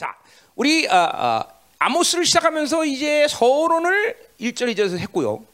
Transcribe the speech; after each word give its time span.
자, 0.00 0.16
우리 0.56 0.86
어, 0.86 0.96
어, 0.96 1.44
아모스를 1.78 2.24
시작하면서 2.24 2.86
이제 2.86 3.26
서론을 3.28 4.16
1절 4.40 4.74
2절에서 4.74 4.96
했고요. 4.96 5.44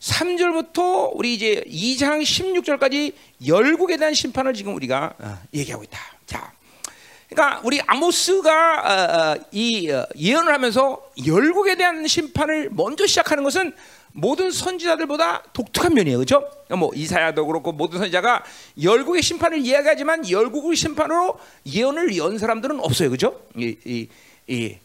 3절부터 0.00 1.12
우리 1.14 1.34
이제 1.34 1.62
2장 1.68 2.20
16절까지 2.20 3.12
열국에 3.46 3.96
대한 3.96 4.12
심판을 4.12 4.52
지금 4.52 4.74
우리가 4.74 5.14
어, 5.16 5.38
얘기하고 5.54 5.84
있다. 5.84 6.00
자, 6.26 6.52
그러니까 7.28 7.60
우리 7.62 7.80
아모스가 7.86 8.80
어, 8.80 9.36
어, 9.38 9.44
이 9.52 9.88
어, 9.92 10.04
예언을 10.16 10.52
하면서 10.52 11.00
열국에 11.24 11.76
대한 11.76 12.04
심판을 12.04 12.70
먼저 12.72 13.06
시작하는 13.06 13.44
것은 13.44 13.72
모든 14.16 14.52
선지자들보다 14.52 15.42
독특한 15.52 15.92
면이에요, 15.92 16.18
그렇죠? 16.18 16.48
뭐 16.70 16.92
이사야도 16.94 17.46
그렇고 17.46 17.72
모든 17.72 17.98
선지자가 17.98 18.44
열국의 18.80 19.22
심판을 19.22 19.58
이야기하지만 19.58 20.30
열국의 20.30 20.76
심판으로 20.76 21.38
예언을 21.66 22.16
연 22.16 22.38
사람들은 22.38 22.78
없어요, 22.78 23.10
그렇죠? 23.10 23.40
이, 23.56 23.76
이, 23.84 24.08
이 24.46 24.76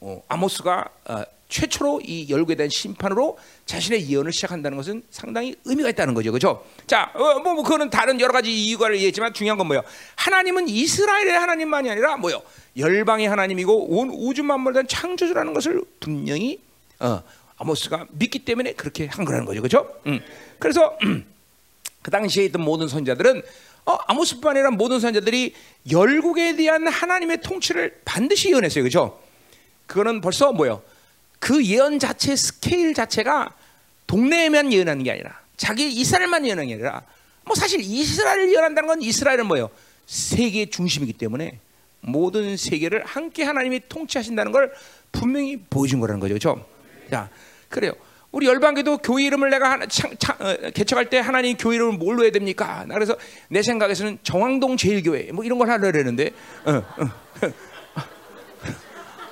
어, 0.00 0.22
아모스가 0.28 0.84
어, 1.06 1.22
최초로 1.48 2.02
이 2.04 2.28
열국에 2.28 2.56
대한 2.56 2.68
심판으로 2.68 3.38
자신의 3.64 4.06
예언을 4.10 4.32
시작한다는 4.34 4.76
것은 4.76 5.02
상당히 5.10 5.54
의미가 5.64 5.88
있다는 5.90 6.12
거죠, 6.12 6.30
그렇죠? 6.30 6.62
자, 6.86 7.10
어, 7.14 7.38
뭐, 7.38 7.54
뭐 7.54 7.62
그거는 7.62 7.88
다른 7.88 8.20
여러 8.20 8.34
가지 8.34 8.52
이유가 8.52 8.92
얘기했지만 8.92 9.32
중요한 9.32 9.56
건 9.56 9.66
뭐예요? 9.68 9.82
하나님은 10.16 10.68
이스라엘의 10.68 11.32
하나님만이 11.32 11.88
아니라 11.88 12.18
뭐요? 12.18 12.42
열방의 12.76 13.28
하나님이고 13.28 13.96
온 13.96 14.10
우주 14.10 14.42
만물에 14.42 14.74
대한 14.74 14.86
창조주라는 14.86 15.54
것을 15.54 15.82
분명히 16.00 16.60
어, 17.00 17.22
아모스가 17.64 18.06
믿기 18.12 18.40
때문에 18.40 18.74
그렇게 18.74 19.06
한 19.06 19.24
거라는 19.24 19.46
거죠, 19.46 19.60
그렇죠? 19.62 19.90
음. 20.06 20.20
그래서 20.58 20.96
그 22.02 22.10
당시에 22.10 22.44
있던 22.44 22.62
모든 22.62 22.86
선자들은 22.86 23.42
어, 23.86 23.98
아모스뿐만 24.06 24.56
아니라 24.56 24.70
모든 24.70 25.00
선자들이 25.00 25.54
열국에 25.90 26.56
대한 26.56 26.86
하나님의 26.86 27.40
통치를 27.42 28.00
반드시 28.04 28.50
예언했어요, 28.50 28.82
그렇죠? 28.82 29.20
그거는 29.86 30.20
벌써 30.20 30.52
뭐요? 30.52 30.82
그 31.38 31.64
예언 31.64 31.98
자체 31.98 32.36
스케일 32.36 32.94
자체가 32.94 33.54
동네에만 34.06 34.72
예언하는 34.72 35.04
게 35.04 35.10
아니라 35.10 35.38
자기 35.56 35.90
이스라엘만 35.90 36.46
예언하는 36.46 36.68
게 36.68 36.74
아니라 36.74 37.02
뭐 37.44 37.54
사실 37.54 37.80
이스라엘을 37.80 38.50
예언한다는 38.52 38.86
건 38.86 39.02
이스라엘은 39.02 39.46
뭐요? 39.46 39.70
세계 40.06 40.66
중심이기 40.66 41.14
때문에 41.14 41.58
모든 42.00 42.56
세계를 42.56 43.04
함께 43.04 43.44
하나님이 43.44 43.80
통치하신다는 43.88 44.52
걸 44.52 44.72
분명히 45.12 45.58
보여준 45.58 46.00
거라는 46.00 46.20
거죠, 46.20 46.34
그렇죠? 46.34 46.66
자, 47.10 47.30
그래요. 47.74 47.92
우리 48.30 48.46
열방교도 48.46 48.98
교회 48.98 49.24
이름을 49.24 49.50
내가 49.50 49.72
하나, 49.72 49.86
창, 49.86 50.12
창, 50.16 50.36
어, 50.38 50.70
개척할 50.72 51.10
때 51.10 51.18
하나님 51.18 51.56
교회 51.56 51.74
이름을 51.74 51.98
뭘로 51.98 52.22
해야 52.22 52.30
됩니까? 52.30 52.84
나 52.86 52.94
그래서 52.94 53.16
내 53.48 53.62
생각에서는 53.62 54.18
정왕동 54.22 54.76
제일교회 54.76 55.32
뭐 55.32 55.44
이런 55.44 55.58
걸 55.58 55.68
하려고 55.70 55.90
그랬는데 55.90 56.30
어, 56.64 56.72
어. 56.72 57.10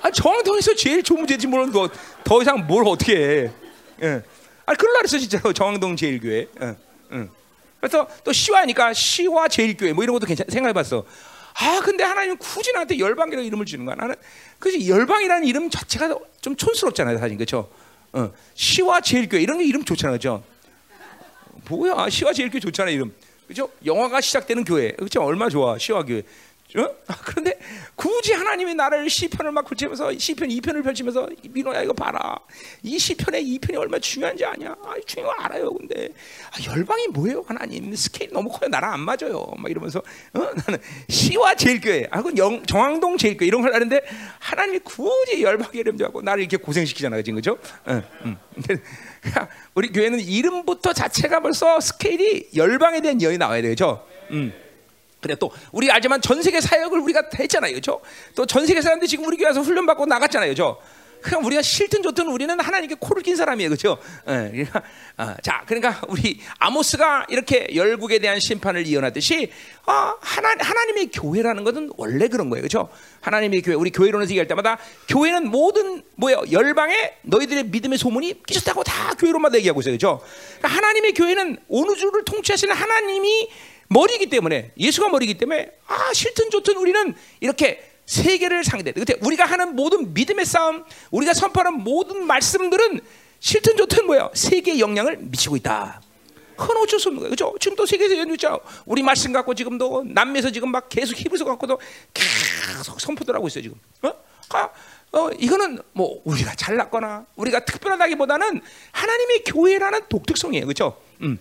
아, 0.02 0.10
정왕동에서 0.10 0.74
제일 0.74 1.04
좋으면 1.04 1.26
되지 1.26 1.46
모르는 1.46 1.72
거더 1.72 2.42
이상 2.42 2.66
뭘 2.66 2.84
어떻게 2.88 3.16
해? 3.16 3.50
예. 4.02 4.22
아, 4.66 4.74
그럴라 4.74 4.98
그랬어 4.98 5.18
진짜로 5.18 5.52
정왕동 5.52 5.94
제일교회. 5.94 6.48
예. 6.60 6.76
예. 7.12 7.28
그래서 7.78 8.08
또 8.24 8.32
시화니까 8.32 8.92
시화 8.92 9.46
제일교회 9.46 9.92
뭐 9.92 10.02
이런 10.02 10.14
것도 10.14 10.26
괜찮 10.26 10.46
생각해봤어. 10.48 11.04
아 11.60 11.80
근데 11.84 12.02
하나님 12.02 12.36
굳이 12.38 12.72
나한테 12.72 12.98
열방이라는 12.98 13.44
이름을 13.44 13.66
주는 13.66 13.84
거야. 13.84 13.94
나는 13.94 14.16
그지 14.58 14.88
열방이라는 14.90 15.46
이름 15.46 15.70
자체가 15.70 16.16
좀 16.40 16.56
촌스럽잖아요, 16.56 17.18
사실 17.18 17.36
그렇죠? 17.36 17.70
어, 18.12 18.30
시와 18.54 19.00
제일교회 19.00 19.42
이런 19.42 19.58
게 19.58 19.64
이름 19.64 19.84
좋잖아요, 19.84 20.18
그렇죠? 20.18 20.44
뭐야, 21.68 22.08
시와 22.10 22.32
제일교회 22.32 22.60
좋잖아 22.60 22.90
이름, 22.90 23.14
그렇죠? 23.46 23.70
영화가 23.84 24.20
시작되는 24.20 24.64
교회, 24.64 24.92
그렇죠? 24.92 25.22
얼마 25.22 25.48
좋아, 25.48 25.78
시와 25.78 26.04
교회. 26.04 26.22
어? 26.76 26.96
그런데 27.26 27.58
굳이 27.94 28.32
하나님이 28.32 28.74
나를 28.74 29.08
시편을 29.10 29.52
막 29.52 29.66
펼치면서 29.66 30.16
시편 30.16 30.48
2편을 30.48 30.82
펼치면서 30.82 31.28
민호야 31.50 31.82
이거 31.82 31.92
봐라 31.92 32.36
이 32.82 32.98
시편의 32.98 33.44
2편이 33.44 33.76
얼마나 33.76 34.00
중요한지 34.00 34.44
아냐 34.44 34.74
아, 34.82 34.94
중요한 35.06 35.36
거 35.36 35.42
알아요 35.42 35.72
근데 35.74 36.08
아, 36.50 36.72
열방이 36.72 37.08
뭐예요 37.08 37.44
하나님 37.46 37.94
스케일 37.94 38.32
너무 38.32 38.48
커요 38.48 38.68
나랑 38.68 38.94
안 38.94 39.00
맞아요 39.00 39.46
막 39.58 39.70
이러면서 39.70 39.98
어? 40.32 40.40
나는 40.40 40.78
시와 41.08 41.54
제일교회 41.54 42.08
아 42.10 42.18
그건 42.18 42.38
영, 42.38 42.64
정왕동 42.64 43.18
제일교회 43.18 43.46
이런 43.46 43.60
걸 43.60 43.74
하는데 43.74 44.00
하나님이 44.38 44.78
굳이 44.80 45.42
열방의 45.42 45.80
이름 45.80 45.98
하고 46.02 46.22
나를 46.22 46.42
이렇게 46.42 46.56
고생시키잖아요 46.56 47.22
지금 47.22 47.36
그죠? 47.36 47.58
우리 49.74 49.88
교회는 49.92 50.20
이름부터 50.20 50.92
자체가 50.92 51.40
벌써 51.40 51.78
스케일이 51.80 52.48
열방에 52.56 53.00
대한 53.00 53.20
여이 53.20 53.36
나와야 53.36 53.60
되죠 53.60 54.06
음. 54.30 54.52
근데 55.22 55.36
또 55.36 55.50
우리가 55.70 55.94
알지만 55.94 56.20
전 56.20 56.42
세계 56.42 56.60
사역을 56.60 56.98
우리가 56.98 57.22
했잖아요, 57.38 57.72
그렇죠? 57.72 58.00
또 58.34 58.44
전 58.44 58.66
세계 58.66 58.82
사람들이 58.82 59.08
지금 59.08 59.24
우리 59.24 59.36
교회에서 59.38 59.60
훈련 59.62 59.86
받고 59.86 60.04
나갔잖아요, 60.04 60.52
그렇죠? 60.52 60.78
그냥 61.22 61.44
우리가 61.44 61.62
싫든 61.62 62.02
좋든 62.02 62.26
우리는 62.26 62.58
하나님께 62.58 62.96
코를 62.98 63.22
낀 63.22 63.36
사람이에요, 63.36 63.70
그렇죠? 63.70 63.96
어, 64.26 65.34
자, 65.40 65.62
그러니까 65.66 66.00
우리 66.08 66.40
아모스가 66.58 67.26
이렇게 67.28 67.68
열국에 67.72 68.18
대한 68.18 68.40
심판을 68.40 68.84
이어하듯이 68.88 69.52
어, 69.86 70.14
하나 70.20 70.48
하나님의 70.58 71.10
교회라는 71.12 71.62
것은 71.62 71.90
원래 71.96 72.26
그런 72.26 72.50
거예요, 72.50 72.62
그렇죠? 72.62 72.88
하나님의 73.20 73.62
교회, 73.62 73.76
우리 73.76 73.90
교회론에서 73.90 74.30
얘기할 74.30 74.48
때마다 74.48 74.78
교회는 75.08 75.48
모든 75.48 76.02
뭐요 76.16 76.42
열방에 76.50 77.18
너희들의 77.22 77.66
믿음의 77.66 77.98
소문이 77.98 78.42
끼쳤다고 78.42 78.82
다 78.82 79.14
교회론마다 79.14 79.58
얘기하고 79.58 79.80
있어요, 79.80 79.96
그렇죠? 79.96 80.20
그러니까 80.58 80.76
하나님의 80.76 81.12
교회는 81.14 81.58
온 81.68 81.88
우주를 81.88 82.24
통치하시는 82.24 82.74
하나님이 82.74 83.48
머리이기 83.92 84.26
때문에 84.26 84.72
예수가 84.78 85.08
머리이기 85.08 85.38
때문에 85.38 85.70
아 85.86 86.12
싫든 86.12 86.50
좋든 86.50 86.76
우리는 86.76 87.14
이렇게 87.40 87.92
세계를 88.06 88.64
상대. 88.64 88.92
그때 88.92 89.14
우리가 89.20 89.44
하는 89.44 89.74
모든 89.76 90.12
믿음의 90.12 90.44
싸움, 90.44 90.84
우리가 91.10 91.32
선포하는 91.34 91.82
모든 91.82 92.26
말씀들은 92.26 93.00
싫든 93.40 93.76
좋든 93.76 94.06
뭐야 94.06 94.30
세계에 94.34 94.78
영향을 94.78 95.18
미치고 95.18 95.56
있다. 95.56 96.02
그건 96.56 96.76
어쩔 96.76 97.00
수 97.00 97.08
없는 97.08 97.20
거예요. 97.20 97.30
그죠? 97.30 97.54
지금 97.58 97.76
또 97.76 97.86
세계에서 97.86 98.16
연주자 98.18 98.58
우리 98.84 99.02
말씀 99.02 99.32
갖고 99.32 99.54
지금도 99.54 100.04
남미에서 100.06 100.50
지금 100.50 100.70
막 100.70 100.88
계속 100.88 101.18
히브리서 101.18 101.44
갖고도 101.44 101.80
계속 102.12 103.00
선포들 103.00 103.34
하고 103.34 103.48
있어요 103.48 103.62
지금. 103.62 103.78
어? 104.02 104.12
아, 104.50 104.68
어, 105.12 105.30
이거는 105.38 105.78
뭐 105.92 106.20
우리가 106.24 106.54
잘났거나 106.54 107.26
우리가 107.36 107.64
특별하다기보다는 107.64 108.60
하나님의 108.92 109.44
교회라는 109.44 110.00
독특성이에요. 110.08 110.66
그렇죠? 110.66 111.00
음. 111.22 111.38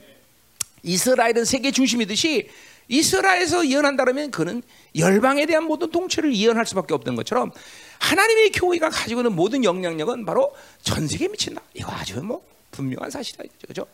이스라엘은 0.83 1.45
세계 1.45 1.71
중심이듯이 1.71 2.49
이스라엘에서 2.87 3.67
예언한다면 3.67 4.31
그는 4.31 4.61
열방에 4.97 5.45
대한 5.45 5.63
모든 5.63 5.89
통치를 5.91 6.35
예언할 6.35 6.65
수밖에 6.65 6.93
없는 6.93 7.15
것처럼 7.15 7.51
하나님의 7.99 8.51
교회가 8.51 8.89
가지고 8.89 9.21
있는 9.21 9.33
모든 9.33 9.63
영향력은 9.63 10.25
바로 10.25 10.53
전 10.81 11.07
세계에 11.07 11.29
미친다. 11.29 11.61
이거 11.73 11.91
아주 11.91 12.21
뭐 12.21 12.43
분명한 12.71 13.09
사실이다. 13.09 13.43
그죠? 13.67 13.85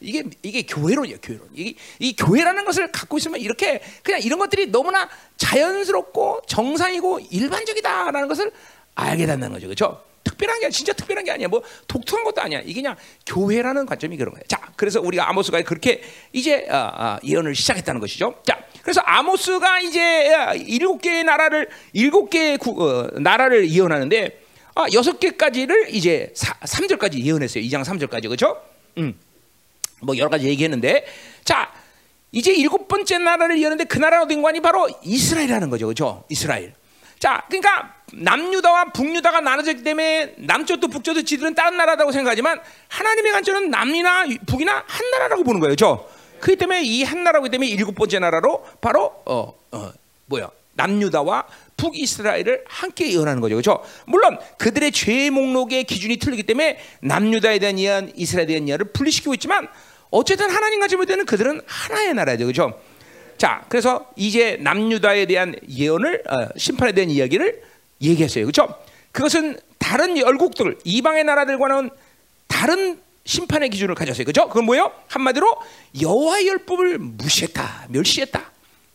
이게 0.00 0.24
이게 0.42 0.62
교회론이에요, 0.62 1.18
교회론. 1.22 1.48
이게 1.54 1.74
이 1.98 2.16
교회라는 2.16 2.64
것을 2.64 2.90
갖고 2.90 3.18
있으면 3.18 3.38
이렇게 3.38 3.80
그냥 4.02 4.20
이런 4.22 4.38
것들이 4.38 4.66
너무나 4.66 5.08
자연스럽고 5.36 6.40
정상이고 6.46 7.20
일반적이다라는 7.30 8.26
것을 8.26 8.50
알게 8.94 9.26
된다는 9.26 9.52
거죠. 9.54 9.66
그렇죠? 9.66 10.02
특별한 10.40 10.60
게 10.60 10.70
진짜 10.70 10.92
특별한 10.94 11.24
게 11.24 11.30
아니야. 11.30 11.48
뭐 11.48 11.62
독특한 11.86 12.24
것도 12.24 12.40
아니야. 12.40 12.60
이게 12.60 12.80
그냥 12.80 12.96
교회라는 13.26 13.84
관점이 13.86 14.16
그런 14.16 14.32
거예요. 14.32 14.44
자, 14.48 14.58
그래서 14.76 15.00
우리가 15.00 15.28
아모스가 15.28 15.60
그렇게 15.62 16.02
이제 16.32 16.66
어, 16.70 16.76
어, 16.76 17.18
예언을 17.22 17.54
시작했다는 17.54 18.00
것이죠. 18.00 18.34
자, 18.46 18.58
그래서 18.82 19.02
아모스가 19.02 19.80
이제 19.80 20.56
일곱 20.66 21.02
개의 21.02 21.24
나라를 21.24 21.68
일곱 21.92 22.30
개의 22.30 22.58
어, 22.66 23.08
나라를 23.20 23.70
예언하는데 23.70 24.40
아, 24.76 24.86
여섯 24.94 25.20
개까지를 25.20 25.94
이제 25.94 26.32
사, 26.34 26.54
3절까지 26.60 27.22
예언했어요. 27.22 27.62
2장 27.64 27.84
3절까지 27.84 28.22
그렇죠? 28.22 28.56
음. 28.96 29.14
뭐 30.00 30.16
여러 30.16 30.30
가지 30.30 30.46
얘기했는데 30.46 31.04
자, 31.44 31.70
이제 32.32 32.52
일곱 32.52 32.88
번째 32.88 33.18
나라를 33.18 33.58
예언했는데 33.58 33.84
그 33.84 33.98
나라 33.98 34.22
어딘가니 34.22 34.60
바로 34.60 34.88
이스라엘이라는 35.02 35.68
거죠. 35.68 35.86
그렇죠? 35.86 36.24
이스라엘. 36.30 36.72
자, 37.20 37.42
그러니까 37.48 37.94
남유다와 38.12 38.86
북유다가 38.86 39.40
나눠졌기 39.42 39.84
때문에 39.84 40.34
남쪽도 40.38 40.88
북쪽도 40.88 41.22
지들은 41.22 41.54
다른 41.54 41.76
나라라고 41.76 42.10
생각하지만 42.10 42.58
하나님의 42.88 43.30
관점은 43.32 43.70
남이나 43.70 44.24
북이나 44.46 44.82
한 44.86 45.10
나라라고 45.12 45.44
보는 45.44 45.60
거예요. 45.60 45.76
그렇죠? 45.76 46.08
그렇기 46.40 46.56
때문에 46.58 46.82
이 46.82 47.04
한 47.04 47.22
나라이기 47.22 47.50
때문에 47.50 47.68
일곱 47.68 47.94
번째 47.94 48.18
나라로 48.18 48.66
바로 48.80 49.12
어, 49.26 49.54
어 49.70 49.92
뭐야? 50.26 50.50
남유다와 50.72 51.44
북이스라엘을 51.76 52.64
함께 52.66 53.12
예언하는 53.12 53.42
거죠. 53.42 53.54
그렇죠? 53.56 53.84
물론 54.06 54.38
그들의 54.56 54.90
죄 54.92 55.28
목록의 55.28 55.84
기준이 55.84 56.16
틀리기 56.16 56.44
때문에 56.44 56.78
남유다에 57.02 57.58
대한 57.58 57.78
예언, 57.78 58.12
이스라엘에 58.16 58.46
대한 58.46 58.66
예언을 58.66 58.92
분리시키고 58.92 59.34
있지만 59.34 59.68
어쨌든 60.10 60.50
하나님과 60.50 60.88
지볼 60.88 61.04
때는 61.04 61.26
그들은 61.26 61.60
하나의 61.66 62.14
나라죠. 62.14 62.44
그렇죠? 62.46 62.80
자, 63.40 63.64
그래서 63.70 64.06
이제 64.16 64.58
남유다에 64.60 65.24
대한 65.24 65.54
예언을 65.66 66.24
어, 66.28 66.48
심판에 66.58 66.92
대한 66.92 67.08
이야기를 67.08 67.62
얘기했어요. 68.02 68.44
그렇죠? 68.44 68.78
그것은 69.12 69.58
다른 69.78 70.18
열국들, 70.18 70.76
이방의 70.84 71.24
나라들과는 71.24 71.88
다른 72.48 73.00
심판의 73.24 73.70
기준을 73.70 73.94
가졌어요. 73.94 74.26
그죠? 74.26 74.46
그건 74.48 74.66
뭐예요? 74.66 74.92
한마디로 75.08 75.56
여호와의 76.02 76.48
율법을 76.48 76.98
무시했다, 76.98 77.86
멸시했다. 77.88 78.42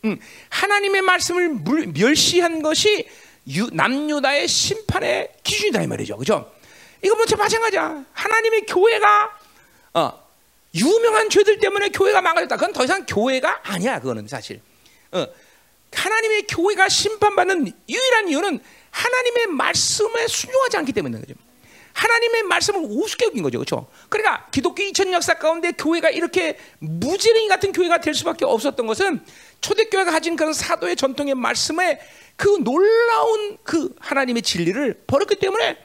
음, 0.04 0.16
하나님의 0.50 1.02
말씀을 1.02 1.48
물, 1.48 1.88
멸시한 1.88 2.62
것이 2.62 3.08
유, 3.48 3.68
남유다의 3.72 4.46
심판의 4.46 5.28
기준이다 5.42 5.82
이 5.82 5.88
말이죠. 5.88 6.16
그죠? 6.18 6.52
이거 7.02 7.16
뭐 7.16 7.26
마찬가지야. 7.36 8.04
하나님의 8.12 8.66
교회가 8.66 9.38
어, 9.94 10.25
유명한 10.76 11.30
죄들 11.30 11.58
때문에 11.58 11.88
교회가 11.90 12.20
망가졌다. 12.20 12.56
그건 12.56 12.72
더 12.72 12.84
이상 12.84 13.04
교회가 13.06 13.60
아니야. 13.62 13.98
그거는 14.00 14.28
사실. 14.28 14.60
어, 15.12 15.26
하나님의 15.92 16.46
교회가 16.48 16.88
심판받는 16.88 17.72
유일한 17.88 18.28
이유는 18.28 18.60
하나님의 18.90 19.46
말씀에 19.48 20.26
순종하지 20.28 20.76
않기 20.78 20.92
때문에 20.92 21.18
거죠. 21.20 21.34
하나님의 21.92 22.42
말씀을 22.42 22.80
우습게 22.82 23.26
여긴 23.26 23.42
거죠. 23.42 23.58
그렇죠? 23.58 23.86
그러니까 24.10 24.46
기독교 24.50 24.82
2000 24.82 25.14
역사 25.14 25.34
가운데 25.34 25.72
교회가 25.72 26.10
이렇게 26.10 26.58
무지랭이 26.78 27.48
같은 27.48 27.72
교회가 27.72 28.00
될 28.00 28.14
수밖에 28.14 28.44
없었던 28.44 28.86
것은 28.86 29.20
초대교회가 29.62 30.10
가진 30.10 30.36
그런 30.36 30.52
사도의 30.52 30.96
전통의 30.96 31.34
말씀에 31.34 32.00
그 32.36 32.48
놀라운 32.62 33.56
그 33.62 33.94
하나님의 33.98 34.42
진리를 34.42 35.04
버렸기 35.06 35.36
때문에 35.36 35.78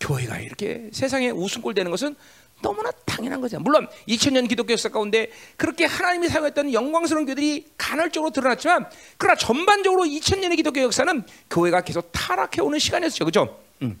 교회가 0.00 0.38
이렇게 0.38 0.88
세상에 0.92 1.28
웃음꼴 1.28 1.74
되는 1.74 1.90
것은 1.90 2.16
너무나 2.62 2.90
당연한 3.04 3.40
거죠. 3.40 3.58
물론 3.60 3.88
2000년 4.08 4.48
기독교 4.48 4.72
역사 4.72 4.88
가운데 4.88 5.30
그렇게 5.56 5.84
하나님이 5.84 6.28
사용했던 6.28 6.72
영광스러운 6.72 7.26
교들이 7.26 7.66
간헐적으로 7.76 8.30
드러났지만 8.30 8.86
그러나 9.16 9.36
전반적으로 9.36 10.04
2000년의 10.04 10.56
기독교 10.56 10.80
역사는 10.80 11.24
교회가 11.50 11.82
계속 11.82 12.10
타락해 12.12 12.60
오는 12.60 12.78
시간이었죠. 12.78 13.24
그죠? 13.24 13.60
음. 13.82 13.98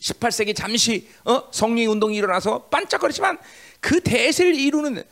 18세기 0.00 0.54
잠시 0.54 1.08
어? 1.24 1.44
성령 1.50 1.92
운동이 1.92 2.16
일어나서 2.16 2.64
반짝거리지만 2.64 3.38
그 3.80 4.00
대세를 4.00 4.54
이루는 4.54 5.02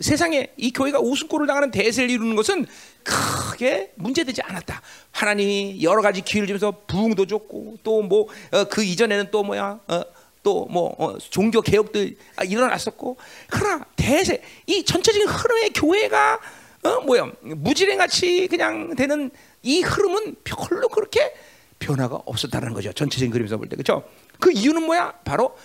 세상에 0.00 0.48
이 0.56 0.72
교회가 0.72 0.98
우승골을 1.00 1.46
당하는 1.46 1.70
대세를 1.70 2.10
이루는 2.10 2.36
것은 2.36 2.66
크게 3.02 3.92
문제되지 3.96 4.40
않았다. 4.42 4.80
하나님이 5.10 5.82
여러 5.82 6.00
가지 6.00 6.22
기회를 6.22 6.46
주면서 6.46 6.82
부흥도 6.86 7.26
줬고 7.26 7.78
또 7.82 8.02
뭐그 8.02 8.80
어, 8.80 8.82
이전에는 8.82 9.28
또 9.30 9.42
뭐야 9.42 9.80
어, 9.86 10.02
또뭐 10.44 10.94
어, 10.98 11.18
종교 11.18 11.60
개혁도 11.60 12.08
일어났었고 12.46 13.16
그러나 13.48 13.84
대세 13.96 14.40
이 14.66 14.84
전체적인 14.84 15.26
흐름의 15.26 15.70
교회가 15.70 16.38
어, 16.84 17.00
뭐야 17.00 17.32
무지랭 17.40 17.98
같이 17.98 18.46
그냥 18.46 18.94
되는 18.94 19.30
이 19.62 19.80
흐름은 19.80 20.36
별로 20.44 20.88
그렇게 20.88 21.34
변화가 21.80 22.14
없었다는 22.24 22.72
거죠. 22.74 22.92
전체적인 22.92 23.32
그림에서 23.32 23.56
볼 23.56 23.68
때 23.68 23.74
그렇죠. 23.74 24.04
그 24.38 24.52
이유는 24.52 24.82
뭐야? 24.84 25.12
바로 25.24 25.56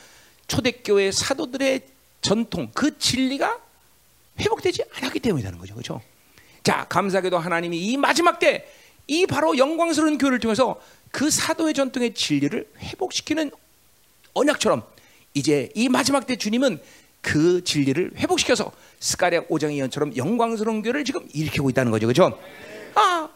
초대교회 0.48 1.12
사도들의 1.12 1.82
전통 2.22 2.72
그 2.74 2.98
진리가 2.98 3.60
회복되지 4.40 4.84
않았기 4.96 5.20
때문이라는 5.20 5.60
거죠. 5.60 5.76
그렇죠? 5.76 6.02
자, 6.64 6.86
감사하게도 6.90 7.38
하나님이 7.38 7.78
이 7.78 7.98
마지막 7.98 8.40
때 8.40 8.66
이 9.10 9.26
바로 9.26 9.58
영광스러운 9.58 10.20
교회를 10.20 10.40
통해서 10.40 10.80
그 11.12 11.32
사도의 11.32 11.74
전통의 11.74 12.14
진리를 12.14 12.70
회복시키는 12.78 13.50
언약처럼 14.34 14.84
이제 15.34 15.70
이 15.76 15.90
마지막 15.90 16.26
때 16.28 16.36
주님은 16.36 16.80
그 17.22 17.64
진리를 17.64 18.12
회복시켜서 18.18 18.72
스가랴 19.00 19.48
5장의 19.48 19.78
예언처럼 19.78 20.16
영광스러운 20.16 20.82
교회를 20.82 21.04
지금 21.04 21.28
일으키고 21.34 21.70
있다는 21.70 21.92
거죠. 21.92 22.08
그렇죠? 22.08 22.40
아, 22.96 23.30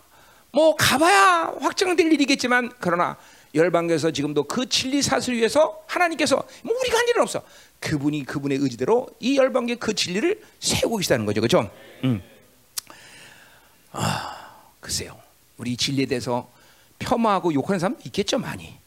뭐 0.51 0.75
가봐야 0.75 1.53
확정될 1.59 2.11
일이겠지만 2.11 2.71
그러나 2.79 3.17
열방에서 3.55 4.11
지금도 4.11 4.43
그 4.43 4.67
진리 4.67 5.01
사슬 5.01 5.35
위해서 5.35 5.83
하나님께서 5.87 6.43
뭐 6.63 6.75
우리가 6.79 6.97
한 6.97 7.07
일은 7.07 7.21
없어. 7.21 7.43
그분이 7.79 8.25
그분의 8.25 8.57
의지대로 8.59 9.07
이 9.19 9.37
열방계 9.37 9.75
그 9.75 9.93
진리를 9.93 10.41
세우고 10.59 10.97
계시다는 10.97 11.25
거죠. 11.25 11.41
그렇죠? 11.41 11.69
음. 12.03 12.21
아, 13.91 14.63
글쎄요. 14.79 15.19
우리 15.57 15.77
진리에 15.77 16.05
대해서 16.07 16.49
폄하하고 16.97 17.53
욕하는 17.53 17.79
사람 17.79 17.97
있겠죠, 18.05 18.39
많이. 18.39 18.82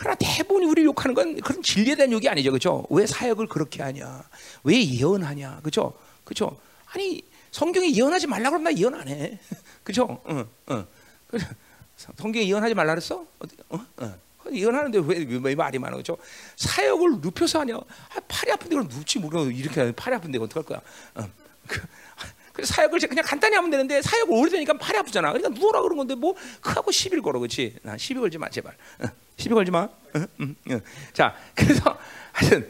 그러나 0.00 0.16
대부분이 0.18 0.64
우리 0.64 0.82
욕하는 0.82 1.14
건 1.14 1.38
그런 1.42 1.62
진리에 1.62 1.94
대한 1.94 2.10
욕이 2.10 2.26
아니죠. 2.26 2.50
그렇죠? 2.50 2.86
왜 2.88 3.06
사역을 3.06 3.48
그렇게 3.48 3.82
하냐? 3.82 4.24
왜 4.64 4.82
예언하냐? 4.82 5.60
그렇죠? 5.60 5.92
그렇죠? 6.24 6.58
아니, 6.86 7.20
성경이 7.50 7.94
예언하지 7.94 8.26
말라고 8.26 8.56
그러면 8.56 8.72
나 8.72 8.80
예언 8.80 8.94
안 8.94 9.06
해. 9.08 9.38
그렇죠? 9.84 10.22
응, 10.30 10.48
응. 10.70 10.86
성경에 12.16 12.48
예언하지 12.48 12.72
말라 12.72 12.94
그랬어? 12.94 13.26
어? 13.68 13.86
어. 13.98 14.14
예언하는데 14.50 15.00
왜, 15.04 15.38
왜 15.42 15.54
말이 15.54 15.78
많아 15.78 15.98
그죠? 15.98 16.16
사역을 16.56 17.20
눕혀서 17.20 17.60
하냐? 17.60 17.76
아, 17.76 18.20
팔이 18.26 18.52
아픈데 18.52 18.76
그럼 18.76 18.88
눕지 18.88 19.18
모르 19.18 19.52
이렇게 19.52 19.92
팔이 19.92 20.16
아픈데 20.16 20.38
어떡할 20.38 20.62
거야? 20.64 20.80
어. 21.16 21.28
그, 21.66 21.78
그 22.60 22.66
사역을 22.66 23.00
그냥 23.00 23.24
간단히 23.24 23.56
하면 23.56 23.70
되는데 23.70 24.02
사역을 24.02 24.36
오래되니까 24.36 24.74
팔이 24.74 24.98
아프잖아. 24.98 25.32
그러니까 25.32 25.58
누워라 25.58 25.82
그런 25.82 25.96
건데 25.96 26.14
뭐 26.14 26.34
크고 26.60 26.90
시비를 26.90 27.22
걸어 27.22 27.38
그렇지? 27.38 27.76
나 27.82 27.96
시비 27.96 28.20
걸지 28.20 28.38
마 28.38 28.48
제발. 28.48 28.74
어. 29.00 29.06
시비 29.36 29.54
걸지 29.54 29.70
마. 29.70 29.88
자 31.12 31.34
그래서 31.54 31.98
하여튼 32.32 32.68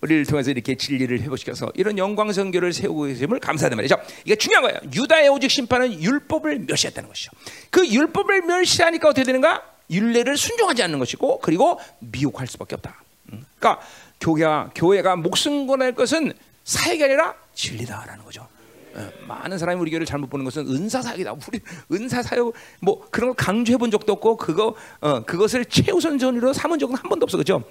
우리를 0.00 0.26
통해서 0.26 0.50
이렇게 0.50 0.74
진리를 0.74 1.20
회복시켜서 1.20 1.70
이런 1.74 1.98
영광 1.98 2.32
성교를 2.32 2.72
세우고 2.72 3.04
계심을 3.04 3.38
감사하는 3.38 3.76
말이죠. 3.76 3.96
이게 4.24 4.34
중요한 4.36 4.62
거예요. 4.62 4.78
유다의 4.92 5.28
오직 5.28 5.50
심판은 5.50 6.02
율법을 6.02 6.60
멸시했다는 6.60 7.08
것이죠. 7.08 7.30
그 7.70 7.86
율법을 7.86 8.42
멸시하니까 8.42 9.08
어떻게 9.08 9.24
되는가? 9.24 9.62
율례를 9.90 10.36
순종하지 10.36 10.82
않는 10.84 10.98
것이고 10.98 11.40
그리고 11.40 11.78
미혹할 12.00 12.46
수밖에 12.46 12.74
없다. 12.76 13.02
음. 13.32 13.44
그러니까 13.58 13.84
교회가 14.20 14.70
교회가 14.74 15.16
목숨 15.16 15.66
걸할 15.66 15.94
것은 15.94 16.32
사역이 16.64 17.04
아니라 17.04 17.34
진리다라는 17.54 18.24
거죠. 18.24 18.48
어, 18.94 19.10
많은 19.26 19.58
사람이 19.58 19.80
우리 19.80 19.90
교회를 19.90 20.06
잘못 20.06 20.30
보는 20.30 20.44
것은 20.44 20.66
은사 20.68 21.02
사역이다. 21.02 21.32
우리 21.32 21.60
은사 21.92 22.22
사역 22.22 22.52
뭐 22.80 23.06
그런 23.10 23.30
걸 23.30 23.36
강조해 23.36 23.76
본 23.76 23.90
적도 23.90 24.12
없고 24.12 24.36
그거 24.36 24.74
어, 25.00 25.20
그것을 25.24 25.64
최우선전으로 25.66 26.52
삼은 26.52 26.78
적은 26.78 26.96
한 26.96 27.08
번도 27.08 27.24
없어. 27.24 27.36
그죠? 27.36 27.62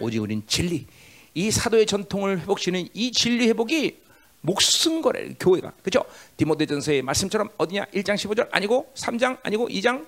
오직 0.00 0.20
우린 0.20 0.42
진리. 0.46 0.86
이 1.34 1.50
사도의 1.50 1.86
전통을 1.86 2.40
회복시는 2.40 2.88
이 2.94 3.12
진리 3.12 3.48
회복이 3.48 3.98
목숨 4.40 5.02
거래 5.02 5.34
교회가. 5.38 5.72
그죠? 5.82 6.04
디모데전서의 6.36 7.02
말씀처럼 7.02 7.48
어디냐? 7.56 7.86
1장 7.86 8.14
15절 8.14 8.48
아니고 8.52 8.92
3장 8.94 9.38
아니고 9.42 9.68
2장 9.68 10.06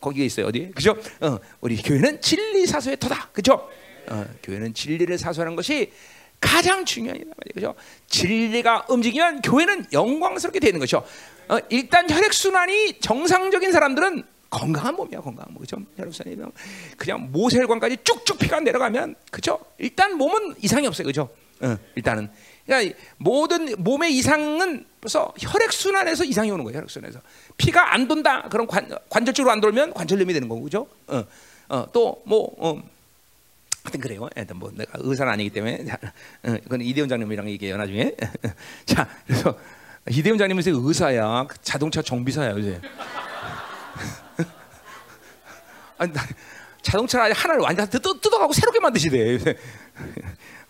거기에 0.00 0.26
있어요. 0.26 0.46
어디? 0.46 0.70
그죠? 0.72 0.96
어, 1.20 1.38
우리 1.60 1.76
교회는 1.76 2.20
진리 2.20 2.66
사소의 2.66 2.98
터다. 2.98 3.28
그죠? 3.32 3.68
어, 4.08 4.24
교회는 4.42 4.74
진리를 4.74 5.16
사소하는 5.18 5.56
것이 5.56 5.92
가장 6.40 6.84
중요하다 6.84 7.24
그죠? 7.54 7.74
진리가 8.08 8.86
움직이면 8.88 9.42
교회는 9.42 9.86
영광스럽게 9.92 10.58
되는 10.58 10.80
것이죠. 10.80 11.04
어, 11.48 11.58
일단 11.68 12.08
혈액 12.08 12.32
순환이 12.32 13.00
정상적인 13.00 13.72
사람들은 13.72 14.24
건강한 14.50 14.96
몸이야 14.96 15.20
건강한 15.20 15.52
몸 15.52 15.60
그죠? 15.60 15.76
혈액순환이 15.96 16.36
그냥 16.96 17.30
모세혈관까지 17.30 17.98
쭉쭉 18.02 18.38
피가 18.38 18.60
내려가면 18.60 19.14
그죠? 19.30 19.60
일단 19.78 20.16
몸은 20.16 20.56
이상이 20.60 20.86
없어요 20.86 21.06
그죠? 21.06 21.28
어, 21.60 21.76
일단은 21.94 22.30
그러니까 22.66 22.96
모든 23.16 23.74
몸의 23.82 24.14
이상은 24.16 24.86
벌써 25.00 25.32
혈액 25.38 25.72
순환에서 25.72 26.24
이상이 26.24 26.50
오는 26.50 26.64
거예요. 26.64 26.78
혈액 26.78 26.90
순환에서 26.90 27.20
피가 27.56 27.94
안 27.94 28.06
돈다. 28.06 28.48
그럼 28.48 28.66
관, 28.66 28.88
관절적으로 29.08 29.50
안 29.50 29.60
돌면 29.60 29.94
관절염이 29.94 30.32
되는 30.32 30.48
거고 30.48 30.62
그죠? 30.62 30.86
어, 31.06 31.24
어, 31.68 31.86
또뭐 31.92 32.54
어, 32.58 32.82
하여튼 33.84 34.00
그래요. 34.00 34.28
하여튼 34.34 34.56
뭐 34.56 34.70
내가 34.72 34.92
의사는 34.96 35.32
아니기 35.32 35.50
때문에 35.50 35.84
어, 36.42 36.56
그건 36.62 36.80
이대훈 36.80 37.08
장님이랑 37.08 37.48
얘기해요 37.50 37.76
나중에. 37.76 38.14
자, 38.84 39.08
그래서 39.26 39.58
이대훈 40.08 40.38
장님은 40.38 40.62
의사야, 40.66 41.46
자동차 41.62 42.02
정비사야 42.02 42.50
요새. 42.52 42.80
아니, 45.98 46.12
자동차 46.82 47.22
하나를 47.22 47.62
완전 47.62 47.88
뜯어, 47.88 48.18
뜯어가고 48.20 48.52
새롭게 48.52 48.80
만드시대. 48.80 49.38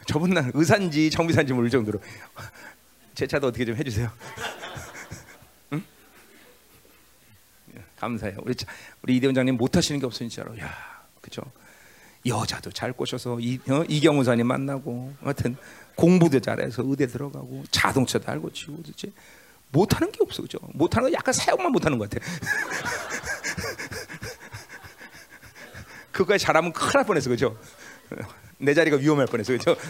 저분 0.06 0.30
날 0.30 0.50
의사인지 0.54 1.10
정비사인지 1.10 1.52
모를 1.52 1.70
정도로 1.70 2.00
제 3.14 3.26
차도 3.26 3.48
어떻게 3.48 3.64
좀 3.64 3.76
해주세요. 3.76 4.10
응? 5.72 5.84
감사해요. 7.96 8.38
우리 8.42 8.54
우리 9.02 9.16
이대 9.16 9.26
원장님 9.26 9.56
못 9.56 9.76
하시는 9.76 10.00
게 10.00 10.06
없어 10.06 10.18
진짜로. 10.18 10.58
야, 10.58 10.74
그죠? 11.20 11.42
여자도 12.26 12.70
잘 12.72 12.92
꼬셔서 12.92 13.38
이, 13.40 13.58
어? 13.68 13.84
이경우사님 13.88 14.46
만나고, 14.46 15.12
하여튼 15.22 15.56
공부도 15.94 16.40
잘해서 16.40 16.82
의대 16.86 17.06
들어가고 17.06 17.64
자동차도 17.70 18.30
알고 18.30 18.52
치고 18.52 18.82
그렇지. 18.82 19.12
못하는 19.72 20.10
게 20.10 20.18
없어 20.22 20.42
그죠? 20.42 20.58
못하는 20.72 21.08
거 21.10 21.12
약간 21.16 21.32
사역만 21.32 21.70
못하는 21.72 21.98
것 21.98 22.10
같아. 22.10 22.24
그거에 26.12 26.38
잘하면 26.38 26.72
큰일 26.72 26.92
날 26.94 27.04
뻔했어 27.04 27.30
그죠? 27.30 27.56
내 28.58 28.74
자리가 28.74 28.96
위험할 28.96 29.26
뻔했어 29.26 29.52
그죠? 29.52 29.76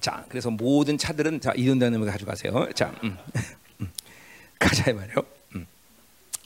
자, 0.00 0.24
그래서 0.28 0.50
모든 0.50 0.96
차들은 0.96 1.40
자 1.40 1.52
이돈다님을 1.56 2.10
가져가세요. 2.10 2.72
자, 2.74 2.94
음, 3.04 3.16
음, 3.80 3.90
가자 4.58 4.92
말이요. 4.92 5.14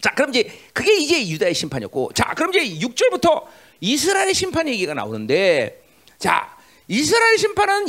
음. 0.04 0.08
자, 0.08 0.14
그럼 0.14 0.30
이제 0.30 0.50
그게 0.74 0.94
이제 0.96 1.26
유다의 1.28 1.54
심판이었고, 1.54 2.12
자, 2.14 2.34
그럼 2.36 2.52
이제 2.54 2.86
6절부터 2.86 3.46
이스라엘의 3.80 4.34
심판 4.34 4.68
얘기가 4.68 4.92
나오는데, 4.92 5.82
자, 6.18 6.56
이스라엘 6.88 7.38
심판은 7.38 7.86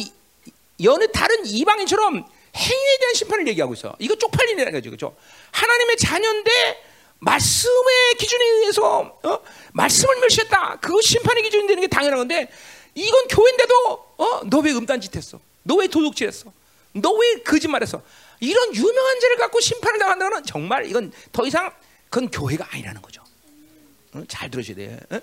여느 0.83 1.11
다른 1.11 1.45
이방인처럼 1.45 2.13
행위에 2.55 2.97
대한 2.99 3.13
심판을 3.15 3.47
얘기하고 3.49 3.73
있어. 3.73 3.95
이거 3.99 4.15
쪽팔리는 4.15 4.71
거죠, 4.71 4.89
그렇죠? 4.89 5.15
하나님의 5.51 5.97
자녀인데 5.97 6.51
말씀의 7.19 8.15
기준에 8.17 8.45
의해서 8.45 9.19
어? 9.23 9.39
말씀을 9.73 10.19
멸시했다. 10.21 10.77
그 10.81 11.01
심판의 11.01 11.43
기준이 11.43 11.67
되는 11.67 11.81
게 11.81 11.87
당연한 11.87 12.19
건데 12.19 12.49
이건 12.93 13.27
교회인데도 13.27 13.73
어? 14.17 14.41
너 14.49 14.59
왜 14.59 14.71
음란짓했어? 14.71 15.39
너 15.63 15.75
왜 15.75 15.87
도둑질했어? 15.87 16.51
너 16.93 17.11
왜 17.11 17.41
거짓말했어? 17.43 18.01
이런 18.39 18.73
유명한 18.75 19.19
죄를 19.19 19.35
갖고 19.37 19.59
심판을 19.59 19.99
당한다는 19.99 20.31
건 20.35 20.43
정말 20.45 20.85
이건 20.89 21.11
더 21.33 21.45
이상 21.45 21.71
그건 22.09 22.29
교회가 22.29 22.67
아니라는 22.71 23.01
거죠. 23.01 23.23
어? 24.13 24.23
잘 24.27 24.49
들으셔야 24.49 24.75
돼요. 24.75 24.97
어? 25.11 25.19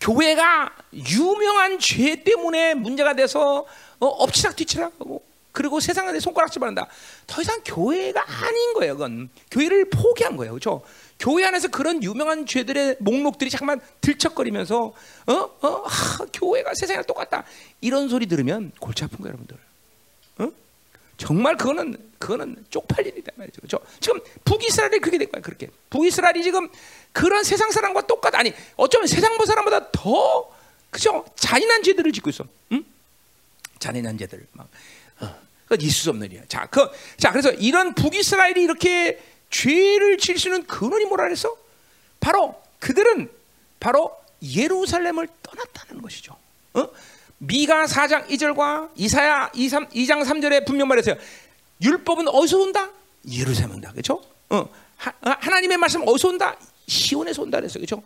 교회가 0.00 0.76
유명한 0.92 1.78
죄 1.78 2.22
때문에 2.22 2.74
문제가 2.74 3.14
돼서 3.14 3.66
어, 3.98 4.06
엎치락 4.06 4.56
뒤치락 4.56 4.92
하고 5.00 5.22
그리고 5.52 5.80
세상에 5.80 6.20
손가락질 6.20 6.60
받는다. 6.60 6.86
더 7.26 7.40
이상 7.40 7.60
교회가 7.64 8.22
아닌 8.44 8.74
거예요. 8.74 8.92
그건 8.94 9.30
교회를 9.50 9.88
포기한 9.88 10.36
거예요. 10.36 10.52
그렇죠? 10.52 10.82
교회 11.18 11.46
안에서 11.46 11.68
그런 11.68 12.02
유명한 12.02 12.44
죄들의 12.44 12.96
목록들이 13.00 13.48
잠깐만 13.48 13.80
들척거리면서 14.02 14.92
어? 15.26 15.32
어? 15.32 15.68
하, 15.86 16.26
교회가 16.26 16.74
세상이랑 16.74 17.04
똑같다. 17.06 17.44
이런 17.80 18.10
소리 18.10 18.26
들으면 18.26 18.70
골치 18.78 19.02
아픈 19.02 19.18
거예요, 19.18 19.28
여러분들. 19.28 19.56
어? 20.40 20.52
정말 21.16 21.56
그거는 21.56 21.96
그거는 22.18 22.64
쪽팔린 22.70 23.12
일이다 23.14 23.32
말이죠. 23.36 23.60
그렇죠? 23.60 23.80
지금 24.00 24.20
북이스라엘이 24.44 24.98
그렇게 25.00 25.18
된 25.18 25.30
거야. 25.30 25.42
그렇게. 25.42 25.68
북이스라엘이 25.90 26.42
지금 26.42 26.68
그런 27.12 27.44
세상 27.44 27.70
사람과 27.70 28.06
똑같 28.06 28.34
아니 28.34 28.52
어쩌면 28.76 29.06
세상 29.06 29.36
보 29.38 29.44
사람보다 29.44 29.90
더 29.92 30.50
그죠? 30.90 31.24
잔인한 31.36 31.82
죄들을 31.82 32.12
짓고 32.12 32.30
있어. 32.30 32.44
응? 32.72 32.84
잔인한 33.78 34.16
죄들 34.16 34.46
막 34.52 34.68
어. 35.20 35.34
그건 35.64 35.80
있을 35.80 35.92
수 35.92 36.10
없는 36.10 36.26
일이야. 36.28 36.42
자, 36.48 36.66
그, 36.66 36.88
자, 37.18 37.30
그래서 37.30 37.50
이런 37.52 37.94
북이스라엘이 37.94 38.62
이렇게 38.62 39.22
죄를 39.50 40.18
질수 40.18 40.48
있는 40.48 40.66
근원이 40.66 41.04
뭐라 41.06 41.24
그랬어? 41.24 41.56
바로 42.20 42.60
그들은 42.78 43.30
바로 43.80 44.16
예루살렘을 44.42 45.28
떠났다는 45.42 46.02
것이죠. 46.02 46.36
어? 46.74 46.88
미가 47.38 47.84
4장 47.86 48.26
2절과 48.28 48.90
이사야 48.96 49.50
2, 49.54 49.68
3, 49.68 49.88
2장 49.88 50.24
3절에 50.24 50.66
분명 50.66 50.88
말했어요. 50.88 51.16
율법은 51.82 52.28
어디서 52.28 52.58
온다? 52.58 52.90
예루살렘 53.30 53.72
온다. 53.76 53.90
그렇죠? 53.90 54.22
어, 54.50 54.68
하, 54.96 55.12
나님의 55.50 55.76
말씀 55.78 56.02
어디서 56.06 56.28
온다? 56.28 56.56
시온에서 56.86 57.42
온다 57.42 57.58
그랬어요. 57.58 57.84
그렇죠? 57.84 58.02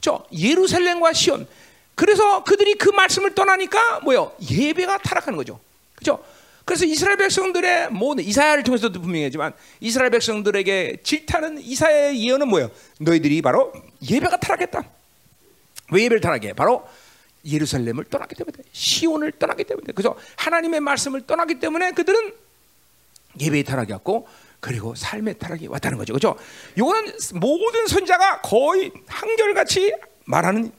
그렇죠? 0.00 0.26
예루살렘과 0.32 1.12
시온. 1.12 1.46
그래서 1.94 2.44
그들이 2.44 2.74
그 2.74 2.90
말씀을 2.90 3.34
떠나니까 3.34 4.00
뭐요? 4.00 4.34
예배가 4.50 4.98
타락하는 4.98 5.36
거죠. 5.36 5.58
그렇죠? 5.94 6.22
그래서 6.66 6.84
이스라엘 6.84 7.16
백성들의 7.16 7.90
모든 7.90 8.24
이사야를 8.24 8.64
통해서도 8.64 9.00
분명하지만 9.00 9.52
이스라엘 9.80 10.10
백성들에게 10.10 10.98
질타는 11.02 11.60
이사야의 11.60 12.22
예언은 12.26 12.48
뭐예요? 12.48 12.70
너희들이 12.98 13.40
바로 13.40 13.72
예배가 14.02 14.38
타락했다. 14.38 14.82
왜 15.92 16.02
예배를 16.02 16.20
타락해? 16.20 16.52
바로 16.54 16.86
예루살렘을 17.46 18.04
떠났기 18.04 18.34
때문에 18.34 18.56
시온을 18.72 19.32
떠났기 19.32 19.62
때문에 19.64 19.92
그래서 19.94 20.16
하나님의 20.34 20.80
말씀을 20.80 21.26
떠났기 21.26 21.60
때문에 21.60 21.92
그들은 21.92 22.32
예배의 23.40 23.64
타락이 23.64 23.92
왔고 23.92 24.28
그리고 24.60 24.94
삶의 24.94 25.38
타락이 25.38 25.66
왔다는 25.68 25.98
거죠. 25.98 26.12
그렇죠? 26.12 26.36
이거는 26.76 27.12
모든 27.34 27.86
선지자가 27.86 28.40
거의 28.40 28.90
한결같이 29.06 29.92
말하는 30.24 30.72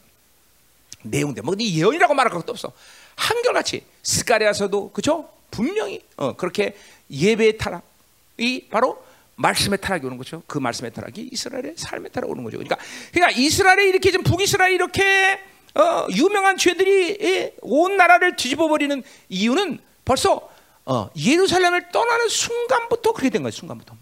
내용인데 1.03 1.41
뭐 1.41 1.55
예언이라고 1.57 2.13
말할 2.13 2.33
것도 2.33 2.51
없어. 2.51 2.71
한결같이 3.15 3.83
스가랴서도 4.03 4.91
그렇죠? 4.91 5.29
분명히 5.51 6.01
어, 6.17 6.33
그렇게 6.33 6.75
예배의 7.09 7.57
타락이 7.57 8.67
바로 8.69 9.03
말씀의 9.35 9.79
타락이 9.79 10.05
오는 10.05 10.17
거죠. 10.17 10.43
그 10.47 10.57
말씀의 10.57 10.91
타락이 10.91 11.29
이스라엘의 11.31 11.75
삶의 11.77 12.11
타락 12.11 12.29
오는 12.29 12.43
거죠. 12.43 12.57
그러니까 12.57 12.77
그러니까 13.13 13.39
이스라엘이 13.39 13.89
이렇게 13.89 14.11
지금 14.11 14.23
북이스라엘이 14.23 14.75
이렇게 14.75 15.39
어, 15.75 16.07
유명한 16.15 16.57
죄들이 16.57 17.53
온 17.61 17.97
나라를 17.97 18.35
뒤집어 18.35 18.67
버리는 18.67 19.01
이유는 19.29 19.79
벌써 20.03 20.49
어, 20.89 21.09
예루살렘을 21.17 21.89
떠나는 21.91 22.29
순간부터 22.29 23.11
그렇게 23.11 23.29
된 23.29 23.43
거예요. 23.43 23.51
순간부터. 23.51 23.93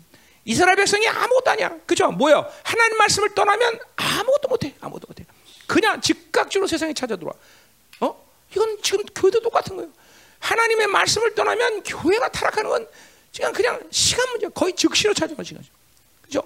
이스라엘 0.46 0.75
백성이 0.75 1.08
아무것도 1.08 1.50
아니야. 1.50 1.75
그죠? 1.88 2.12
뭐야? 2.12 2.48
하나님 2.63 2.98
말씀을 2.98 3.34
떠나면 3.34 3.80
아무것도 3.96 4.48
못해. 4.48 4.75
아무것도 4.80 5.08
못해. 5.08 5.25
그냥 5.65 6.00
즉각적으로 6.00 6.68
세상에 6.68 6.94
찾아 6.94 7.15
들어와. 7.15 7.34
어? 8.01 8.24
이건 8.51 8.77
지금 8.84 9.04
교회도 9.15 9.42
똑같은 9.42 9.75
거예요. 9.75 9.92
하나님의 10.38 10.86
말씀을 10.86 11.34
떠나면 11.34 11.82
교회가 11.82 12.30
타락하는 12.30 12.70
건 12.70 12.88
그냥 13.36 13.51
그냥 13.51 13.82
시간 13.89 14.30
문제, 14.30 14.48
거의 14.50 14.74
즉시로 14.75 15.15
찾아가 15.15 15.42
시간. 15.42 15.63
그죠? 16.22 16.44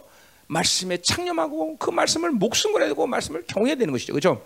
말씀에 0.48 1.02
창념하고 1.02 1.78
그 1.78 1.90
말씀을 1.90 2.32
목숨 2.32 2.72
걸어야 2.72 2.88
되고 2.88 3.06
말씀을 3.06 3.44
경외해야 3.46 3.76
되는 3.76 3.92
것이죠. 3.92 4.14
그죠? 4.14 4.42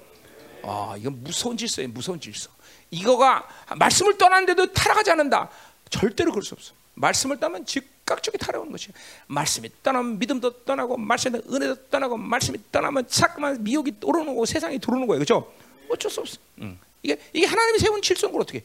아, 0.63 0.95
이건 0.97 1.23
무서운 1.23 1.55
질서예요. 1.55 1.89
무서운 1.91 2.19
질서. 2.19 2.49
이거가 2.89 3.47
말씀을 3.77 4.17
떠났는데도 4.17 4.73
타락하지 4.73 5.11
않는다. 5.11 5.49
절대로 5.93 6.31
그럴 6.31 6.43
수 6.43 6.55
없어. 6.55 6.73
말씀을 6.95 7.39
떠나면 7.39 7.65
즉각적이 7.65 8.37
타락하는 8.39 8.71
것이 8.71 8.89
말씀이 9.27 9.69
떠나면 9.83 10.17
믿음도 10.19 10.63
떠나고 10.63 10.97
말씀이 10.97 11.39
은혜도 11.51 11.87
떠나고 11.89 12.17
말씀이 12.17 12.57
떠나면 12.71 13.07
자꾸만 13.07 13.63
미혹이 13.63 13.95
오르는 14.03 14.35
거 14.35 14.45
세상이 14.45 14.79
들어오는 14.79 15.05
거예요. 15.07 15.19
그죠? 15.19 15.53
어쩔 15.89 16.09
수 16.09 16.21
없어. 16.21 16.37
응. 16.61 16.77
이게 17.03 17.19
이게 17.31 17.45
하나님이 17.45 17.79
세운 17.79 18.01
질서인 18.01 18.31
걸 18.31 18.41
어떻게? 18.41 18.63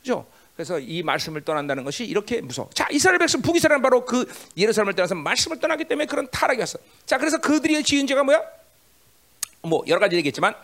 그죠? 0.00 0.24
그래서 0.54 0.78
이 0.78 1.02
말씀을 1.02 1.42
떠난다는 1.42 1.84
것이 1.84 2.04
이렇게 2.04 2.40
무서워. 2.40 2.70
자, 2.72 2.86
이스라엘 2.90 3.18
백성 3.18 3.42
북이스라엘 3.42 3.82
바로 3.82 4.04
그 4.04 4.24
예루살렘을 4.56 4.94
떠나서 4.94 5.14
말씀을 5.16 5.58
떠나기 5.58 5.84
때문에 5.84 6.06
그런 6.06 6.28
타락이 6.30 6.60
왔어. 6.60 6.78
자, 7.04 7.18
그래서 7.18 7.38
그들이 7.38 7.82
지은 7.82 8.06
죄가 8.06 8.22
뭐야? 8.22 8.40
뭐 9.62 9.84
여러 9.88 9.98
가지 10.00 10.16
얘기했지만, 10.16 10.54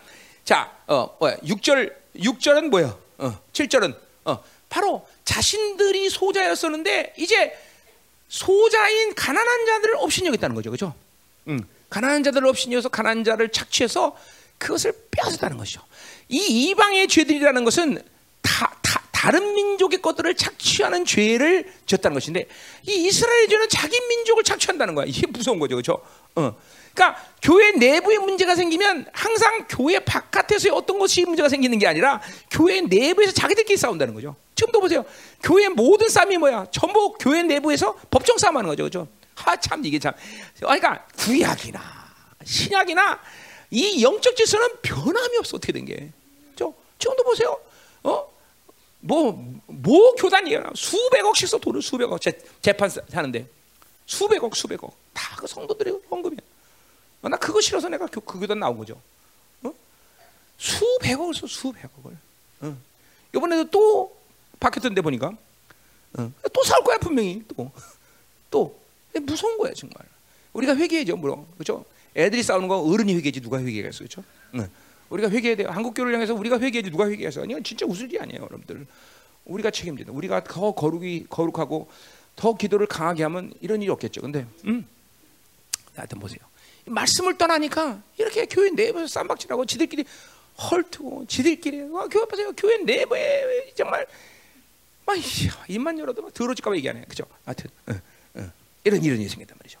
자, 0.45 0.71
어, 0.87 1.15
뭐야? 1.19 1.37
6절, 1.37 1.93
6절은 2.15 2.69
뭐야? 2.69 2.97
어, 3.19 3.39
7절은 3.51 3.95
어, 4.25 4.43
바로 4.73 5.05
자신들이 5.23 6.09
소자였었는데 6.09 7.13
이제 7.17 7.55
소자인 8.27 9.13
가난한 9.13 9.65
자들을 9.67 9.97
업신여겼다는 9.97 10.55
거죠, 10.55 10.71
그죠? 10.71 10.95
음, 11.47 11.63
가난한 11.91 12.23
자들을 12.23 12.47
업신여서 12.47 12.89
가난한 12.89 13.23
자를 13.23 13.49
착취해서 13.49 14.17
그것을 14.57 14.93
빼앗았다는 15.11 15.57
것이죠. 15.57 15.81
이 16.27 16.69
이방의 16.69 17.07
죄들이라는 17.07 17.63
것은 17.65 18.01
다, 18.41 18.75
다 18.81 19.03
다른 19.11 19.53
민족의 19.53 20.01
것들을 20.01 20.33
착취하는 20.33 21.05
죄를 21.05 21.71
졌다는 21.85 22.15
것인데 22.15 22.47
이 22.87 23.05
이스라엘 23.05 23.47
죄는 23.47 23.69
자기 23.69 23.99
민족을 23.99 24.43
착취한다는 24.43 24.95
거야. 24.95 25.05
이게 25.07 25.27
무서운 25.27 25.59
거죠, 25.59 25.75
그렇죠? 25.75 26.03
어. 26.33 26.55
그러니까 26.95 27.23
교회 27.43 27.71
내부에 27.73 28.17
문제가 28.17 28.55
생기면 28.55 29.05
항상 29.13 29.67
교회 29.69 29.99
바깥에서의 29.99 30.73
어떤 30.73 30.97
것이 30.97 31.25
문제가 31.25 31.47
생기는 31.47 31.77
게 31.77 31.85
아니라 31.85 32.21
교회 32.49 32.81
내부에서 32.81 33.33
자기들끼리 33.33 33.77
싸운다는 33.77 34.15
거죠. 34.15 34.35
지금도 34.55 34.79
보세요. 34.79 35.05
교회 35.41 35.67
모든 35.69 36.09
싸움이 36.09 36.37
뭐야? 36.37 36.67
전부 36.71 37.13
교회 37.19 37.43
내부에서 37.43 37.95
법정 38.09 38.37
싸움하는 38.37 38.69
거죠, 38.69 38.83
그렇죠? 38.83 39.07
하참 39.35 39.85
이게 39.85 39.97
참. 39.99 40.13
그러니까 40.57 41.05
구약이나 41.17 41.81
신약이나 42.43 43.19
이 43.71 44.03
영적 44.03 44.35
질서는 44.35 44.67
변함이 44.81 45.37
없어 45.37 45.57
어떻게 45.57 45.73
된 45.73 45.85
게. 45.85 46.11
죠 46.55 46.73
지금도 46.99 47.23
보세요. 47.23 47.59
어? 48.03 48.31
뭐, 48.99 49.53
뭐 49.65 50.15
교단이에요. 50.15 50.71
수백억씩 50.75 51.47
써 51.47 51.57
돈을 51.57 51.81
수백억 51.81 52.21
재, 52.21 52.31
재판 52.61 52.89
하는데 53.11 53.47
수백억 54.05 54.55
수백억 54.55 54.95
다 55.13 55.33
그 55.43 55.47
성도들의 55.47 55.99
헌금이야. 56.09 56.39
어, 57.21 57.29
나 57.29 57.35
그거 57.37 57.59
싫어서 57.59 57.89
내가 57.89 58.07
그, 58.07 58.21
그 58.21 58.39
교단 58.39 58.59
나온 58.59 58.77
거죠. 58.77 58.99
어? 59.63 59.73
수백억을 60.57 61.33
써 61.33 61.45
수백억을. 61.47 62.17
어. 62.61 62.77
이번에도 63.35 63.69
또 63.69 64.17
바뀌었던데 64.59 65.01
보니까 65.01 65.31
어. 66.17 66.31
또 66.53 66.63
사올 66.63 66.83
거야 66.83 66.97
분명히 66.97 67.43
또 67.55 67.71
또 68.49 68.79
무서운 69.21 69.57
거야 69.57 69.73
정말. 69.73 69.97
우리가 70.53 70.75
회개해죠 70.75 71.15
물론 71.17 71.45
그렇죠. 71.55 71.85
애들이 72.15 72.43
싸우는 72.43 72.67
거 72.67 72.79
어른이 72.79 73.15
회개지 73.15 73.41
누가 73.41 73.59
회개겠어 73.59 73.99
그렇죠. 73.99 74.23
응. 74.55 74.69
우리가 75.09 75.29
회개해야 75.29 75.55
돼요. 75.57 75.69
한국 75.69 75.93
교회를 75.95 76.13
향해서 76.13 76.33
우리가 76.33 76.59
회개해야지 76.59 76.91
누가 76.91 77.09
회개해서 77.09 77.45
이건 77.45 77.63
진짜 77.63 77.85
웃을 77.85 78.05
일이 78.05 78.19
아니에요, 78.19 78.41
여러분들. 78.43 78.85
우리가 79.45 79.71
책임진다. 79.71 80.11
우리가 80.11 80.43
더 80.43 80.71
거룩이 80.71 81.25
거룩하고 81.29 81.89
더 82.35 82.55
기도를 82.55 82.87
강하게 82.87 83.23
하면 83.23 83.53
이런 83.61 83.81
일이 83.81 83.91
없겠죠. 83.91 84.21
근데 84.21 84.45
음. 84.65 84.85
하여튼 85.95 86.19
보세요. 86.19 86.39
말씀을 86.85 87.37
떠나니까 87.37 88.01
이렇게 88.17 88.45
교회 88.45 88.69
내부에서 88.71 89.07
쌈박질하고 89.07 89.65
지들끼리 89.65 90.05
헐트고 90.59 91.25
지들끼리 91.27 91.81
와 91.89 92.07
교회 92.07 92.25
보세요. 92.25 92.51
교회 92.55 92.77
내부에 92.77 93.71
정말 93.75 94.05
막 95.05 95.17
입만 95.67 95.99
열어도 95.99 96.29
더러질까봐 96.31 96.75
얘기하네. 96.77 97.05
그죠? 97.07 97.25
하여튼 97.45 97.69
어, 97.87 97.93
어. 98.35 98.51
이런 98.83 99.03
이런 99.03 99.19
일이 99.19 99.29
생겼단 99.29 99.57
말이죠. 99.59 99.79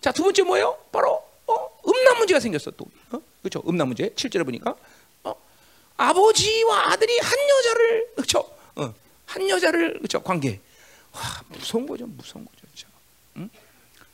자, 0.00 0.12
두 0.12 0.22
번째 0.22 0.42
뭐예요? 0.42 0.78
바로 0.92 1.22
어, 1.46 1.80
음란 1.86 2.18
문제가 2.18 2.40
생겼어 2.40 2.70
또. 2.72 2.86
어? 3.10 3.20
그렇죠? 3.42 3.62
음란 3.68 3.88
문제 3.88 4.08
7절에 4.10 4.44
보니까 4.44 4.74
어? 5.24 5.34
아버지와 5.96 6.92
아들이 6.92 7.18
한 7.18 7.32
여자를 7.48 8.14
그렇죠? 8.14 8.38
어, 8.76 8.94
한 9.26 9.48
여자를 9.48 9.98
그렇죠? 9.98 10.22
관계. 10.22 10.60
와, 11.12 11.22
무서운 11.48 11.86
거죠, 11.86 12.06
무서운 12.06 12.44
거죠, 12.44 12.58
그렇죠? 12.60 12.88
응? 13.36 13.50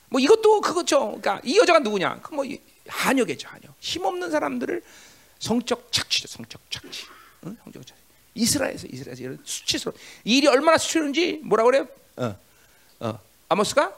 뭐 0.08 0.20
이것도 0.20 0.60
그거죠. 0.60 1.00
그러니까 1.00 1.40
이 1.44 1.58
여자가 1.58 1.80
누구냐? 1.80 2.20
그뭐 2.20 2.44
한여겠죠, 2.86 3.48
한여. 3.48 3.74
힘없는 3.80 4.30
사람들을 4.30 4.82
성적 5.38 5.90
착취죠, 5.90 6.28
성적 6.28 6.60
착취. 6.70 7.06
응? 7.46 7.56
성적 7.64 7.86
착취. 7.86 8.01
이스라엘에서 8.34 8.86
이스라엘에서 8.90 9.22
이런 9.22 9.38
수치스러운 9.44 9.96
일이 10.24 10.46
얼마나 10.46 10.78
수치스러운지 10.78 11.40
뭐라 11.44 11.64
그래요? 11.64 11.88
어, 12.16 12.36
어, 13.00 13.18
아모스가 13.48 13.94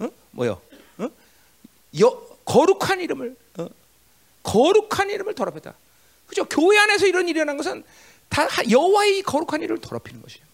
응? 0.00 0.10
뭐요? 0.30 0.60
응? 1.00 1.10
여, 2.00 2.10
거룩한 2.44 3.00
이름을 3.00 3.36
어? 3.58 3.68
거룩한 4.42 5.10
이름을 5.10 5.34
더럽혔다. 5.34 5.74
그죠? 6.26 6.44
교회 6.44 6.78
안에서 6.78 7.06
이런 7.06 7.28
일이 7.28 7.38
일어난 7.38 7.56
것은 7.56 7.84
다 8.28 8.46
여호와의 8.70 9.22
거룩한 9.22 9.62
이름을 9.62 9.80
더럽히는 9.80 10.22
것이에요. 10.22 10.44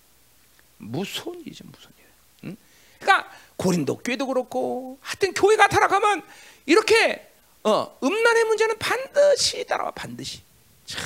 무서운 0.78 1.40
일이죠, 1.40 1.64
무서운 1.66 1.92
일. 1.98 2.04
응? 2.44 2.56
그러니까 2.98 3.30
고린도 3.56 3.98
교회도 3.98 4.26
그렇고 4.26 4.98
하여튼 5.00 5.34
교회가 5.34 5.68
타락하면 5.68 6.22
이렇게 6.66 7.30
어, 7.62 7.98
음란의 8.02 8.44
문제는 8.44 8.78
반드시 8.78 9.64
따라와 9.66 9.90
반드시. 9.90 10.40
참, 10.86 11.02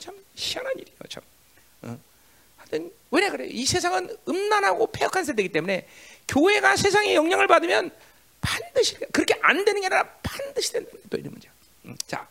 참 0.00 0.16
희한한 0.34 0.72
일이에요, 0.78 0.98
참. 1.08 1.22
어? 1.82 1.98
하여튼 2.56 2.92
왜냐 3.10 3.30
그래? 3.30 3.46
이 3.48 3.66
세상은 3.66 4.14
음란하고 4.28 4.90
패역한 4.92 5.24
세대이기 5.24 5.52
때문에 5.52 5.86
교회가 6.28 6.76
세상의 6.76 7.14
영향을 7.14 7.46
받으면 7.46 7.90
반드시 8.40 8.96
그렇게 9.12 9.38
안 9.42 9.64
되는 9.64 9.80
게 9.80 9.86
아니라 9.86 10.08
반드시 10.22 10.72
된다. 10.72 10.90
또 11.10 11.16
이런 11.16 11.32
문제. 11.32 11.48
음, 11.84 11.96
자, 12.06 12.26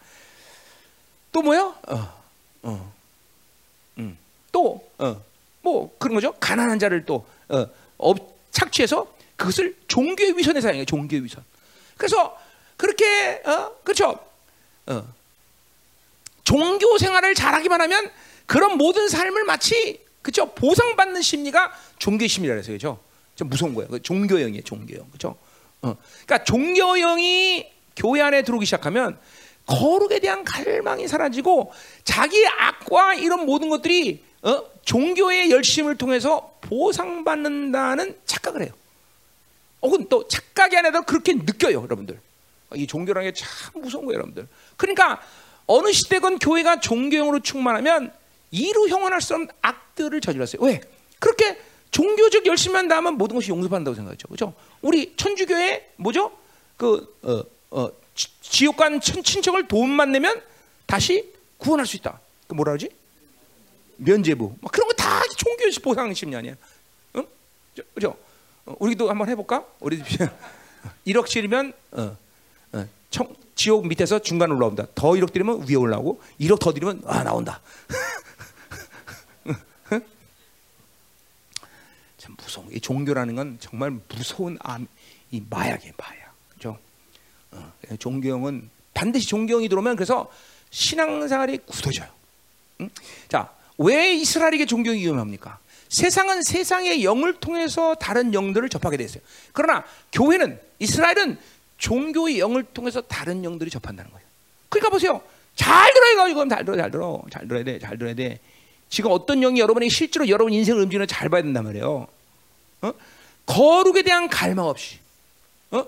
또 1.32 1.42
뭐요? 1.42 1.76
어, 1.88 2.24
어, 2.64 2.94
음, 3.98 4.18
또 4.52 4.90
어, 4.98 5.24
뭐 5.62 5.96
그런 5.98 6.16
거죠. 6.16 6.34
가난한 6.34 6.80
자를 6.80 7.06
또 7.06 7.26
어, 7.50 7.66
업, 7.98 8.18
착취해서 8.52 9.14
그것을 9.36 9.76
종교의 9.88 10.38
위선에 10.38 10.62
사용해. 10.62 10.86
종교의 10.86 11.24
위선. 11.24 11.44
그래서 11.98 12.38
그렇게 12.78 13.42
어, 13.46 13.76
그렇죠. 13.84 14.20
어, 14.88 15.14
종교 16.44 16.98
생활을 16.98 17.36
잘하기만 17.36 17.80
하면 17.82 18.12
그런 18.46 18.78
모든 18.78 19.08
삶을 19.08 19.44
마치 19.46 20.02
그렇죠 20.22 20.54
보상받는 20.54 21.22
심리가 21.22 21.72
종교 21.98 22.28
심리라 22.28 22.56
해서 22.56 22.68
그렇죠. 22.68 23.00
좀 23.36 23.50
무서운 23.50 23.74
거예요. 23.74 23.90
그 23.90 24.02
종교형이에요, 24.02 24.64
종교형. 24.64 25.08
그렇죠? 25.08 25.36
어. 25.82 25.96
그러니까 26.26 26.44
종교형이 26.44 27.66
교회 27.96 28.22
안에 28.22 28.44
들어오기 28.44 28.66
시작하면 28.66 29.18
거룩에 29.66 30.20
대한 30.20 30.44
갈망이 30.44 31.08
사라지고 31.08 31.72
자기의 32.04 32.46
악과 32.48 33.14
이런 33.16 33.46
모든 33.46 33.70
것들이 33.70 34.24
어? 34.44 34.64
종교의 34.84 35.52
열심을 35.52 35.98
통해서 35.98 36.58
보상받는다는 36.62 38.18
착각을 38.26 38.64
해요. 38.64 38.72
혹은 39.82 40.08
또 40.10 40.28
착각이 40.28 40.78
아니라 40.78 41.02
그렇게 41.02 41.34
느껴요, 41.34 41.82
여러분들. 41.84 42.20
이 42.76 42.88
종교라는 42.88 43.32
게 43.32 43.40
참 43.40 43.82
무서운 43.82 44.06
거예요, 44.06 44.18
여러분들. 44.18 44.48
그러니까 44.78 45.22
어느 45.68 45.92
시대건 45.92 46.40
교회가 46.40 46.80
종교형으로 46.80 47.40
충만하면 47.42 48.14
이루 48.52 48.88
형언할 48.88 49.22
수 49.22 49.34
없는 49.34 49.50
악들을 49.62 50.22
저질렀어요. 50.22 50.62
왜? 50.62 50.82
그렇게 51.20 51.60
종교적 51.92 52.46
열심만 52.46 52.88
다하면 52.88 53.16
모든 53.16 53.36
것이 53.36 53.50
용서받는다고 53.50 53.96
생각하죠. 53.96 54.28
그렇죠? 54.28 54.54
우리 54.82 55.14
천주교회 55.16 55.94
뭐죠? 55.98 56.32
그 56.78 57.18
어, 57.24 57.44
어, 57.72 57.90
지옥 58.42 58.78
간 58.78 59.00
친척을 59.02 59.68
돈만 59.68 60.12
내면 60.12 60.42
다시 60.86 61.32
구원할 61.58 61.86
수 61.86 61.96
있다. 61.98 62.20
그 62.48 62.54
뭐라 62.54 62.72
그러지? 62.72 62.90
면제부. 63.98 64.56
막 64.62 64.72
그런 64.72 64.88
거 64.88 64.94
다 64.96 65.22
종교의 65.38 65.72
보상 65.84 66.14
심리 66.14 66.36
아니야? 66.36 66.56
응? 67.16 67.26
그죠? 67.94 68.16
어, 68.66 68.76
우리도 68.80 69.10
한번 69.10 69.28
해볼까? 69.30 69.66
우리 69.80 70.02
1억씩이면 71.06 71.74
어, 71.92 72.18
어, 72.74 72.88
청, 73.10 73.36
지옥 73.56 73.88
밑에서 73.88 74.20
중간 74.20 74.52
올라온다. 74.52 74.86
더 74.96 75.10
1억 75.12 75.34
드리면 75.34 75.68
위에 75.68 75.76
올라오고 75.76 76.22
1억 76.40 76.60
더 76.60 76.74
드리면 76.74 77.04
아 77.06 77.24
나온다. 77.24 77.62
참 82.18 82.36
무서운 82.52 82.68
이 82.72 82.80
종교라는 82.82 83.36
건 83.36 83.58
정말 83.62 83.92
무서운 84.10 84.58
암, 84.62 84.86
이 85.32 85.42
마약이에요, 85.50 85.94
마약. 85.98 86.34
그죠? 86.54 86.78
어, 87.52 87.72
종교형은 87.98 88.70
반드시 88.94 89.28
종교형이 89.28 89.70
들어오면 89.70 89.96
그래서 89.96 90.30
신앙생활이 90.70 91.60
굳어져요. 91.60 92.10
응? 92.82 92.90
자, 93.30 93.50
왜 93.78 94.14
이스라엘에게 94.16 94.66
종교형이 94.66 95.02
위험합니까? 95.02 95.60
세상은 95.88 96.44
세상의 96.44 97.04
영을 97.04 97.34
통해서 97.40 97.96
다른 97.96 98.34
영들을 98.34 98.68
접하게 98.70 98.98
됐어요. 98.98 99.24
그러나 99.54 99.86
교회는 100.12 100.60
이스라엘은 100.80 101.38
종교의 101.78 102.40
영을 102.40 102.64
통해서 102.64 103.02
다른 103.02 103.44
영들이 103.44 103.70
접한다는 103.70 104.12
거예요. 104.12 104.26
그러니까 104.70 104.90
보세요. 104.90 105.22
잘 105.56 105.94
들어요, 105.94 106.28
이거 106.28 106.48
잘 106.48 106.64
들어, 106.64 106.78
잘 106.78 106.92
들어, 106.92 107.22
잘 107.30 107.48
들어야 107.48 107.64
돼, 107.64 107.80
잘 107.80 107.98
들어야 107.98 108.14
돼. 108.14 108.40
지금 108.90 109.12
어떤 109.12 109.40
영이 109.42 109.60
여러분에게 109.60 109.90
실제로 109.90 110.28
여러분 110.28 110.54
인생을 110.54 110.82
움직이는 110.84 111.08
잘 111.08 111.30
봐야 111.30 111.42
된단 111.42 111.64
말이에요. 111.64 112.08
어? 112.82 112.94
거룩에 113.46 114.02
대한 114.02 114.30
갈망 114.30 114.66
없이, 114.68 115.00
어? 115.72 115.86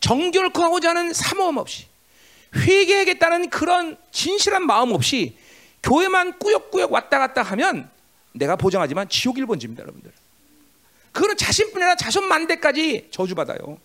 정결코 0.00 0.62
하고자 0.62 0.90
하는 0.90 1.12
사모함 1.12 1.56
없이, 1.56 1.86
회개하겠다는 2.54 3.50
그런 3.50 3.96
진실한 4.10 4.66
마음 4.66 4.92
없이 4.92 5.36
교회만 5.82 6.38
꾸역꾸역 6.38 6.92
왔다 6.92 7.18
갔다 7.18 7.42
하면 7.42 7.90
내가 8.32 8.56
보장하지만 8.56 9.08
지옥 9.08 9.36
1번집니다, 9.36 9.80
여러분들. 9.80 10.12
그거는 11.12 11.36
자신뿐 11.36 11.82
아니라 11.82 11.96
자손 11.96 12.26
만대까지 12.26 13.08
저주받아요. 13.10 13.78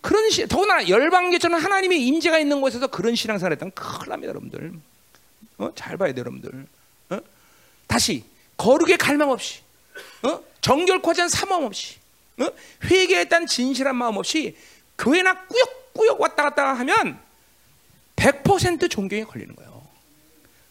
그런 0.00 0.30
시, 0.30 0.46
더구나 0.46 0.88
열방계처럼 0.88 1.60
하나님의 1.60 2.04
임재가 2.06 2.38
있는 2.38 2.60
곳에서 2.60 2.86
그런 2.88 3.14
신앙생활 3.14 3.52
했다면 3.52 3.72
큰일 3.72 4.08
납니다, 4.08 4.30
여러분들. 4.30 4.72
어? 5.58 5.70
잘 5.74 5.96
봐야 5.96 6.12
돼요, 6.12 6.22
여러분들. 6.22 6.66
어? 7.10 7.20
다시, 7.86 8.24
거룩의 8.56 8.96
갈망 8.96 9.30
없이, 9.30 9.60
어? 10.22 10.40
정결코 10.62 11.10
하지 11.10 11.28
사모함 11.28 11.64
없이, 11.64 11.96
어? 12.40 12.46
회개했다는 12.84 13.46
진실한 13.46 13.94
마음 13.96 14.16
없이 14.16 14.56
교회나 14.96 15.46
꾸역꾸역 15.46 16.20
왔다 16.20 16.44
갔다 16.44 16.72
하면 16.74 17.20
100% 18.16 18.90
존경에 18.90 19.24
걸리는 19.24 19.54
거예요. 19.56 19.82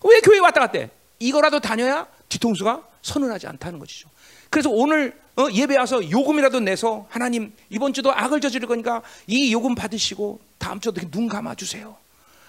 왜 0.03 0.19
교회 0.21 0.39
왔다 0.39 0.61
갔대? 0.61 0.89
이거라도 1.19 1.59
다녀야 1.59 2.07
뒤통수가 2.29 2.87
선언하지 3.01 3.47
않다는 3.47 3.77
것이죠. 3.79 4.09
그래서 4.49 4.69
오늘 4.69 5.19
어, 5.37 5.47
예배 5.51 5.77
와서 5.77 6.09
요금이라도 6.09 6.59
내서 6.61 7.05
하나님 7.09 7.53
이번 7.69 7.93
주도 7.93 8.11
악을 8.13 8.41
저지를 8.41 8.67
거니까 8.67 9.01
이 9.27 9.51
요금 9.53 9.75
받으시고 9.75 10.39
다음 10.57 10.79
주도 10.79 11.01
눈 11.09 11.27
감아 11.27 11.55
주세요. 11.55 11.95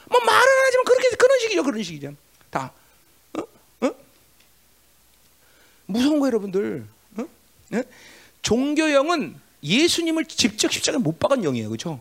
뭐 0.08 0.20
말은 0.20 0.52
하지만 0.64 0.84
그렇게 0.84 1.08
그런 1.16 1.38
식이죠, 1.40 1.62
그런 1.62 1.82
식이죠. 1.82 2.14
다 2.50 2.72
어? 3.38 3.86
어? 3.86 3.90
무서운 5.86 6.20
거 6.20 6.26
여러분들. 6.26 6.86
어? 7.72 7.76
네? 7.76 7.82
종교형은 8.42 9.40
예수님을 9.62 10.24
직접 10.24 10.72
십자가에 10.72 10.98
못 11.00 11.18
박은 11.18 11.42
영이에요, 11.42 11.68
그렇죠? 11.68 12.00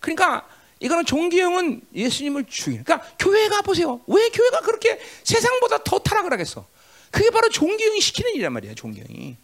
그러니까 0.00 0.46
이거는 0.80 1.04
종교형은 1.04 1.82
예수님을 1.94 2.44
죽이는. 2.48 2.84
그러니까 2.84 3.08
교회가 3.18 3.62
보세요. 3.62 4.00
왜 4.06 4.28
교회가 4.28 4.60
그렇게 4.60 5.00
세상보다 5.24 5.82
더 5.84 5.98
타락을 5.98 6.32
하겠어? 6.32 6.66
그게 7.10 7.30
바로 7.30 7.48
종교형이 7.48 8.00
시키는 8.00 8.32
일이란 8.34 8.52
말이야, 8.52 8.74
종교형이. 8.74 9.36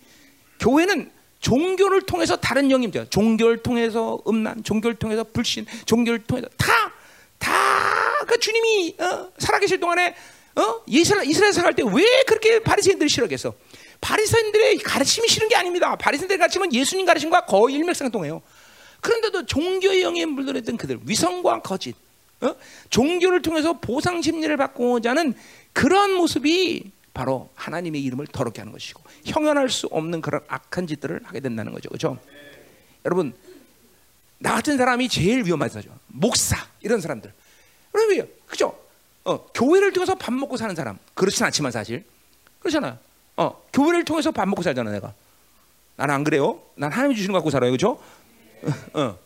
교회는 0.60 1.10
종교를 1.40 2.02
통해서 2.02 2.36
다른 2.36 2.70
영입니다. 2.70 3.08
종교를 3.08 3.62
통해서 3.62 4.20
음란, 4.28 4.62
종교를 4.62 4.96
통해서 4.98 5.24
불신, 5.24 5.66
종교를 5.86 6.24
통해서 6.24 6.48
다, 6.56 6.92
다 7.38 8.00
그 8.30 8.38
주님이 8.38 8.94
어, 9.00 9.32
살아계실 9.38 9.80
동안에 9.80 10.14
어? 10.54 10.82
이스라엘, 10.86 11.28
이스라엘 11.28 11.52
살아갈 11.52 11.74
때 11.74 11.82
왜 11.82 12.04
그렇게 12.26 12.60
바리새인들이 12.60 13.08
싫어했어? 13.08 13.54
바리새인들의 14.00 14.78
가르침이 14.78 15.28
싫은 15.28 15.48
게 15.48 15.56
아닙니다. 15.56 15.94
바리새인들의 15.96 16.38
가르침은 16.38 16.72
예수님 16.72 17.06
가르침과 17.06 17.44
거의 17.44 17.76
일맥상통해요. 17.76 18.42
그런데도 19.00 19.46
종교의 19.46 20.02
영에 20.02 20.24
물들었던 20.26 20.76
그들 20.76 21.00
위선과 21.04 21.62
거짓, 21.62 21.94
어? 22.40 22.54
종교를 22.90 23.42
통해서 23.42 23.78
보상 23.78 24.22
심리를 24.22 24.54
받고자 24.56 25.10
하는 25.10 25.34
그런 25.72 26.12
모습이 26.14 26.90
바로 27.12 27.50
하나님의 27.54 28.02
이름을 28.02 28.26
더럽게 28.28 28.60
하는 28.60 28.72
것이고 28.72 29.02
형연할 29.24 29.68
수 29.68 29.86
없는 29.88 30.20
그런 30.20 30.40
악한 30.48 30.86
짓들을 30.86 31.20
하게 31.24 31.40
된다는 31.40 31.72
거죠. 31.72 31.88
그렇죠? 31.88 32.18
여러분 33.04 33.34
나 34.38 34.54
같은 34.54 34.78
사람이 34.78 35.08
제일 35.08 35.44
위험한 35.44 35.68
사죠. 35.68 35.90
목사 36.06 36.56
이런 36.80 37.00
사람들. 37.00 37.32
왜요? 37.92 38.24
그죠? 38.46 38.78
어, 39.24 39.46
교회를 39.52 39.92
통해서 39.92 40.14
밥 40.14 40.32
먹고 40.32 40.56
사는 40.56 40.74
사람. 40.74 40.98
그렇진 41.14 41.44
않지만 41.44 41.72
사실 41.72 42.04
그렇잖아. 42.60 42.98
어, 43.40 43.62
교회를 43.72 44.04
통해서 44.04 44.30
밥 44.30 44.46
먹고 44.46 44.62
살잖아 44.62 44.90
내가. 44.90 45.14
나는 45.96 46.14
안 46.14 46.24
그래요. 46.24 46.60
난 46.74 46.92
하나님 46.92 47.16
주시는 47.16 47.32
거 47.32 47.38
갖고 47.38 47.48
살아요. 47.50 47.70
그죠? 47.70 47.98
어, 48.92 49.00
어. 49.00 49.18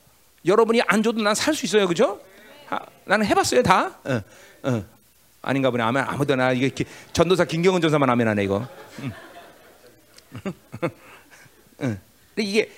여러분이 0.46 0.82
안 0.86 1.02
줘도 1.02 1.20
난 1.20 1.34
살 1.34 1.52
수 1.54 1.66
있어요. 1.66 1.88
그죠? 1.88 2.20
하, 2.66 2.78
나는 3.06 3.26
해봤어요 3.26 3.62
다. 3.64 3.98
어, 4.04 4.22
어. 4.62 4.84
아닌가 5.42 5.70
보네. 5.70 5.82
아멘. 5.82 6.04
아무도나 6.04 6.52
이게 6.52 6.70
전도사 7.12 7.44
김경은 7.44 7.80
전사만 7.80 8.08
아멘 8.08 8.28
하네 8.28 8.44
이거. 8.44 8.66
응. 9.00 9.12
응. 11.82 12.00
근데 12.34 12.48
이게 12.48 12.70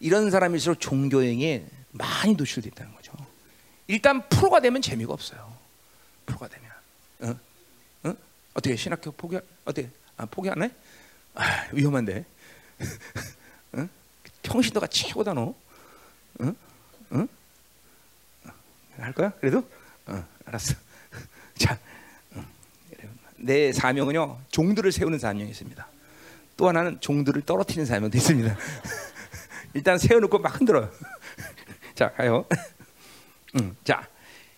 이런 0.00 0.30
사람일수록 0.30 0.80
종교행에 0.80 1.64
많이 1.92 2.34
노출됐다는 2.34 2.94
거죠. 2.94 3.12
일단 3.86 4.28
프로가 4.28 4.60
되면 4.60 4.82
재미가 4.82 5.12
없어요. 5.12 5.54
프로가 6.26 6.48
되면, 6.48 6.70
어? 7.20 8.08
어? 8.08 8.14
어떻게 8.54 8.76
신학교 8.76 9.12
포기? 9.12 9.38
어떻게? 9.64 9.88
아, 10.16 10.26
포기 10.26 10.50
안 10.50 10.62
해? 10.62 10.70
아, 11.34 11.66
위험한데. 11.72 12.24
어? 13.72 13.88
평신도가 14.42 14.86
최고다 14.86 15.34
너. 15.34 15.54
응? 16.40 16.54
응? 17.12 17.28
할 18.98 19.12
거야? 19.12 19.30
그래도? 19.40 19.66
어, 20.06 20.24
알았어. 20.46 20.74
자, 21.58 21.78
어, 22.34 22.44
내 23.36 23.72
사명은요 23.72 24.40
종들을 24.50 24.92
세우는 24.92 25.18
사명이 25.18 25.50
있습니다. 25.50 25.86
또 26.56 26.68
하나는 26.68 27.00
종들을 27.00 27.42
떨어뜨리는 27.42 27.84
사명도 27.84 28.16
있습니다. 28.16 28.56
일단 29.74 29.98
세워놓고 29.98 30.38
막 30.38 30.58
흔들어요. 30.58 30.90
자, 31.94 32.12
가요. 32.12 32.46
음, 33.56 33.76
자, 33.82 34.06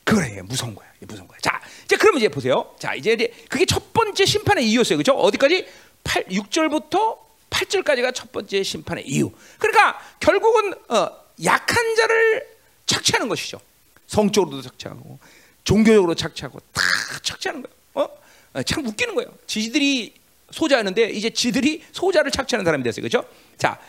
그래 0.06 0.40
무서운 0.42 0.72
거야. 0.76 0.86
무서운 1.00 1.26
거야. 1.26 1.36
자, 1.42 1.60
이제 1.84 1.96
그러면 1.96 2.18
이제 2.20 2.28
보세요. 2.28 2.72
자, 2.78 2.94
이제 2.94 3.16
그게 3.48 3.66
첫 3.66 3.92
번째 3.92 4.24
심판의 4.24 4.64
이유였어요. 4.68 4.98
그렇죠? 4.98 5.14
어디까지? 5.18 5.66
8, 6.04 6.26
6절부터 6.26 7.18
8절까지가 7.50 8.14
첫 8.14 8.30
번째 8.30 8.62
심판의 8.62 9.04
이유. 9.08 9.32
그러니까 9.58 9.98
결국은 10.20 10.74
어, 10.88 11.10
약한 11.44 11.96
자를 11.96 12.46
착취하는 12.86 13.28
것이죠. 13.28 13.58
성적으로도 14.06 14.62
착취하고 14.62 15.18
종교적으로 15.64 16.14
착취하고 16.14 16.60
다 16.72 16.82
착취하는 17.24 17.62
거예요. 17.62 17.74
어? 17.94 18.08
어? 18.54 18.62
참 18.62 18.86
웃기는 18.86 19.12
거예요. 19.16 19.28
지들이 19.48 20.14
소자였는데 20.52 21.10
이제 21.10 21.30
지들이 21.30 21.82
소자를 21.90 22.30
착취하는 22.30 22.64
사람이 22.64 22.84
됐어요. 22.84 23.02
그렇죠? 23.02 23.28
자, 23.58 23.80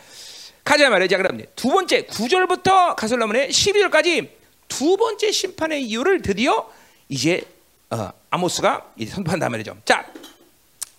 가자 0.64 0.90
말이야. 0.90 1.06
자, 1.06 1.16
그럼 1.16 1.40
두 1.54 1.68
번째 1.68 2.06
9절부터 2.06 2.96
가설라문의 2.96 3.50
12절까지 3.50 4.37
두 4.68 4.96
번째 4.96 5.32
심판의 5.32 5.82
이유를 5.84 6.22
드디어 6.22 6.70
이제 7.08 7.42
어, 7.90 8.10
아모스가 8.30 8.92
이제 8.96 9.10
선포한단 9.12 9.50
말이죠. 9.50 9.76
자, 9.84 10.06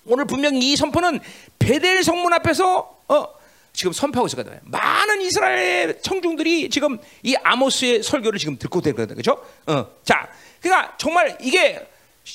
오늘 0.05 0.25
분명히 0.25 0.71
이 0.71 0.75
선포는 0.75 1.19
베델 1.59 2.03
성문 2.03 2.33
앞에서 2.33 2.97
어, 3.07 3.27
지금 3.73 3.93
선포하고 3.93 4.27
있었거든요. 4.27 4.59
많은 4.63 5.21
이스라엘 5.21 6.01
청중들이 6.01 6.69
지금 6.69 6.97
이 7.23 7.35
아모스의 7.35 8.03
설교를 8.03 8.39
지금 8.39 8.57
듣고 8.57 8.79
있거든요. 8.79 9.15
그렇죠? 9.15 9.45
어, 9.67 9.87
자, 10.03 10.27
그러니까 10.59 10.95
정말 10.97 11.37
이게 11.39 11.87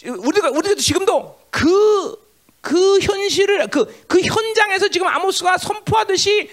우리가 0.04 0.50
우리도 0.50 0.76
지금도 0.76 1.38
그그 1.50 3.00
현실을 3.00 3.66
그, 3.68 4.04
그 4.06 4.20
현장에서 4.20 4.88
지금 4.88 5.08
아모스가 5.08 5.58
선포하듯이 5.58 6.48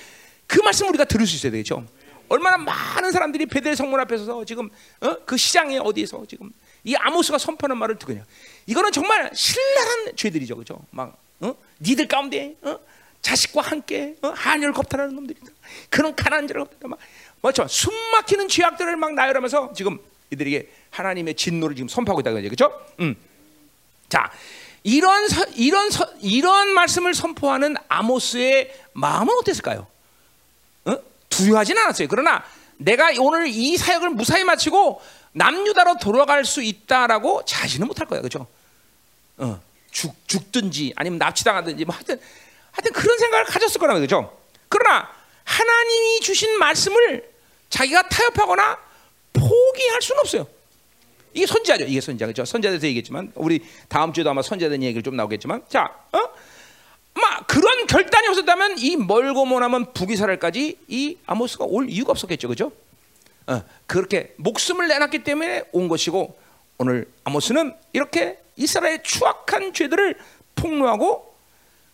그 0.47 0.59
말씀 0.61 0.89
우리가 0.89 1.05
들을 1.05 1.25
수 1.25 1.35
있어야 1.35 1.51
되죠. 1.51 1.85
얼마나 2.31 2.55
많은 2.57 3.11
사람들이 3.11 3.45
베델 3.45 3.75
성문 3.75 3.99
앞에서 3.99 4.45
지금 4.45 4.69
어? 5.01 5.17
그 5.25 5.35
시장에 5.35 5.77
어디에서 5.79 6.25
지금 6.29 6.49
이 6.85 6.95
아모스가 6.95 7.37
선포하는 7.37 7.77
말을 7.77 7.99
듣거냐. 7.99 8.23
이거는 8.67 8.93
정말 8.93 9.29
신랄한 9.33 10.15
죄들이죠, 10.15 10.55
그죠? 10.55 10.81
막 10.91 11.17
어? 11.41 11.53
니들 11.81 12.07
가운데 12.07 12.55
어? 12.61 12.79
자식과 13.21 13.61
함께 13.61 14.15
어? 14.21 14.29
한열 14.29 14.71
겁탈하는 14.71 15.13
놈들이다. 15.13 15.45
그런 15.89 16.15
가난한 16.15 16.47
자를 16.47 16.63
겁탈 16.63 16.89
막 16.89 16.99
맞죠? 17.41 17.67
숨막히는 17.67 18.47
죄악들을 18.47 18.95
막 18.95 19.13
나열하면서 19.13 19.73
지금 19.73 19.99
이들에게 20.29 20.69
하나님의 20.91 21.35
진노를 21.35 21.75
지금 21.75 21.89
선포하고 21.89 22.21
있다 22.21 22.31
그죠, 22.31 22.47
그렇죠? 22.47 22.85
음. 23.01 23.15
자, 24.07 24.31
이런 24.83 25.27
서, 25.27 25.43
이런 25.55 25.89
서, 25.89 26.07
이런 26.21 26.69
말씀을 26.73 27.13
선포하는 27.13 27.75
아모스의 27.89 28.73
마음은 28.93 29.33
어땠을까요? 29.39 29.87
어? 31.31 31.35
두려워하진 31.35 31.77
않았어요. 31.77 32.07
그러나 32.07 32.43
내가 32.77 33.11
오늘 33.19 33.47
이 33.47 33.77
사역을 33.77 34.11
무사히 34.11 34.43
마치고 34.43 35.01
남유다로 35.33 35.97
돌아갈 35.97 36.45
수 36.45 36.61
있다라고 36.61 37.45
자신은 37.45 37.87
못할 37.87 38.07
거야, 38.07 38.19
그렇죠? 38.19 38.47
어, 39.37 39.59
죽 39.91 40.15
죽든지 40.27 40.93
아니면 40.95 41.19
납치당하든지 41.19 41.85
뭐 41.85 41.95
하여튼 41.95 42.19
하여튼 42.71 42.91
그런 42.93 43.17
생각을 43.17 43.45
가졌을 43.45 43.79
거라고 43.79 43.99
그렇죠? 43.99 44.37
그러나 44.67 45.09
하나님이 45.43 46.19
주신 46.21 46.57
말씀을 46.59 47.29
자기가 47.69 48.07
타협하거나 48.09 48.77
포기할 49.33 50.01
수는 50.01 50.19
없어요. 50.21 50.47
이게 51.33 51.45
선지자죠. 51.45 51.85
이게 51.85 52.01
선지자 52.01 52.27
그죠? 52.27 52.45
선지자에서 52.45 52.85
얘기했지만 52.87 53.31
우리 53.35 53.65
다음 53.87 54.11
주에도 54.11 54.29
아마 54.29 54.41
선지자된 54.41 54.83
얘기를 54.83 55.01
좀 55.01 55.15
나오겠지만 55.15 55.63
자, 55.69 55.89
어? 56.11 56.19
막 57.21 57.47
그런 57.47 57.87
결단이 57.87 58.27
없었다면 58.27 58.77
이 58.79 58.97
멀고 58.97 59.45
머나먼 59.45 59.93
북이스라엘까지 59.93 60.77
이 60.87 61.17
아모스가 61.25 61.65
올 61.65 61.89
이유가 61.89 62.11
없었겠죠, 62.11 62.47
그죠? 62.47 62.71
어, 63.47 63.63
그렇게 63.87 64.33
목숨을 64.37 64.87
내놨기 64.87 65.23
때문에 65.23 65.63
온 65.71 65.87
것이고 65.87 66.37
오늘 66.77 67.07
아모스는 67.23 67.75
이렇게 67.93 68.39
이스라엘의 68.55 69.03
추악한 69.03 69.73
죄들을 69.73 70.15
폭로하고 70.55 71.33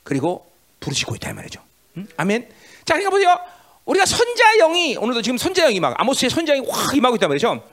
그리고 0.03 0.49
부르시고 0.79 1.15
있다 1.15 1.31
이 1.31 1.33
말이죠. 1.33 1.61
음? 1.97 2.07
아멘. 2.17 2.47
자, 2.85 2.93
그러니까 2.93 3.09
보세요. 3.09 3.37
우리가 3.85 4.05
선자 4.05 4.57
영이 4.57 4.97
오늘도 4.97 5.21
지금 5.21 5.37
선자 5.37 5.63
영이 5.63 5.79
막 5.79 5.99
아모스의 5.99 6.29
선자 6.29 6.53
영이 6.55 6.67
확 6.69 6.95
임하고 6.95 7.15
있단 7.15 7.29
말이죠. 7.29 7.63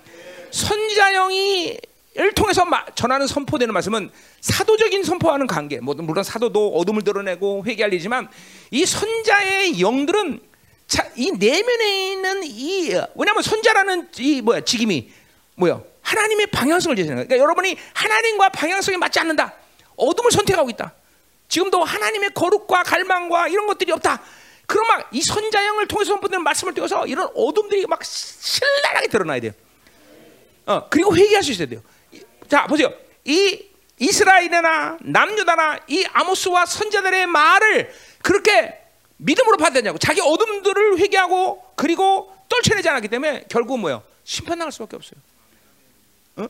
선자 0.50 1.12
영이 1.12 1.76
를 2.16 2.32
통해서 2.32 2.64
전하는 2.94 3.26
선포되는 3.26 3.74
말씀은 3.74 4.08
사도적인 4.40 5.02
선포하는 5.02 5.48
관계. 5.48 5.80
뭐 5.80 5.94
물론 5.96 6.22
사도도 6.22 6.76
어둠을 6.76 7.02
드러내고 7.02 7.64
회개할리지만 7.66 8.28
이 8.70 8.86
선자의 8.86 9.80
영들은 9.80 10.40
자, 10.86 11.10
이 11.16 11.32
내면에 11.32 12.12
있는 12.12 12.44
이 12.44 12.90
왜냐하면 13.16 13.42
선자라는 13.42 14.10
이 14.18 14.42
뭐야 14.42 14.60
직임이 14.60 15.10
뭐야 15.56 15.80
하나님의 16.02 16.46
방향성을 16.48 16.94
제시하는 16.94 17.16
거예요. 17.16 17.28
그러니까 17.28 17.42
여러분이 17.42 17.76
하나님과 17.94 18.50
방향성이 18.50 18.96
맞지 18.96 19.18
않는다. 19.18 19.52
어둠을 19.96 20.30
선택하고 20.30 20.70
있다. 20.70 20.94
지금도 21.48 21.82
하나님의 21.82 22.30
거룩과 22.34 22.84
갈망과 22.84 23.48
이런 23.48 23.66
것들이 23.66 23.90
없다. 23.90 24.22
그럼 24.66 24.86
막 24.86 25.08
이 25.12 25.20
선자형을 25.20 25.88
통해서 25.88 26.12
선포되는 26.12 26.44
말씀을 26.44 26.74
통해서 26.74 27.06
이런 27.06 27.28
어둠들이 27.34 27.86
막 27.86 28.04
신랄하게 28.04 29.08
드러나야 29.08 29.40
돼요. 29.40 29.52
어, 30.66 30.88
그리고 30.88 31.14
회개할 31.16 31.42
수 31.42 31.50
있어야 31.50 31.66
돼요. 31.66 31.80
자, 32.48 32.66
보세요. 32.66 32.92
이 33.24 33.64
이스라엘이나 33.98 34.98
남유다나 35.02 35.80
이 35.88 36.04
아모스와 36.12 36.66
선자들의 36.66 37.26
말을 37.26 37.92
그렇게 38.22 38.80
믿음으로 39.16 39.56
받았냐고. 39.56 39.98
자기 39.98 40.20
어둠들을 40.20 40.98
회개하고 40.98 41.62
그리고 41.76 42.34
떨쳐내지 42.48 42.88
않았기 42.88 43.08
때문에 43.08 43.44
결국 43.48 43.78
뭐예요? 43.78 44.02
심판당할 44.24 44.72
수밖에 44.72 44.96
없어요. 44.96 45.20
어? 46.36 46.46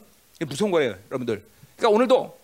무서운 0.46 0.70
거예요, 0.70 0.96
여러분들. 1.10 1.44
그러니까 1.76 1.94
오늘도 1.94 2.38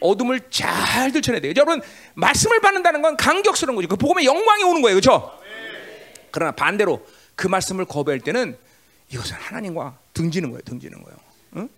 어둠을 0.00 0.40
잘 0.50 1.12
들춰내야 1.12 1.40
돼요. 1.42 1.52
여러분, 1.56 1.82
말씀을 2.14 2.60
받는다는 2.60 3.02
건 3.02 3.16
감격스러운 3.16 3.76
거죠. 3.76 3.88
그 3.88 3.96
복음의 3.96 4.24
영광이 4.24 4.64
오는 4.64 4.80
거예요. 4.80 4.94
그렇죠? 4.98 5.38
그러나 6.30 6.52
반대로 6.52 7.06
그 7.34 7.46
말씀을 7.46 7.84
거부할 7.84 8.20
때는 8.20 8.56
이것은 9.10 9.36
하나님과 9.36 9.98
등지는 10.14 10.50
거예요. 10.50 10.62
등지는 10.62 11.02
거예요. 11.02 11.18
응? 11.56 11.68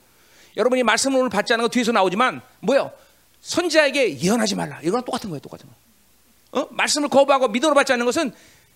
여러분이 0.57 0.83
말씀을 0.83 1.19
오늘 1.19 1.31
받지 1.31 1.53
않은 1.53 1.63
거 1.63 1.69
뒤에서 1.69 1.93
나오지만 1.93 2.43
뭐요? 2.61 2.93
선지자에게 3.41 4.21
예언하지 4.21 4.55
말라. 4.55 4.81
이거랑 4.83 5.05
똑같은 5.05 5.31
거예요. 5.31 5.41
똑같은 5.41 5.69
거. 5.69 6.61
어? 6.61 6.69
말씀을 6.71 7.09
거부하고 7.09 7.49
믿음으로 7.49 7.75
받지 7.75 7.93
않는 7.93 8.05
것은 8.07 8.33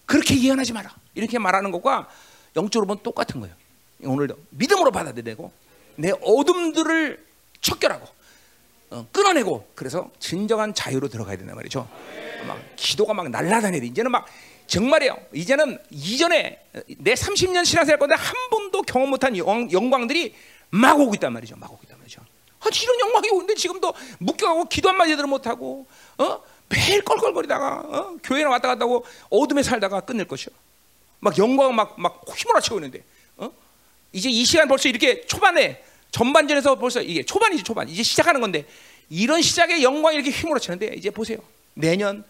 그렇게 0.07 0.41
예언하지 0.41 0.73
마라. 0.73 0.95
이렇게 1.15 1.39
말하는 1.39 1.71
것과 1.71 2.09
영적으로 2.57 2.87
보면 2.87 3.03
똑같은 3.03 3.41
거예요. 3.41 3.55
오늘도 4.03 4.37
믿음으로 4.51 4.91
받아야 4.91 5.13
되고 5.15 5.53
내 5.97 6.11
어둠들을 6.23 7.25
척결하고 7.61 8.07
어, 8.91 9.07
끊어내고 9.11 9.73
그래서 9.75 10.11
진정한 10.19 10.75
자유로 10.75 11.09
들어가야 11.09 11.37
된단 11.37 11.57
말이죠. 11.57 11.89
막 12.47 12.59
기도가 12.77 13.15
막 13.15 13.29
날라다니는 13.29 13.87
이제는 13.89 14.11
막 14.11 14.27
정말이에요. 14.67 15.17
이제는 15.33 15.79
이전에 15.91 16.61
내 16.99 17.15
30년 17.15 17.65
신앙생활 17.65 17.99
건데 17.99 18.15
한 18.17 18.35
번도 18.51 18.83
경험 18.83 19.11
못한 19.11 19.37
영, 19.37 19.71
영광들이 19.71 20.35
막 20.71 20.99
오고 20.99 21.15
있단 21.15 21.33
말이죠. 21.33 21.57
막 21.57 21.73
오고 21.73 21.81
있단 21.85 21.99
말이죠. 21.99 22.21
아, 22.61 22.69
이런 22.83 23.01
영광이 23.01 23.31
오는데 23.31 23.55
지금도 23.55 23.95
묶여가고 24.19 24.65
기도 24.67 24.89
한마디 24.89 25.11
제대로 25.13 25.29
못하고 25.29 25.87
어? 26.19 26.43
매일 26.69 27.03
껄껄거리다가 27.05 27.83
어? 27.87 28.17
교회나 28.23 28.51
왔다 28.51 28.69
갔다 28.69 28.85
하고 28.85 29.05
어둠에 29.31 29.63
살다가 29.63 30.01
끝낼 30.01 30.27
것이요. 30.27 30.55
막 31.21 31.37
영광 31.39 31.75
막막 31.75 32.25
휘몰아치고 32.29 32.77
있는데 32.79 33.05
어? 33.37 33.51
이제 34.13 34.29
이 34.29 34.45
시간 34.45 34.69
벌써 34.69 34.89
이렇게 34.89 35.25
초반에 35.27 35.83
전반전에서 36.11 36.77
벌써 36.77 37.01
이게 37.01 37.23
초반이지 37.25 37.63
초반 37.63 37.89
이제 37.89 38.03
시작하는 38.03 38.41
건데 38.41 38.67
이런 39.09 39.43
시작의 39.43 39.83
영광이 39.83 40.17
이렇게 40.17 40.31
휘몰아치는데 40.31 40.95
이제 40.97 41.11
보세요. 41.11 41.39
내년 41.75 42.25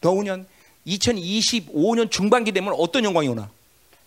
노후년 0.00 0.46
2025년 0.86 2.10
중반기 2.10 2.52
되면 2.52 2.74
어떤 2.76 3.04
영광이 3.04 3.28
오나? 3.28 3.50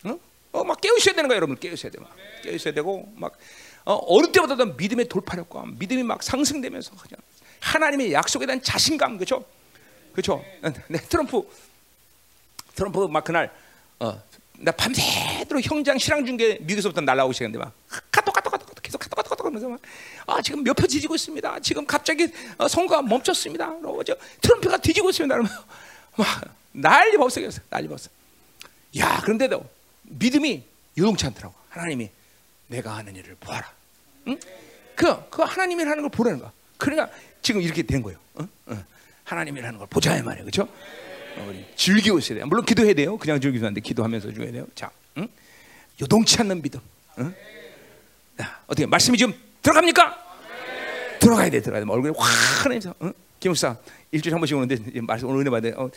어? 0.03 0.19
어, 0.51 0.63
막 0.63 0.79
있어야 0.83 1.15
되는 1.15 1.27
거야, 1.27 1.37
여러분. 1.37 1.57
있어야 1.61 1.91
돼. 1.91 1.99
막 1.99 2.15
있어야 2.45 2.73
되고 2.73 3.11
막 3.15 3.33
어, 3.33 3.37
어 3.85 4.21
느 4.21 4.31
때보다도 4.31 4.65
믿음의 4.73 5.07
돌파력과 5.07 5.65
믿음이 5.77 6.03
막 6.03 6.23
상승되면서 6.23 6.91
그냥 6.91 7.19
하나님의 7.59 8.13
약속에 8.13 8.45
대한 8.45 8.61
자신감, 8.61 9.17
그렇죠? 9.17 9.45
그렇죠? 10.11 10.43
네, 10.87 10.99
트럼프 11.09 11.41
트럼프 12.75 13.07
막 13.07 13.23
그날 13.23 13.51
어, 13.99 14.21
나 14.57 14.71
밤새도록 14.71 15.63
형장 15.63 15.97
실황 15.97 16.25
중계 16.25 16.57
미국에서부터 16.61 17.01
날라오기 17.01 17.33
시작했는데 17.33 17.63
막 17.63 17.73
카톡 18.11 18.33
카톡 18.33 18.51
카톡 18.51 18.65
카톡 18.67 18.81
계속 18.81 18.97
카톡 18.99 19.15
카톡 19.15 19.29
카톡 19.29 19.45
하면서 19.45 19.69
막 19.69 19.79
아, 20.27 20.41
지금 20.41 20.63
몇 20.63 20.73
표 20.73 20.87
뒤지고 20.87 21.15
있습니다. 21.15 21.59
지금 21.59 21.85
갑자기 21.85 22.27
어, 22.57 22.67
선거가 22.67 23.01
멈췄습니다. 23.01 23.77
그러고 23.79 24.03
저 24.03 24.15
트럼프가 24.41 24.77
뒤지고 24.77 25.09
있습니다. 25.09 25.37
막 26.17 26.55
난리 26.71 27.17
법석이었어. 27.17 27.61
난리 27.69 27.87
법석. 27.87 28.11
야, 28.97 29.19
그런데도 29.21 29.63
믿음이 30.03 30.63
요동치 30.97 31.25
않더라고. 31.27 31.53
하나님이 31.69 32.09
내가 32.67 32.97
하는 32.97 33.15
일을 33.15 33.35
보아라. 33.39 33.71
응? 34.27 34.39
그, 34.95 35.29
그 35.29 35.41
하나님이 35.43 35.83
하는 35.83 36.01
걸 36.01 36.09
보라는 36.09 36.39
거야. 36.39 36.51
그러니까 36.77 37.09
지금 37.41 37.61
이렇게 37.61 37.83
된 37.83 38.01
거예요. 38.01 38.19
어? 38.35 38.47
어. 38.67 38.85
하나님이 39.23 39.61
하는 39.61 39.77
걸 39.77 39.87
보자 39.87 40.17
이 40.17 40.21
말이에요. 40.21 40.45
그렇죠? 40.45 40.63
어, 41.37 41.45
우리 41.49 41.65
즐기고 41.75 42.19
있어야 42.19 42.37
돼요. 42.37 42.47
물론 42.47 42.65
기도해야 42.65 42.93
돼요. 42.93 43.17
그냥 43.17 43.39
즐기도 43.39 43.67
안돼. 43.67 43.81
기도하면서 43.81 44.31
죽어야 44.33 44.51
돼요. 44.51 44.67
자, 44.75 44.89
응? 45.17 45.27
요동치 46.01 46.39
않는 46.41 46.61
믿음. 46.61 46.79
응? 47.19 47.33
자, 48.37 48.59
어떻게 48.67 48.85
말씀이 48.85 49.17
지금 49.17 49.33
들어갑니까? 49.61 50.23
들어가야 51.19 51.49
돼, 51.49 51.61
들어가야 51.61 51.83
돼. 51.83 51.91
얼굴이 51.91 52.13
환해서. 52.17 52.93
응? 53.01 53.13
김목사 53.39 53.77
일주일에 54.11 54.33
한 54.33 54.39
번씩 54.39 54.57
오는데 54.57 55.01
말씀 55.01 55.27
오늘 55.27 55.41
은혜 55.41 55.49
받아. 55.49 55.69
어, 55.75 55.89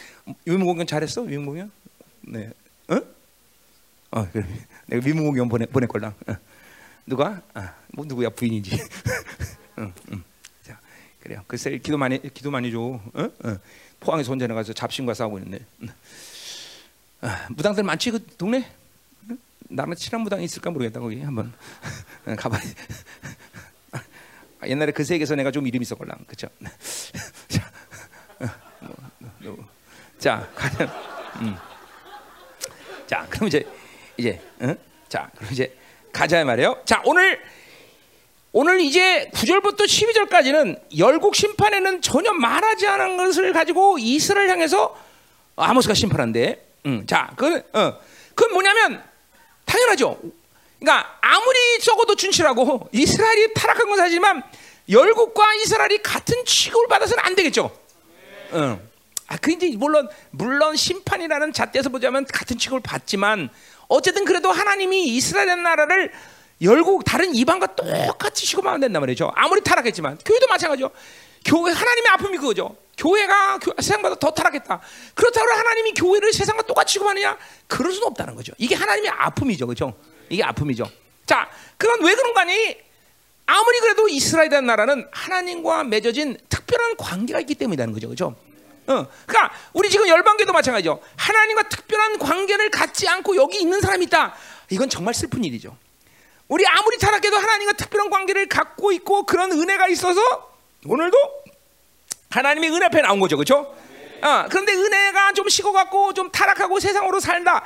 위문 0.44 0.66
공연 0.66 0.87
잘했어? 0.87 1.22
위문 1.22 1.46
공연? 1.46 1.70
네. 2.22 2.50
어? 2.88 3.00
어, 4.11 4.28
그래. 4.33 4.46
내가 4.87 5.07
위문 5.07 5.24
공연 5.26 5.48
보내 5.48 5.66
보낼 5.66 5.88
걸랑. 5.88 6.14
어. 6.26 6.37
누가? 7.08 7.40
아, 7.54 7.74
뭐 7.94 8.04
누구야 8.04 8.28
부인인지. 8.28 8.78
응, 9.78 9.92
응. 10.12 10.22
자, 10.62 10.78
그래요. 11.20 11.42
글쎄 11.46 11.78
기도 11.78 11.96
많이 11.96 12.20
기도 12.34 12.50
많이 12.50 12.70
줘. 12.70 12.78
어? 12.80 13.00
어. 13.14 13.56
포항에서 13.98 14.30
혼자 14.30 14.46
나가서 14.46 14.74
잡신과 14.74 15.14
싸우고 15.14 15.38
있는데. 15.38 15.64
아, 17.22 17.46
무당들 17.50 17.82
많지 17.82 18.10
그 18.10 18.24
동네? 18.36 18.70
응? 19.30 19.38
나랑 19.70 19.94
친한 19.96 20.20
무당이 20.20 20.44
있을까 20.44 20.70
모르겠다 20.70 21.00
거기 21.00 21.20
한번 21.22 21.52
가봐야. 22.36 22.60
아, 24.60 24.68
옛날에 24.68 24.92
그 24.92 25.02
세계에서 25.02 25.34
내가 25.34 25.50
좀 25.50 25.66
이름 25.66 25.80
있었걸랑 25.80 26.18
그죠? 26.26 26.48
자, 27.48 27.72
어, 28.40 28.46
뭐, 28.80 28.94
뭐, 29.38 29.68
자 30.18 30.48
가면, 30.54 30.90
음. 31.40 31.56
자 33.06 33.26
그럼 33.30 33.48
이제 33.48 33.64
이제, 34.18 34.40
응? 34.60 34.76
자 35.08 35.30
그럼 35.36 35.52
이제 35.52 35.77
가자 36.12 36.44
말이에요. 36.44 36.80
자 36.84 37.02
오늘 37.04 37.40
오늘 38.52 38.80
이제 38.80 39.30
9절부터 39.34 39.82
12절까지는 39.82 40.80
열국 40.98 41.36
심판에는 41.36 42.00
전혀 42.02 42.32
말하지 42.32 42.86
않은 42.86 43.16
것을 43.16 43.52
가지고 43.52 43.98
이스라엘 43.98 44.48
향해서 44.48 44.96
아모스가 45.56 45.94
심판한대. 45.94 46.58
음, 46.86 47.06
자, 47.06 47.30
그, 47.36 47.62
어, 47.72 47.98
그건 48.34 48.52
뭐냐면 48.52 49.02
당연하죠. 49.66 50.18
그러니까 50.78 51.18
아무리 51.20 51.78
적어도 51.82 52.14
준치라고 52.14 52.88
이스라엘이 52.92 53.52
타락한 53.54 53.86
건 53.88 53.98
사실지만 53.98 54.42
열국과 54.88 55.54
이스라엘이 55.54 56.02
같은 56.02 56.44
취급을 56.46 56.88
받아서는 56.88 57.22
안 57.22 57.34
되겠죠. 57.34 57.76
응. 58.54 58.80
아, 59.26 59.36
그 59.36 59.52
이제 59.52 59.70
물론 59.76 60.08
물론 60.30 60.74
심판이라는 60.74 61.52
잣대에서 61.52 61.90
보자면 61.90 62.24
같은 62.24 62.56
취급을 62.56 62.80
받지만 62.80 63.50
어쨌든 63.88 64.24
그래도 64.24 64.51
하나님이 64.51 65.09
이스라엘 65.09 65.62
나라를 65.62 66.12
열국 66.62 67.05
다른 67.05 67.35
이방과 67.35 67.74
똑같이 67.77 68.46
취급하면 68.46 68.81
된단 68.81 69.01
말이죠. 69.01 69.33
아무리 69.35 69.61
타락했지만 69.62 70.18
교회도 70.24 70.46
마찬가지죠. 70.48 70.90
교회 71.44 71.72
하나님의 71.72 72.11
아픔이 72.12 72.37
그거죠. 72.37 72.77
교회가 72.96 73.61
세상보다 73.81 74.16
더 74.16 74.31
타락했다. 74.33 74.81
그렇다고 75.14 75.51
하나님이 75.53 75.94
교회를 75.94 76.33
세상과 76.33 76.62
똑같이 76.62 76.94
취급하느냐? 76.94 77.38
그럴 77.68 77.92
수는 77.92 78.09
없다는 78.09 78.35
거죠. 78.35 78.53
이게 78.59 78.74
하나님의 78.74 79.11
아픔이죠, 79.11 79.66
그렇죠? 79.66 79.94
이게 80.29 80.42
아픔이죠. 80.42 80.90
자, 81.24 81.48
그건 81.77 82.05
왜 82.05 82.14
그런 82.14 82.35
거니? 82.35 82.77
아무리 83.46 83.79
그래도 83.81 84.09
이스라엘이라는 84.09 84.66
나라는 84.66 85.09
하나님과 85.11 85.85
맺어진 85.85 86.37
특별한 86.48 86.96
관계가 86.96 87.40
있기 87.40 87.55
때문이라는 87.55 87.94
거죠, 87.94 88.09
그렇죠? 88.09 88.35
어, 88.88 89.07
그러니까 89.27 89.55
우리 89.74 89.90
지금 89.90 90.09
열방교도 90.09 90.53
마찬가지죠. 90.53 91.01
하나님과 91.16 91.68
특별한 91.68 92.18
관계를 92.18 92.70
갖지 92.70 93.07
않고 93.07 93.37
여기 93.37 93.61
있는 93.61 93.81
사람이 93.81 94.07
있다. 94.07 94.35
이건 94.70 94.88
정말 94.88 95.12
슬픈 95.14 95.44
일이죠. 95.44 95.77
우리 96.48 96.66
아무리 96.66 96.96
타락해도 96.98 97.37
하나님과 97.37 97.74
특별한 97.74 98.09
관계를 98.09 98.48
갖고 98.48 98.90
있고 98.92 99.24
그런 99.24 99.53
은혜가 99.53 99.88
있어서 99.88 100.20
오늘도 100.87 101.16
하나님의 102.31 102.70
은혜 102.70 102.87
앞에 102.87 103.03
나온 103.03 103.20
거죠, 103.20 103.37
그렇죠? 103.37 103.74
어, 104.22 104.46
그런데 104.48 104.72
은혜가 104.72 105.35
좀 105.35 105.48
식어갖고 105.48 106.14
좀 106.14 106.31
타락하고 106.33 106.81
세상으로 106.81 107.20
살다. 107.20 107.64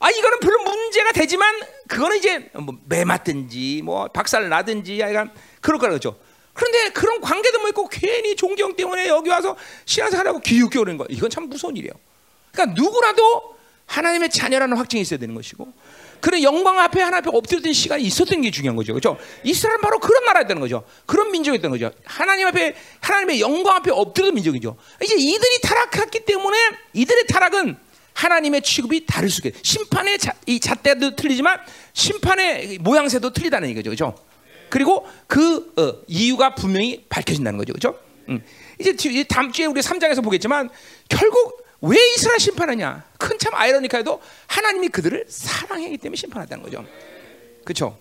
아 0.00 0.10
이거는 0.10 0.40
별로 0.40 0.62
문제가 0.62 1.12
되지만 1.12 1.54
그거는 1.88 2.16
이제 2.16 2.50
뭐 2.54 2.76
매맞든지 2.86 3.82
뭐 3.84 4.08
박살 4.08 4.48
나든지 4.48 5.00
약간 5.00 5.32
그럴 5.60 5.78
거라 5.78 5.90
그렇죠. 5.90 6.18
그런데 6.58 6.88
그런 6.88 7.20
관계도 7.20 7.60
뭐 7.60 7.68
있고 7.68 7.88
괜히 7.88 8.34
존경 8.34 8.74
때문에 8.74 9.06
여기 9.06 9.30
와서 9.30 9.56
신앙생활하고 9.84 10.40
기웃겨 10.40 10.80
오는 10.80 10.96
거 10.96 11.06
이건 11.08 11.30
참 11.30 11.48
무서운 11.48 11.76
일이에요. 11.76 11.92
그러니까 12.50 12.74
누구라도 12.74 13.54
하나님의 13.86 14.28
자녀라는 14.30 14.76
확증이 14.76 15.02
있어야 15.02 15.20
되는 15.20 15.36
것이고 15.36 15.72
그런 16.20 16.42
영광 16.42 16.80
앞에 16.80 17.00
하나 17.00 17.18
앞에 17.18 17.30
엎드렸던 17.32 17.72
시간이 17.72 18.02
있었던 18.02 18.42
게 18.42 18.50
중요한 18.50 18.74
거죠. 18.74 18.92
그렇죠? 18.92 19.16
이스라엘은 19.44 19.80
바로 19.80 20.00
그런 20.00 20.24
나라였다는 20.24 20.60
거죠. 20.60 20.82
그런 21.06 21.30
민족이었던 21.30 21.70
거죠. 21.70 21.92
하나님 22.04 22.48
앞에 22.48 22.74
하나님의 23.02 23.40
영광 23.40 23.76
앞에 23.76 23.92
엎드렸던 23.92 24.34
민족이죠. 24.34 24.76
이제 25.00 25.14
이들이 25.14 25.60
타락했기 25.62 26.24
때문에 26.24 26.56
이들의 26.92 27.28
타락은 27.28 27.76
하나님의 28.14 28.62
취급이 28.62 29.06
다를 29.06 29.30
수 29.30 29.46
있게 29.46 29.56
심판의 29.62 30.18
자, 30.18 30.32
이 30.46 30.58
잣대도 30.58 31.14
틀리지만 31.14 31.60
심판의 31.92 32.78
모양새도 32.80 33.32
틀리다는 33.32 33.68
얘기죠. 33.68 33.90
그렇죠? 33.90 34.28
그리고 34.70 35.06
그 35.26 35.72
어, 35.76 36.02
이유가 36.06 36.54
분명히 36.54 37.04
밝혀진다는 37.08 37.58
거죠. 37.58 37.72
그렇죠? 37.72 37.98
음. 38.28 38.42
이제 38.78 39.24
다음 39.24 39.50
주에 39.52 39.66
우리 39.66 39.80
3장에서 39.80 40.22
보겠지만 40.22 40.70
결국 41.08 41.64
왜 41.80 41.96
이스라엘 42.14 42.38
심판하냐? 42.38 43.04
큰 43.18 43.38
참 43.38 43.54
아이러니카에도 43.54 44.20
하나님이 44.48 44.88
그들을 44.88 45.24
사랑하기 45.28 45.96
때문에 45.98 46.16
심판한다는 46.16 46.64
거죠. 46.64 46.84
그렇죠? 47.64 47.96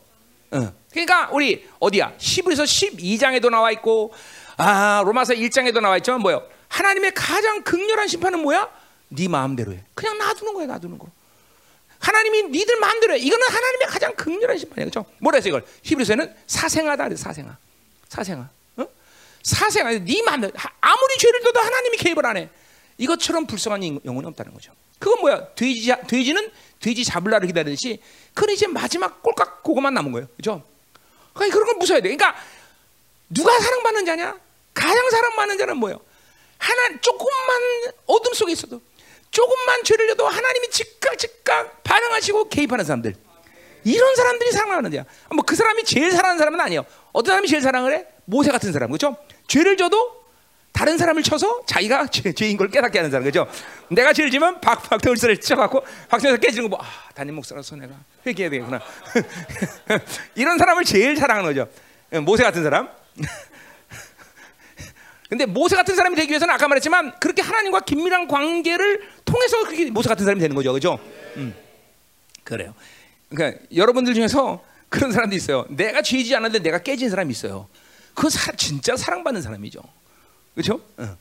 어. 0.52 0.74
그러니까 0.92 1.30
우리 1.32 1.66
어디야? 1.80 2.14
히브리서 2.18 2.64
12장에도 2.64 3.50
나와 3.50 3.72
있고 3.72 4.14
아 4.58 5.04
로마서 5.06 5.34
1장에도 5.36 5.80
나와 5.80 5.98
있지만 5.98 6.22
뭐요? 6.22 6.44
하나님의 6.70 7.14
가장 7.14 7.62
극렬한 7.64 8.08
심판은 8.08 8.40
뭐야? 8.40 8.68
네 9.10 9.28
마음대로 9.28 9.74
해. 9.74 9.84
그냥 9.94 10.18
놔두는 10.18 10.54
거야, 10.54 10.66
놔두는 10.66 10.98
거. 10.98 11.08
니들 12.50 12.78
마음대로 12.80 13.14
해. 13.14 13.18
이거는 13.20 13.48
하나님의 13.48 13.88
가장 13.88 14.14
극렬한 14.16 14.58
심판이에요. 14.58 14.90
그렇죠? 14.90 15.10
뭐라 15.20 15.38
해서 15.38 15.50
이걸? 15.50 15.66
히브리서에는 15.84 16.36
사생하다 16.48 17.16
사생아. 17.16 17.58
사생아. 18.10 18.50
어? 18.78 18.88
사생아. 19.44 19.92
네 20.00 20.22
마음대로. 20.24 20.54
아무리 20.82 21.18
죄를 21.20 21.42
져도 21.42 21.60
하나님이 21.60 21.98
개입을 21.98 22.26
안 22.26 22.38
해. 22.38 22.50
이것처럼 22.98 23.46
불쌍한 23.46 24.02
영혼이 24.06 24.28
없다는 24.28 24.54
거죠. 24.54 24.72
그건 25.00 25.22
뭐야? 25.22 25.54
돼지, 25.56 25.94
돼지는 26.08 26.52
돼지 26.80 27.04
잡을 27.04 27.32
날을 27.32 27.48
기다리듯이 27.48 28.02
그건 28.34 28.54
이제 28.54 28.68
마지막 28.68 29.22
꼴깍 29.22 29.64
그거만 29.64 29.94
남은 29.94 30.12
거예요. 30.12 30.28
그죠? 30.36 30.64
그러니까 31.34 31.54
그런 31.54 31.68
걸 31.68 31.78
무서워야 31.78 32.02
돼. 32.02 32.16
그러니까 32.16 32.36
누가 33.30 33.60
사랑받는 33.60 34.06
자냐? 34.06 34.40
가장 34.74 35.10
사랑받는 35.10 35.58
자는 35.58 35.78
뭐예요? 35.78 36.00
하나 36.58 37.00
조금만 37.02 37.62
어둠 38.08 38.34
속에 38.34 38.52
있어도 38.54 38.82
조금만 39.32 39.84
죄를 39.84 40.08
져도 40.10 40.28
하나님이 40.28 40.70
즉각 40.70 41.18
즉각 41.18 41.84
반응하시고 41.84 42.50
개입하는 42.50 42.86
사람들. 42.86 43.16
이런 43.84 44.16
사람들이 44.16 44.52
사랑하는 44.52 44.92
자야. 44.92 45.06
뭐 45.34 45.44
그 45.46 45.56
사람이 45.56 45.84
제일 45.86 46.12
사랑하는 46.12 46.38
사람은 46.40 46.60
아니에요. 46.60 46.86
어떤 47.14 47.32
사람이 47.34 47.48
제일 47.48 47.62
사랑을 47.62 47.94
해? 47.94 48.06
모세 48.26 48.52
같은 48.52 48.74
사람. 48.74 48.90
그렇죠? 48.90 49.16
죄를 49.48 49.78
져도 49.78 50.18
다른 50.74 50.98
사람을 50.98 51.24
쳐서 51.24 51.66
자기가 51.66 52.08
죄, 52.08 52.34
인걸 52.50 52.70
깨닫게 52.70 53.00
하는 53.00 53.10
사람 53.10 53.24
그죠? 53.24 53.48
내가 53.90 54.14
죄를 54.14 54.30
지면 54.30 54.62
박 54.62 54.84
박태울스를 54.84 55.40
쳐갖고 55.40 55.84
박태울스 56.10 56.40
깨지는 56.40 56.70
거 56.70 56.78
뭐, 56.78 56.86
아, 56.86 56.88
담임 57.16 57.34
목사로서 57.36 57.76
내가 57.78 57.94
회개해야 58.26 58.52
되겠구나. 58.52 58.80
이런 60.36 60.58
사람을 60.58 60.84
제일 60.84 61.16
사랑하는 61.18 61.50
거죠. 61.50 61.68
예, 62.14 62.20
모세 62.20 62.44
같은 62.44 62.62
사람. 62.64 62.90
근데 65.30 65.46
모세 65.46 65.76
같은 65.76 65.96
사람이 65.96 66.16
되기 66.16 66.30
위해서는 66.30 66.54
아까 66.54 66.68
말했지만 66.68 67.20
그렇게 67.20 67.42
하나님과 67.42 67.82
긴밀한 67.82 68.28
관계를 68.28 69.10
통해서 69.28 69.64
그게 69.66 69.92
모세 69.92 70.10
같은 70.10 70.26
사람이 70.26 70.42
되는 70.42 70.56
거죠, 70.56 70.74
그죠? 70.74 71.00
음, 71.36 71.54
그래요. 72.44 72.74
그러니까 73.30 73.60
여러분들 73.76 74.14
중에서 74.14 74.64
그런 74.90 75.12
사람도 75.12 75.36
있어요. 75.36 75.66
내가 75.70 76.02
죄지 76.02 76.34
않았는데 76.36 76.64
내가 76.64 76.80
깨진 76.80 77.10
사람이 77.10 77.32
있어요. 77.32 77.68
그 78.16 78.28
진짜 78.56 78.96
사랑받는 78.96 79.42
사람이죠. 79.42 79.82
그렇죠? 80.56 80.82
어. 80.98 81.18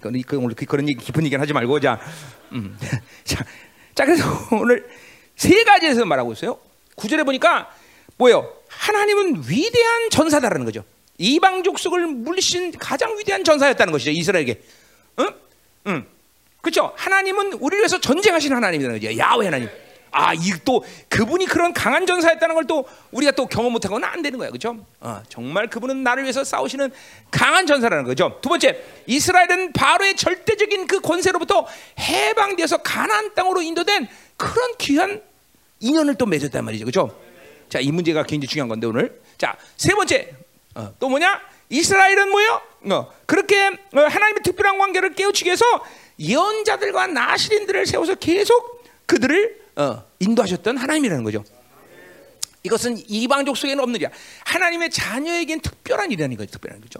그, 0.00 0.22
그, 0.26 0.38
오늘 0.38 0.54
그런 0.54 0.88
얘기 0.88 1.04
깊은 1.04 1.24
얘기는 1.24 1.40
하지 1.40 1.52
말고 1.52 1.80
자, 1.80 2.00
음. 2.52 2.76
자, 3.24 3.44
자 3.94 4.04
그래서 4.04 4.24
오늘 4.52 4.88
세 5.36 5.62
가지에서 5.64 6.04
말하고 6.04 6.32
있어요. 6.32 6.58
구절에 6.94 7.24
보니까 7.24 7.70
뭐요? 8.16 8.50
하나님은 8.68 9.42
위대한 9.48 10.10
전사다라는 10.10 10.64
거죠. 10.64 10.84
이방 11.18 11.62
족속을 11.62 12.06
물리신 12.06 12.72
가장 12.78 13.16
위대한 13.18 13.44
전사였다는 13.44 13.92
것이죠. 13.92 14.10
이스라엘에게. 14.10 14.62
응? 15.20 15.30
응. 15.88 16.06
그렇죠? 16.66 16.92
하나님은 16.96 17.52
우리를 17.54 17.78
위해서 17.78 18.00
전쟁하시는 18.00 18.56
하나님이라는 18.56 19.00
거죠. 19.00 19.16
야훼 19.16 19.44
하나님. 19.44 19.68
아, 20.10 20.32
이 20.34 20.50
또 20.64 20.84
그분이 21.08 21.46
그런 21.46 21.72
강한 21.72 22.06
전사였다는 22.06 22.54
걸 22.56 22.64
또 22.66 22.88
우리가 23.12 23.30
또 23.32 23.46
경험 23.46 23.70
못하고는 23.72 24.08
안 24.08 24.20
되는 24.22 24.36
거야, 24.36 24.48
그렇죠? 24.48 24.76
어, 24.98 25.22
정말 25.28 25.68
그분은 25.68 26.02
나를 26.02 26.24
위해서 26.24 26.42
싸우시는 26.42 26.90
강한 27.30 27.66
전사라는 27.66 28.02
거죠. 28.04 28.38
두 28.42 28.48
번째, 28.48 28.82
이스라엘은 29.06 29.72
바로의 29.72 30.16
절대적인 30.16 30.88
그 30.88 31.00
권세로부터 31.00 31.66
해방되어서 32.00 32.78
가나안 32.78 33.34
땅으로 33.34 33.62
인도된 33.62 34.08
그런 34.36 34.74
귀한 34.78 35.22
인연을 35.78 36.16
또 36.16 36.26
맺었단 36.26 36.64
말이죠, 36.64 36.84
그렇죠? 36.86 37.16
자, 37.68 37.78
이 37.78 37.92
문제가 37.92 38.24
굉장히 38.24 38.48
중요한 38.48 38.68
건데 38.68 38.88
오늘. 38.88 39.20
자, 39.38 39.56
세 39.76 39.94
번째, 39.94 40.32
어, 40.74 40.92
또 40.98 41.08
뭐냐? 41.08 41.40
이스라엘은 41.68 42.30
뭐요? 42.30 42.60
어, 42.90 43.12
그렇게 43.26 43.66
어, 43.66 44.00
하나님의 44.00 44.42
특별한 44.42 44.78
관계를 44.78 45.14
깨우치기 45.14 45.46
위해서 45.48 45.64
예언자들과 46.18 47.08
나시린들을 47.08 47.86
세워서 47.86 48.14
계속 48.16 48.84
그들을 49.06 49.60
어, 49.76 50.04
인도하셨던 50.18 50.76
하나님이라는 50.78 51.22
거죠. 51.24 51.44
이것은 52.62 52.96
이방족 53.06 53.56
속에는 53.56 53.82
없는 53.82 53.96
일이야. 53.96 54.10
하나님의 54.44 54.90
자녀에겐 54.90 55.60
특별한 55.60 56.10
일이라는 56.10 56.36
거죠. 56.36 56.50
특별한 56.50 56.80
거죠. 56.80 56.98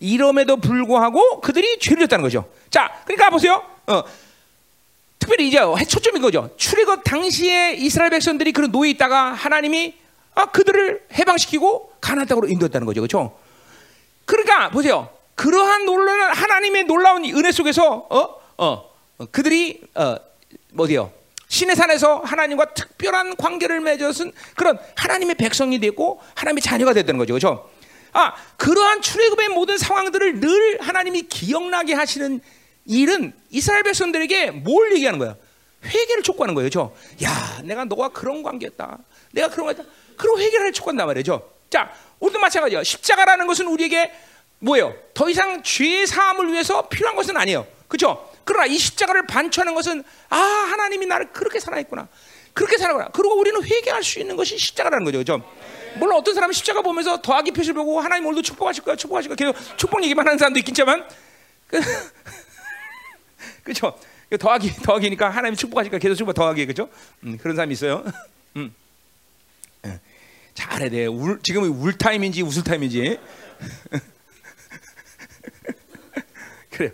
이름에도 0.00 0.58
불구하고 0.58 1.40
그들이 1.40 1.78
죄를 1.78 2.02
졌다는 2.02 2.22
거죠. 2.22 2.50
자, 2.70 3.02
그러니까 3.04 3.30
보세요. 3.30 3.64
어, 3.86 4.02
특별히 5.18 5.48
이제 5.48 5.58
초점인 5.88 6.22
거죠. 6.22 6.50
출애굽 6.56 7.04
당시에 7.04 7.74
이스라엘 7.74 8.10
백성들이 8.10 8.52
그런 8.52 8.70
노예 8.70 8.90
있다가 8.90 9.32
하나님이 9.32 9.94
아, 10.34 10.46
그들을 10.46 11.06
해방시키고 11.14 11.94
가나안 12.00 12.28
땅으로 12.28 12.48
인도했다는 12.48 12.86
거죠. 12.86 13.00
그렇죠? 13.00 13.36
그러니까 14.24 14.70
보세요. 14.70 15.10
그러한 15.34 15.84
놀라운 15.84 16.20
하나님의 16.32 16.84
놀라운 16.84 17.24
은혜 17.24 17.50
속에서 17.50 18.06
어? 18.10 18.37
어, 18.58 18.90
그들이 19.30 19.80
어, 19.94 20.16
어디요? 20.76 21.12
신의 21.48 21.76
산에서 21.76 22.18
하나님과 22.18 22.74
특별한 22.74 23.36
관계를 23.36 23.80
맺었은 23.80 24.32
그런 24.54 24.78
하나님의 24.96 25.36
백성이 25.36 25.78
되고 25.80 26.20
하나님의 26.34 26.60
자녀가 26.60 26.92
됐다는 26.92 27.18
거죠. 27.18 27.32
그렇죠? 27.32 27.70
아, 28.12 28.34
그러한 28.56 29.00
출애굽의 29.00 29.48
모든 29.50 29.78
상황들을 29.78 30.40
늘 30.40 30.80
하나님이 30.80 31.22
기억나게 31.22 31.94
하시는 31.94 32.40
일은 32.84 33.32
이스라엘 33.50 33.82
백성들에게 33.84 34.50
뭘 34.50 34.92
얘기하는 34.94 35.18
거야? 35.18 35.36
회개를 35.84 36.22
촉구하는 36.22 36.54
거예요. 36.54 36.68
그렇죠? 36.68 36.94
야, 37.22 37.60
내가 37.64 37.84
너와 37.84 38.08
그런 38.08 38.42
관계였다. 38.42 38.98
내가 39.32 39.48
그런 39.48 39.66
거였다. 39.66 39.84
그런 40.16 40.40
회개를 40.40 40.72
촉구한단 40.72 41.06
말이죠. 41.06 41.50
자, 41.70 41.92
우리도 42.18 42.38
마찬가지야. 42.38 42.82
십자가라는 42.82 43.46
것은 43.46 43.66
우리에게 43.68 44.12
뭐예요? 44.58 44.94
더 45.14 45.30
이상 45.30 45.62
죄 45.62 46.04
사함을 46.04 46.52
위해서 46.52 46.88
필요한 46.88 47.14
것은 47.14 47.36
아니에요. 47.36 47.66
그렇죠? 47.86 48.28
그러나 48.48 48.64
이 48.64 48.78
십자가를 48.78 49.26
반추하는 49.26 49.74
것은 49.74 50.02
아 50.30 50.38
하나님이 50.38 51.04
나를 51.04 51.32
그렇게 51.32 51.60
사랑했구나. 51.60 52.08
그렇게 52.54 52.78
사랑하구나. 52.78 53.10
그리고 53.12 53.38
우리는 53.38 53.62
회개할 53.62 54.02
수 54.02 54.20
있는 54.20 54.36
것이 54.36 54.56
십자가라는 54.56 55.04
거죠. 55.04 55.18
그렇죠? 55.18 55.44
물론 55.98 56.16
어떤 56.16 56.34
사람은 56.34 56.54
십자가 56.54 56.80
보면서 56.80 57.20
더하기 57.20 57.50
표시를 57.50 57.74
보고 57.74 58.00
하나님 58.00 58.24
오늘도 58.24 58.40
축복하실 58.40 58.84
거야, 58.84 58.96
축복하실 58.96 59.28
거야. 59.28 59.36
계속 59.36 59.76
축복 59.76 60.02
얘기만 60.02 60.26
하는 60.26 60.38
사람도 60.38 60.58
있겠지만, 60.60 61.06
그렇죠? 63.64 63.98
더하기 64.40 64.76
더하기니까 64.82 65.28
하나님 65.28 65.54
축복하실 65.54 65.90
거야. 65.90 65.98
계속 65.98 66.14
축복 66.14 66.32
더하기 66.32 66.64
그렇죠? 66.64 66.88
음, 67.24 67.36
그런 67.36 67.54
사람이 67.54 67.74
있어요. 67.74 68.02
음. 68.56 68.74
예. 69.84 70.00
잘해 70.54 70.88
돼. 70.88 71.04
울, 71.04 71.38
지금 71.42 71.64
울 71.82 71.98
타임인지 71.98 72.40
웃을 72.40 72.64
타임인지. 72.64 73.20
그래. 76.72 76.92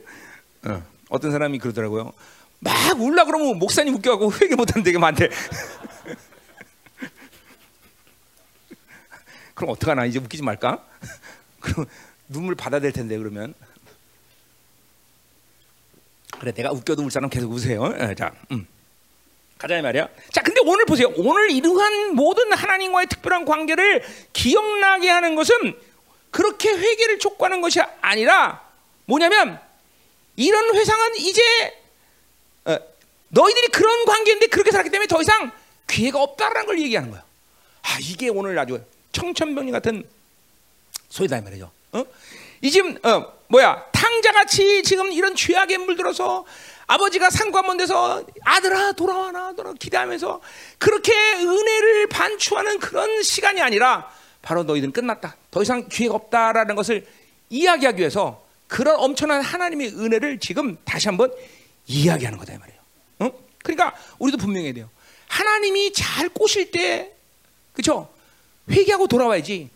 어. 0.65 0.94
어떤 1.15 1.31
사람이 1.31 1.59
그러더라고요. 1.61 2.13
막 2.59 3.01
울라 3.01 3.25
그러면 3.25 3.57
목사님 3.59 3.95
웃겨갖고 3.95 4.33
회개 4.33 4.57
못하는 4.57 4.83
데가 4.83 4.99
많대. 4.99 5.29
그럼 9.55 9.71
어떡하나 9.71 10.07
이제 10.07 10.19
웃기지 10.19 10.43
말까? 10.43 10.85
그럼 11.61 11.87
눈물 12.29 12.57
받아야 12.57 12.81
될 12.81 12.91
텐데 12.91 13.17
그러면 13.17 13.55
그래 16.41 16.51
내가 16.51 16.73
웃겨도 16.73 17.05
울 17.05 17.13
사람 17.13 17.31
계속 17.31 17.53
우세요. 17.53 17.87
네, 17.91 18.13
자, 18.17 18.33
음. 18.51 18.67
가자 19.57 19.79
이 19.79 19.83
말이야. 19.83 20.09
자, 20.33 20.43
근데 20.43 20.61
오늘 20.65 20.85
보세요. 20.85 21.13
오늘 21.17 21.53
이러한 21.53 22.17
모든 22.17 22.53
하나님과의 22.53 23.07
특별한 23.07 23.45
관계를 23.45 24.03
기억나게 24.33 25.09
하는 25.09 25.37
것은 25.37 25.79
그렇게 26.33 26.71
회개를 26.71 27.21
촉구하는 27.21 27.61
것이 27.61 27.81
아니라 28.01 28.69
뭐냐면 29.07 29.61
이런 30.37 30.75
회상은 30.75 31.17
이제 31.17 31.43
어, 32.65 32.77
너희들이 33.29 33.69
그런 33.69 34.05
관계인데 34.05 34.47
그렇게 34.49 34.71
살았기 34.71 34.91
때문에 34.91 35.07
더 35.07 35.21
이상 35.21 35.53
기회가 35.87 36.21
없다라는 36.21 36.67
걸 36.67 36.81
얘기하는 36.81 37.11
거야. 37.11 37.23
아 37.83 37.99
이게 38.01 38.29
오늘 38.29 38.59
아주 38.59 38.81
청천벽리 39.13 39.71
같은 39.71 40.03
소리다 41.09 41.39
이 41.39 41.41
말이죠. 41.43 41.71
어? 41.93 42.05
이 42.61 42.71
지금 42.71 42.99
어, 43.05 43.33
뭐야 43.49 43.87
탕자같이 43.93 44.83
지금 44.83 45.13
이런 45.13 45.37
죄악에 45.37 45.79
물들어서 45.79 46.45
아버지가 46.87 47.31
상관문 47.31 47.77
돼서 47.77 48.25
아들아 48.43 48.93
돌아와라 48.93 49.53
돌아 49.53 49.73
기대하면서 49.73 50.41
그렇게 50.79 51.13
은혜를 51.37 52.09
반추하는 52.09 52.79
그런 52.79 53.23
시간이 53.23 53.61
아니라 53.63 54.11
바로 54.43 54.65
너희들은 54.65 54.93
끝났다. 54.93 55.37
더 55.51 55.63
이상 55.63 55.89
기회가 55.89 56.15
없다라는 56.15 56.75
것을 56.75 57.07
이야기하기 57.49 58.01
위해서 58.01 58.44
그런 58.67 58.97
엄청난 58.99 59.41
하나님의 59.43 59.89
은혜를 59.89 60.41
지금 60.41 60.77
다시 60.85 61.09
한번 61.09 61.33
이야기하는 61.87 62.39
거다 62.39 62.55
이 62.55 62.59
말이에요. 62.59 62.81
어? 63.21 63.31
그러니까 63.63 63.95
우리도 64.19 64.39
분명해야 64.39 64.73
돼요. 64.73 64.91
하나님이 65.29 65.93
잘 65.93 66.29
꼬실 66.29 66.71
때, 66.71 67.13
그렇죠? 67.73 68.13
회개하고 68.71 69.07
돌아와야지. 69.07 69.71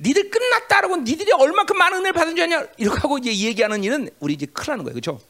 니들 0.00 0.30
끝났다라고 0.30 0.96
니들이 0.98 1.32
얼마큼 1.32 1.76
많은 1.76 1.98
은혜를 1.98 2.12
받은 2.12 2.34
줄 2.36 2.44
아냐 2.44 2.66
이렇게 2.76 2.98
하고 3.00 3.18
이제 3.18 3.34
얘기하는 3.34 3.84
일은 3.84 4.10
우리 4.18 4.34
이제 4.34 4.46
큰일 4.46 4.72
나는 4.72 4.84
거예요, 4.84 4.94
그렇죠? 4.94 5.20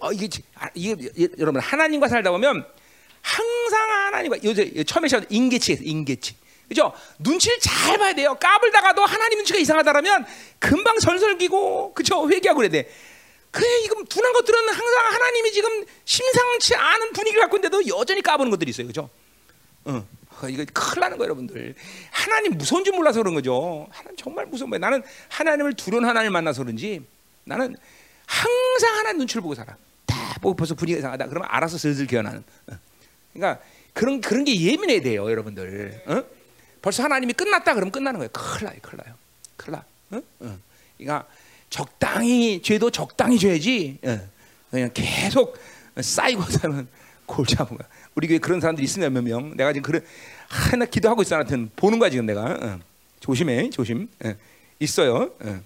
어, 0.00 0.12
이게, 0.12 0.28
아, 0.54 0.68
이게 0.74 1.28
여러분 1.38 1.60
하나님과 1.60 2.08
살다 2.08 2.30
보면 2.30 2.66
항상 3.20 3.90
하나님과 4.06 4.38
요새 4.42 4.82
처음에 4.84 5.08
시작 5.08 5.30
인계치 5.30 5.78
인계치 5.80 6.34
그죠? 6.68 6.92
눈치를 7.18 7.58
잘 7.60 7.98
봐야 7.98 8.14
돼요. 8.14 8.36
까불다가도 8.40 9.04
하나님 9.04 9.38
눈치가 9.38 9.58
이상하다라면 9.58 10.26
금방 10.58 10.98
설설기고 11.00 11.92
그죠? 11.94 12.28
회개하고 12.30 12.58
그래야 12.58 12.70
돼. 12.70 12.90
그래 13.50 13.66
이거 13.84 14.02
둔한 14.08 14.32
것들은 14.32 14.68
항상 14.68 15.04
하나님이 15.12 15.52
지금 15.52 15.84
심상치 16.04 16.74
않은 16.74 17.12
분위기를 17.12 17.42
갖고 17.42 17.58
있는데도 17.58 17.86
여전히 17.88 18.22
까부는 18.22 18.50
것들이 18.50 18.70
있어요. 18.70 18.86
그죠? 18.86 19.10
어. 19.84 20.06
이거 20.48 20.64
큰일 20.72 21.00
나는 21.00 21.18
거예요, 21.18 21.28
여러분들. 21.28 21.74
하나님 22.10 22.56
무서운 22.56 22.82
줄 22.82 22.94
몰라서 22.94 23.20
그런 23.20 23.34
거죠. 23.34 23.86
하나님 23.90 24.16
정말 24.16 24.46
무서운 24.46 24.70
거예요. 24.70 24.80
나는 24.80 25.02
하나님을 25.28 25.74
두려운 25.74 26.04
하나님을 26.04 26.30
만나서 26.32 26.64
그런지 26.64 27.02
나는 27.44 27.76
항상 28.26 28.96
하나님 28.96 29.18
눈치를 29.18 29.42
보고 29.42 29.54
살아. 29.54 29.76
다 30.06 30.16
보고 30.40 30.56
벌써 30.56 30.74
분위기가 30.74 30.98
이상하다. 30.98 31.26
그러면 31.28 31.48
알아서 31.52 31.76
슬슬 31.76 32.06
기어나는. 32.06 32.42
어. 32.68 32.78
그러니까 33.34 33.62
그런 33.92 34.20
그런 34.20 34.44
게 34.44 34.58
예민해야 34.58 35.02
돼요, 35.02 35.30
여러분들. 35.30 36.02
어? 36.06 36.24
벌써 36.82 37.04
하나님이 37.04 37.32
끝났다 37.32 37.74
그러면 37.74 37.92
끝나는 37.92 38.18
거예요. 38.18 38.28
큰일 38.30 38.66
나요, 38.66 38.78
큰일 38.82 39.02
나요. 39.04 39.14
큰일 39.56 39.72
나. 39.72 39.84
응? 40.14 40.22
응. 40.42 40.60
그러니까 40.98 41.26
적당히 41.70 42.60
죄도 42.60 42.90
적당히 42.90 43.38
줘야지. 43.38 43.98
응. 44.04 44.28
그냥 44.70 44.90
계속 44.92 45.56
쌓이고 46.00 46.42
사는 46.42 46.86
골치 47.24 47.56
아픈 47.58 47.76
거야. 47.78 47.88
우리 48.14 48.26
교회 48.26 48.38
그런 48.38 48.60
사람들이 48.60 48.84
있으면 48.84 49.12
몇 49.12 49.22
명. 49.22 49.56
내가 49.56 49.72
지금 49.72 49.82
그런 49.82 50.04
하나 50.48 50.84
기도하고 50.84 51.22
있어 51.22 51.36
하여튼 51.36 51.70
보는 51.76 51.98
거야 51.98 52.10
지금 52.10 52.26
내가. 52.26 52.58
응. 52.62 52.82
조심해, 53.20 53.70
조심. 53.70 54.08
응. 54.24 54.36
있어요. 54.80 55.30
응. 55.44 55.64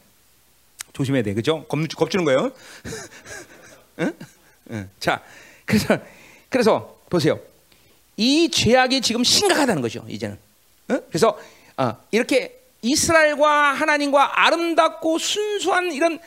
조심해야 0.92 1.22
돼, 1.22 1.34
그죠? 1.34 1.64
겁, 1.66 1.78
겁주는 1.88 2.24
거예요. 2.24 2.52
응? 4.00 4.12
응. 4.70 4.90
자, 5.00 5.22
그래서 5.64 5.98
그래서 6.50 7.00
보세요. 7.08 7.40
이 8.16 8.50
죄악이 8.50 9.00
지금 9.00 9.24
심각하다는 9.24 9.82
거죠. 9.82 10.04
이제는. 10.08 10.45
그래서 10.86 11.38
어, 11.76 11.96
이렇게 12.10 12.60
이스라엘과 12.82 13.72
하나님과 13.72 14.46
아름답고 14.46 15.18
순수한 15.18 15.92
이런 15.92 16.18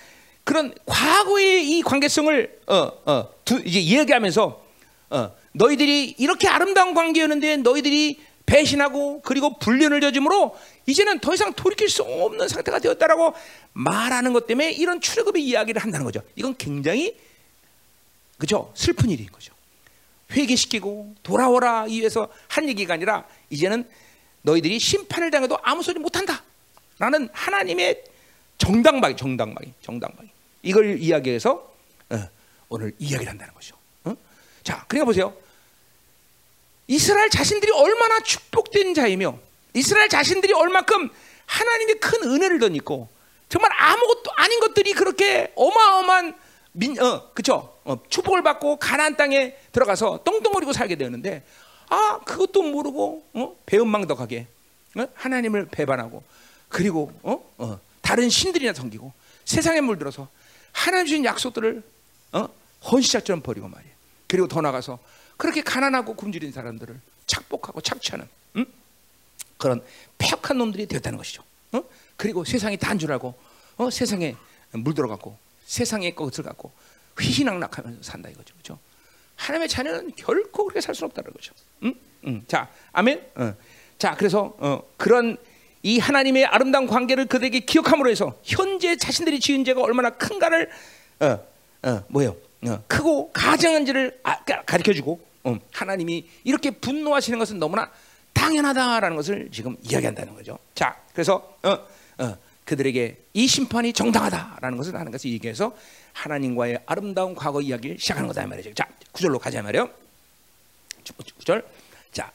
그런 0.44 0.74
과거의 0.86 1.70
이 1.70 1.82
관계성을 1.82 2.60
어, 2.68 2.76
어, 3.06 3.30
두, 3.46 3.60
이제 3.60 3.80
이야기하면서 3.80 4.66
어, 5.12 5.32
너희들이 5.54 6.16
이렇게 6.18 6.48
아름다운 6.48 6.94
관계였는데 6.94 7.58
너희들이 7.58 8.20
배신하고 8.46 9.22
그리고 9.22 9.60
불륜을 9.60 10.02
저짐으로 10.02 10.58
이제는 10.88 11.20
더 11.20 11.34
이상 11.36 11.54
돌이킬 11.54 11.88
수 11.88 12.02
없는 12.02 12.48
상태가 12.48 12.80
되었다라고 12.80 13.34
말하는 13.74 14.34
것 14.34 14.48
때문에 14.48 14.72
이런 14.72 15.00
출애굽의 15.02 15.44
이야기를 15.44 15.82
한다는 15.82 16.04
거죠. 16.04 16.22
이건 16.36 16.56
굉장히 16.58 17.16
그죠 18.40 18.72
슬픈 18.74 19.12
일인 19.12 19.28
거죠. 19.28 19.54
회개시키고 20.32 21.16
돌아오라 21.22 21.84
위해서 21.84 22.30
한 22.48 22.68
얘기가 22.68 22.96
아니라 22.96 23.26
이제는 23.50 23.88
너희들이 24.42 24.80
심판을 24.80 25.32
당해도 25.32 25.58
아무 25.62 25.84
소리 25.84 26.00
못한다. 26.00 26.44
라는 26.98 27.30
하나님의 27.32 28.04
정당방위, 28.58 29.16
정당방위, 29.16 29.74
정당방위. 29.82 30.30
이걸 30.64 31.00
이야기해서 31.00 31.74
어, 32.10 32.30
오늘 32.68 32.94
이야기를 33.00 33.30
한다는 33.30 33.54
거죠. 33.54 33.76
어? 34.04 34.16
자, 34.64 34.84
그러니까 34.88 35.06
보세요. 35.06 35.34
이스라엘 36.88 37.30
자신들이 37.30 37.72
얼마나 37.72 38.20
축복된 38.20 38.94
자이며 38.94 39.38
이스라엘 39.74 40.10
자신들이 40.10 40.54
얼마큼 40.54 41.10
하나님의 41.46 42.00
큰 42.00 42.24
은혜를 42.24 42.60
덧입고 42.60 43.08
정말 43.48 43.72
아무것도 43.74 44.32
아닌 44.36 44.60
것들이 44.60 44.94
그렇게 44.94 45.52
어마어마한 45.56 46.36
민, 46.74 47.00
어, 47.02 47.32
그쵸? 47.34 47.78
어, 47.84 47.98
축복을 48.10 48.44
받고 48.44 48.78
가나안 48.78 49.18
땅에 49.18 49.56
들어가서 49.72 50.22
똥똥거리고 50.24 50.74
살게 50.74 50.96
되는데 50.96 51.44
아 51.90 52.20
그것도 52.26 52.62
모르고 52.64 53.26
어? 53.34 53.56
배은망덕하게 53.66 54.48
어? 54.98 55.08
하나님을 55.16 55.68
배반하고 55.70 56.24
그리고 56.70 57.12
어? 57.24 57.44
어, 57.58 57.80
다른 58.02 58.30
신들이나 58.30 58.74
섬기고 58.74 59.12
세상에 59.46 59.82
물들어서 59.82 60.28
하나님 60.72 61.08
주신 61.08 61.26
약속들을 61.26 61.84
어? 62.34 62.48
헌시자처럼 62.92 63.42
버리고 63.42 63.68
말이에요. 63.68 63.94
그리고 64.28 64.48
더 64.48 64.62
나가서 64.62 65.00
그렇게 65.38 65.62
가난하고 65.62 66.16
굶주린 66.16 66.52
사람들을 66.52 67.00
착복하고 67.26 67.82
착취하는 67.82 68.28
음? 68.58 68.66
그런 69.58 69.84
폐역한 70.18 70.58
놈들이 70.58 70.86
되었다는 70.86 71.18
것이죠. 71.18 71.44
어? 71.74 71.84
그리고 72.18 72.46
세상이 72.46 72.78
단줄 72.78 73.12
알고 73.12 73.34
어? 73.78 73.90
세상에 73.90 74.36
물들어갖고 74.72 75.38
세상의 75.66 76.16
것을 76.16 76.44
갖고 76.44 76.72
휘희낙낙하면서 77.20 78.04
산다 78.04 78.30
이거죠. 78.30 78.54
그렇죠? 78.54 78.80
하나님의 79.40 79.70
자녀는 79.70 80.12
결코 80.16 80.66
그렇게 80.66 80.82
살수 80.82 81.06
없다는 81.06 81.32
거죠. 81.32 81.54
음? 81.84 81.94
음. 82.26 82.44
자, 82.48 82.68
아멘. 82.92 83.26
어. 83.36 83.54
자, 83.98 84.16
그래서 84.16 84.54
어, 84.60 84.84
그런 84.98 85.38
이 85.82 85.98
하나님의 85.98 86.46
아름다운 86.46 86.88
관계를 86.88 87.26
그들에게 87.26 87.62
기억함으로 87.62 88.10
해서 88.10 88.38
현재 88.44 88.98
자신들이 88.98 89.40
지은 89.40 89.64
죄가 89.64 89.82
얼마나 89.82 90.10
큰가를 90.10 90.70
어, 91.22 91.40
어, 91.84 92.04
뭐요? 92.10 92.36
어, 92.68 92.84
크고 92.88 93.32
가장한지를 93.32 94.20
아, 94.24 94.44
가르쳐주고 94.44 95.22
어, 95.46 95.58
하나님이 95.72 96.28
이렇게 96.44 96.72
분노하시는 96.72 97.40
것은 97.40 97.60
너무나 97.60 97.90
당연하다라는 98.34 99.16
것을 99.16 99.50
지금 99.54 99.78
이야기한다는 99.84 100.36
거죠. 100.36 100.60
자, 100.76 100.98
그래서 101.14 101.58
어, 101.64 101.78
어, 102.24 102.38
그들에게 102.70 103.18
이 103.34 103.48
심판이 103.48 103.94
정당하다라는 103.94 104.78
것을 104.78 104.96
하는 104.96 105.12
것을 105.12 105.32
얘기해서 105.32 105.76
하나님과의 106.14 106.84
아름다운 106.86 107.34
과거 107.34 107.62
이야기를 107.62 107.98
시작하는 107.98 108.28
거다 108.28 108.46
말이죠. 108.46 108.76
자, 108.76 108.88
구절로 109.12 109.40
가자 109.40 109.64
말이요. 109.64 109.90
구절. 111.40 111.66
자, 112.12 112.32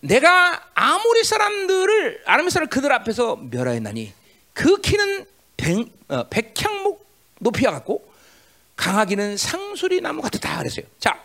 내가 0.00 0.62
아모리 0.74 1.24
사람들을 1.24 2.24
아람의 2.26 2.50
사람 2.50 2.68
그들 2.68 2.92
앞에서 2.92 3.36
멸하였나니 3.36 4.12
그 4.52 4.78
키는 4.82 5.24
백, 5.56 5.86
어, 6.08 6.28
백향목 6.28 7.06
높이와 7.38 7.72
같고 7.72 8.06
강하기는 8.76 9.38
상수리 9.38 10.02
나무 10.02 10.20
같았다 10.20 10.58
그랬어요. 10.58 10.84
자, 10.98 11.18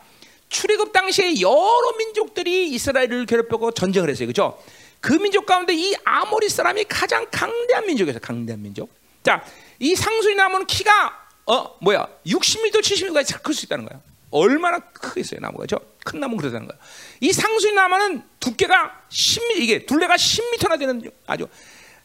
출애굽 0.47 0.93
당시에 0.93 1.41
여러 1.41 1.97
민족들이 1.97 2.69
이스라엘을 2.69 3.25
괴롭히고 3.25 3.71
전쟁을 3.71 4.09
했어요. 4.09 4.27
그렇죠? 4.27 4.57
그 5.01 5.13
민족 5.13 5.45
가운데 5.47 5.73
이 5.73 5.95
아모리 6.05 6.47
사람이 6.47 6.85
가장 6.85 7.25
강대한 7.31 7.85
민족이었어요. 7.87 8.21
강대한 8.21 8.61
민족. 8.61 8.89
자, 9.23 9.43
이 9.79 9.95
상수리 9.95 10.35
나무는 10.35 10.65
키가 10.67 11.19
어 11.47 11.75
뭐야 11.81 12.07
60m, 12.25 12.79
70m까지 12.79 13.41
클 13.41 13.53
수 13.53 13.65
있다는 13.65 13.85
거야. 13.85 13.99
얼마나 14.29 14.79
크겠어요 14.79 15.41
나무가 15.41 15.65
큰 16.05 16.19
나무 16.19 16.37
그러다는 16.37 16.67
거야. 16.67 16.77
이 17.19 17.33
상수리 17.33 17.73
나무는 17.73 18.23
두께가 18.39 19.01
10m 19.09 19.57
이게 19.57 19.85
둘레가 19.85 20.15
10m나 20.15 20.79
되는 20.79 21.11
아주 21.25 21.47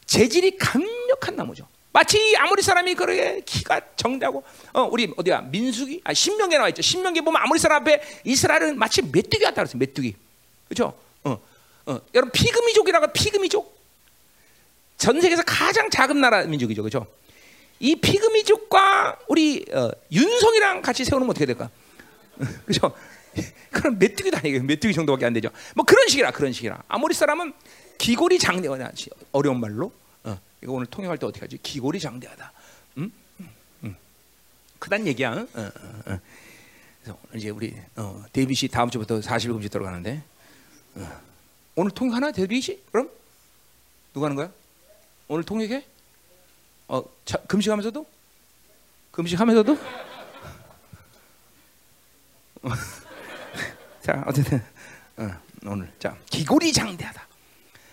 재질이 0.05 0.57
강력한 0.57 1.35
나무죠. 1.35 1.67
마치 1.93 2.35
아무리 2.37 2.61
사람이 2.61 2.95
그렇게 2.95 3.41
키가 3.45 3.79
정다고 3.95 4.43
어 4.73 4.81
우리 4.91 5.11
어디야 5.15 5.41
민수기 5.41 6.01
아 6.03 6.13
신명기에 6.13 6.57
나와 6.57 6.69
있죠. 6.69 6.81
신명기 6.81 7.21
보면 7.21 7.41
아무리 7.41 7.59
사람 7.59 7.81
앞에 7.81 8.01
이스라엘은 8.25 8.77
마치 8.77 9.01
메뚜기 9.03 9.39
같다 9.43 9.55
그랬어요. 9.63 9.77
메뚜기 9.79 10.15
그렇죠? 10.67 10.93
어, 11.23 11.39
어. 11.87 12.01
여러분 12.13 12.31
피그미족이라고 12.31 13.07
피그미족 13.13 13.77
전 14.97 15.21
세계에서 15.21 15.43
가장 15.43 15.89
작은 15.89 16.19
나라 16.19 16.43
민족이죠, 16.43 16.83
그렇죠? 16.83 17.07
이 17.79 17.95
피그미족과 17.95 19.19
우리 19.27 19.65
어, 19.71 19.91
윤성이랑 20.11 20.81
같이 20.81 21.05
세우면 21.05 21.29
어떻게 21.29 21.45
될까? 21.45 21.69
그렇죠? 22.65 22.93
그럼 23.71 23.99
메뚜기도 23.99 24.37
아니에요. 24.37 24.63
메뚜기 24.63 24.93
정도밖에 24.93 25.25
안 25.25 25.33
되죠. 25.33 25.49
뭐 25.75 25.85
그런 25.85 26.07
식이라 26.07 26.31
그런 26.31 26.51
식이라. 26.51 26.83
아모리 26.87 27.13
사람은 27.13 27.53
기골이 27.99 28.39
장대하냐 28.39 28.91
어려운 29.31 29.59
말로. 29.59 29.91
어, 30.23 30.39
이거 30.63 30.73
오늘 30.73 30.87
통역할 30.87 31.19
때 31.19 31.27
어떻게 31.27 31.41
하지? 31.41 31.59
기골이 31.61 31.99
장대하다. 31.99 32.51
음? 32.97 33.11
음, 33.39 33.49
음. 33.83 33.95
크단 34.79 35.05
얘기야. 35.05 35.33
어, 35.33 35.47
어, 35.53 35.71
어. 36.07 36.19
그래서 37.03 37.19
이제 37.35 37.49
우리 37.49 37.75
어, 37.95 38.25
데이빗이 38.33 38.69
다음 38.71 38.89
주부터 38.89 39.19
40일 39.19 39.53
금식 39.53 39.69
들어가는데 39.69 40.23
어. 40.95 41.26
오늘 41.77 41.91
통역 41.91 42.15
하나 42.15 42.31
데이빗이? 42.31 42.81
그럼 42.91 43.07
누가 44.11 44.25
하는 44.25 44.35
거야? 44.35 44.51
오늘 45.27 45.43
통역해? 45.43 45.85
어, 46.87 47.03
자, 47.23 47.37
금식하면서도? 47.47 48.03
금식하면서도? 49.11 49.77
자, 54.01 54.23
어쨌든 54.25 54.63
어, 55.17 55.29
오늘 55.65 55.91
자 55.99 56.17
기골이 56.29 56.73
장대하다. 56.73 57.27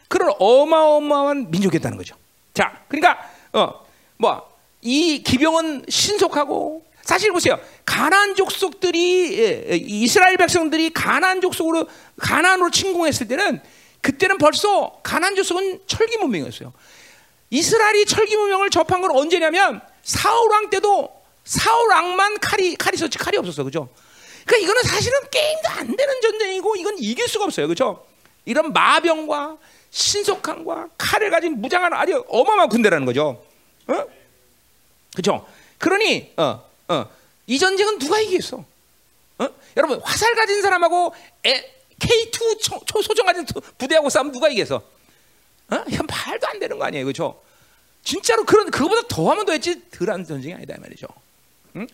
그런 0.08 0.32
어마어마한 0.38 1.50
민족이었다는 1.50 1.98
거죠. 1.98 2.16
자, 2.54 2.82
그러니까 2.88 3.30
어 3.52 3.84
뭐 4.18 4.54
이 4.86 5.22
기병은 5.22 5.86
신속하고 5.88 6.84
사실 7.04 7.32
보세요. 7.32 7.60
가난 7.84 8.34
족속들이 8.34 9.38
예, 9.38 9.66
예, 9.70 9.76
이스라엘 9.76 10.38
백성들이 10.38 10.90
가난 10.90 11.42
족속으로 11.42 11.86
가난으로 12.18 12.70
침공했을 12.70 13.28
때는 13.28 13.60
그때는 14.00 14.38
벌써 14.38 15.00
가난 15.02 15.36
족속은 15.36 15.80
철기 15.86 16.16
문명이었어요. 16.16 16.72
이스라엘이 17.50 18.06
철기 18.06 18.36
문명을 18.36 18.70
접한 18.70 19.02
건 19.02 19.10
언제냐면 19.10 19.82
사울 20.02 20.50
왕 20.50 20.70
때도 20.70 21.12
사울 21.44 21.90
왕만 21.90 22.40
칼이 22.40 22.74
칼이 22.76 22.94
있었지 22.94 23.18
칼이 23.18 23.36
없었어. 23.36 23.64
그죠? 23.64 23.90
그러니까 24.46 24.64
이거는 24.64 24.82
사실은 24.82 25.18
게임도 25.30 25.68
안 25.68 25.96
되는 25.96 26.20
전쟁이고 26.22 26.76
이건 26.76 26.96
이길 26.98 27.28
수가 27.28 27.44
없어요. 27.44 27.66
그렇죠? 27.66 28.06
이런 28.46 28.72
마병과 28.72 29.58
신속함과 29.90 30.88
칼을 30.96 31.30
가진 31.30 31.60
무장한 31.60 31.92
아주 31.92 32.24
어마어마한 32.28 32.68
군대라는 32.70 33.04
거죠. 33.04 33.44
어? 33.88 34.04
그렇죠? 35.14 35.46
그러니 35.78 36.32
어, 36.38 36.73
어, 36.88 37.08
이 37.46 37.58
전쟁은 37.58 37.98
누가 37.98 38.20
이기겠어? 38.20 38.64
어? 39.38 39.48
여러분 39.76 40.00
화살 40.02 40.34
가진 40.34 40.62
사람하고 40.62 41.14
에, 41.46 41.74
K2 41.98 42.60
초, 42.60 42.80
초소정 42.84 43.26
가진 43.26 43.46
부대하고 43.78 44.10
싸우면 44.10 44.32
누가 44.32 44.48
이기겠어? 44.48 44.76
어? 44.76 45.84
이건 45.88 46.06
말도 46.06 46.46
안 46.46 46.58
되는 46.58 46.78
거 46.78 46.84
아니에요, 46.84 47.04
그렇죠? 47.04 47.42
진짜로 48.02 48.44
그런 48.44 48.70
그거보다 48.70 49.08
더하면 49.08 49.46
더했지 49.46 49.88
덜한 49.90 50.24
전쟁이 50.26 50.54
아니다 50.54 50.74
말이죠. 50.78 51.06
응? 51.76 51.86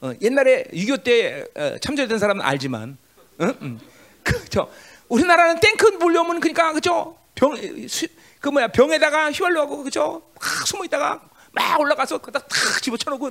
어, 0.00 0.12
옛날에 0.22 0.64
6.25때 0.72 1.56
어, 1.56 1.78
참전했던 1.78 2.18
사람은 2.18 2.42
알지만, 2.42 2.96
응? 3.42 3.54
응. 3.60 3.80
그죠? 4.22 4.70
우리나라는 5.08 5.60
탱크 5.60 5.86
몰려오면 5.88 6.40
그러니까 6.40 6.72
그죠? 6.72 7.16
병, 7.34 7.56
수, 7.88 8.06
그 8.40 8.48
뭐야 8.48 8.68
병에다가 8.68 9.30
휘발유하고 9.32 9.82
그죠? 9.82 10.22
막 10.34 10.66
숨어 10.66 10.84
있다가 10.84 11.20
막 11.52 11.80
올라가서 11.80 12.18
그다 12.18 12.38
탁 12.40 12.82
집어쳐놓고 12.82 13.30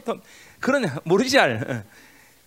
그런 0.59 0.89
모르지 1.03 1.39
알. 1.39 1.85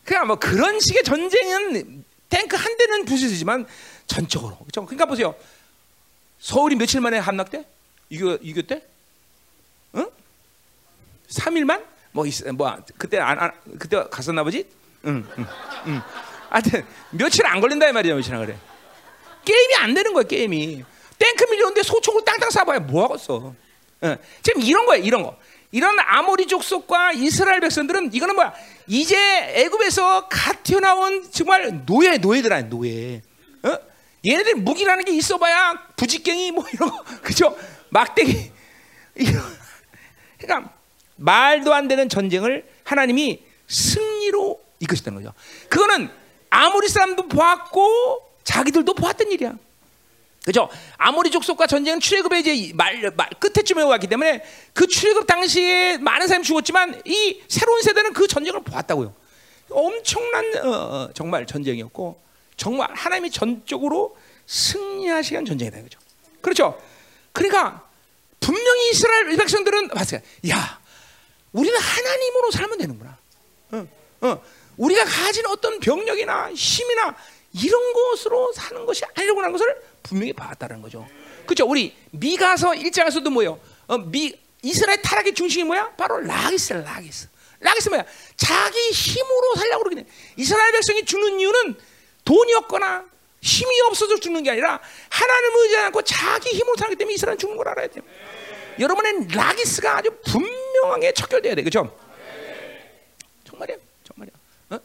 그냥 0.05 0.27
뭐 0.27 0.37
그런 0.37 0.81
식의 0.81 1.05
전쟁은 1.05 2.05
탱크 2.29 2.57
한 2.57 2.77
대는 2.77 3.05
부수지만 3.05 3.67
전적으로 4.07 4.57
그죠? 4.59 4.85
그러니까 4.85 5.07
보세요. 5.07 5.35
서울이 6.39 6.77
며칠 6.77 7.01
만에 7.01 7.19
함락돼? 7.19 7.65
6.25 8.11 8.67
때? 8.67 8.83
응? 9.97 10.11
3일만? 11.29 11.85
뭐, 12.13 12.27
있, 12.27 12.47
뭐 12.53 12.77
그때 12.99 13.19
안, 13.19 13.39
안 13.39 13.53
그때 13.79 14.03
갔었나 14.11 14.43
보지? 14.45 14.67
응, 15.07 15.27
응, 15.39 15.47
응. 15.87 16.03
하여튼 16.51 16.85
며칠 17.11 17.47
안 17.47 17.61
걸린다 17.61 17.89
이 17.89 17.93
말이야 17.93 18.15
며칠 18.15 18.35
안 18.35 18.45
그래. 18.45 18.59
게임이 19.45 19.75
안 19.77 19.95
되는 19.95 20.13
거야 20.13 20.25
게임이. 20.25 20.85
탱크 21.19 21.45
밀려오는데 21.45 21.83
소총을 21.83 22.25
땅땅 22.25 22.49
쏴봐야 22.51 22.81
뭐 22.81 23.05
하겠어. 23.05 23.55
응. 24.05 24.17
지금 24.43 24.63
이런 24.63 24.85
거야 24.85 24.99
이런 24.99 25.23
거. 25.23 25.37
이런 25.73 25.99
아모리 25.99 26.47
족속과 26.47 27.13
이스라엘 27.13 27.61
백성들은 27.61 28.13
이거는 28.13 28.35
뭐야? 28.35 28.53
이제 28.87 29.17
애굽에서 29.55 30.29
갓 30.29 30.63
튀어나온 30.63 31.31
정말 31.33 31.85
노예 31.87 32.19
노예들 32.19 32.53
아니야 32.53 32.69
노예. 32.69 33.23
어? 33.63 33.79
얘네들 34.25 34.57
무기라는 34.57 35.05
게 35.05 35.13
있어봐야 35.13 35.89
부직갱이 35.97 36.53
뭐 36.53 36.65
이런 36.73 36.91
거 36.91 37.03
그죠? 37.23 37.57
막대기 37.89 38.53
이런. 39.17 39.43
그러니까 40.39 40.73
말도 41.17 41.73
안 41.73 41.89
되는 41.89 42.09
전쟁을 42.09 42.67
하나님이 42.85 43.43
승리로 43.67 44.61
이끄셨다는 44.81 45.23
거죠. 45.23 45.35
그거는 45.71 46.11
아무리 46.51 46.89
사람도 46.89 47.29
보았고 47.29 48.31
자기들도 48.45 48.95
보았던 48.95 49.33
일이야. 49.33 49.55
그죠? 50.45 50.69
아무리 50.97 51.31
족속과 51.31 51.67
전쟁은 51.69 52.01
출애굽의 52.01 52.41
이제 52.41 52.73
말, 52.75 53.13
말 53.17 53.31
끝에쯤에 53.39 53.83
왔기 53.83 54.09
때문에 54.09 54.43
그 54.73 54.87
출애굽 54.87 55.27
당시에 55.27 55.99
많은 55.99 56.27
사람이 56.27 56.45
죽었지만 56.45 57.03
이 57.05 57.41
새로운 57.49 57.81
세대는 57.83 58.13
그 58.13 58.27
전쟁을 58.27 58.63
보았다고요. 58.63 59.15
엄청난 59.71 60.45
어, 60.65 60.69
어, 60.69 61.11
정말 61.15 61.47
전쟁이었고 61.47 62.21
정말 62.57 62.93
하나님이 62.93 63.31
전적으로 63.31 64.17
승리하시는 64.47 65.45
전쟁이다 65.45 65.81
그죠. 65.83 65.99
그렇죠. 66.41 66.83
그러니까 67.33 67.89
분명히 68.41 68.91
이스라엘 68.91 69.37
백성들은 69.37 69.89
봤어요. 69.89 70.21
야, 70.49 70.81
우리는 71.53 71.79
하나님으로 71.79 72.51
살면 72.51 72.79
되는구나. 72.79 73.19
어, 73.73 73.89
어. 74.23 74.43
우리가 74.77 75.05
가진 75.05 75.47
어떤 75.47 75.79
병력이나 75.79 76.53
힘이나 76.53 77.15
이런 77.53 77.93
것으로 77.93 78.53
사는 78.53 78.85
것이 78.87 79.05
아니라고 79.15 79.41
하는 79.41 79.53
것을 79.53 79.92
분명히 80.03 80.33
봤다는 80.33 80.83
거죠. 80.83 81.07
그렇죠? 81.47 81.67
우리 81.67 81.95
미가서 82.11 82.75
일장에서도 82.75 83.29
뭐요? 83.31 83.61
어, 83.87 83.99
미 83.99 84.35
이스라엘 84.63 85.03
타락의 85.03 85.35
중심이 85.35 85.65
뭐야? 85.65 85.91
바로 85.97 86.21
라기스, 86.21 86.73
라기스. 86.75 87.29
라기스 87.61 87.89
뭐야? 87.89 88.05
자기 88.37 88.91
힘으로 88.91 89.55
살려고 89.57 89.85
그러긴 89.85 89.99
해. 90.01 90.07
이스라엘 90.37 90.73
백성이 90.73 91.05
죽는 91.05 91.41
이유는 91.41 91.77
돈이 92.25 92.55
없거나 92.55 93.05
힘이 93.41 93.81
없어서 93.83 94.21
죽는 94.21 94.45
게 94.45 94.51
아니라 94.51 94.81
하나님을 95.11 95.61
의지하지 95.63 95.87
않고 95.87 96.03
자기 96.03 96.51
힘으로 96.51 96.77
살기 96.77 96.97
때문에 96.97 97.15
이스라엘은 97.15 97.39
죽는 97.39 97.57
걸 97.57 97.69
알아야 97.69 97.89
돼요. 97.89 98.05
여러분의 98.79 99.29
라기스가 99.29 99.99
아주 99.99 100.11
분명하게 100.25 101.13
척결돼야 101.13 101.57
돼, 101.57 101.63
그렇죠? 101.63 101.97
정말이야, 103.45 103.77
정말이야. 104.05 104.35
어? 104.71 104.79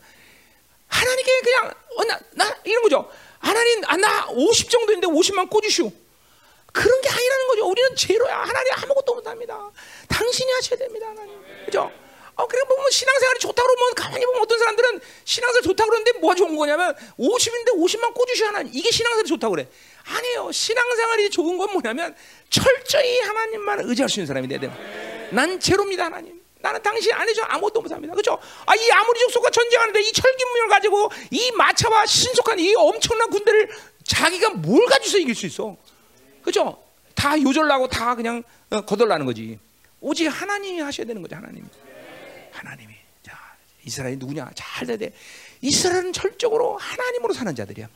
하나님께 0.87 1.41
그냥 1.41 1.73
어, 1.95 2.03
나, 2.05 2.19
나 2.31 2.55
이런 2.63 2.81
거죠. 2.83 3.09
하나님, 3.47 3.81
아, 3.85 3.95
나 3.95 4.27
50 4.29 4.69
정도 4.69 4.91
인데 4.91 5.07
50만 5.07 5.49
꽂으시오. 5.49 5.89
그런 6.73 7.01
게 7.01 7.09
아니라는 7.09 7.47
거죠. 7.47 7.67
우리는 7.69 7.95
제로야. 7.95 8.39
하나님 8.39 8.73
아무것도 8.73 9.15
못합니다. 9.15 9.71
당신이 10.09 10.51
하셔야 10.51 10.77
됩니다, 10.79 11.07
하나님. 11.07 11.33
그죠? 11.65 11.89
어, 12.35 12.45
그래 12.45 12.61
보면 12.67 12.91
신앙생활이 12.91 13.39
좋다고 13.39 13.67
그러면 13.67 13.95
가만히 13.95 14.25
보면 14.25 14.41
어떤 14.41 14.59
사람들은 14.59 14.99
신앙생활 15.23 15.63
좋다고 15.63 15.89
그러는데 15.89 16.19
뭐가 16.19 16.35
좋은 16.35 16.55
거냐면 16.55 16.93
50인데 17.17 17.69
50만 17.73 18.13
꽂으셔야 18.13 18.49
하나님. 18.49 18.71
이게 18.75 18.91
신앙생활이 18.91 19.27
좋다고 19.29 19.55
그래. 19.55 19.67
아니에요. 20.03 20.51
신앙생활이 20.51 21.29
좋은 21.31 21.57
건 21.57 21.71
뭐냐면 21.71 22.15
철저히 22.49 23.19
하나님만 23.21 23.79
의지할 23.85 24.09
수 24.09 24.19
있는 24.19 24.27
사람이 24.27 24.47
돼야 24.49 24.59
돼요. 24.59 24.75
난 25.31 25.59
제로입니다, 25.59 26.05
하나님. 26.05 26.39
나는 26.67 26.81
당신 26.83 27.13
안에서 27.13 27.43
아무것도 27.43 27.81
못합니다. 27.81 28.13
그렇죠? 28.13 28.37
아, 28.65 28.75
이 28.75 28.91
아무리 28.91 29.19
족속과 29.21 29.49
전쟁하는데 29.51 30.01
이 30.01 30.11
철기문을 30.11 30.67
가지고 30.67 31.09
이 31.31 31.49
마차와 31.51 32.05
신속한 32.05 32.59
이 32.59 32.75
엄청난 32.75 33.29
군대를 33.29 33.69
자기가 34.03 34.49
뭘 34.49 34.85
가지고서 34.87 35.17
이길 35.17 35.33
수 35.33 35.45
있어? 35.45 35.77
그렇죠? 36.41 36.83
다 37.15 37.41
요절나고 37.41 37.87
다 37.87 38.15
그냥 38.15 38.43
어, 38.69 38.81
거덜나는 38.81 39.25
거지. 39.25 39.57
오직 40.01 40.27
하나님이 40.27 40.81
하셔야 40.81 41.07
되는 41.07 41.21
거죠, 41.21 41.37
하나님. 41.37 41.65
하나님이. 42.51 42.93
자, 43.23 43.37
이스라엘이 43.85 44.17
누구냐? 44.17 44.51
잘 44.53 44.85
돼야 44.87 44.97
돼. 44.97 45.13
이스라엘은 45.61 46.11
철적으로 46.11 46.75
하나님으로 46.77 47.33
사는 47.33 47.55
자들이야. 47.55 47.87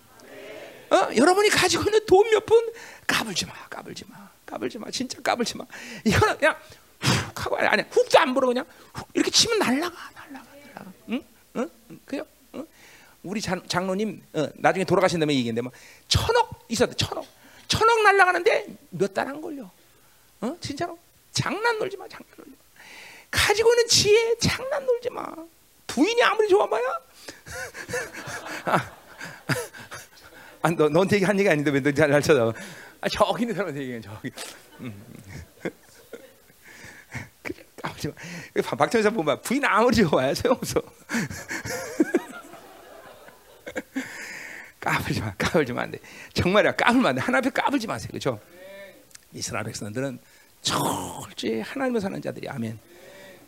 어? 0.91 1.09
여러분이 1.15 1.49
가지고 1.49 1.83
있는 1.83 2.05
돈 2.05 2.25
몇 2.31 2.45
푼 2.45 2.71
까불지 3.05 3.45
마, 3.47 3.53
까불지 3.69 4.05
마, 4.07 4.29
까불지 4.45 4.77
마, 4.77 4.89
진짜 4.91 5.21
까불지 5.21 5.57
마. 5.57 5.65
이거는 6.05 6.37
그냥 6.37 6.55
훅 7.01 7.45
하고 7.45 7.57
아니 7.57 7.83
훅도 7.89 8.19
안 8.19 8.33
불어 8.33 8.47
그냥 8.47 8.65
훅 8.93 9.07
이렇게 9.13 9.31
치면 9.31 9.59
날라가, 9.59 9.95
날라가, 10.13 10.45
날라가. 10.73 10.93
응? 11.09 11.23
응? 11.57 11.69
그요? 12.05 12.23
응? 12.55 12.65
우리 13.23 13.41
장, 13.41 13.61
장로님 13.67 14.21
어, 14.33 14.47
나중에 14.55 14.83
돌아가신다면 14.85 15.35
얘기인데 15.35 15.61
뭐 15.61 15.71
천억 16.07 16.65
있었대, 16.69 16.95
천억, 16.95 17.25
천억 17.67 18.01
날라가는데 18.03 18.67
몇 18.91 19.13
달 19.13 19.27
안 19.27 19.41
걸려. 19.41 19.69
어? 20.41 20.57
진짜로? 20.59 20.97
장난 21.31 21.77
놀지 21.79 21.97
마, 21.97 22.07
장난 22.07 22.27
놀지 22.37 22.51
마. 22.51 22.57
가지고 23.29 23.69
있는 23.73 23.87
지혜 23.87 24.37
장난 24.39 24.85
놀지 24.85 25.09
마. 25.11 25.27
부인이 25.87 26.21
아무리 26.23 26.47
좋아봐야. 26.49 26.81
아, 30.63 30.69
너, 30.71 30.89
너한테 30.89 31.15
얘기한 31.17 31.37
얘기 31.39 31.49
아닌데 31.49 31.71
왜너잘 31.71 32.21
쳐다봐? 32.21 32.53
아, 33.01 33.09
저기 33.09 33.43
있는 33.43 33.55
사람한테 33.55 33.81
얘기해, 33.81 34.01
저기. 34.01 34.31
음. 34.81 35.05
마. 37.83 38.13
박정희 38.77 39.03
사 39.03 39.09
보면 39.09 39.41
부인 39.41 39.63
아무리 39.65 39.97
좋아야 39.97 40.33
소용없어. 40.33 40.81
까불지 44.79 45.21
마, 45.21 45.33
까불지 45.35 45.73
마, 45.73 45.83
안 45.83 45.91
돼. 45.91 45.99
정말이야, 46.33 46.75
까불면 46.75 47.05
안 47.09 47.15
돼. 47.15 47.21
하나 47.21 47.37
앞에 47.37 47.49
까불지 47.51 47.87
마세요, 47.87 48.07
그렇죠? 48.09 48.39
이스라엘 49.31 49.65
백성들은 49.65 50.19
철저히 50.61 51.61
하나님을 51.61 52.01
사는 52.01 52.19
자들이 52.21 52.49
아멘. 52.49 52.79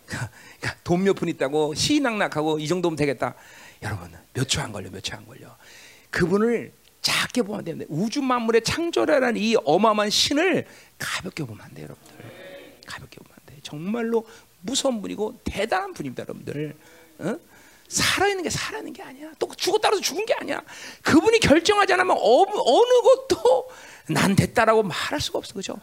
그러니까 0.05 0.31
돈몇 0.83 1.15
푼 1.15 1.29
있다고 1.29 1.73
시낙낙하고 1.73 2.59
이 2.59 2.67
정도면 2.67 2.95
되겠다. 2.97 3.35
여러분 3.81 4.11
몇 4.33 4.47
초 4.47 4.61
안 4.61 4.71
걸려, 4.71 4.89
몇 4.89 5.01
초 5.01 5.15
안 5.17 5.25
걸려. 5.25 5.55
그분을 6.11 6.71
작게 7.01 7.41
보면 7.41 7.63
됩니다. 7.65 7.89
우주 7.93 8.21
만물의 8.21 8.61
창조라는 8.63 9.35
이 9.37 9.55
어마어마한 9.65 10.09
신을 10.09 10.65
가볍게 10.97 11.43
보면 11.43 11.65
안 11.65 11.73
돼요, 11.73 11.85
여러분들. 11.85 12.81
가볍게 12.85 13.17
보면. 13.17 13.32
정말로 13.63 14.25
무서운 14.61 15.01
분이고 15.01 15.39
대단한 15.43 15.93
분입니다, 15.93 16.23
여러분들. 16.23 16.75
어? 17.19 17.37
살아있는 17.87 18.43
게 18.43 18.49
살아있는 18.49 18.93
게 18.93 19.03
아니야. 19.03 19.31
또 19.39 19.47
죽었다고 19.55 19.95
해서 19.95 20.01
죽은 20.01 20.25
게 20.25 20.33
아니야. 20.33 20.61
그분이 21.03 21.39
결정하지 21.39 21.93
않으면 21.93 22.17
어, 22.17 22.41
어느 22.41 23.01
것도 23.01 23.69
난 24.07 24.35
됐다라고 24.35 24.83
말할 24.83 25.21
수가 25.21 25.39
없어. 25.39 25.53
그죠? 25.53 25.75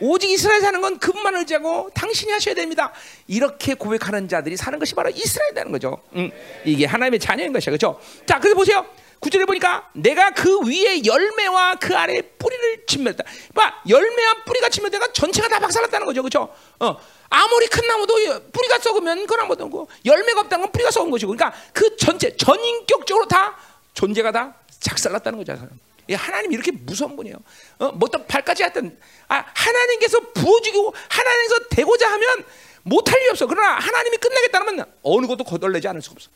오직 0.00 0.30
이스라엘 0.30 0.60
사는 0.60 0.80
건 0.80 0.98
그분만 0.98 1.34
의지하고 1.36 1.90
당신이 1.94 2.32
하셔야 2.32 2.54
됩니다. 2.54 2.92
이렇게 3.26 3.74
고백하는 3.74 4.28
자들이 4.28 4.56
사는 4.56 4.78
것이 4.78 4.94
바로 4.94 5.10
이스라엘이라는 5.10 5.72
거죠. 5.72 6.00
음, 6.14 6.30
이게 6.64 6.86
하나님의 6.86 7.18
자녀인 7.20 7.52
것이야. 7.52 7.72
그죠? 7.72 8.00
자, 8.26 8.38
그래서 8.38 8.56
보세요. 8.56 8.86
구절에 9.18 9.44
보니까 9.44 9.90
내가 9.94 10.30
그 10.32 10.60
위에 10.68 11.04
열매와 11.04 11.76
그 11.76 11.96
아래 11.96 12.20
뿌리를 12.38 12.86
침멸했다. 12.86 13.24
봐, 13.54 13.82
열매와 13.88 14.44
뿌리가 14.44 14.68
침멸되니까 14.68 15.12
전체가 15.12 15.48
다 15.48 15.58
박살났다는 15.58 16.06
거죠. 16.06 16.22
그죠? 16.22 16.54
어. 16.78 16.96
아무리 17.28 17.66
큰 17.66 17.86
나무도 17.86 18.14
뿌리가 18.52 18.78
썩으면 18.78 19.26
그 19.26 19.34
나무도 19.34 19.64
없고 19.64 19.88
열매가 20.04 20.40
없다는 20.40 20.64
건 20.64 20.72
뿌리가 20.72 20.90
썩은 20.90 21.10
것이고 21.10 21.32
그러니까 21.32 21.58
그 21.72 21.96
전체 21.96 22.36
전인격적으로 22.36 23.26
다 23.26 23.56
존재가 23.94 24.32
다 24.32 24.54
작살났다는 24.80 25.38
거죠. 25.38 25.68
하나님 26.14 26.52
이렇게 26.52 26.70
무서운 26.70 27.16
분이에요. 27.16 27.36
어, 27.78 27.88
뭐 27.92 28.06
어떤 28.06 28.26
발까지 28.26 28.62
하여튼 28.62 28.96
아, 29.28 29.44
하나님께서 29.54 30.20
부어주고 30.32 30.94
하나님께서 31.08 31.68
되고자 31.70 32.12
하면 32.12 32.44
못할 32.84 33.20
리 33.20 33.28
없어. 33.30 33.46
그러나 33.46 33.74
하나님이 33.78 34.16
끝내겠다면 34.18 34.84
어느 35.02 35.26
것도 35.26 35.42
거덜내지 35.42 35.88
않을 35.88 36.02
수 36.02 36.12
없어. 36.12 36.30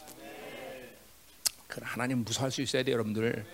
그 1.68 1.80
하나님 1.84 2.24
무서워할 2.24 2.50
수 2.50 2.62
있어야 2.62 2.82
돼요, 2.82 2.94
여러분들. 2.94 3.46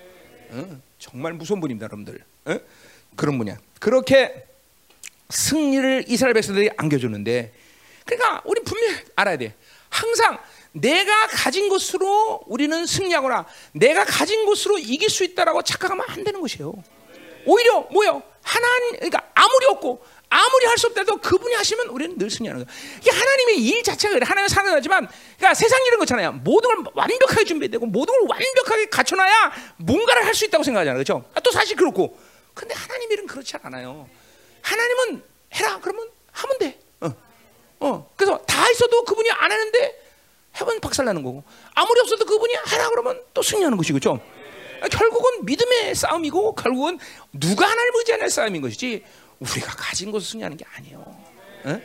어? 0.51 0.81
정말 0.99 1.35
무서운 1.35 1.61
분입니다, 1.61 1.85
여러분들. 1.85 2.25
어? 2.47 2.59
그런 3.15 3.37
분이야. 3.37 3.59
그렇게 3.79 4.47
승리를 5.29 6.05
이스라엘 6.09 6.35
백성들이 6.35 6.71
안겨주는데, 6.77 7.53
그러니까 8.05 8.43
우리 8.45 8.63
분명히 8.63 8.97
알아야 9.17 9.37
돼. 9.37 9.55
항상 9.89 10.39
내가 10.73 11.27
가진 11.29 11.69
것으로 11.69 12.43
우리는 12.47 12.85
승리하거나 12.87 13.47
내가 13.73 14.05
가진 14.05 14.45
것으로 14.45 14.79
이길 14.79 15.09
수 15.09 15.25
있다라고 15.25 15.63
착각하면 15.63 16.05
안 16.09 16.23
되는 16.23 16.41
것이에요. 16.41 16.73
오히려 17.47 17.81
뭐요? 17.93 18.23
하나님 18.43 18.93
그러니까 18.97 19.31
아무리 19.35 19.67
없고 19.67 20.05
아무리 20.29 20.67
할 20.67 20.77
수 20.77 20.89
없다도 20.89 21.19
그분이 21.19 21.55
하시면 21.55 21.87
우리는 21.89 22.19
늘 22.19 22.29
승리하는 22.29 22.65
거예요. 22.65 22.79
이게 23.01 23.11
하나님의 23.11 23.59
일 23.65 23.83
자체가 23.83 24.15
그래. 24.15 24.27
하나님 24.29 24.49
사는 24.49 24.71
거지만 24.71 25.09
그러니까 25.39 25.55
세상 25.55 25.81
일은 25.87 25.99
그렇잖아요. 25.99 26.33
모든 26.33 26.83
걸 26.83 26.93
완벽하게 26.95 27.45
준비되고 27.45 27.87
모든 27.87 28.13
걸 28.21 28.29
완벽하게 28.37 28.87
갖춰놔야 28.91 29.53
뭔가를 29.79 30.27
할 30.27 30.35
수 30.35 30.45
있다고 30.45 30.63
생각하잖아요. 30.65 30.97
그렇죠? 31.03 31.25
아, 31.35 31.41
또 31.41 31.51
사실 31.53 31.77
그렇고. 31.77 32.19
근데 32.53 32.75
하나님 32.75 33.11
일은 33.13 33.27
그렇지 33.27 33.57
않아요. 33.63 34.09
하나님은 34.67 35.23
해라 35.55 35.79
그러면 35.81 36.09
하면 36.33 36.59
돼. 36.59 36.79
어. 37.01 37.15
어. 37.81 38.11
그래서 38.17 38.39
다 38.45 38.69
있어도 38.71 39.05
그분이 39.05 39.31
안 39.31 39.53
하는데 39.53 40.03
해본 40.61 40.81
박살나는 40.81 41.23
거고 41.23 41.45
아무리 41.75 42.01
없어도 42.01 42.25
그분이 42.25 42.55
하라 42.55 42.89
그러면 42.91 43.23
또 43.33 43.43
승리하는 43.43 43.77
것이고 43.77 44.01
죠 44.01 44.21
결국은 44.91 45.45
믿음의 45.45 45.95
싸움이고 45.95 46.55
결국은 46.55 46.99
누가 47.33 47.69
하나님 47.69 47.95
의지하는 47.95 48.29
싸움인 48.29 48.61
것이지 48.63 49.05
우리가 49.39 49.73
가진 49.77 50.11
것을 50.11 50.29
승리하는 50.29 50.57
게 50.57 50.65
아니에요. 50.75 50.99
어? 50.99 51.81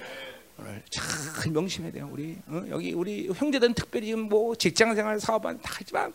오늘 0.58 0.84
잘 0.90 1.52
명심해야 1.52 1.92
돼요. 1.92 2.10
우리 2.12 2.38
어? 2.48 2.64
여기 2.70 2.94
우리 2.94 3.28
형제들은 3.28 3.74
특별히 3.74 4.14
뭐 4.16 4.56
직장생활 4.56 5.20
사업은 5.20 5.62
다 5.62 5.72
하지만 5.78 6.14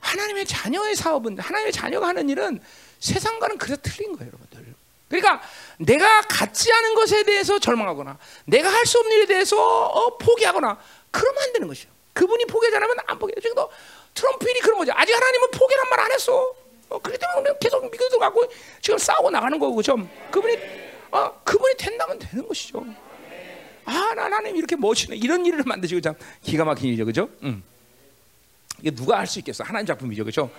하나님의 0.00 0.46
자녀의 0.46 0.96
사업은 0.96 1.38
하나님의 1.38 1.72
자녀가 1.72 2.08
하는 2.08 2.28
일은 2.28 2.60
세상과는 3.00 3.58
그래서 3.58 3.80
틀린 3.82 4.16
거예요, 4.16 4.32
여러분들. 4.32 4.73
그러니까 5.20 5.46
내가 5.78 6.20
갖지 6.22 6.72
않은 6.72 6.94
것에 6.94 7.22
대해서 7.24 7.58
절망하거나 7.58 8.18
내가 8.46 8.68
할 8.72 8.84
수 8.86 8.98
없는 8.98 9.16
일에 9.16 9.26
대해서 9.26 9.56
어, 9.86 10.18
포기하거나 10.18 10.78
그러면 11.10 11.42
안 11.42 11.52
되는 11.52 11.68
것이요. 11.68 11.90
그분이 12.12 12.44
않으면 12.76 12.96
안 13.06 13.18
포기해. 13.18 13.34
지금 13.40 13.56
트럼프인이 14.14 14.60
그런 14.60 14.78
거죠. 14.78 14.92
아직 14.94 15.14
하나님은 15.14 15.50
포기란 15.50 15.88
말 15.90 16.00
안 16.00 16.12
했어. 16.12 16.54
어, 16.88 16.98
그렇기 16.98 17.18
때문에 17.18 17.50
계속 17.60 17.90
믿어서 17.90 18.18
갖고 18.18 18.44
지금 18.80 18.98
싸우고 18.98 19.30
나가는 19.30 19.58
거고, 19.58 19.74
그 19.76 19.82
그분이, 20.30 20.58
어, 21.10 21.40
그분이 21.44 21.74
된다면 21.76 22.18
되는 22.18 22.46
것이죠. 22.46 22.84
아, 23.86 24.14
나 24.14 24.24
하나님 24.24 24.56
이렇게 24.56 24.76
멋지네. 24.76 25.16
이런 25.16 25.44
일을 25.44 25.62
만드시고 25.64 26.00
참 26.00 26.14
기가 26.42 26.64
막힌 26.64 26.88
일이죠, 26.88 27.04
그죠? 27.04 27.28
음. 27.42 27.62
이게 28.80 28.90
누가 28.90 29.18
할 29.18 29.26
수 29.26 29.38
있겠어? 29.40 29.64
하나님 29.64 29.86
작품이죠, 29.86 30.24
그렇죠? 30.24 30.50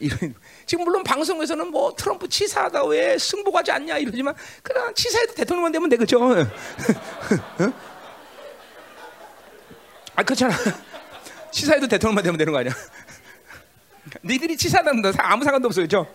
이런 0.00 0.34
지금 0.66 0.84
물론 0.84 1.02
방송에서는 1.02 1.70
뭐 1.70 1.94
트럼프 1.94 2.28
치사하다 2.28 2.84
왜 2.86 3.18
승복하지 3.18 3.72
않냐 3.72 3.98
이러지만 3.98 4.34
그냥 4.62 4.94
치사해도 4.94 5.34
대통령만 5.34 5.72
되면 5.72 5.88
돼, 5.88 5.96
그렇죠? 5.96 6.20
아 10.14 10.22
그렇잖아. 10.22 10.54
치사해도 11.50 11.88
대통령만 11.88 12.22
되면 12.22 12.36
되는 12.38 12.52
거 12.52 12.58
아니야? 12.58 12.72
니들이 14.24 14.56
치사하다는 14.56 15.02
거 15.02 15.12
아무 15.18 15.44
상관도 15.44 15.68
없어, 15.68 15.80
그렇죠? 15.80 16.06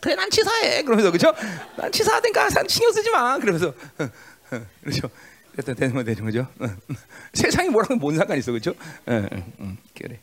그래 0.00 0.14
난 0.16 0.28
치사해 0.30 0.82
그러면서 0.82 1.10
그죠? 1.12 1.32
난 1.76 1.92
치사하니까 1.92 2.48
신경 2.68 2.92
쓰지 2.92 3.10
마 3.10 3.38
그러면서 3.38 3.72
그렇죠? 4.82 5.08
일단 5.56 5.74
되는 5.76 5.94
거 5.94 6.02
되는 6.02 6.24
거죠. 6.24 6.48
세상이 7.34 7.68
뭐라고 7.68 7.96
뭔 7.96 8.16
상관 8.16 8.38
있어 8.38 8.52
그죠? 8.52 8.74
그래. 9.94 10.20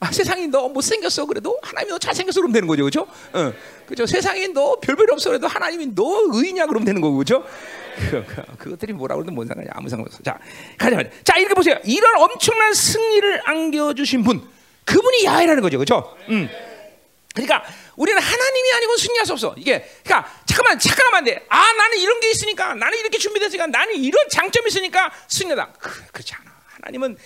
아 0.00 0.10
세상이 0.10 0.48
너 0.48 0.68
못생겼어 0.68 1.26
그래도 1.26 1.58
하나님이 1.62 1.90
너 1.90 1.98
잘생겼어 1.98 2.40
그러면 2.40 2.54
되는 2.54 2.66
거죠 2.66 2.84
그죠? 2.84 3.06
어, 3.34 3.52
그죠? 3.86 4.06
세상에 4.06 4.48
너 4.48 4.76
별별 4.80 5.10
없어 5.12 5.28
그래도 5.28 5.46
하나님이 5.46 5.94
너 5.94 6.22
의냐 6.32 6.66
그러면 6.66 6.86
되는 6.86 7.02
거고 7.02 7.18
그죠? 7.18 7.44
그, 8.10 8.24
그, 8.24 8.56
그것들이 8.56 8.94
뭐라고 8.94 9.20
그러든 9.20 9.34
뭔 9.34 9.46
상관이야 9.46 9.72
아무 9.74 9.90
상관없어 9.90 10.22
자 10.22 10.38
가자 10.78 10.96
가자 10.96 11.10
자 11.22 11.36
이렇게 11.36 11.52
보세요 11.54 11.76
이런 11.84 12.16
엄청난 12.16 12.72
승리를 12.72 13.42
안겨주신 13.44 14.24
분 14.24 14.42
그분이 14.86 15.26
야훼라는 15.26 15.62
거죠 15.62 15.78
그죠? 15.78 16.16
음. 16.30 16.48
그러니까 17.34 17.62
우리는 17.96 18.20
하나님이 18.20 18.72
아니고 18.72 18.96
승리할 18.96 19.24
수 19.26 19.32
없어. 19.34 19.54
이게 19.56 19.88
그러니까 20.02 20.28
잠깐만 20.46 20.78
잠깐만 20.80 21.24
돼. 21.24 21.44
아 21.48 21.72
나는 21.74 21.98
이런 21.98 22.18
게 22.18 22.28
있으니까 22.30 22.74
나는 22.74 22.98
이렇게 22.98 23.18
준비됐으니까 23.18 23.68
나는 23.68 23.94
이런 23.94 24.28
장점이 24.28 24.66
있으니까 24.68 25.12
승리다. 25.28 25.74
그, 25.78 26.06
그렇지 26.10 26.34
않아. 26.34 26.50
하나님은 26.80 27.12
무, 27.12 27.16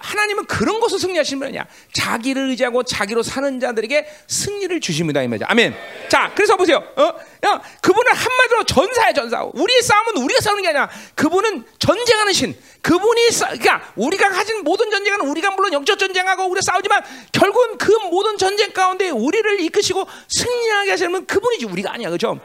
하나님은 0.00 0.46
그런 0.46 0.80
것을 0.80 0.98
승리하시는 0.98 1.40
분이냐? 1.40 1.66
자기를 1.92 2.50
의지하고 2.50 2.82
자기로 2.82 3.22
사는 3.22 3.58
자들에게 3.58 4.06
승리를 4.26 4.80
주십니다 4.80 5.22
이 5.22 5.28
말이죠. 5.28 5.46
아멘. 5.48 5.74
자, 6.08 6.30
그래서 6.34 6.56
보세요. 6.56 6.82
어, 6.96 7.02
야, 7.46 7.60
그분은 7.80 8.12
한마디로 8.12 8.64
전사야 8.64 9.12
전사. 9.12 9.42
우리의 9.42 9.82
싸움은 9.82 10.22
우리가 10.22 10.40
싸우는 10.40 10.62
게 10.62 10.68
아니라 10.68 10.88
그분은 11.14 11.64
전쟁하는 11.78 12.32
신. 12.32 12.56
그분이 12.80 13.30
싸, 13.32 13.46
그러니까 13.48 13.92
우리가 13.96 14.30
가진 14.30 14.62
모든 14.62 14.90
전쟁은 14.90 15.20
우리가 15.22 15.50
물론 15.50 15.72
영적 15.72 15.98
전쟁하고 15.98 16.44
우리가 16.44 16.62
싸우지만 16.62 17.02
결국은 17.32 17.76
그 17.76 17.90
모든 18.10 18.38
전쟁 18.38 18.72
가운데 18.72 19.10
우리를 19.10 19.60
이끄시고 19.60 20.06
승리하게 20.28 20.90
하시는 20.92 21.12
분 21.12 21.26
그분이지 21.26 21.66
우리가 21.66 21.92
아니야, 21.94 22.08
그렇죠? 22.08 22.40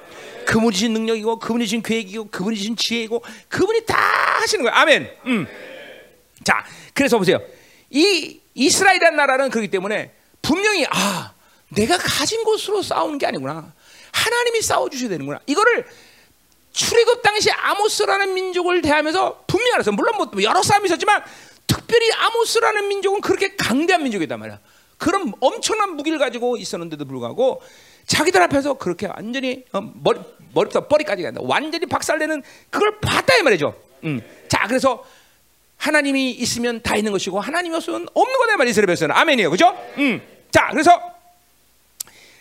그분이 0.46 0.76
신 0.76 0.94
능력이고 0.94 1.40
그분이 1.40 1.66
신 1.66 1.82
계획이고 1.82 2.30
그분이 2.30 2.56
신 2.56 2.76
지혜이고 2.76 3.24
그분이 3.48 3.86
다 3.86 3.96
하시는 4.42 4.64
거야. 4.66 4.76
아멘. 4.82 5.10
음. 5.28 5.48
자, 6.44 6.64
그래서 6.94 7.18
보세요. 7.18 7.40
이 7.90 8.40
이스라엘이라는 8.54 9.16
나라는 9.16 9.50
그렇기 9.50 9.70
때문에 9.70 10.12
분명히 10.42 10.86
아 10.90 11.34
내가 11.70 11.98
가진 11.98 12.44
곳으로 12.44 12.82
싸우는 12.82 13.18
게 13.18 13.26
아니구나. 13.28 13.74
하나님이 14.12 14.62
싸워 14.62 14.90
주셔야 14.90 15.10
되는구나. 15.10 15.40
이거를 15.48 15.86
출애굽 16.72 17.22
당시 17.22 17.52
아모스라는 17.52 18.34
민족을 18.34 18.82
대하면서 18.82 19.46
분명히 19.48 19.74
알았어. 19.74 19.92
물론 19.92 20.18
뭐 20.18 20.44
여러 20.44 20.62
사람이 20.62 20.88
있었지만 20.88 21.24
특별히 21.68 22.12
아모스라는 22.12 22.88
민족은 22.88 23.22
그렇게 23.22 23.56
강대한 23.56 24.04
민족이단 24.04 24.40
말이야. 24.40 24.60
그런 24.98 25.34
엄청난 25.40 25.96
무기를 25.96 26.18
가지고 26.18 26.58
있었는데도 26.58 27.06
불구하고 27.06 27.62
자기들 28.06 28.42
앞에서 28.44 28.76
그렇게 28.76 29.08
완전히 29.08 29.66
어, 29.72 29.82
머리 29.82 30.20
머리부터 30.54 30.88
머리까지 30.90 31.24
간다. 31.24 31.42
완전히 31.44 31.86
박살내는 31.86 32.44
그걸 32.70 33.00
봤다 33.00 33.36
이 33.36 33.42
말이죠. 33.42 33.76
음. 34.04 34.22
자, 34.48 34.66
그래서 34.68 35.04
하나님이 35.84 36.32
있으면 36.32 36.82
다 36.82 36.96
있는 36.96 37.12
것이고 37.12 37.42
하나님이 37.42 37.76
없으면 37.76 38.08
없는 38.14 38.38
거다 38.40 38.56
말이 38.56 38.70
이스라엘 38.70 38.88
백성은 38.88 39.14
아멘이에요, 39.14 39.50
그죠? 39.50 39.78
음. 39.98 40.22
자, 40.50 40.70
그래서 40.72 40.98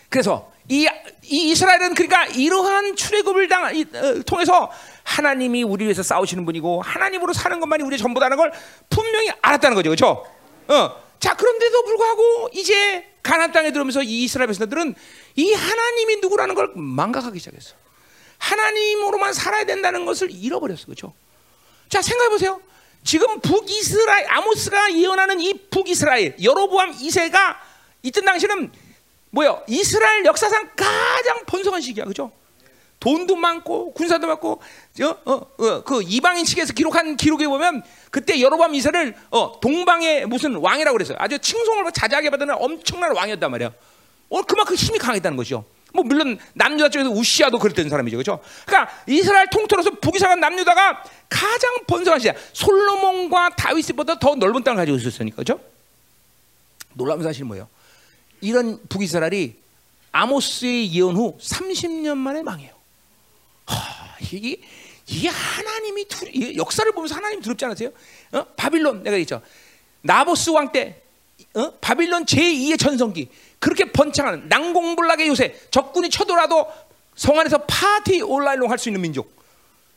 그래서 0.07 0.49
이, 0.69 0.87
이 1.23 1.51
이스라엘은 1.51 1.93
그러니까 1.93 2.25
이러한 2.27 2.95
출애굽을 2.95 3.49
당 3.49 3.75
이, 3.75 3.85
어, 3.93 4.21
통해서 4.25 4.71
하나님이 5.03 5.63
우리 5.63 5.83
위해서 5.83 6.01
싸우시는 6.01 6.45
분이고 6.45 6.81
하나님으로 6.83 7.33
사는 7.33 7.59
것만이 7.59 7.83
우리의 7.83 7.97
전부다는 7.97 8.37
걸 8.37 8.53
분명히 8.89 9.29
알았다는 9.41 9.75
거죠, 9.75 9.89
그렇죠? 9.89 10.25
어. 10.69 11.03
자, 11.19 11.35
그런데도 11.35 11.83
불구하고 11.83 12.49
이제 12.53 13.05
가나안 13.23 13.51
땅에 13.51 13.71
들어오면서 13.73 14.03
이 14.03 14.23
이스라엘 14.23 14.47
백성들은 14.47 14.95
이 15.35 15.53
하나님이 15.53 16.17
누구라는 16.21 16.55
걸 16.55 16.71
망각하기 16.75 17.37
시작했어. 17.39 17.75
하나님으로만 18.37 19.33
살아야 19.33 19.65
된다는 19.65 20.05
것을 20.05 20.31
잃어버렸어, 20.31 20.85
그렇죠? 20.85 21.13
자, 21.89 22.01
생각해 22.01 22.29
보세요. 22.29 22.61
지금 23.03 23.39
북이스라엘 23.41 24.29
아모스가 24.29 24.93
예언하는 24.93 25.39
이 25.41 25.53
북이스라엘 25.69 26.35
여로보암 26.41 26.93
2세가 26.93 27.57
있던 28.03 28.25
당시는 28.25 28.71
뭐요? 29.31 29.63
이스라엘 29.67 30.25
역사상 30.25 30.69
가장 30.75 31.45
번성한 31.45 31.81
시기야, 31.81 32.05
그죠? 32.05 32.31
돈도 32.99 33.35
많고 33.35 33.91
군사도 33.93 34.27
많고 34.27 34.61
어, 35.01 35.17
어, 35.25 35.33
어, 35.57 35.83
그 35.83 36.01
이방인 36.03 36.45
측에서 36.45 36.71
기록한 36.71 37.17
기록에 37.17 37.47
보면 37.47 37.83
그때 38.11 38.39
여로보암 38.39 38.71
2세를 38.71 39.13
어, 39.31 39.59
동방의 39.59 40.25
무슨 40.27 40.55
왕이라고 40.55 40.93
그랬어요. 40.95 41.17
아주 41.19 41.37
칭송을 41.39 41.91
자자하게 41.91 42.29
받는 42.29 42.51
엄청난 42.57 43.13
왕이었단 43.13 43.51
말이야. 43.51 43.73
어, 44.29 44.41
그만큼 44.43 44.75
힘이 44.75 44.99
강했다는 44.99 45.35
거죠. 45.35 45.65
뭐 45.93 46.03
물론 46.03 46.37
남유다 46.53 46.89
쪽에서 46.89 47.09
우시아도 47.11 47.59
그랬던 47.59 47.87
사람이죠, 47.87 48.17
그렇죠? 48.17 48.41
그러니까 48.65 48.91
이스라엘 49.07 49.47
통틀어서 49.51 49.91
북이스라엘 50.01 50.39
남유다가 50.39 51.03
가장 51.29 51.71
번성한 51.87 52.19
시대. 52.19 52.35
솔로몬과 52.51 53.51
다윗보다 53.55 54.17
더 54.19 54.35
넓은 54.35 54.63
땅을 54.63 54.77
가지고 54.77 54.97
있었으니까, 54.97 55.43
그렇죠? 55.43 55.61
놀라운 56.93 57.21
사실이 57.21 57.45
뭐예요? 57.45 57.67
이런 58.41 58.79
북이스라엘이 58.89 59.55
아모스의 60.11 60.93
예언 60.93 61.15
후 61.15 61.37
30년 61.39 62.17
만에 62.17 62.41
망해요. 62.43 62.73
하, 63.65 64.15
이게 64.19 64.57
이게 65.05 65.27
하나님이 65.27 66.05
둘, 66.07 66.55
역사를 66.55 66.91
보면서 66.91 67.15
하나님 67.15 67.41
두렵지 67.41 67.65
않으세요? 67.65 67.89
어? 68.31 68.43
바빌론 68.55 69.03
내가 69.03 69.17
있죠. 69.17 69.41
나보스 70.01 70.49
왕 70.49 70.71
때 70.71 71.01
어? 71.55 71.71
바빌론 71.81 72.25
제2의 72.25 72.79
전성기 72.79 73.29
그렇게 73.63 73.85
번창하는 73.85 74.49
난공불락의 74.49 75.29
요새 75.29 75.55
적군이 75.71 76.09
쳐들어도 76.09 76.67
성 77.15 77.39
안에서 77.39 77.59
파티 77.59 78.21
온라인로 78.21 78.67
할 78.67 78.77
수 78.77 78.89
있는 78.89 78.99
민족. 78.99 79.31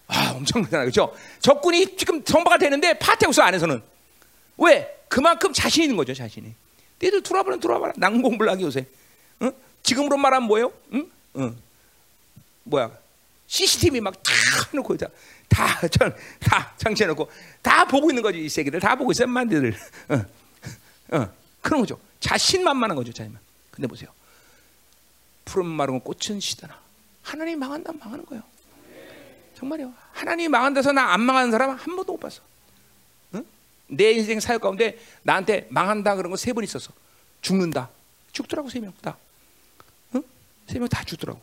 아 0.06 0.34
엄청나잖아 0.36 0.84
그렇죠? 0.84 1.12
적군이 1.40 1.96
지금 1.96 2.22
정박가 2.22 2.58
되는데 2.58 2.96
파티하고 2.96 3.32
있어 3.32 3.42
안에서는 3.42 3.82
왜? 4.58 4.96
그만큼 5.08 5.52
자신 5.52 5.82
있는 5.82 5.96
거죠 5.96 6.14
자신이. 6.14 6.54
너희들 7.00 7.24
들어와봐라 7.24 7.56
들어와봐라 7.56 7.94
난공불락의 7.96 8.64
요새. 8.64 8.86
어? 9.40 9.50
지금으로 9.82 10.16
말하면 10.16 10.46
뭐예요? 10.46 10.72
응? 10.92 11.10
응. 11.38 11.56
뭐야? 12.62 12.92
CCTV 13.48 14.00
막다 14.00 14.32
해놓고 14.72 14.96
다, 14.96 15.08
다, 15.48 16.14
다 16.40 16.74
장치해놓고 16.76 17.28
다 17.62 17.84
보고 17.84 18.10
있는 18.12 18.22
거지 18.22 18.44
이 18.44 18.48
새끼들 18.48 18.78
다 18.78 18.94
보고 18.94 19.10
있어 19.10 19.26
만들들. 19.26 19.76
어, 20.08 20.24
어, 21.16 21.28
그런 21.60 21.80
거죠. 21.80 21.98
자신만만한 22.20 22.94
거죠 22.96 23.12
자신만. 23.12 23.45
근데 23.76 23.86
보세요. 23.86 24.10
푸른 25.44 25.66
마른 25.66 26.00
꽃은 26.00 26.40
시드나 26.40 26.80
하나님 27.22 27.58
망한다 27.58 27.92
망하는 27.92 28.24
거예요. 28.24 28.42
정말요. 29.56 29.92
하나님 30.12 30.50
망한다서 30.50 30.92
나 30.92 31.12
안 31.12 31.20
망하는 31.20 31.50
사람 31.50 31.70
한 31.70 31.96
번도 31.96 32.12
못 32.12 32.18
봤어. 32.18 32.42
응? 33.34 33.44
내 33.88 34.12
인생 34.12 34.40
사역 34.40 34.60
가운데 34.62 34.98
나한테 35.22 35.66
망한다 35.70 36.16
그런 36.16 36.30
거 36.30 36.36
세 36.36 36.52
번 36.52 36.64
있었어. 36.64 36.90
죽는다. 37.42 37.90
죽더라고 38.32 38.68
세 38.70 38.80
명 38.80 38.92
다. 39.02 39.16
응? 40.14 40.22
세명 40.68 40.88
다 40.88 41.04
죽더라고. 41.04 41.40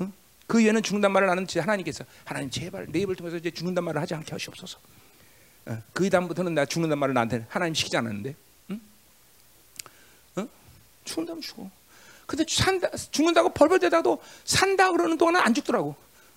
응? 0.00 0.12
그 0.46 0.60
이후에는 0.60 0.82
죽는단 0.82 1.12
말을 1.12 1.28
나는 1.28 1.46
하나님께서 1.54 2.04
하나님 2.24 2.50
제발 2.50 2.86
내 2.90 3.00
입을 3.00 3.14
통해서 3.16 3.36
이제 3.36 3.50
죽는단 3.50 3.84
말을 3.84 4.00
하지 4.00 4.14
않게 4.14 4.30
하시옵소서. 4.32 4.78
응? 5.68 5.82
그 5.92 6.08
다음부터는 6.10 6.54
나 6.54 6.64
죽는단 6.64 6.98
말을 6.98 7.14
나한테 7.14 7.46
하나님 7.48 7.74
시키지 7.74 7.96
않았는데. 7.96 8.34
죽는다면 11.04 11.40
죽어. 11.40 11.70
근데 12.26 12.44
산다, 12.48 12.88
죽는다고 13.10 13.50
벌벌 13.50 13.78
대다도 13.80 14.22
산다 14.44 14.90
그러는 14.90 15.18
동안은 15.18 15.40
안 15.40 15.54
죽더라고. 15.54 15.94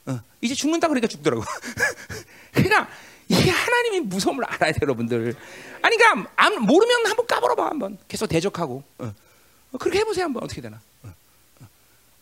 어, 0.07 0.19
이제 0.41 0.53
죽는다 0.53 0.87
그러니까 0.87 1.07
죽더라고. 1.07 1.43
그러니까 2.51 2.89
이게 3.27 3.49
하나님이 3.49 4.01
무서움을 4.01 4.43
알아야 4.45 4.71
돼 4.71 4.79
여러분들. 4.81 5.35
아니 5.81 5.97
그러니까 5.97 6.31
안, 6.35 6.61
모르면 6.61 7.07
한번 7.07 7.27
까불어봐 7.27 7.67
한번 7.67 7.97
계속 8.07 8.27
대적하고. 8.27 8.83
어. 8.99 9.13
어, 9.71 9.77
그렇게 9.77 9.99
해보세요 9.99 10.25
한번 10.25 10.43
어떻게 10.43 10.61
되나. 10.61 10.81
어, 11.03 11.13
어. 11.61 11.67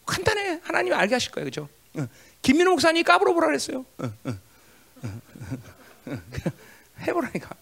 간단해 0.06 0.62
하나님이 0.64 0.96
알게 0.96 1.16
하실 1.16 1.32
거예요 1.32 1.46
그죠? 1.46 1.70
어. 1.96 2.08
김민호 2.41 2.72
목사님 2.72 3.04
까불어보라 3.04 3.48
그랬어요. 3.48 3.86
해보라니까. 7.08 7.56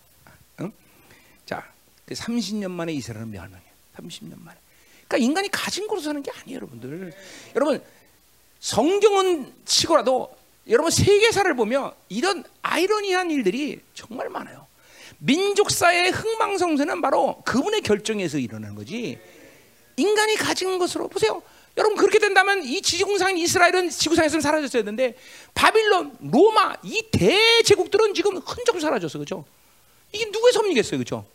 자, 1.45 1.71
30년 2.07 2.63
그 2.63 2.67
만에 2.67 2.93
이스라엘은 2.93 3.29
멸망해. 3.29 3.63
30년 3.97 4.41
만에. 4.41 4.57
그러니까 5.11 5.17
인간이 5.17 5.51
가진 5.51 5.87
거로 5.87 5.99
사는 5.99 6.23
게 6.23 6.31
아니에요, 6.31 6.57
여러분들. 6.57 7.13
여러분 7.55 7.83
성경은 8.61 9.53
치고라도 9.65 10.33
여러분 10.69 10.89
세계사를 10.91 11.53
보면 11.55 11.91
이런 12.07 12.43
아이러니한 12.61 13.29
일들이 13.31 13.81
정말 13.93 14.29
많아요. 14.29 14.65
민족사의 15.19 16.11
흥망성쇠는 16.11 17.01
바로 17.01 17.41
그분의 17.45 17.81
결정에서 17.81 18.37
일어나는 18.37 18.75
거지. 18.75 19.19
인간이 19.97 20.35
가진 20.35 20.79
것으로 20.79 21.09
보세요. 21.09 21.43
여러분 21.77 21.97
그렇게 21.97 22.19
된다면 22.19 22.63
이 22.63 22.81
지구상인 22.81 23.37
이스라엘은 23.37 23.89
지구상에서는 23.89 24.41
사라졌어야 24.41 24.83
되는데 24.83 25.15
바빌론, 25.53 26.17
로마 26.21 26.75
이 26.83 27.03
대제국들은 27.11 28.13
지금 28.13 28.37
흔적을 28.37 28.79
사라졌어, 28.81 29.19
그렇죠? 29.19 29.45
이게 30.11 30.25
누구의 30.25 30.53
섭리겠어요, 30.53 30.97
그렇죠? 30.97 31.25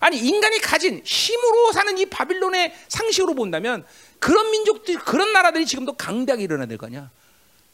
아니 0.00 0.18
인간이 0.18 0.58
가진 0.60 1.00
힘으로 1.04 1.72
사는 1.72 1.96
이 1.98 2.06
바빌론의 2.06 2.74
상식으로 2.88 3.34
본다면 3.34 3.84
그런 4.18 4.50
민족들, 4.50 4.98
그런 4.98 5.32
나라들이 5.32 5.66
지금도 5.66 5.94
강대하게 5.94 6.44
일어나야 6.44 6.66
될 6.66 6.78
거 6.78 6.86
아니야. 6.86 7.10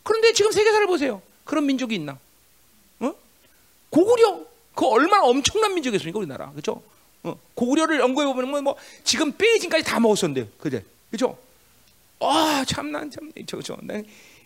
그런데 0.03 0.33
지금 0.33 0.51
세계사를 0.53 0.87
보세요. 0.87 1.23
그런 1.45 1.66
민족이 1.66 1.95
있나? 1.95 2.18
어? 3.01 3.14
고구려 3.91 4.41
그 4.75 4.87
얼마나 4.87 5.25
엄청난 5.25 5.75
민족이었습니까 5.75 6.18
우리나라, 6.18 6.51
그렇죠? 6.53 6.83
어, 7.25 7.39
고구려를 7.55 8.01
연구해 8.01 8.27
보면 8.27 8.51
뭐, 8.51 8.61
뭐 8.62 8.77
지금 9.05 9.33
베이징까지 9.33 9.85
다 9.85 10.01
먹었었는데, 10.01 10.51
그제, 10.59 10.85
그렇죠? 11.11 11.39
아, 12.20 12.64
참난 12.66 13.11
참, 13.11 13.31
저저, 13.47 13.77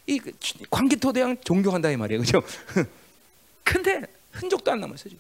이그 0.06 0.32
광기토 0.70 1.12
대왕 1.12 1.36
존경한다 1.44 1.90
이 1.90 1.96
말이에요, 1.96 2.22
그렇죠? 2.22 2.42
근데 3.64 4.02
흔적도 4.32 4.70
안 4.72 4.80
남았어 4.80 5.04
지금, 5.04 5.18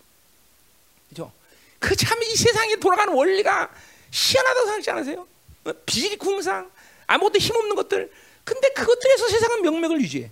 그렇죠? 1.08 1.32
그 1.78 1.94
참 1.96 2.20
이 2.22 2.36
세상에 2.36 2.76
돌아가는 2.76 3.12
원리가 3.12 3.70
희한하다고 4.10 4.66
생각지 4.66 4.90
않으세요? 4.90 5.26
어, 5.64 5.72
비리궁상 5.84 6.70
아무것도 7.06 7.38
힘없는 7.38 7.76
것들, 7.76 8.10
근데 8.44 8.68
그것들에서 8.70 9.28
세상은 9.28 9.62
명맥을 9.62 10.00
유지해, 10.00 10.30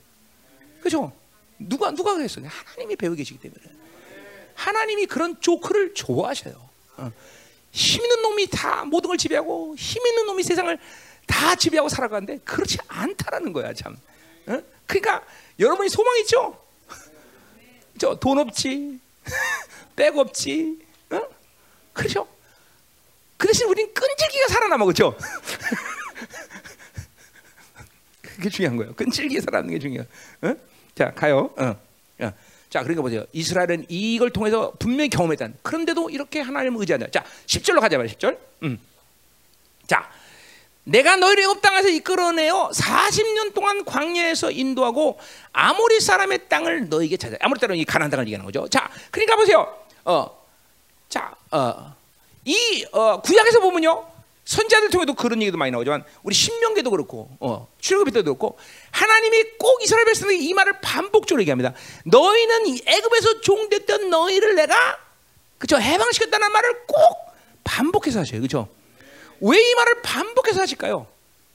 그렇죠? 0.80 1.12
누가 1.59 1.90
누가 1.90 2.14
그랬어요? 2.14 2.47
하나님이 2.49 2.97
배우 2.97 3.14
계시기 3.14 3.38
때문에. 3.40 3.61
하나님이 4.55 5.07
그런 5.07 5.40
조크를 5.40 5.95
좋아하셔요. 5.95 6.55
어. 6.97 7.12
힘 7.72 8.03
있는 8.05 8.22
놈이 8.22 8.47
다 8.49 8.84
모든 8.84 9.09
걸 9.09 9.18
지배하고 9.18 9.74
힘 9.76 10.07
있는 10.07 10.26
놈이 10.26 10.42
세상을 10.45 10.78
다 11.26 11.55
지배하고 11.57 11.88
살아가는데 11.88 12.38
그렇지 12.45 12.78
않다라는 12.86 13.53
거야 13.53 13.72
참. 13.74 13.97
어? 14.47 14.62
그러니까 14.86 15.24
여러분이 15.59 15.88
소망 15.88 16.16
있죠? 16.20 16.57
저 17.99 18.14
돈 18.16 18.38
없지, 18.38 19.01
백 19.97 20.16
없지, 20.16 20.78
어? 20.82 20.84
그렇죠? 21.95 22.28
그 23.38 23.47
대신 23.47 23.66
우린 23.66 23.92
끈질기가 23.95 24.49
살아남아 24.49 24.84
그렇죠? 24.84 25.16
그게 28.20 28.51
중요한 28.51 28.76
거예요. 28.76 28.95
끈질기게 28.95 29.40
살아남는 29.40 29.74
게 29.74 29.78
중요해. 29.78 30.07
어? 30.42 30.55
자 30.95 31.11
가요. 31.12 31.51
어. 31.57 31.80
어. 32.20 32.32
자, 32.74 32.82
그러니까 32.82 33.03
보세요. 33.03 33.24
이스라엘은 33.32 33.86
이걸 33.88 34.30
통해서 34.30 34.72
분명히 34.80 35.09
경험했다. 35.09 35.47
그런데도 35.62 36.11
이렇게 36.11 36.40
하나님을 36.40 36.80
의지한다. 36.80 37.07
자, 37.12 37.24
10절로 37.47 37.80
가자 37.80 37.97
말이야. 37.97 38.12
10절. 38.14 38.36
음. 38.64 38.80
자, 39.86 40.11
내가 40.82 41.14
너희를 41.14 41.45
애굽 41.45 41.62
땅에서 41.62 41.88
이끌어내어 41.88 42.70
40년 42.74 43.55
동안 43.55 43.84
광야에서 43.84 44.51
인도하고 44.51 45.20
아모리 45.53 46.01
사람의 46.01 46.49
땅을 46.49 46.88
너에게 46.88 47.16
찾아. 47.16 47.36
아모리 47.40 47.61
땅은 47.61 47.76
이 47.76 47.84
가나안 47.84 48.11
땅을 48.11 48.26
얘기하는 48.26 48.45
거죠. 48.45 48.66
자, 48.68 48.90
그러니까 49.12 49.36
보세요. 49.36 49.72
어. 50.05 50.43
자, 51.09 51.34
어. 51.50 51.94
이 52.44 52.84
어, 52.92 53.20
구약에서 53.20 53.61
보면요. 53.61 54.12
선자들 54.44 54.90
통해도 54.90 55.14
그런 55.14 55.40
얘기도 55.40 55.57
많이 55.57 55.70
나오지만 55.70 56.05
우리 56.22 56.34
신명계도 56.34 56.90
그렇고 56.90 57.30
어, 57.40 57.66
출애굽 57.80 58.12
때도 58.12 58.24
그렇고 58.24 58.59
하나님이 58.90 59.42
꼭 59.59 59.82
이스라엘 59.82 60.05
백성에게 60.05 60.42
이 60.42 60.52
말을 60.52 60.80
반복적으로 60.82 61.40
얘기합니다. 61.40 61.72
너희는 62.05 62.78
애굽에서 62.86 63.40
종됐던 63.40 64.11
너희를 64.11 64.55
내가 64.55 64.76
그죠 65.57 65.78
해방시켰다는 65.78 66.52
말을 66.52 66.82
꼭 66.86 67.32
반복해서 67.64 68.20
하셔요. 68.20 68.42
그죠? 68.42 68.68
왜 69.40 69.59
이 69.59 69.74
말을 69.74 70.02
반복해서 70.02 70.61
하실까요? 70.61 71.07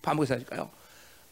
반복해서 0.02 0.34
하실까요? 0.36 0.70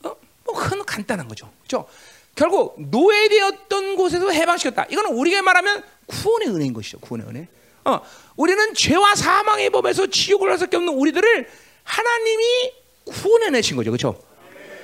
어? 0.04 0.16
뭐 0.44 0.56
그건 0.56 0.86
간단한 0.86 1.28
거죠. 1.28 1.52
그죠? 1.64 1.88
결국 2.36 2.76
노예되었던 2.80 3.96
곳에서 3.96 4.30
해방시켰다. 4.30 4.86
이거는 4.92 5.14
우리가 5.18 5.42
말하면 5.42 5.84
구원의 6.06 6.50
은혜인 6.50 6.74
것이죠. 6.74 7.00
구원의 7.00 7.28
은혜. 7.28 7.48
어, 7.88 8.02
우리는 8.36 8.74
죄와 8.74 9.16
사망의 9.16 9.70
법에서 9.70 10.08
지옥을 10.08 10.52
할 10.52 10.58
수밖에 10.58 10.76
없는 10.76 10.94
우리들을 10.94 11.48
하나님이 11.84 12.74
구원해 13.06 13.50
내신 13.50 13.78
거죠, 13.78 13.92
그렇죠? 13.92 14.22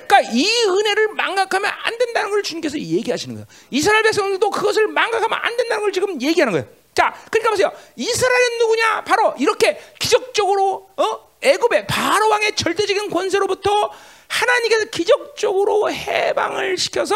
그러니까 0.08 0.32
이 0.32 0.46
은혜를 0.66 1.08
망각하면 1.08 1.70
안 1.70 1.98
된다는 1.98 2.30
걸 2.30 2.42
주님께서 2.42 2.78
얘기하시는 2.78 3.34
거예요. 3.34 3.46
이스라엘 3.70 4.02
백성들도 4.04 4.50
그것을 4.50 4.86
망각하면 4.88 5.38
안 5.40 5.56
된다는 5.56 5.82
걸 5.82 5.92
지금 5.92 6.20
얘기하는 6.20 6.52
거예요. 6.52 6.66
자, 6.94 7.14
그러니까 7.30 7.50
보세요. 7.50 7.72
이스라엘은 7.96 8.58
누구냐? 8.58 9.04
바로 9.04 9.34
이렇게 9.38 9.78
기적적으로 9.98 10.88
어? 10.96 11.34
애굽의 11.42 11.86
바로 11.86 12.28
왕의 12.30 12.56
절대적인 12.56 13.10
권세로부터 13.10 13.90
하나님께서 14.28 14.86
기적적으로 14.86 15.90
해방을 15.90 16.78
시켜서 16.78 17.14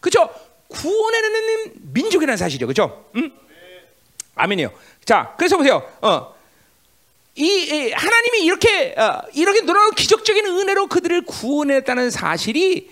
그죠? 0.00 0.30
구원해내는 0.68 1.72
민족이라는 1.92 2.36
사실이죠, 2.38 2.66
그죠? 2.66 3.04
음? 3.16 3.30
아멘이요. 4.36 4.70
자, 5.04 5.34
그래서 5.36 5.56
보세요. 5.56 5.82
어, 6.00 6.34
이, 7.34 7.44
이 7.44 7.92
하나님이 7.92 8.40
이렇게 8.44 8.94
어, 8.96 9.22
이렇게 9.34 9.62
놀라운 9.62 9.92
기적적인 9.94 10.46
은혜로 10.46 10.86
그들을 10.86 11.22
구원했다는 11.22 12.10
사실이 12.10 12.90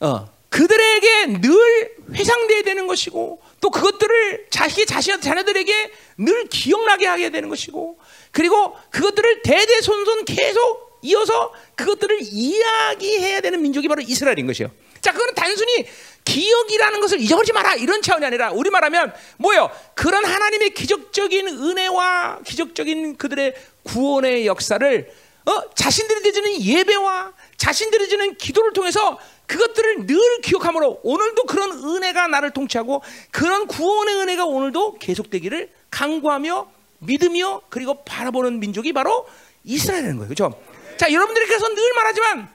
어, 0.00 0.28
그들에게 0.48 1.40
늘 1.40 1.94
회상돼야 2.14 2.62
되는 2.62 2.86
것이고 2.86 3.40
또 3.60 3.70
그것들을 3.70 4.46
자식이 4.50 4.86
자신 4.86 5.20
자녀들에게 5.20 5.92
늘 6.18 6.48
기억나게 6.48 7.06
하게 7.06 7.30
되는 7.30 7.48
것이고 7.48 7.98
그리고 8.32 8.76
그것들을 8.90 9.42
대대손손 9.42 10.24
계속 10.24 10.98
이어서 11.02 11.52
그것들을 11.76 12.18
이야기해야 12.22 13.40
되는 13.40 13.62
민족이 13.62 13.88
바로 13.88 14.02
이스라엘인 14.02 14.46
것이요. 14.46 14.70
자, 15.00 15.12
그거는 15.12 15.34
단순히 15.34 15.86
기억이라는 16.24 17.00
것을 17.00 17.20
잊어버리지 17.20 17.52
마라 17.52 17.74
이런 17.74 18.02
차원이 18.02 18.24
아니라 18.24 18.50
우리 18.52 18.70
말하면 18.70 19.12
뭐요? 19.38 19.70
그런 19.94 20.24
하나님의 20.24 20.70
기적적인 20.74 21.48
은혜와 21.48 22.40
기적적인 22.44 23.16
그들의 23.16 23.54
구원의 23.84 24.46
역사를 24.46 25.12
어? 25.46 25.74
자신들이 25.74 26.22
드리는 26.22 26.62
예배와 26.62 27.32
자신들이 27.56 28.08
드리는 28.08 28.36
기도를 28.36 28.72
통해서 28.72 29.18
그것들을 29.46 30.06
늘 30.06 30.18
기억함으로 30.42 31.00
오늘도 31.02 31.44
그런 31.44 31.72
은혜가 31.72 32.28
나를 32.28 32.50
통치하고 32.52 33.02
그런 33.32 33.66
구원의 33.66 34.14
은혜가 34.16 34.44
오늘도 34.44 34.98
계속되기를 34.98 35.72
강구하며 35.90 36.70
믿으며 37.00 37.62
그리고 37.68 38.04
바라보는 38.04 38.60
민족이 38.60 38.92
바로 38.92 39.26
이스라엘인 39.64 40.18
거예요. 40.18 40.28
그렇죠? 40.28 40.60
자, 40.96 41.10
여러분들이 41.12 41.46
그래서 41.46 41.68
늘 41.68 41.92
말하지만 41.94 42.48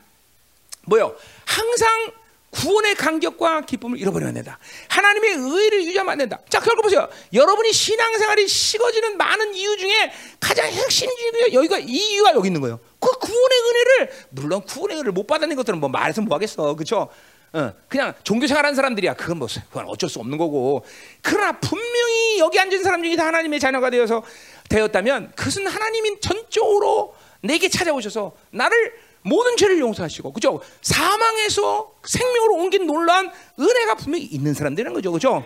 뭐요? 0.84 1.16
항상 1.46 2.12
구원의 2.56 2.96
간격과 2.96 3.62
기쁨을 3.62 4.00
잃어버리면 4.00 4.34
된다. 4.34 4.58
하나님의 4.88 5.32
의를 5.32 5.84
유지하면 5.86 6.14
안 6.14 6.18
된다. 6.18 6.40
자, 6.50 6.60
결국 6.60 6.84
보세요. 6.84 7.08
여러분이 7.34 7.74
신앙생활이 7.74 8.48
식어지는 8.48 9.18
많은 9.18 9.54
이유 9.54 9.76
중에 9.78 10.12
가장 10.40 10.66
핵심적인 10.66 11.54
여기가 11.54 11.80
이 11.80 12.14
이유가 12.14 12.34
여기 12.34 12.48
있는 12.48 12.62
거예요. 12.62 12.80
그 13.00 13.12
구원의 13.12 13.60
은혜를 13.60 14.14
물론 14.30 14.62
구원의 14.62 14.98
은혜를 14.98 15.12
못 15.12 15.28
받는 15.28 15.54
것들은 15.56 15.80
뭐 15.80 15.90
말해서 15.90 16.22
뭐 16.22 16.36
하겠어, 16.36 16.76
그렇죠? 16.76 17.10
어, 17.54 17.74
그냥 17.88 18.14
종교 18.24 18.48
생활하는 18.48 18.76
사람들이야. 18.76 19.14
그건 19.16 19.38
뭐 19.38 19.48
그건 19.70 19.86
어쩔 19.88 20.10
수 20.10 20.20
없는 20.20 20.38
거고. 20.38 20.86
그러나 21.22 21.60
분명히 21.60 22.40
여기 22.40 22.60
앉은 22.60 22.84
사람 22.84 23.04
중에 23.04 23.16
다 23.16 23.28
하나님의 23.28 23.60
자녀가 23.60 23.90
되어서 23.90 24.24
되었다면 24.70 25.34
그것은 25.36 25.68
하나님이 25.68 26.20
전적으로 26.20 27.16
내게 27.42 27.70
찾아오셔서 27.70 28.34
나를 28.52 28.94
모든 29.26 29.58
죄를 29.58 29.80
용서하시고 29.80 30.34
그죠? 30.34 30.62
사망에서 30.84 31.96
생명으로 32.04 32.56
옮긴 32.58 32.86
놀라운 32.86 33.32
은혜가 33.60 33.96
분명히 33.96 34.26
있는 34.26 34.54
사람들이라는 34.54 34.94
거죠, 34.94 35.12
그죠? 35.12 35.44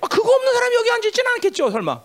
아, 0.00 0.08
그거 0.08 0.32
없는 0.34 0.52
사람이 0.54 0.74
여기 0.74 0.90
앉아 0.90 1.08
있지는 1.08 1.30
않겠죠, 1.32 1.70
설마? 1.70 2.02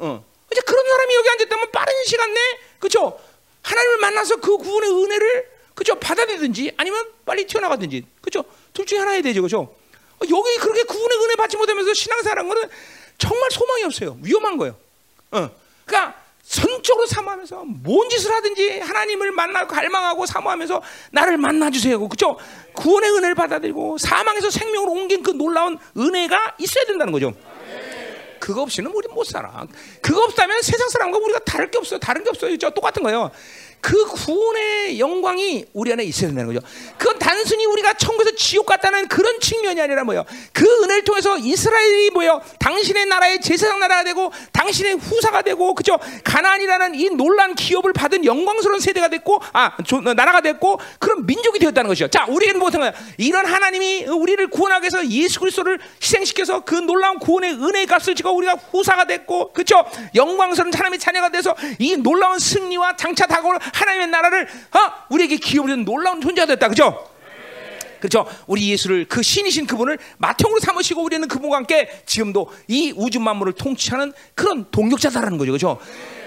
어. 0.00 0.24
이제 0.50 0.60
그런 0.62 0.84
사람이 0.84 1.14
여기 1.14 1.28
앉았다면 1.28 1.70
빠른 1.70 1.92
시간 2.06 2.34
내에 2.34 2.58
그죠? 2.80 3.20
하나님을 3.62 3.98
만나서 3.98 4.36
그 4.36 4.56
구원의 4.56 4.90
은혜를 4.90 5.48
그죠? 5.74 5.94
받아들든지 5.94 6.72
아니면 6.76 7.08
빨리 7.24 7.46
튀어나가든지 7.46 8.04
그죠? 8.20 8.44
둘 8.72 8.84
중에 8.84 8.98
하나야 8.98 9.22
되죠, 9.22 9.42
그죠? 9.42 9.60
어, 9.60 10.20
여기 10.28 10.56
그렇게 10.58 10.82
구원의 10.82 11.18
은혜 11.24 11.36
받지 11.36 11.56
못하면서 11.56 11.94
신앙생활한 11.94 12.48
거는 12.48 12.68
정말 13.16 13.48
소망이 13.52 13.84
없어요. 13.84 14.18
위험한 14.22 14.56
거예요. 14.56 14.76
어. 15.30 15.50
그러니까 15.84 16.20
선적으로 16.48 17.06
사모하면서 17.06 17.62
뭔 17.82 18.08
짓을 18.08 18.32
하든지 18.32 18.80
하나님을 18.80 19.32
만나고 19.32 19.68
갈망하고 19.68 20.24
사모하면서 20.24 20.80
나를 21.12 21.36
만나주세요. 21.36 22.08
그죠? 22.08 22.38
구원의 22.72 23.10
은혜를 23.10 23.34
받아들이고 23.34 23.98
사망에서 23.98 24.48
생명으로 24.48 24.92
옮긴 24.92 25.22
그 25.22 25.32
놀라운 25.32 25.76
은혜가 25.94 26.54
있어야 26.58 26.86
된다는 26.86 27.12
거죠. 27.12 27.34
그거 28.40 28.62
없이는 28.62 28.90
우리 28.94 29.08
못 29.08 29.24
살아. 29.24 29.66
그거 30.00 30.24
없다면 30.24 30.62
세상 30.62 30.88
사람과 30.88 31.18
우리가 31.18 31.40
다를 31.40 31.70
게 31.70 31.76
없어요. 31.76 32.00
다른 32.00 32.24
게 32.24 32.30
없어요. 32.30 32.56
저 32.56 32.70
똑같은 32.70 33.02
거예요. 33.02 33.30
그 33.80 34.04
구원의 34.06 34.98
영광이 34.98 35.66
우리 35.72 35.92
안에 35.92 36.04
있어야 36.04 36.28
된다는 36.28 36.52
거죠. 36.52 36.66
그건 36.96 37.18
단순히 37.18 37.64
우리가 37.66 37.94
천국에서 37.94 38.34
지옥 38.36 38.66
같다는 38.66 39.08
그런 39.08 39.38
측면이 39.40 39.80
아니라 39.80 40.04
뭐예요? 40.04 40.24
그 40.52 40.64
은혜를 40.82 41.04
통해서 41.04 41.36
이스라엘이 41.38 42.10
뭐예요? 42.10 42.40
당신의 42.58 43.06
나라의 43.06 43.40
제사장 43.40 43.78
나라가 43.80 44.04
되고 44.04 44.32
당신의 44.52 44.94
후사가 44.94 45.42
되고 45.42 45.74
그죠? 45.74 45.98
가나안이라는 46.24 46.94
이 46.94 47.10
놀란 47.10 47.54
기업을 47.54 47.92
받은 47.92 48.24
영광스러운 48.24 48.80
세대가 48.80 49.08
됐고 49.08 49.40
아 49.52 49.76
조, 49.84 50.00
나라가 50.00 50.40
됐고 50.40 50.80
그런 50.98 51.26
민족이 51.26 51.58
되었다는 51.58 51.88
것이죠. 51.88 52.08
자, 52.08 52.26
무엇인 52.58 52.80
거야? 52.80 52.92
이런 53.16 53.46
하나님이 53.46 54.04
우리를 54.04 54.48
구원하기 54.48 54.82
위해서 54.84 55.06
예수 55.08 55.40
그리스도를 55.40 55.78
희생시켜서 56.02 56.60
그 56.60 56.74
놀라운 56.74 57.18
구원의 57.18 57.54
은혜의 57.54 57.86
값을 57.86 58.14
지고 58.14 58.30
우리가 58.30 58.54
후사가 58.54 59.04
됐고 59.06 59.52
그죠? 59.52 59.84
영광스러운 60.14 60.72
하나님의 60.72 60.98
자녀가 60.98 61.28
돼서 61.28 61.54
이 61.78 61.96
놀라운 61.96 62.38
승리와 62.38 62.96
장차 62.96 63.26
다가올 63.26 63.58
하나님의 63.72 64.08
나라를 64.08 64.42
어? 64.44 64.92
우리에게 65.10 65.36
기업을 65.36 65.70
준 65.70 65.84
놀라운 65.84 66.20
존재가 66.20 66.46
됐다. 66.46 66.68
그죠? 66.68 67.08
그렇죠. 68.00 68.26
우리 68.46 68.70
예수를 68.70 69.06
그 69.08 69.22
신이신 69.22 69.66
그분을 69.66 69.98
마통으로 70.18 70.60
삼으시고 70.60 71.02
우리는 71.02 71.26
그분과 71.26 71.56
함께 71.56 71.88
지금도 72.06 72.50
이 72.68 72.92
우주 72.96 73.20
만물을 73.20 73.54
통치하는 73.54 74.12
그런 74.34 74.66
동력자다라는 74.70 75.38
거죠. 75.38 75.50
그렇죠? 75.52 75.80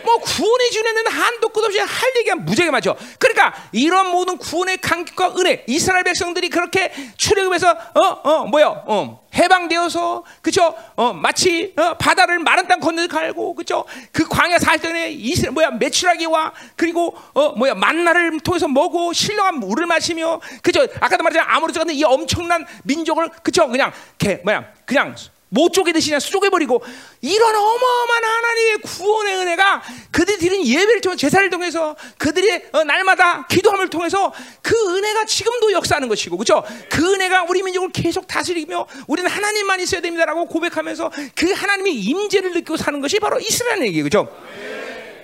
뭐 0.03 0.17
구원의 0.17 0.71
주에는 0.71 1.07
한도 1.07 1.49
끝 1.49 1.63
없이 1.63 1.79
할 1.79 2.11
얘기가 2.17 2.35
무지하게 2.35 2.71
많죠. 2.71 2.95
그러니까 3.19 3.53
이런 3.71 4.07
모든 4.11 4.37
구원의 4.37 4.77
감격과 4.77 5.35
은혜, 5.37 5.63
이스라엘 5.67 6.03
백성들이 6.03 6.49
그렇게 6.49 6.91
출애굽해서 7.17 7.71
어 7.95 8.21
어 8.23 8.45
뭐야 8.45 8.83
어 8.85 9.21
해방되어서 9.33 10.23
그죠? 10.41 10.75
어 10.95 11.13
마치 11.13 11.73
어, 11.77 11.95
바다를 11.95 12.39
마른 12.39 12.67
땅 12.67 12.79
건너 12.79 13.07
갈고 13.07 13.55
그죠? 13.55 13.85
그 14.11 14.27
광야 14.27 14.59
살전에 14.59 15.11
이스 15.11 15.47
뭐야 15.47 15.71
메추라기와 15.71 16.53
그리고 16.75 17.15
어 17.33 17.49
뭐야 17.49 17.75
만나를 17.75 18.39
통해서 18.41 18.67
먹고 18.67 19.13
신령한 19.13 19.59
물을 19.59 19.85
마시며 19.85 20.41
그죠? 20.61 20.85
아까도 20.99 21.23
말했잖아 21.23 21.55
아무렇지 21.55 21.79
않은 21.79 21.93
이 21.93 22.03
엄청난 22.03 22.65
민족을 22.83 23.29
그죠? 23.43 23.67
그냥 23.67 23.91
개 24.17 24.39
뭐야 24.43 24.65
그냥 24.85 25.15
못 25.53 25.73
쪼개듯이 25.73 26.09
그냥 26.09 26.19
쪼개버리고 26.21 26.81
이런 27.19 27.55
어마어마한 27.55 28.23
하나님의 28.23 28.77
구원의 28.83 29.35
은혜가 29.35 29.83
그들이 30.11 30.37
드린 30.37 30.65
예배를 30.65 31.01
통해 31.01 31.17
제사를 31.17 31.49
통해서 31.49 31.95
그들의 32.17 32.69
어, 32.71 32.85
날마다 32.85 33.45
기도함을 33.47 33.89
통해서 33.89 34.33
그 34.61 34.73
은혜가 34.95 35.25
지금도 35.25 35.73
역사하는 35.73 36.07
것이고 36.07 36.37
그죠? 36.37 36.63
그 36.89 37.13
은혜가 37.13 37.43
우리 37.49 37.63
민족을 37.63 37.91
계속 37.91 38.27
다스리며 38.27 38.87
우리는 39.07 39.29
하나님만 39.29 39.81
있어야 39.81 39.99
됩니다라고 39.99 40.45
고백하면서 40.45 41.11
그 41.35 41.51
하나님의 41.51 41.95
임재를 41.95 42.51
느끼고 42.53 42.77
사는 42.77 43.01
것이 43.01 43.19
바로 43.19 43.37
이스라엘 43.41 43.81
얘기예요 43.83 44.05
그죠? 44.05 44.33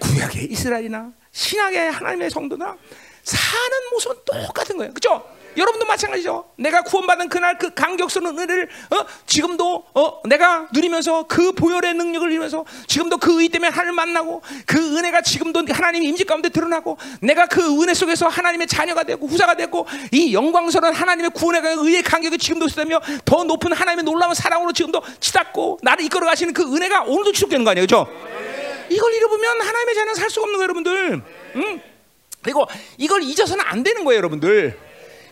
구약의 0.02 0.52
이스라엘이나 0.52 1.10
신약의 1.32 1.92
하나님의 1.92 2.30
성도나 2.32 2.76
사는 3.24 3.90
모습은 3.92 4.18
똑같은 4.26 4.76
거예요 4.76 4.94
그죠? 4.94 5.37
여러분도 5.58 5.86
마찬가지죠. 5.88 6.46
내가 6.58 6.84
구원받은 6.84 7.30
그날 7.30 7.58
그 7.58 7.74
강격스러운 7.74 8.38
은혜를 8.38 8.70
어? 8.92 9.06
지금도 9.26 9.84
어? 9.94 10.22
내가 10.26 10.68
누리면서 10.72 11.24
그 11.28 11.52
보혈의 11.54 11.96
능력을 11.96 12.28
누리면서 12.28 12.66
지금도 12.88 13.18
그 13.18 13.38
의 13.38 13.50
때문에 13.50 13.70
하나님을 13.70 13.94
만나고 13.94 14.42
그 14.66 14.98
은혜가 14.98 15.22
지금도 15.22 15.64
하나님의 15.70 16.10
임재 16.10 16.24
가운데 16.24 16.50
드러나고 16.50 16.98
내가 17.22 17.46
그 17.46 17.82
은혜 17.82 17.94
속에서 17.94 18.28
하나님의 18.28 18.68
자녀가 18.68 19.04
되고 19.04 19.28
후사가 19.28 19.56
되고 19.56 19.86
이 20.12 20.34
영광스러운 20.34 20.94
하나님의 20.94 21.32
구원의 21.32 21.62
의의 21.62 22.04
간격이 22.04 22.38
지금도 22.38 22.66
있다며 22.68 23.00
더 23.26 23.44
높은 23.44 23.74
하나님의 23.74 24.04
놀라운 24.06 24.34
사랑으로 24.34 24.74
지금도 24.74 25.02
치닫고 25.20 25.80
나를 25.84 26.06
이끌어 26.06 26.26
가시는 26.26 26.54
그 26.54 26.64
은혜가 26.64 27.04
오늘도 27.04 27.32
지속되는 27.34 27.64
거 27.64 27.72
아니에요, 27.72 27.86
그렇죠? 27.86 28.08
이걸 28.90 29.14
잃어보면 29.14 29.62
하나님의 29.62 29.96
자녀는 29.96 30.16
살 30.16 30.30
수가 30.30 30.44
없는 30.44 30.58
거예요, 30.58 30.64
여러분들. 30.64 31.22
응? 31.56 31.82
그리고 32.42 32.66
이걸 32.98 33.22
잊어서는 33.24 33.64
안 33.68 33.84
되는 33.84 34.04
거예요, 34.04 34.18
여러분들. 34.18 34.87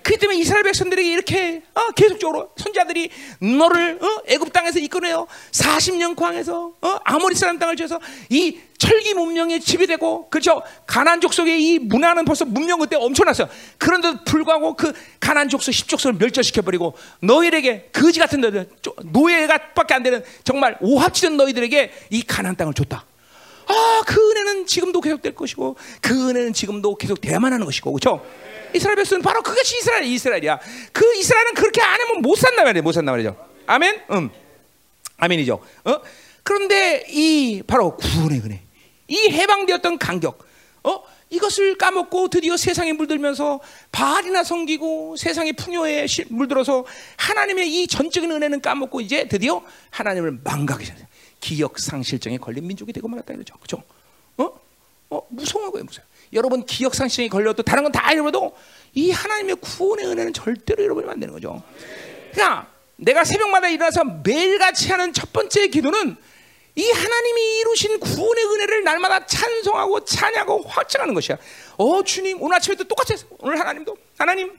그렇기 0.06 0.20
때문에 0.20 0.38
이스라엘 0.38 0.64
백성들에게 0.64 1.12
이렇게 1.12 1.64
어, 1.74 1.90
계속적으로 1.96 2.52
선자들이 2.58 3.10
너를 3.40 3.98
어, 4.00 4.22
애굽 4.28 4.54
땅에서 4.54 4.78
이끌어내요. 4.78 5.26
40년 5.52 6.16
광에서 6.16 6.74
어, 6.80 7.00
아모리 7.04 7.34
사람 7.34 7.58
땅을 7.58 7.76
줘서 7.76 8.00
이 8.30 8.60
철기 8.78 9.16
문명의 9.16 9.60
집이 9.60 9.88
되고 9.88 10.30
그렇죠. 10.30 10.62
가난 10.86 11.20
족속의 11.22 11.60
이 11.60 11.80
문화는 11.80 12.24
벌써 12.24 12.46
문명 12.46 12.80
그때 12.80 12.96
엄청났어요. 12.96 13.50
그런데도 13.80 14.24
불구하고 14.26 14.76
그 14.76 14.94
가난 15.20 15.50
족속 15.50 15.74
10족속을 15.74 16.20
멸절시켜 16.20 16.62
버리고 16.62 16.94
너희에게 17.22 17.90
거지 17.92 18.20
같은 18.20 18.42
너희들 18.42 18.70
노예가밖에 19.06 19.94
안 19.96 20.04
되는 20.04 20.24
정말 20.44 20.78
오합지던 20.82 21.36
너희들에게 21.36 21.92
이 22.12 22.22
가난 22.22 22.56
땅을 22.56 22.76
줬다. 22.76 23.06
아, 23.68 24.04
그 24.06 24.32
은혜는 24.32 24.68
지금도 24.68 25.02
계속될 25.02 25.36
것이고 25.36 25.76
그 26.02 26.30
은혜는 26.30 26.54
지금도 26.54 26.96
계속 26.96 27.22
돼야만 27.22 27.54
하는 27.54 27.66
것이고 27.66 27.92
그렇죠? 27.92 28.26
이스라엘 28.74 28.98
백성은 28.98 29.22
바로 29.22 29.42
그것이 29.42 29.78
이스라엘 29.78 30.04
이스라엘이야. 30.04 30.60
그 30.92 31.16
이스라엘은 31.16 31.54
그렇게 31.54 31.82
안 31.82 32.02
하면 32.02 32.22
못 32.22 32.36
산다 32.36 32.64
말이야. 32.64 32.82
못 32.82 32.92
산다 32.92 33.12
말이죠. 33.12 33.36
아멘. 33.68 34.02
음. 34.12 34.30
아멘이죠. 35.18 35.62
어? 35.86 36.02
그런데 36.44 37.06
이 37.10 37.64
바로 37.66 37.96
구원의 37.96 38.42
은혜. 38.42 38.62
이 39.08 39.30
해방되었던 39.30 39.98
간격. 39.98 40.46
어? 40.84 41.04
이것을 41.30 41.78
까먹고 41.78 42.28
드디어 42.30 42.56
세상에 42.56 42.94
물들면서 42.94 43.60
바알이나 43.92 44.44
섬기고 44.44 45.16
세상의 45.18 45.54
풍요에 45.54 46.06
물들어서 46.30 46.86
하나님의 47.18 47.74
이 47.74 47.88
전적인 47.88 48.32
은혜는 48.32 48.62
까먹고 48.62 49.02
이제 49.02 49.28
드디어 49.28 49.64
하나님을 49.90 50.40
망각하게 50.44 50.86
되 50.86 51.08
기억 51.46 51.78
상실증에 51.78 52.38
걸린 52.40 52.66
민족이 52.66 52.92
되고 52.92 53.08
말았다 53.08 53.34
이거죠. 53.36 53.56
그죠? 53.60 53.84
어? 54.38 54.50
어, 55.12 55.22
무서운 55.30 55.70
거예요, 55.72 55.84
무서워. 55.86 56.04
여러분 56.34 56.66
기억 56.66 56.96
상실증에 56.96 57.28
걸려도 57.28 57.62
다른 57.62 57.84
건 57.84 57.92
다 57.92 58.12
잃어버려도 58.12 58.56
이 58.96 59.12
하나님의 59.12 59.58
구원의 59.62 60.08
은혜는 60.08 60.34
절대로 60.34 60.84
잃어버리면 60.84 61.14
안 61.14 61.20
되는 61.20 61.32
거죠. 61.36 61.62
그러니까 62.32 62.68
내가 62.96 63.24
새벽마다 63.24 63.68
일어나서 63.70 64.04
매일같이 64.24 64.90
하는 64.90 65.14
첫 65.14 65.32
번째 65.32 65.68
기도는 65.68 66.16
이 66.78 66.92
하나님이 66.92 67.60
이루신 67.60 68.00
구원의 68.00 68.44
은혜를 68.46 68.84
날마다 68.84 69.26
찬송하고 69.28 70.04
찬양하고 70.04 70.64
확증하는 70.64 71.14
것이야. 71.14 71.38
어 71.78 72.04
주님 72.04 72.42
오늘 72.42 72.58
아침에도 72.58 72.86
똑같이 72.86 73.14
했어. 73.14 73.28
오늘 73.38 73.60
하나님도 73.60 73.96
하나님 74.18 74.58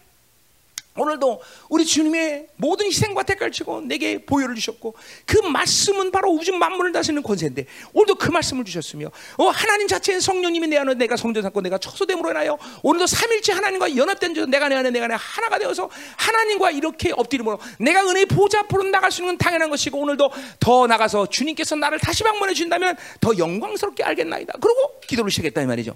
오늘도 0.96 1.40
우리 1.68 1.84
주님의 1.84 2.48
모든 2.56 2.86
희생과 2.86 3.22
대가를 3.24 3.52
치고 3.52 3.82
내게 3.82 4.24
보혈을 4.24 4.54
주셨고 4.54 4.94
그 5.26 5.38
말씀은 5.38 6.10
바로 6.10 6.30
우주 6.30 6.52
만물을 6.52 6.92
다스리는 6.92 7.22
권세인데 7.22 7.66
오늘도 7.92 8.16
그 8.16 8.30
말씀을 8.30 8.64
주셨으며 8.64 9.10
어, 9.36 9.48
하나님 9.48 9.88
자체인 9.88 10.20
성령님이 10.20 10.68
내 10.68 10.78
안에 10.78 10.94
내가 10.94 11.16
성전 11.16 11.42
삼고 11.42 11.60
내가 11.60 11.78
처소됨으로 11.78 12.30
인하여 12.30 12.58
오늘도 12.82 13.06
삼일째 13.06 13.52
하나님과 13.52 13.96
연합된 13.96 14.34
줄 14.34 14.50
내가 14.50 14.68
내 14.68 14.76
안에 14.76 14.90
내가 14.90 15.06
내 15.06 15.16
하나가 15.18 15.58
되어서 15.58 15.90
하나님과 16.16 16.70
이렇게 16.70 17.12
엎드림으로 17.12 17.58
내가 17.78 18.08
은혜의 18.08 18.26
보좌 18.26 18.60
앞으로 18.60 18.84
나갈 18.84 19.10
수 19.10 19.22
있는 19.22 19.34
건 19.34 19.38
당연한 19.38 19.70
것이고 19.70 19.98
오늘도 19.98 20.30
더 20.60 20.86
나가서 20.86 21.26
주님께서 21.26 21.76
나를 21.76 21.98
다시 21.98 22.22
방문해 22.22 22.54
준다면 22.54 22.96
더 23.20 23.36
영광스럽게 23.36 24.02
알겠나이다. 24.02 24.54
그리고 24.60 25.00
기도를 25.06 25.30
시작했다 25.30 25.62
이 25.62 25.66
말이죠 25.66 25.94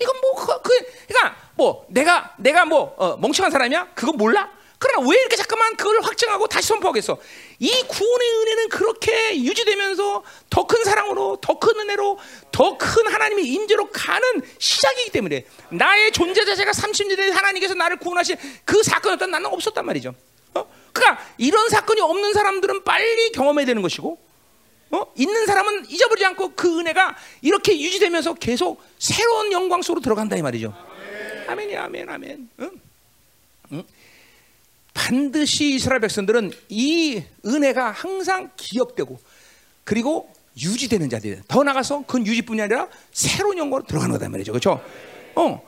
이건 0.00 0.20
뭐 0.20 0.34
그, 0.34 0.62
그 0.62 0.70
그러니까 1.08 1.36
뭐 1.54 1.86
내가 1.88 2.34
내가 2.38 2.64
뭐 2.64 2.94
어, 2.98 3.16
멍청한 3.16 3.50
사람이야? 3.50 3.88
그거 3.94 4.12
몰라? 4.12 4.50
그러나 4.78 5.08
왜 5.08 5.16
이렇게 5.18 5.36
잠깐만 5.36 5.74
그걸 5.76 6.02
확증하고 6.02 6.46
다시 6.48 6.68
선포하겠어? 6.68 7.16
이 7.60 7.70
구원의 7.88 8.30
은혜는 8.30 8.68
그렇게 8.68 9.42
유지되면서 9.42 10.22
더 10.50 10.66
큰 10.66 10.84
사랑으로, 10.84 11.38
더 11.40 11.58
큰 11.58 11.80
은혜로, 11.80 12.18
더 12.52 12.76
큰 12.76 13.06
하나님의 13.06 13.46
임재로 13.46 13.88
가는 13.90 14.42
시작이기 14.58 15.12
때문에 15.12 15.46
나의 15.70 16.12
존재 16.12 16.44
자체가 16.44 16.72
30년 16.72 17.16
된 17.16 17.32
하나님께서 17.32 17.72
나를 17.72 17.96
구원하신 17.96 18.36
그 18.66 18.82
사건이었던 18.82 19.30
나는 19.30 19.50
없었단 19.50 19.86
말이죠. 19.86 20.14
어? 20.52 20.66
그러니까 20.92 21.24
이런 21.38 21.70
사건이 21.70 22.02
없는 22.02 22.34
사람들은 22.34 22.84
빨리 22.84 23.32
경험해야 23.32 23.64
되는 23.64 23.80
것이고 23.80 24.18
어? 24.96 25.12
있는 25.16 25.46
사람은 25.46 25.90
잊어버리지 25.90 26.24
않고 26.24 26.54
그 26.54 26.78
은혜가 26.78 27.16
이렇게 27.42 27.78
유지되면서 27.78 28.34
계속 28.34 28.82
새로운 28.98 29.52
영광 29.52 29.82
속으로 29.82 30.00
들어간다 30.00 30.36
이 30.36 30.42
말이죠. 30.42 30.74
아멘이 31.48 31.76
아멘 31.76 32.08
아멘. 32.08 32.48
응? 32.60 32.70
응? 33.72 33.82
반드시 34.94 35.74
이스라엘 35.74 36.00
백성들은 36.00 36.52
이 36.70 37.22
은혜가 37.44 37.90
항상 37.90 38.50
기억되고 38.56 39.20
그리고 39.84 40.32
유지되는 40.58 41.10
자들이 41.10 41.40
더 41.46 41.62
나가서 41.62 42.04
그 42.06 42.18
유지뿐이 42.18 42.62
아니라 42.62 42.88
새로운 43.12 43.58
영광으로 43.58 43.86
들어가는 43.86 44.12
거다 44.14 44.30
말이죠. 44.30 44.52
그렇죠? 44.52 44.82
어. 45.34 45.62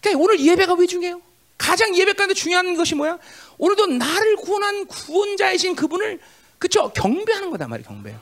그러니까 0.00 0.22
오늘 0.22 0.38
예배가 0.38 0.74
왜 0.74 0.86
중요해요? 0.86 1.22
가장 1.56 1.96
예배 1.96 2.12
가운데 2.12 2.34
중요한 2.34 2.76
것이 2.76 2.94
뭐야? 2.94 3.18
오늘도 3.56 3.86
나를 3.86 4.36
구원한 4.36 4.86
구원자이신 4.86 5.74
그분을 5.74 6.20
그렇죠? 6.58 6.90
경배하는 6.92 7.50
거다 7.50 7.66
말이에요. 7.66 7.88
경배. 7.88 8.14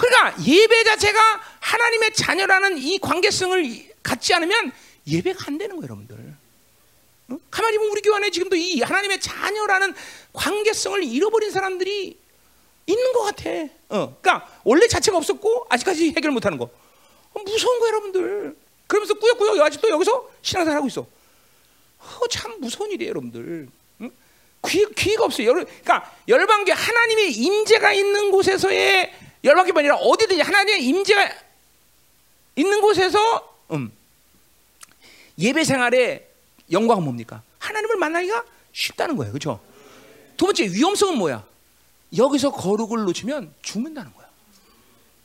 그러니까 0.00 0.34
예배 0.42 0.84
자체가 0.84 1.42
하나님의 1.60 2.14
자녀라는 2.14 2.78
이 2.78 2.98
관계성을 2.98 3.90
갖지 4.02 4.32
않으면 4.32 4.72
예배가 5.06 5.44
안 5.46 5.58
되는 5.58 5.76
거예요, 5.76 5.84
여러분들. 5.84 6.34
어? 7.28 7.38
가만히 7.50 7.76
보면 7.76 7.92
우리 7.92 8.00
교회 8.00 8.16
안에 8.16 8.30
지금도 8.30 8.56
이 8.56 8.80
하나님의 8.80 9.20
자녀라는 9.20 9.94
관계성을 10.32 11.04
잃어버린 11.04 11.50
사람들이 11.50 12.18
있는 12.86 13.12
것 13.12 13.22
같아. 13.24 13.50
어, 13.90 14.16
그러니까 14.20 14.48
원래 14.64 14.88
자체가 14.88 15.18
없었고 15.18 15.66
아직까지 15.68 16.14
해결 16.16 16.30
못하는 16.30 16.56
거. 16.56 16.64
어, 17.34 17.40
무서운 17.44 17.78
거 17.78 17.86
여러분들. 17.88 18.56
그러면서 18.86 19.14
꾸역꾸역 19.14 19.60
아직도 19.60 19.90
여기서 19.90 20.30
신앙생활 20.40 20.78
하고 20.78 20.88
있어. 20.88 21.02
어, 21.02 22.28
참 22.30 22.58
무서운 22.58 22.90
일이에요, 22.90 23.10
여러분들. 23.10 23.68
응? 24.00 24.10
귀, 24.66 24.86
귀가 24.96 25.24
없어요. 25.24 25.48
열, 25.48 25.64
그러니까 25.66 26.10
열방계 26.26 26.72
하나님의 26.72 27.32
임재가 27.32 27.92
있는 27.92 28.30
곳에서의 28.30 29.29
열방계가 29.44 29.80
아니라 29.80 29.96
어디든지 29.96 30.42
하나님의 30.42 30.84
임재가 30.84 31.30
있는 32.56 32.80
곳에서 32.80 33.18
음, 33.72 33.92
예배 35.38 35.64
생활의 35.64 36.26
영광은 36.70 37.02
뭡니까? 37.02 37.42
하나님을 37.58 37.96
만나기가 37.96 38.44
쉽다는 38.72 39.16
거예요. 39.16 39.32
그렇죠? 39.32 39.60
두 40.36 40.46
번째 40.46 40.64
위험성은 40.64 41.18
뭐야? 41.18 41.44
여기서 42.16 42.52
거룩을 42.52 43.04
놓치면 43.04 43.54
죽는다는 43.62 44.12
거야. 44.14 44.28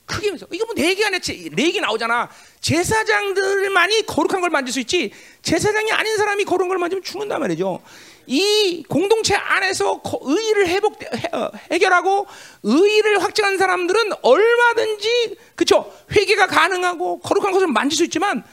크게 0.06 0.32
해서 0.32 0.46
이거 0.52 0.66
뭐 0.66 0.76
내기 0.76 1.04
안에 1.04 1.20
내기 1.52 1.82
나오잖아. 1.82 2.30
제사장들만이 2.62 4.06
거룩한 4.06 4.42
걸 4.42 4.50
만질 4.50 4.72
수 4.72 4.80
있지 4.80 5.12
제사장이 5.42 5.92
아닌 5.92 6.16
사람이 6.16 6.46
거룩한 6.46 6.68
걸 6.70 6.78
만지면 6.78 7.04
죽는단 7.04 7.40
말이죠. 7.40 7.82
이 8.28 8.84
공동체 8.88 9.36
안에서 9.36 10.02
의의를 10.22 10.68
회복 10.68 11.00
어, 11.34 11.52
해결하고 11.72 12.28
의의를 12.64 13.22
확증한 13.22 13.58
사람들은 13.58 14.12
얼마든지 14.22 15.38
그쵸 15.56 15.94
회개가 16.12 16.48
가능하고 16.48 17.20
거룩한 17.20 17.52
것을 17.52 17.68
만질 17.68 17.98
수 17.98 18.04
있지만 18.06 18.44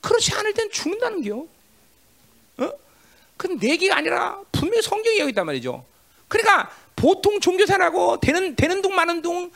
그렇지 0.00 0.34
않을 0.34 0.52
땐 0.54 0.70
죽는다는 0.70 1.22
겨. 1.22 1.46
어? 2.58 2.72
그건 3.36 3.58
내기가 3.58 3.96
아니라 3.96 4.40
분명히 4.50 4.82
성경이 4.82 5.18
여기 5.18 5.30
있단 5.30 5.46
말이죠. 5.46 5.84
그러니까 6.28 6.70
보통 6.96 7.40
종교사라고 7.40 8.20
되는 8.20 8.56
되는 8.56 8.82
동 8.82 8.94
많은 8.94 9.22
동 9.22 9.50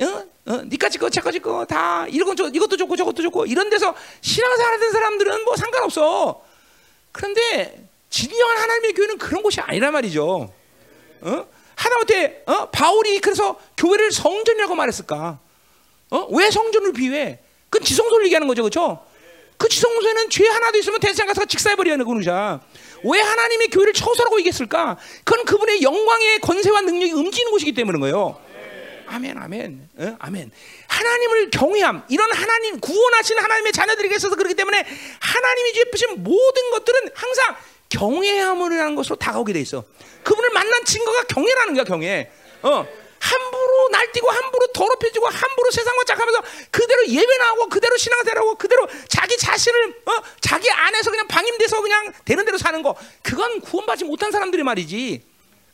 어? 0.00 0.24
어, 0.46 0.62
니까지 0.64 0.98
거, 0.98 1.10
제까지 1.10 1.40
거, 1.40 1.64
다, 1.66 2.06
이건 2.08 2.34
저, 2.34 2.48
이것도 2.48 2.76
좋고, 2.76 2.96
저것도 2.96 3.22
좋고, 3.22 3.46
이런 3.46 3.68
데서 3.68 3.94
신앙생활 4.22 4.72
하는 4.72 4.90
사람들은 4.90 5.44
뭐 5.44 5.54
상관없어. 5.56 6.42
그런데, 7.12 7.89
진정한 8.10 8.58
하나님의 8.58 8.92
교회는 8.92 9.18
그런 9.18 9.42
곳이 9.42 9.60
아니란 9.60 9.92
말이죠. 9.92 10.52
어? 11.22 11.46
하다못해, 11.76 12.42
어? 12.46 12.68
바울이 12.70 13.20
그래서 13.20 13.58
교회를 13.76 14.12
성전이라고 14.12 14.74
말했을까? 14.74 15.38
어? 16.10 16.26
왜 16.30 16.50
성전을 16.50 16.92
비유해? 16.92 17.38
그건 17.70 17.86
지성소를 17.86 18.26
얘기하는 18.26 18.48
거죠, 18.48 18.62
그렇죠? 18.62 19.06
그 19.56 19.68
지성소에는 19.68 20.30
죄 20.30 20.46
하나도 20.48 20.78
있으면 20.78 21.00
대상 21.00 21.26
가서 21.26 21.44
직사해버리는 21.44 22.04
거누자. 22.04 22.60
왜 23.04 23.20
하나님의 23.20 23.68
교회를 23.68 23.92
처소라고 23.92 24.38
얘기했을까? 24.40 24.98
그건 25.24 25.44
그분의 25.44 25.82
영광의 25.82 26.40
권세와 26.40 26.80
능력이 26.82 27.12
움직이는 27.12 27.50
곳이기 27.52 27.72
때문인 27.72 28.00
거예요. 28.00 28.40
아멘, 29.06 29.38
아멘, 29.38 29.88
어? 29.98 30.16
아멘. 30.18 30.50
하나님을 30.86 31.50
경외함, 31.50 32.04
이런 32.08 32.32
하나님 32.32 32.78
구원하신 32.80 33.38
하나님의 33.38 33.72
자녀들에게 33.72 34.14
있어서 34.16 34.36
그렇기 34.36 34.54
때문에 34.54 34.86
하나님이 35.20 35.72
주신 35.92 36.22
모든 36.22 36.70
것들은 36.70 37.10
항상 37.14 37.56
경외함이라는 37.90 38.94
것으로 38.94 39.16
다가오게 39.16 39.52
돼 39.52 39.60
있어. 39.60 39.84
그분을 40.24 40.50
만난 40.50 40.84
증거가 40.84 41.24
경외라는 41.24 41.74
거야, 41.74 41.84
경외. 41.84 42.30
어. 42.62 42.86
함부로 43.20 43.88
날뛰고 43.90 44.30
함부로 44.30 44.66
더럽혀지고 44.68 45.28
함부로 45.28 45.70
세상과 45.70 46.04
짝하면서 46.04 46.42
그대로 46.70 47.06
예배 47.06 47.36
나오고 47.36 47.68
그대로 47.68 47.96
신앙생활하고 47.98 48.54
그대로 48.54 48.88
자기 49.08 49.36
자신을 49.36 50.02
어? 50.06 50.12
자기 50.40 50.70
안에서 50.70 51.10
그냥 51.10 51.28
방임돼서 51.28 51.82
그냥 51.82 52.12
되는 52.24 52.46
대로 52.46 52.56
사는 52.56 52.82
거 52.82 52.96
그건 53.22 53.60
구원받지 53.60 54.04
못한 54.04 54.30
사람들이 54.30 54.62
말이지. 54.62 55.22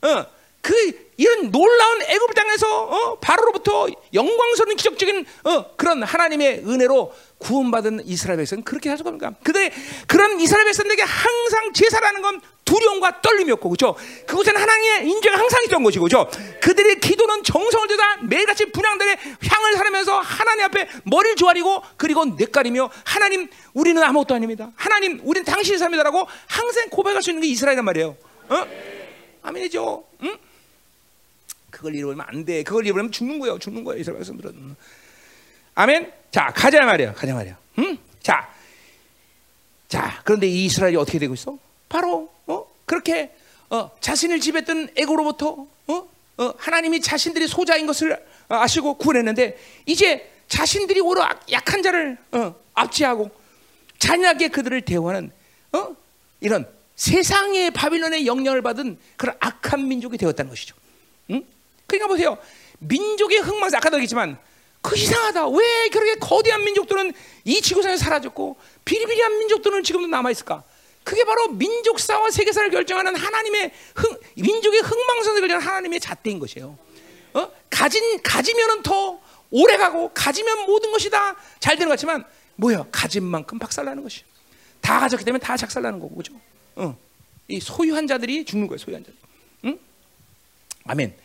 어. 0.01 0.36
그 0.67 1.07
이런 1.15 1.49
놀라운 1.49 2.01
애굽 2.01 2.35
땅에서 2.35 2.83
어? 2.83 3.19
바로로부터 3.19 3.87
영광스러운 4.13 4.75
기적적인 4.75 5.25
어? 5.45 5.75
그런 5.77 6.03
하나님의 6.03 6.63
은혜로 6.67 7.13
구원받은 7.37 8.01
이스라엘 8.05 8.37
백성은 8.39 8.65
그렇게 8.65 8.89
하수 8.89 9.05
겁니까? 9.05 9.31
그들의 9.43 9.71
그런 10.07 10.41
이스라엘 10.41 10.65
백성들에게 10.65 11.01
항상 11.03 11.71
제사라는 11.71 12.21
건 12.21 12.41
두려움과 12.65 13.21
떨림이었고 13.21 13.69
그죠? 13.69 13.95
그곳에는 14.25 14.59
하나님의 14.59 15.09
인재가 15.09 15.37
항상 15.37 15.63
있던 15.63 15.83
것이고 15.83 16.03
그죠? 16.03 16.29
그들의 16.61 16.99
기도는 16.99 17.43
정성을 17.45 17.87
들다 17.87 18.17
매일같이 18.23 18.69
분양들의 18.73 19.17
향을 19.49 19.73
사르면서 19.77 20.19
하나님 20.19 20.65
앞에 20.65 20.89
머리를 21.05 21.37
조아리고 21.37 21.81
그리고 21.95 22.25
뇌가리며 22.25 22.89
하나님 23.05 23.47
우리는 23.73 24.03
아무것도 24.03 24.35
아닙니다. 24.35 24.69
하나님 24.75 25.21
우리는 25.23 25.45
당신이 25.45 25.77
삽니다라고 25.77 26.27
항상 26.47 26.89
고백할 26.89 27.23
수 27.23 27.29
있는 27.29 27.43
게 27.43 27.47
이스라엘이란 27.47 27.85
말이에요. 27.85 28.17
어? 28.49 28.67
아멘이죠. 29.43 30.03
응? 30.23 30.46
그걸 31.77 31.93
잃어버리면 31.93 32.25
안 32.27 32.43
돼. 32.43 32.63
그걸 32.63 32.85
잃어버리면 32.87 33.11
죽는 33.11 33.37
거예요. 33.37 33.59
죽는 33.59 33.83
거예요. 33.83 34.01
이스라엘 34.01 34.17
백성들은. 34.17 34.75
아멘. 35.75 36.11
자, 36.31 36.51
가자 36.55 36.83
말이야. 36.83 37.13
가자 37.13 37.35
말이야. 37.35 37.55
응? 37.77 37.97
자. 38.23 38.49
자, 39.87 40.19
그런데 40.23 40.47
이 40.47 40.65
이스라엘이 40.65 40.95
어떻게 40.95 41.19
되고 41.19 41.35
있어? 41.35 41.57
바로 41.87 42.33
어? 42.47 42.65
그렇게 42.85 43.31
어, 43.69 43.91
자신을 43.99 44.39
지배했던 44.39 44.89
애고로부터 44.95 45.67
어? 45.87 46.09
어, 46.37 46.53
하나님이 46.57 46.99
자신들이 46.99 47.47
소자인 47.47 47.85
것을 47.85 48.25
아시고 48.49 48.95
구원했는데 48.95 49.57
이제 49.85 50.31
자신들이 50.47 50.99
오로 50.99 51.21
약한 51.51 51.83
자를 51.83 52.17
어, 52.31 52.55
압제하고 52.73 53.29
잔인하게 53.99 54.47
그들을 54.47 54.81
대우하는 54.81 55.31
어? 55.73 55.95
이런 56.41 56.67
세상의 56.95 57.69
바빌론의 57.71 58.25
영향을 58.25 58.63
받은 58.63 58.97
그런 59.15 59.35
악한 59.39 59.87
민족이 59.87 60.17
되었다는 60.17 60.49
것이죠. 60.49 60.75
응? 61.29 61.45
그러니까 61.87 62.07
보세요. 62.07 62.37
민족의 62.79 63.39
흥망성 63.39 63.77
아까도 63.77 63.97
얘기했지만 63.97 64.37
그 64.81 64.95
이상하다. 64.95 65.47
왜 65.49 65.89
그렇게 65.89 66.15
거대한 66.15 66.63
민족들은 66.63 67.13
이 67.45 67.61
지구상에 67.61 67.97
사라졌고 67.97 68.57
비리비리한 68.85 69.39
민족들은 69.39 69.83
지금도 69.83 70.07
남아 70.07 70.31
있을까? 70.31 70.63
그게 71.03 71.23
바로 71.23 71.47
민족사와 71.49 72.29
세계사를 72.31 72.69
결정하는 72.69 73.15
하나님의 73.15 73.71
흥, 73.95 74.17
민족의 74.35 74.81
흥망성을 74.81 75.39
결정하는 75.39 75.67
하나님의 75.67 75.99
잣대인 76.01 76.37
것이에요. 76.39 76.77
어? 77.33 77.51
가진 77.69 78.21
가지면은 78.21 78.83
더 78.83 79.19
오래 79.49 79.77
가고 79.77 80.11
가지면 80.13 80.65
모든 80.65 80.91
것이 80.91 81.09
다 81.09 81.35
잘 81.59 81.75
되는 81.75 81.87
것 81.89 81.93
같지만 81.93 82.23
뭐야? 82.55 82.85
가진 82.91 83.23
만큼 83.23 83.59
박살나는 83.59 84.03
것이. 84.03 84.23
다 84.81 84.99
가졌기 84.99 85.23
때문에 85.25 85.39
다 85.43 85.55
작살나는 85.57 85.99
거고 85.99 86.15
그죠? 86.15 86.33
어. 86.75 86.97
이 87.47 87.59
소유한 87.59 88.07
자들이 88.07 88.45
죽는 88.45 88.67
거예요. 88.67 88.77
소유한 88.77 89.03
자들. 89.03 89.17
응? 89.65 89.79
아멘. 90.85 91.15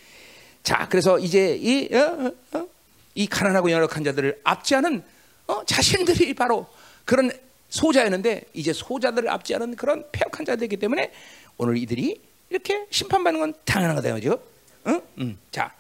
자, 0.63 0.87
그래서 0.89 1.19
이제 1.19 1.57
이, 1.61 1.93
어, 1.95 1.99
어, 1.99 2.59
어, 2.59 2.69
이 3.15 3.27
가난하고 3.27 3.71
연약한 3.71 4.05
자들을 4.05 4.41
압제하는 4.45 5.03
어, 5.47 5.65
자신들이 5.65 6.35
바로 6.35 6.67
그런 7.05 7.31
소자였는데 7.69 8.45
이제 8.55 8.73
소자들을 8.73 9.29
압제하는 9.29 9.77
그런 9.77 10.05
폐역한 10.13 10.47
자들이기 10.47 10.77
때문에 10.77 11.13
오늘 11.57 11.77
이들이 11.79 12.21
이렇게 12.51 12.87
심판받는 12.91 13.41
건 13.41 13.55
당연한 13.65 13.97
거다 13.97 14.21
죠 14.21 14.41
응? 14.87 15.01
응. 15.19 15.39
자, 15.51 15.73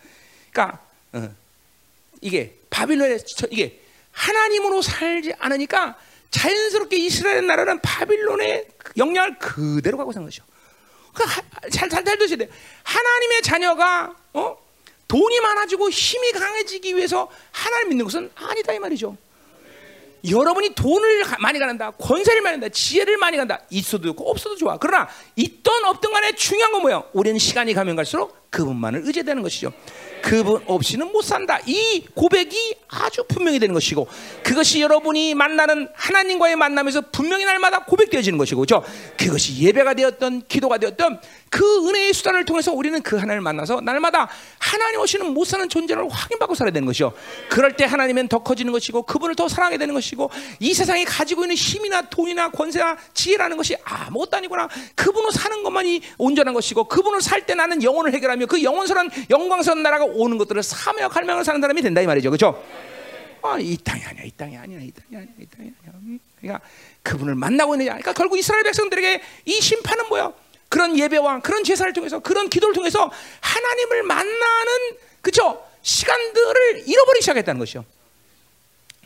그러니까 0.51 0.81
어, 1.13 1.29
이게 2.21 2.57
바빌론의 2.71 3.19
이게 3.51 3.81
하나님으로 4.11 4.83
살지 4.83 5.35
않으니까 5.39 5.97
자연스럽게 6.31 6.97
이스라엘 6.97 7.47
나라는 7.47 7.81
바빌론의 7.81 8.69
영향을 8.97 9.39
그대로 9.39 9.99
가고 9.99 10.13
사는 10.13 10.27
것이죠. 10.27 10.45
그러니까 11.13 11.43
잘 11.71 11.89
잘 11.91 12.05
잘 12.05 12.19
드셔야 12.19 12.39
돼. 12.39 12.49
하나님의 12.85 13.43
자녀가 13.43 14.17
어? 14.33 14.57
돈이 15.13 15.41
많아지고 15.41 15.91
힘이 15.91 16.33
강해지기 16.33 16.97
위해서 16.97 17.29
하나님 17.51 17.91
믿는 17.91 18.07
것은 18.07 18.31
아니다 18.35 18.73
이 18.73 18.79
말이죠. 18.79 19.15
여러분이 20.31 20.75
돈을 20.75 21.25
많이 21.39 21.59
가는다, 21.59 21.91
권세를 21.91 22.41
많이 22.41 22.59
간다, 22.59 22.73
지혜를 22.73 23.19
많이 23.19 23.37
간다, 23.37 23.61
있어도 23.69 24.05
좋고 24.05 24.31
없어도 24.31 24.57
좋아. 24.57 24.79
그러나 24.79 25.09
있던 25.37 25.85
없던 25.85 26.13
간에 26.13 26.33
중요한 26.33 26.73
건 26.73 26.83
뭐야? 26.83 27.03
우리는 27.13 27.39
시간이 27.39 27.75
가면 27.75 27.95
갈수록 27.97 28.49
그분만을 28.49 29.03
의지되는 29.05 29.43
것이죠. 29.43 29.73
그분 30.23 30.63
없이는 30.67 31.11
못 31.11 31.23
산다. 31.23 31.59
이 31.67 32.07
고백이 32.15 32.77
아주 32.89 33.25
분명히 33.29 33.59
되는 33.59 33.75
것이고 33.75 34.07
그것이 34.45 34.81
여러분이 34.81 35.35
만나는 35.35 35.89
하나님과의 35.95 36.57
만남에서 36.57 37.03
분명히 37.11 37.45
날마다 37.45 37.85
고백되어지는 37.85 38.39
것이고 38.39 38.65
그렇죠? 38.65 38.87
그것이 39.19 39.61
예배가 39.63 39.95
되었던 39.95 40.43
기도가 40.47 40.79
되었던 40.79 41.21
그 41.53 41.87
은혜의 41.87 42.15
수단을 42.15 42.47
통해서 42.47 42.73
우리는 42.73 43.03
그 43.03 43.17
하나님을 43.17 43.43
만나서 43.43 43.83
날마다 43.83 44.27
하나님 44.59 45.01
없이는 45.01 45.35
못 45.35 45.45
사는 45.45 45.69
존재를 45.69 46.09
확인받고 46.09 46.55
살아야 46.55 46.73
되는 46.73 46.87
것이죠. 46.87 47.13
그럴 47.51 47.77
때 47.77 47.85
하나님은 47.85 48.29
더 48.29 48.39
커지는 48.39 48.73
것이고 48.73 49.03
그분을 49.03 49.35
더 49.35 49.49
사랑하게 49.49 49.77
되는 49.77 49.93
것이고 49.93 50.31
이 50.61 50.73
세상에 50.73 51.05
가지고 51.05 51.43
있는 51.43 51.55
힘이나 51.55 52.09
돈이나 52.09 52.51
권세나 52.51 52.97
지혜라는 53.13 53.59
것이 53.59 53.77
아무것도 53.85 54.39
아니구나. 54.39 54.67
그분을 54.95 55.31
사는 55.31 55.63
것만이 55.63 56.01
온전한 56.17 56.55
것이고 56.55 56.85
그분을 56.85 57.21
살 57.21 57.43
때 57.43 57.55
나는 57.55 57.83
영혼을 57.83 58.15
해결하며 58.15 58.47
그 58.47 58.63
영원스러운 58.63 59.11
영광스러운 59.29 59.83
나라가 59.83 60.05
오는 60.07 60.39
것들을 60.39 60.63
사며 60.63 61.09
갈망을 61.09 61.45
사는 61.45 61.61
사람이 61.61 61.83
된다 61.83 62.01
이 62.01 62.07
말이죠. 62.07 62.31
그렇죠? 62.31 62.65
아, 63.43 63.59
이 63.59 63.77
땅이 63.77 64.03
아니야. 64.05 64.23
이 64.23 64.31
땅이 64.31 64.57
아니야. 64.57 64.79
이 64.79 64.91
땅이 64.93 65.17
아니야. 65.17 65.29
이 65.39 65.47
땅이 65.47 65.73
아니야. 65.83 66.01
음, 66.03 66.19
그러니까 66.41 66.65
그분을 67.03 67.35
만나고 67.35 67.75
있느냐. 67.75 67.91
그러니까 67.91 68.13
결국 68.15 68.39
이스라엘 68.39 68.63
백성들에게 68.63 69.21
이 69.47 69.53
심판은 69.61 70.09
뭐야? 70.09 70.33
그런 70.73 70.99
예배와 70.99 71.41
그런 71.41 71.63
제사를 71.65 71.93
통해서 71.93 72.19
그런 72.21 72.49
기도를 72.49 72.75
통해서 72.75 73.13
하나님을 73.43 74.05
만나는 74.05 74.97
그죠 75.21 75.63
시간들을 75.83 76.89
잃어버리기 76.89 77.23
시작했다는 77.23 77.59
것이요. 77.59 77.85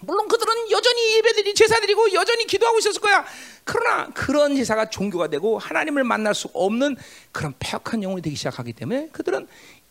물론 0.02 0.28
그들은 0.28 0.70
여전히 0.70 1.16
예배드리 1.16 1.54
제사드리고 1.54 2.12
여전히 2.12 2.46
기도하고 2.46 2.78
있었을 2.78 3.00
거야. 3.00 3.24
그러나 3.64 4.06
그런 4.14 4.54
제사가 4.54 4.90
종교가 4.90 5.26
되고 5.26 5.58
하나님을 5.58 6.04
만날 6.04 6.36
수 6.36 6.48
없는 6.52 6.96
그런 7.32 7.52
폐역한 7.58 8.00
영혼이 8.00 8.22
되기 8.22 8.36
시작하기 8.36 8.72
때문에 8.72 9.08
그들은 9.10 9.48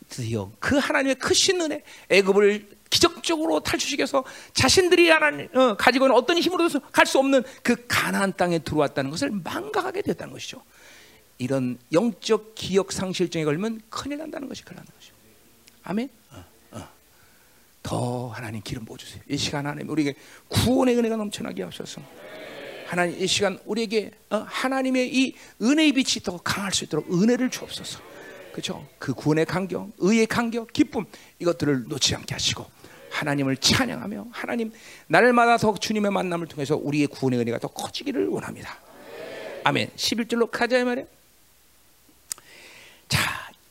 드디어 0.08 0.52
그 0.60 0.78
하나님의 0.78 1.16
크신 1.16 1.60
은혜, 1.60 1.84
애굽을 2.08 2.70
기적적으로 2.90 3.60
탈출시켜서 3.60 4.24
자신들이 4.54 5.10
하나님 5.10 5.50
어, 5.58 5.76
가지고 5.76 6.06
있는 6.06 6.16
어떤 6.16 6.38
힘으로도 6.38 6.80
갈 6.94 7.06
수 7.06 7.20
없는 7.20 7.44
그 7.64 7.86
가나안 7.86 8.32
땅에 8.38 8.60
들어왔다는 8.60 9.12
것을 9.12 9.32
망각하게 9.44 10.04
됐다는 10.04 10.32
것이죠. 10.32 10.62
이런 11.38 11.78
영적 11.92 12.56
기억 12.56 12.92
상실증에 12.92 13.44
걸리면 13.44 13.82
큰일 13.90 14.20
난다는 14.20 14.48
것이 14.48 14.64
큰일 14.64 14.78
난다는 14.78 14.98
것이죠. 14.98 15.14
아멘. 15.84 16.10
어, 16.32 16.46
어. 16.72 16.90
더 17.84 18.28
하나님 18.30 18.62
기름 18.62 18.86
부어 18.86 18.98
주세요. 18.98 19.22
이 19.28 19.38
시간 19.38 19.66
하나님 19.66 19.90
우리에게 19.90 20.16
구원의 20.48 20.98
은혜가 20.98 21.18
넘쳐나게 21.18 21.64
하소서. 21.64 22.02
하나님 22.88 23.22
이 23.22 23.28
시간 23.28 23.60
우리에게 23.66 24.12
어, 24.30 24.46
하나님의 24.48 25.14
이 25.14 25.36
은혜의 25.62 25.94
빛이 25.94 26.24
더 26.24 26.38
강할 26.38 26.72
수 26.72 26.84
있도록 26.86 27.12
은혜를 27.12 27.50
주옵소서. 27.50 28.00
그렇죠? 28.52 28.88
그 29.00 29.14
구원의 29.14 29.46
간격, 29.46 29.92
의의 29.98 30.28
간격, 30.28 30.72
기쁨 30.72 31.06
이것들을 31.40 31.90
놓지 31.90 32.16
않게 32.16 32.36
하시고 32.36 32.66
하나님을 33.10 33.58
찬양하며 33.58 34.28
하나님 34.32 34.72
날마다 35.08 35.58
더 35.58 35.76
주님의 35.76 36.12
만남을 36.12 36.48
통해서 36.48 36.78
우리의 36.78 37.08
구원의 37.08 37.40
은혜가 37.40 37.60
더 37.60 37.68
커지기를 37.68 38.28
원합니다. 38.28 38.80
아멘. 39.66 39.90
11절로 39.96 40.50
가자 40.50 40.84
말이에요. 40.86 41.08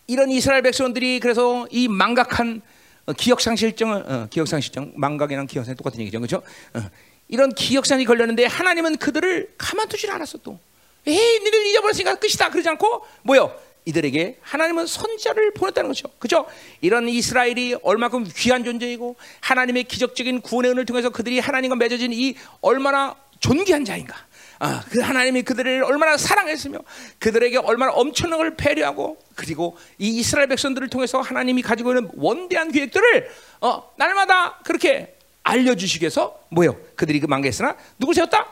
자, 0.05 0.07
이런 0.07 0.31
이스라엘 0.31 0.63
백성들이 0.63 1.21
그래서 1.21 1.67
이 1.71 1.89
망각한 1.89 2.63
어, 3.07 3.13
기억상실증을 3.13 4.05
어, 4.07 4.27
기억상실증 4.31 4.95
망각이랑 4.97 5.47
기억상 5.47 5.75
똑같은 5.77 6.01
얘기죠, 6.01 6.19
그렇죠? 6.21 6.43
어, 6.75 6.81
이런 7.29 7.53
기억상이 7.55 8.05
걸렸는데 8.05 8.47
하나님은 8.47 8.97
그들을 8.97 9.55
가만두질 9.59 10.11
않았어 10.11 10.39
또. 10.39 10.59
에이, 11.07 11.41
니들 11.41 11.67
잊어버렸으니까 11.67 12.15
끝이다 12.15 12.51
그러지 12.51 12.69
않고 12.71 13.05
뭐요? 13.23 13.55
이들에게 13.87 14.39
하나님은 14.41 14.87
선자를 14.87 15.53
보냈다는 15.53 15.89
거죠. 15.89 16.09
그죠? 16.19 16.47
이런 16.81 17.07
이스라엘이 17.07 17.77
얼마큼 17.83 18.27
귀한 18.35 18.65
존재이고 18.65 19.17
하나님의 19.41 19.85
기적적인 19.85 20.41
구원의 20.41 20.71
은을 20.71 20.87
통해서 20.87 21.11
그들이 21.11 21.39
하나님과 21.39 21.77
맺어진 21.77 22.13
이 22.15 22.35
얼마나 22.63 23.15
존귀한 23.41 23.85
자인가. 23.85 24.17
아, 24.59 24.83
그 24.91 25.01
하나님이 25.01 25.43
그들을 25.43 25.83
얼마나 25.85 26.17
사랑했으며 26.17 26.79
그들에게 27.19 27.59
얼마나 27.59 27.93
엄청난 27.93 28.39
걸 28.39 28.57
배려하고 28.57 29.19
그리고 29.35 29.77
이 29.99 30.09
이스라엘 30.19 30.49
백성들을 30.49 30.89
통해서 30.89 31.21
하나님이 31.21 31.63
가지고 31.63 31.91
있는 31.93 32.11
원대한 32.15 32.71
계획들을 32.71 33.29
어, 33.61 33.91
날마다 33.97 34.59
그렇게 34.65 35.17
알려주시기 35.43 36.05
위해서 36.05 36.41
뭐요? 36.51 36.77
그들이 36.97 37.21
그 37.21 37.27
망개했으나 37.27 37.77
누구 37.99 38.15
세웠다? 38.15 38.47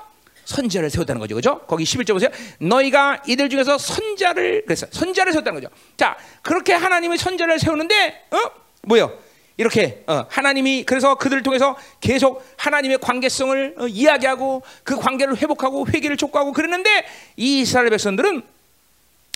선자를 0.44 0.90
세웠다는 0.90 1.20
거죠. 1.20 1.34
그죠? 1.34 1.60
거기 1.66 1.84
11절 1.84 2.12
보세요. 2.12 2.30
너희가 2.58 3.22
이들 3.26 3.48
중에서 3.48 3.78
선자를 3.78 4.64
그래서 4.66 4.86
선자를 4.90 5.32
세웠다는 5.32 5.60
거죠. 5.60 5.72
자, 5.96 6.16
그렇게 6.42 6.72
하나님의 6.72 7.16
선자를 7.18 7.58
세우는데 7.58 8.26
어? 8.32 8.36
뭐요? 8.82 9.16
이렇게 9.62 10.02
어, 10.08 10.26
하나님이 10.28 10.82
그래서 10.84 11.14
그들을 11.14 11.42
통해서 11.44 11.76
계속 12.00 12.44
하나님의 12.56 12.98
관계성을 12.98 13.76
어, 13.78 13.86
이야기하고 13.86 14.62
그 14.82 14.96
관계를 14.96 15.36
회복하고 15.36 15.86
회개를 15.86 16.16
촉구하고 16.16 16.52
그랬는데 16.52 17.06
이 17.36 17.60
이스라엘 17.60 17.88
백성들은 17.90 18.42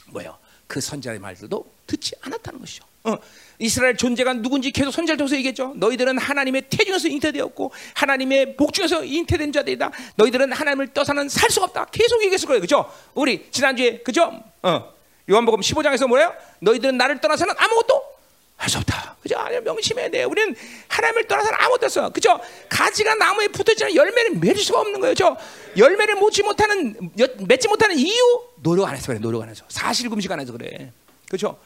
뭐요? 0.09 0.37
그 0.67 0.81
선자의 0.81 1.21
말들도 1.21 1.65
듣지 1.87 2.13
않았다는 2.23 2.59
것이죠. 2.59 2.85
어, 3.05 3.17
이스라엘 3.61 3.97
존재가 3.97 4.35
누군지 4.35 4.73
계속 4.73 4.91
선자를 4.91 5.17
통해서 5.17 5.37
얘기했죠. 5.37 5.75
너희들은 5.77 6.19
하나님의 6.19 6.63
태중에서 6.69 7.07
잉태되었고 7.07 7.71
하나님의 7.95 8.57
복중에서 8.57 9.05
잉태된 9.05 9.53
자들이다. 9.53 9.93
너희들은 10.17 10.53
하나님을 10.53 10.93
떠서는 10.93 11.29
살 11.29 11.51
수가 11.51 11.67
없다. 11.67 11.87
계속 11.93 12.21
얘기했을 12.25 12.49
거예요. 12.49 12.61
그죠? 12.61 12.91
우리 13.15 13.49
지난주에 13.53 13.99
그죠? 13.99 14.43
어, 14.63 14.93
요한복음 15.31 15.61
15장에서 15.61 16.09
뭐예요? 16.09 16.35
너희들은 16.59 16.97
나를 16.97 17.21
떠나서는 17.21 17.55
아무것도 17.57 18.16
할 18.57 18.71
수 18.71 18.79
없다. 18.79 19.17
그죠? 19.23 19.39
아니, 19.39 19.61
명심해야 19.61 20.09
돼. 20.11 20.25
우리는 20.25 20.55
하나님을 20.89 21.27
떠나서는 21.29 21.59
아무것도 21.61 21.87
없어. 21.87 22.09
그죠? 22.11 22.41
가지가 22.69 23.15
나무에 23.17 23.49
붙어있지만 23.49 23.95
열매를 23.95 24.37
맺을 24.37 24.63
수가 24.63 24.81
없는 24.81 25.01
거예요. 25.01 25.15
저 25.15 25.37
열매를 25.77 26.15
맺지 26.17 26.43
못하는, 26.43 27.11
맺지 27.47 27.69
못하는 27.69 27.99
이유? 27.99 28.43
노력 28.63 28.89
안 28.89 28.97
해서 28.97 29.09
그래. 29.09 29.19
노력 29.19 29.43
안 29.43 29.51
해서. 29.51 29.65
사실 29.69 30.09
금식 30.09 30.31
안 30.33 30.41
해서 30.41 30.53
그래. 30.53 30.91
그죠? 31.29 31.59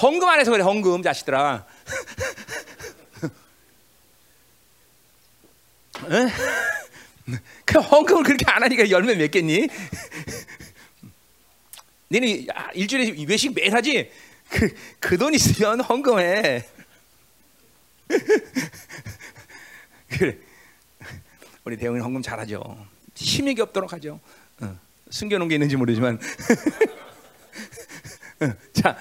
헌금 0.00 0.26
안 0.28 0.40
해서 0.40 0.50
그래. 0.50 0.62
헌금 0.62 1.02
자식들아. 1.02 1.66
그 7.64 7.78
헌금을 7.78 8.22
그렇게 8.22 8.44
안 8.46 8.62
하니까 8.62 8.88
열매 8.90 9.14
맺겠니? 9.14 9.68
너는 12.08 12.46
일주일에 12.74 13.24
외식 13.28 13.54
매일 13.54 13.74
하지? 13.74 14.10
그, 14.50 14.74
그 15.00 15.18
돈 15.18 15.34
있으면 15.34 15.80
헌금해. 15.80 16.64
그래. 20.10 20.38
우리 21.64 21.76
대웅이 21.76 22.00
헌금 22.00 22.22
잘하죠. 22.22 22.86
힘이 23.14 23.54
없도록 23.60 23.92
하죠. 23.94 24.20
어, 24.60 24.78
숨겨놓은 25.10 25.48
게 25.48 25.56
있는지 25.56 25.76
모르지만. 25.76 26.18
어, 28.40 28.52
자, 28.72 28.96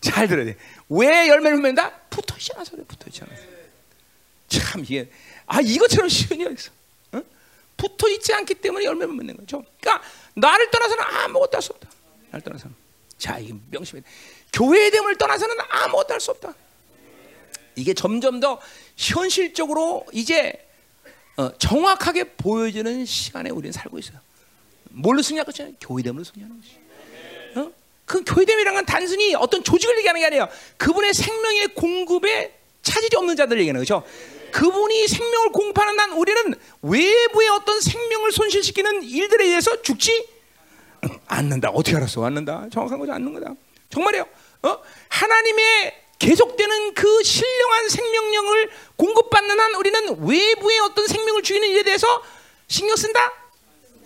잘 0.00 0.28
들어야 0.28 0.46
돼. 0.46 0.56
왜 0.88 1.28
열매를 1.28 1.58
맺는다? 1.58 1.90
붙어 2.08 2.34
않아서 2.54 2.70
그래. 2.72 2.84
붙어 2.86 3.24
않아서. 3.24 3.42
참 4.48 4.82
이게 4.84 5.10
아 5.46 5.60
이것처럼 5.60 6.08
쉬운 6.08 6.40
일 6.40 6.52
있어. 6.52 6.70
어? 7.12 7.22
붙어 7.76 8.08
있지 8.08 8.32
않기 8.32 8.54
때문에 8.54 8.84
열매를 8.84 9.12
맺는 9.14 9.36
거죠. 9.38 9.64
그러니까 9.80 10.06
나를 10.34 10.70
떠나서는 10.70 11.02
아무것도 11.04 11.56
할 11.56 11.62
수 11.62 11.72
없다. 11.72 11.90
나를 12.30 12.42
떠나서는. 12.42 12.74
자, 13.18 13.38
이게 13.38 13.54
명심해. 13.70 14.02
교회됨을 14.56 15.16
떠나서는 15.16 15.54
아무것도 15.68 16.14
할 16.14 16.20
수 16.20 16.30
없다. 16.30 16.54
이게 17.74 17.92
점점 17.92 18.40
더 18.40 18.58
현실적으로 18.96 20.06
이제 20.12 20.66
어, 21.36 21.50
정확하게 21.58 22.24
보여지는 22.38 23.04
시간에 23.04 23.50
우리는 23.50 23.70
살고 23.70 23.98
있어요. 23.98 24.18
뭘로 24.90 25.20
것이냐? 25.20 25.44
교회됨으로 25.80 26.24
승리하는 26.24 26.58
것이. 26.58 26.78
어? 27.56 27.72
그 28.06 28.24
교회됨이란 28.24 28.74
건 28.74 28.86
단순히 28.86 29.34
어떤 29.34 29.62
조직을 29.62 29.98
얘기하는 29.98 30.20
게 30.20 30.26
아니에요. 30.26 30.48
그분의 30.78 31.12
생명의 31.12 31.68
공급에 31.74 32.58
차질이 32.80 33.14
없는 33.16 33.36
자들 33.36 33.58
얘기하는 33.58 33.82
거죠. 33.82 34.02
그분이 34.52 35.06
생명을 35.08 35.52
공급하는 35.52 35.96
난 35.96 36.12
우리는 36.12 36.54
외부의 36.80 37.48
어떤 37.50 37.78
생명을 37.78 38.32
손실시키는 38.32 39.02
일들에 39.02 39.44
의해서 39.44 39.82
죽지 39.82 40.26
않는다. 41.26 41.68
어떻게 41.70 41.96
알았어? 41.96 42.24
않는다. 42.24 42.68
정확한 42.72 42.98
거죠. 42.98 43.12
않는 43.12 43.34
거다. 43.34 43.52
정말이에요. 43.90 44.26
어? 44.62 44.78
하나님의 45.08 46.02
계속되는 46.18 46.94
그 46.94 47.22
신령한 47.22 47.88
생명력을 47.88 48.70
공급받는 48.96 49.60
한 49.60 49.74
우리는 49.74 50.26
외부의 50.26 50.78
어떤 50.80 51.06
생명을 51.06 51.42
죽이는 51.42 51.68
일에 51.68 51.82
대해서 51.82 52.22
신경 52.68 52.96
쓴다? 52.96 53.32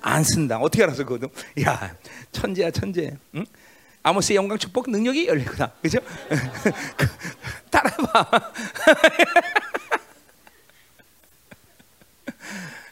안 0.02 0.24
쓴다. 0.24 0.58
어떻게 0.58 0.82
알았어, 0.82 1.04
그거도? 1.04 1.28
야, 1.62 1.94
천재야, 2.32 2.70
천재. 2.70 3.16
응? 3.34 3.44
아모스의 4.02 4.36
영광 4.36 4.56
축복 4.58 4.90
능력이 4.90 5.28
열리구나. 5.28 5.70
그죠? 5.82 5.98
따라봐. 7.70 8.30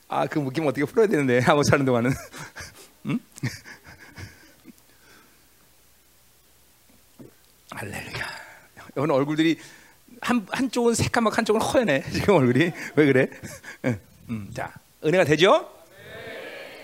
아, 0.09 0.27
그 0.27 0.39
묶임 0.39 0.67
어떻게 0.67 0.85
풀어야 0.85 1.07
되는데, 1.07 1.43
아모스 1.47 1.71
하는 1.71 1.87
동안은. 1.87 2.13
응? 3.07 3.19
할렐루야. 7.79 8.27
오늘 8.97 9.15
얼굴들이 9.15 9.57
한 10.21 10.45
한쪽은 10.51 10.95
새까맣고 10.95 11.37
한쪽은 11.37 11.61
허연해. 11.61 12.03
지금 12.11 12.35
얼굴이 12.35 12.73
왜 12.97 13.07
그래? 13.07 13.29
음, 14.31 14.51
자, 14.53 14.73
은혜가 15.05 15.23
되죠? 15.23 15.71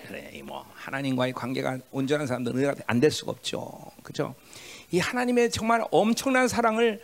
그래, 0.07 0.41
뭐 0.45 0.65
하나님과의 0.73 1.33
관계가 1.33 1.79
온전한 1.91 2.27
사람들은 2.27 2.57
은혜가 2.59 2.75
안 2.87 3.01
될 3.01 3.11
수가 3.11 3.31
없죠. 3.33 3.91
그렇죠? 4.03 4.35
이 4.89 4.99
하나님의 4.99 5.51
정말 5.51 5.83
엄청난 5.91 6.47
사랑을 6.47 7.01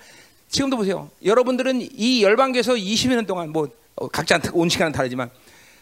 지금도 0.48 0.78
보세요. 0.78 1.12
여러분들은 1.26 1.82
이 1.82 2.24
열방계에서 2.24 2.76
20년 2.76 3.28
동안 3.28 3.50
뭐 3.50 3.68
어, 3.96 4.08
각자 4.08 4.40
온 4.54 4.70
시간은 4.70 4.94
다르지만 4.94 5.30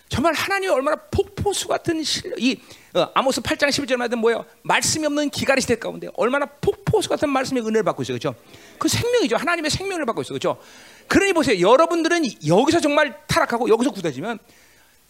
정말 0.10 0.34
하나님이 0.34 0.72
얼마나 0.74 0.98
폭포수 0.98 1.68
같은 1.68 2.04
실력, 2.04 2.42
이 2.42 2.60
어, 2.96 3.08
아모스 3.14 3.42
8장 3.42 3.70
11절 3.70 3.96
말든 3.96 4.18
뭐예요? 4.18 4.44
말씀이 4.64 5.06
없는 5.06 5.30
기가리 5.30 5.62
시대 5.62 5.76
가운데 5.78 6.08
얼마나 6.16 6.48
폭포수 6.48 7.08
같은 7.08 7.30
말씀의 7.30 7.64
은혜를 7.64 7.84
받고 7.84 8.02
있어요, 8.02 8.18
그렇죠? 8.18 8.36
그 8.80 8.88
생명이죠. 8.88 9.38
하나님의 9.38 9.70
생명을 9.70 10.06
받고 10.08 10.24
있어요, 10.24 10.40
그렇죠? 10.40 10.60
그러니 11.08 11.34
보세요, 11.34 11.60
여러분들은 11.60 12.24
여기서 12.48 12.82
정말 12.82 13.22
타락하고 13.28 13.70
여기서 13.70 13.92
굳어지면 13.92 14.40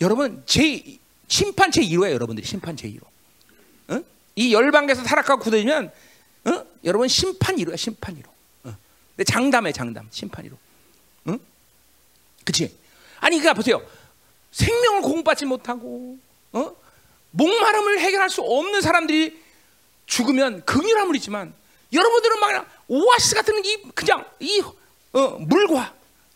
여러분 0.01 0.43
제 0.45 0.83
심판 1.29 1.71
제 1.71 1.81
1호예요, 1.81 2.11
여러분들이 2.11 2.45
심판 2.45 2.75
제 2.75 2.89
1호. 2.89 3.03
어? 3.89 4.03
이 4.35 4.53
열방에서 4.53 5.03
타락하고 5.03 5.41
굳어지면 5.41 5.91
어? 6.45 6.65
여러분 6.83 7.07
심판 7.07 7.55
1호야, 7.55 7.77
심판 7.77 8.15
1호. 8.15 8.27
어. 8.65 8.75
근데 9.15 9.23
장담해, 9.23 9.71
장담, 9.71 10.07
심판 10.11 10.45
1호. 10.45 10.57
응? 11.29 11.39
그치? 12.43 12.77
아니, 13.21 13.37
그니까 13.37 13.53
보세요. 13.53 13.81
생명을 14.51 15.01
공부받지 15.01 15.45
못하고 15.45 16.17
어? 16.53 16.75
목마름을 17.31 17.99
해결할 17.99 18.29
수 18.29 18.41
없는 18.41 18.81
사람들이 18.81 19.39
죽으면 20.05 20.65
긍휼함을 20.65 21.15
있지만 21.17 21.53
여러분들은 21.93 22.39
막 22.39 22.67
오아시스 22.87 23.35
같은 23.35 23.63
이 23.63 23.77
그냥 23.93 24.25
이 24.39 24.61
어, 25.13 25.27
물과 25.39 25.93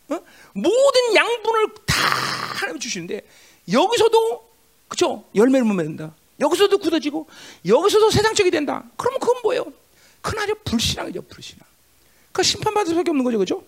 어? 0.09 0.19
모든 0.53 1.15
양분을 1.15 1.67
다 1.85 1.95
하나님 2.55 2.79
주시는데 2.79 3.21
여기서도 3.71 4.53
그죠 4.87 5.23
열매를 5.35 5.65
못 5.65 5.73
맺는다. 5.73 6.13
여기서도 6.39 6.77
굳어지고 6.77 7.27
여기서도 7.65 8.11
세상적이 8.11 8.51
된다. 8.51 8.83
그러면 8.97 9.19
그건 9.19 9.41
뭐예요? 9.43 9.65
그날이 10.21 10.53
불신앙이죠, 10.63 11.21
불신앙. 11.23 11.65
그러니까 12.31 12.43
심판받을 12.43 12.89
수밖에 12.89 13.11
없는 13.11 13.23
거죠, 13.23 13.37
그죠? 13.37 13.63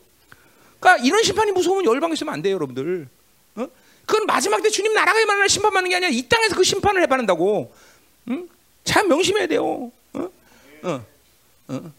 그러니까 0.79 1.05
이런 1.05 1.21
심판이 1.23 1.51
무서우면 1.51 1.85
열방에 1.85 2.13
있으면 2.13 2.33
안 2.33 2.41
돼요, 2.41 2.55
여러분들. 2.55 3.07
어? 3.55 3.67
그건 4.05 4.25
마지막 4.25 4.61
때 4.61 4.69
주님 4.69 4.93
나라가 4.93 5.23
만날 5.25 5.49
심판받는 5.49 5.89
게 5.89 5.95
아니라 5.95 6.09
이 6.11 6.21
땅에서 6.27 6.55
그 6.55 6.63
심판을 6.63 7.01
해받는다고. 7.03 7.73
응? 8.29 8.49
잘 8.83 9.07
명심해야 9.07 9.47
돼요. 9.47 9.91
어? 10.13 10.29
어. 10.83 11.05
어. 11.67 11.91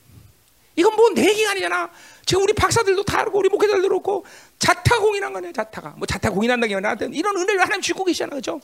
이건 0.76 0.94
뭐 0.94 1.10
내 1.14 1.28
얘기가 1.30 1.50
아니잖아. 1.52 1.90
지금 2.24 2.42
우리 2.42 2.52
박사들도 2.52 3.04
다 3.04 3.20
알고 3.20 3.38
우리 3.38 3.48
목회자들도 3.48 3.88
그렇고 3.88 4.24
자타 4.58 4.98
공인한 4.98 5.32
거네 5.32 5.52
자타가. 5.52 5.94
뭐 5.96 6.06
자타 6.06 6.30
공인한다는 6.30 6.68
게 6.68 6.74
아니라 6.86 7.08
이런 7.12 7.36
은혜를 7.36 7.60
하나님 7.60 7.80
주고 7.80 8.04
계시잖아. 8.04 8.34
그죠? 8.36 8.60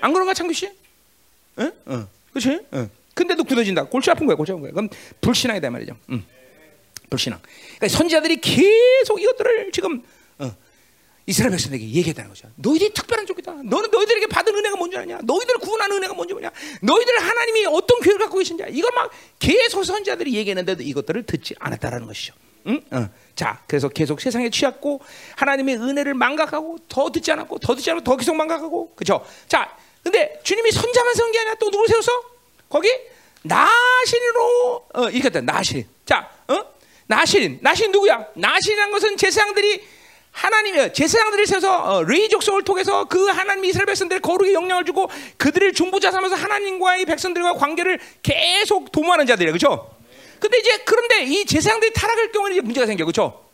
안 0.00 0.12
그런가 0.12 0.34
창규 0.34 0.52
씨? 0.52 0.70
응? 1.58 1.72
어. 1.86 2.06
그렇지? 2.30 2.60
응. 2.74 2.90
근데도 3.14 3.44
굳어진다. 3.44 3.84
골치 3.84 4.10
아픈 4.10 4.26
거야. 4.26 4.36
골치 4.36 4.52
아픈 4.52 4.62
거야. 4.62 4.72
그럼 4.72 4.88
불신앙이다 5.20 5.70
말이죠. 5.70 5.96
응. 6.10 6.24
불신앙. 7.10 7.38
그러니까 7.76 7.88
선지자들이 7.88 8.40
계속 8.40 9.20
이것들을 9.20 9.70
지금 9.72 9.98
어, 9.98 10.02
이스라엘 11.26 11.50
백성에게 11.52 11.84
얘기했다는 11.84 12.30
거죠. 12.30 12.48
너희들이 12.56 12.92
특별한 12.92 13.26
쪽이다. 13.26 13.52
너는 13.64 13.90
너희들에게 13.90 14.26
받은 14.26 14.54
은혜가 14.54 14.76
뭔지 14.76 14.96
아냐? 14.96 15.20
너희들을 15.22 15.60
구원하는 15.60 15.96
은혜가 15.98 16.14
뭔지 16.14 16.34
뭐냐? 16.34 16.50
너희들 16.82 17.18
하나님이 17.20 17.66
어떤 17.66 18.00
교회를 18.00 18.20
갖고 18.20 18.38
계신지 18.38 18.64
이걸 18.70 18.90
막 18.94 19.10
계속 19.38 19.84
선지자들이 19.84 20.34
얘기했는데도 20.34 20.82
이것들을 20.82 21.24
듣지 21.24 21.54
않았다라는 21.58 22.06
것이죠. 22.06 22.34
응? 22.66 22.80
어. 22.90 23.08
자, 23.34 23.62
그래서 23.66 23.88
계속 23.88 24.20
세상에 24.20 24.50
취했고 24.50 25.00
하나님의 25.36 25.76
은혜를 25.76 26.14
망각하고 26.14 26.78
더 26.88 27.10
듣지 27.10 27.30
않았고 27.32 27.58
더 27.58 27.74
듣지 27.74 27.90
않고 27.90 28.02
더 28.04 28.16
계속 28.16 28.34
망각하고 28.34 28.94
그렇죠? 28.94 29.24
자, 29.46 29.76
근데 30.02 30.40
주님이 30.42 30.70
선자만 30.72 31.14
세운 31.14 31.32
게 31.32 31.38
아니라 31.38 31.54
또 31.56 31.70
누굴 31.70 31.86
세웠어? 31.88 32.10
거기 32.68 32.88
나신으로 33.42 34.86
어, 34.94 35.08
이렇게 35.10 35.40
나신. 35.40 35.86
자, 36.04 36.30
어? 36.48 36.58
나신. 37.06 37.58
나신 37.62 37.92
누구야? 37.92 38.26
나신이라는 38.34 38.92
것은 38.92 39.16
제사장들이 39.16 39.82
하나님의 40.32 40.94
제사장들을 40.94 41.46
세서 41.46 41.82
어, 41.82 42.02
레이 42.04 42.28
족속을 42.28 42.62
통해서 42.62 43.04
그 43.04 43.26
하나님 43.26 43.64
이스라엘 43.64 43.86
백성들의 43.86 44.20
거룩에 44.22 44.52
영향을 44.52 44.84
주고 44.84 45.10
그들을 45.36 45.72
중보자 45.72 46.10
삼아서 46.10 46.34
하나님과의 46.36 47.04
백성들과 47.04 47.54
관계를 47.54 47.98
계속 48.22 48.92
도모하는 48.92 49.26
자들이에요. 49.26 49.52
그렇죠? 49.52 49.90
근데 50.38 50.58
이제 50.58 50.78
그런데 50.84 51.24
이 51.24 51.44
제사장들이 51.44 51.92
타락할 51.92 52.32
경우는 52.32 52.56
이제 52.56 52.60
문제가 52.62 52.86
생겨. 52.86 53.04
그렇죠? 53.04 53.44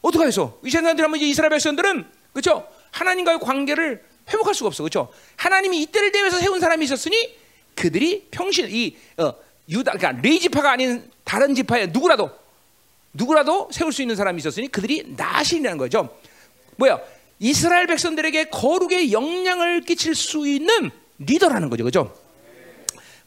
어떻게 0.00 0.24
해서 0.26 0.58
이 0.64 0.70
제사장들 0.70 1.02
하면 1.04 1.16
이제 1.16 1.26
이스라엘 1.26 1.50
백성들은 1.50 2.06
그렇죠? 2.32 2.68
하나님과의 2.92 3.40
관계를 3.40 4.04
회복할 4.30 4.54
수가 4.54 4.68
없어. 4.68 4.82
그렇죠? 4.82 5.08
하나님이 5.36 5.82
이때를 5.82 6.12
대해서 6.12 6.38
세운 6.38 6.60
사람이 6.60 6.84
있었으니 6.84 7.36
그들이 7.74 8.28
평신 8.30 8.68
이 8.70 8.96
어, 9.16 9.32
유다 9.68 9.92
그러니까 9.92 10.22
레이 10.22 10.38
지파가 10.38 10.72
아닌 10.72 11.10
다른 11.24 11.54
지파의 11.54 11.88
누구라도 11.88 12.30
누구라도 13.12 13.68
세울 13.72 13.92
수 13.92 14.02
있는 14.02 14.16
사람이 14.16 14.38
있었으니 14.38 14.68
그들이 14.68 15.14
나신이라는 15.16 15.78
거죠. 15.78 16.17
뭐야? 16.78 17.00
이스라엘 17.40 17.86
백성들에게 17.86 18.50
거룩의 18.50 19.12
영향을 19.12 19.82
끼칠 19.82 20.14
수 20.14 20.46
있는 20.48 20.90
리더라는 21.18 21.68
거죠. 21.68 21.84
그죠? 21.84 22.14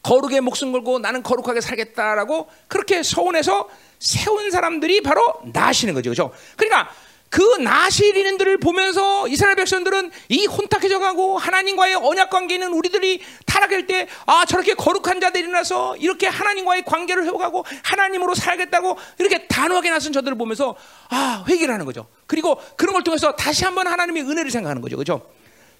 거룩에 0.02 0.40
목숨 0.40 0.72
걸고 0.72 0.98
나는 0.98 1.22
거룩하게 1.22 1.60
살겠다라고 1.60 2.48
그렇게 2.66 3.02
서원해서 3.02 3.68
세운 4.00 4.50
사람들이 4.50 5.02
바로 5.02 5.22
나시는 5.52 5.94
거죠. 5.94 6.10
그죠? 6.10 6.32
그러니까 6.56 6.90
그 7.32 7.40
나시리는들을 7.62 8.58
보면서 8.58 9.26
이스라엘 9.26 9.56
백성들은 9.56 10.10
이 10.28 10.44
혼탁해져 10.44 10.98
가고 10.98 11.38
하나님과의 11.38 11.94
언약 11.94 12.28
관계 12.28 12.54
있는 12.54 12.74
우리들이 12.74 13.22
타락할 13.46 13.86
때 13.86 14.06
아 14.26 14.44
저렇게 14.44 14.74
거룩한 14.74 15.18
자들이 15.18 15.48
나서 15.48 15.96
이렇게 15.96 16.26
하나님과의 16.26 16.84
관계를 16.84 17.24
회복하고 17.24 17.64
하나님으로 17.82 18.34
살겠다고 18.34 18.98
이렇게 19.18 19.46
단호하게 19.46 19.88
나선 19.88 20.12
저들을 20.12 20.36
보면서 20.36 20.76
아 21.08 21.42
회개를 21.48 21.72
하는 21.72 21.86
거죠. 21.86 22.06
그리고 22.26 22.60
그런 22.76 22.92
걸 22.92 23.02
통해서 23.02 23.34
다시 23.34 23.64
한번 23.64 23.86
하나님의 23.86 24.24
은혜를 24.24 24.50
생각하는 24.50 24.82
거죠. 24.82 24.98
그죠? 24.98 25.26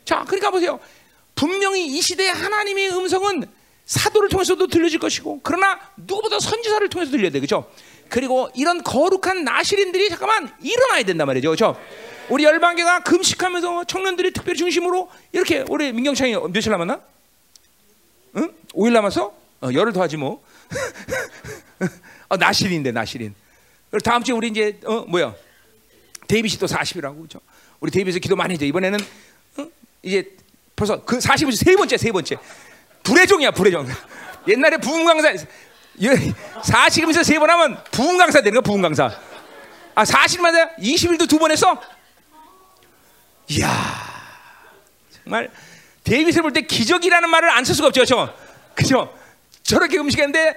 자, 0.06 0.24
그러니까 0.26 0.50
보세요. 0.50 0.80
분명히 1.34 1.86
이 1.86 2.00
시대에 2.00 2.30
하나님의 2.30 2.94
음성은 2.94 3.44
사도를 3.84 4.30
통해서도 4.30 4.68
들려질 4.68 4.98
것이고 5.00 5.40
그러나 5.42 5.78
누구보다 5.96 6.40
선지자를 6.40 6.88
통해서 6.88 7.10
들려야 7.10 7.30
돼. 7.30 7.40
그죠? 7.40 7.70
그리고 8.12 8.50
이런 8.54 8.82
거룩한 8.82 9.42
나실인들이 9.42 10.10
잠깐만 10.10 10.54
일어나야 10.60 11.02
된단 11.02 11.26
말이죠. 11.26 11.48
그렇죠? 11.48 11.80
우리 12.28 12.44
열방계가 12.44 13.04
금식하면서 13.04 13.84
청년들이 13.84 14.34
특별히 14.34 14.58
중심으로 14.58 15.10
이렇게 15.32 15.64
우리 15.70 15.94
민경창이 15.94 16.36
며칠 16.52 16.70
남았나? 16.72 17.00
응? 18.36 18.52
5일 18.74 18.92
남았어? 18.92 19.34
어, 19.62 19.70
열흘 19.72 19.94
더 19.94 20.02
하지 20.02 20.18
뭐. 20.18 20.44
어, 22.28 22.36
나실인인데 22.36 22.92
나실인. 22.92 23.34
그리고 23.90 24.02
다음 24.02 24.22
주에 24.22 24.34
우리 24.34 24.48
이제 24.48 24.78
어 24.84 25.06
뭐야? 25.08 25.34
데이빗이 26.28 26.58
또 26.58 26.66
40이라고 26.66 27.16
그렇죠? 27.16 27.40
우리 27.80 27.90
데이빗이 27.90 28.20
기도 28.20 28.36
많이 28.36 28.58
해. 28.60 28.66
이번에는 28.66 28.98
어? 29.56 29.66
이제 30.02 30.36
벌써 30.76 31.02
그 31.02 31.18
40은 31.18 31.56
세 31.56 31.74
번째 31.76 31.96
세 31.96 32.12
번째. 32.12 32.36
불의 33.04 33.26
종이야 33.26 33.52
불의 33.52 33.72
종. 33.72 33.86
옛날에 34.48 34.76
부흥 34.76 35.06
강사 35.06 35.32
40일에서 35.98 37.22
세 37.24 37.38
번 37.38 37.50
하면 37.50 37.82
부흥 37.90 38.16
강사 38.16 38.40
되는 38.40 38.52
거야, 38.54 38.62
부흥 38.62 38.82
강사. 38.82 39.10
아, 39.94 40.04
40일마다 40.04 40.76
20일도 40.78 41.28
두 41.28 41.38
번 41.38 41.50
했어? 41.50 41.80
이야. 43.48 43.68
정말 45.22 45.50
데이빗을 46.04 46.42
볼 46.42 46.52
때 46.52 46.62
기적이라는 46.62 47.28
말을 47.28 47.50
안 47.50 47.64
쓸 47.64 47.74
수가 47.74 47.88
없죠. 47.88 48.00
그죠? 48.02 48.34
그죠? 48.74 49.14
저렇게 49.62 49.98
음식했는데 49.98 50.54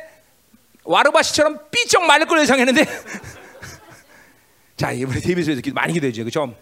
와르바시처럼 0.84 1.60
삐쩍 1.72 2.04
말릴 2.06 2.28
걸 2.28 2.40
예상했는데 2.42 2.86
자, 4.78 4.92
이번에 4.92 5.20
데이빗을 5.20 5.54
위해서 5.56 5.72
많이 5.74 5.94
기도해죠. 5.94 6.24
그죠? 6.24 6.56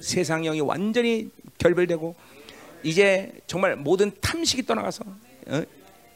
세상 0.00 0.42
영이 0.42 0.60
완전히 0.60 1.30
결별되고 1.58 2.14
이제 2.84 3.32
정말 3.46 3.74
모든 3.76 4.12
탐식이 4.20 4.64
떠나가서 4.66 5.04
어? 5.48 5.62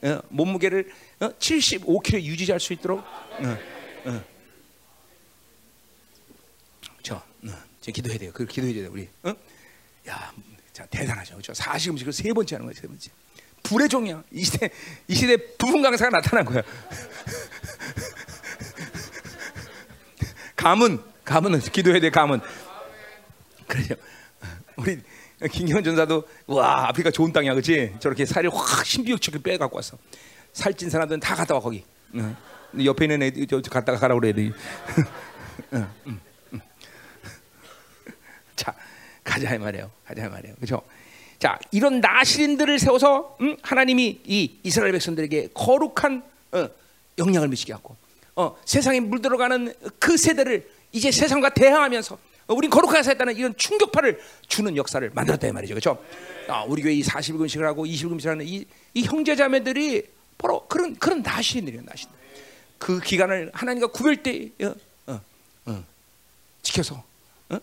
어? 0.04 0.20
몸무게를 0.28 0.90
어? 1.22 1.32
75kg 1.38 2.20
유지할 2.20 2.58
수 2.58 2.72
있도록 2.72 2.98
어, 2.98 3.58
어. 4.06 4.24
저, 7.02 7.14
어, 7.14 7.22
저 7.80 7.92
기도해야 7.92 8.18
돼요. 8.18 8.32
그 8.34 8.44
기도해야 8.44 8.74
돼요, 8.74 8.90
우리. 8.92 9.08
어? 9.22 9.32
야, 10.08 10.32
자 10.72 10.84
대단하죠, 10.86 11.34
그렇죠? 11.34 11.54
40 11.54 11.92
음식을 11.92 12.12
세 12.12 12.32
번째 12.32 12.56
하는 12.56 12.66
거예요, 12.66 12.80
세 12.80 12.88
번째. 12.88 13.10
불의 13.62 13.88
종이야. 13.88 14.24
이 14.32 14.42
시대 14.42 14.68
이 15.06 15.14
시대 15.14 15.36
부분 15.56 15.80
강사가 15.80 16.10
나타난 16.10 16.44
거야. 16.44 16.60
감은 20.56 21.00
감은 21.24 21.60
기도해야 21.60 22.00
돼, 22.00 22.10
감은. 22.10 22.40
그래요. 23.68 23.94
우리 24.74 25.00
김기현 25.52 25.84
전사도 25.84 26.26
와 26.46 26.88
아프리카 26.88 27.12
좋은 27.12 27.32
땅이야, 27.32 27.54
그렇지? 27.54 27.94
저렇게 28.00 28.26
살을 28.26 28.50
확 28.52 28.84
신비육처럼 28.84 29.40
빼 29.42 29.56
갖고 29.56 29.76
왔어. 29.76 29.96
살찐 30.52 30.90
사람들은 30.90 31.20
다 31.20 31.34
갔다 31.34 31.54
와 31.54 31.60
거기. 31.60 31.84
응. 32.14 32.36
옆에 32.84 33.04
있는 33.04 33.22
애들 33.22 33.46
저 33.46 33.60
갔다가 33.60 33.98
가라 33.98 34.14
그래 34.14 34.30
애들이. 34.30 34.52
응, 35.74 35.88
응, 36.06 36.20
자 38.56 38.74
가자 39.24 39.54
이 39.54 39.58
말이에요. 39.58 39.90
가자 40.04 40.26
이 40.26 40.28
말이에요. 40.28 40.54
그렇죠? 40.56 40.82
자 41.38 41.58
이런 41.70 42.00
나시린들을 42.00 42.78
세워서 42.78 43.36
음, 43.40 43.56
하나님이 43.62 44.20
이 44.24 44.58
이스라엘 44.62 44.92
백성들에게 44.92 45.50
거룩한 45.54 46.22
어, 46.52 46.68
영향을 47.18 47.48
미치게 47.48 47.72
하고 47.72 47.96
어, 48.36 48.56
세상에 48.64 49.00
물들어가는 49.00 49.74
그 49.98 50.16
세대를 50.16 50.68
이제 50.92 51.10
세상과 51.10 51.50
대항하면서 51.50 52.18
어, 52.46 52.54
우린 52.54 52.70
거룩하게 52.70 53.02
살다는 53.02 53.36
이런 53.36 53.56
충격파를 53.56 54.20
주는 54.46 54.76
역사를 54.76 55.08
만들었다 55.14 55.48
이 55.48 55.52
말이죠. 55.52 55.74
그렇죠? 55.74 56.02
아, 56.48 56.64
우리 56.64 56.82
교회 56.82 56.94
이 56.94 57.02
40일금식을 57.02 57.62
하고 57.62 57.84
20일금식을 57.84 58.26
하는 58.28 58.46
이, 58.46 58.64
이 58.94 59.04
형제자매들이 59.04 60.04
바로 60.38 60.66
그런 60.66 60.96
그런 60.96 61.22
나신들이에요, 61.22 61.82
나신. 61.84 62.08
그 62.78 63.00
기간을 63.00 63.50
하나님과 63.54 63.88
구별 63.88 64.22
때 64.22 64.50
어, 64.62 64.74
어, 65.06 65.20
어, 65.66 65.84
지켜서 66.62 67.02
어? 67.48 67.58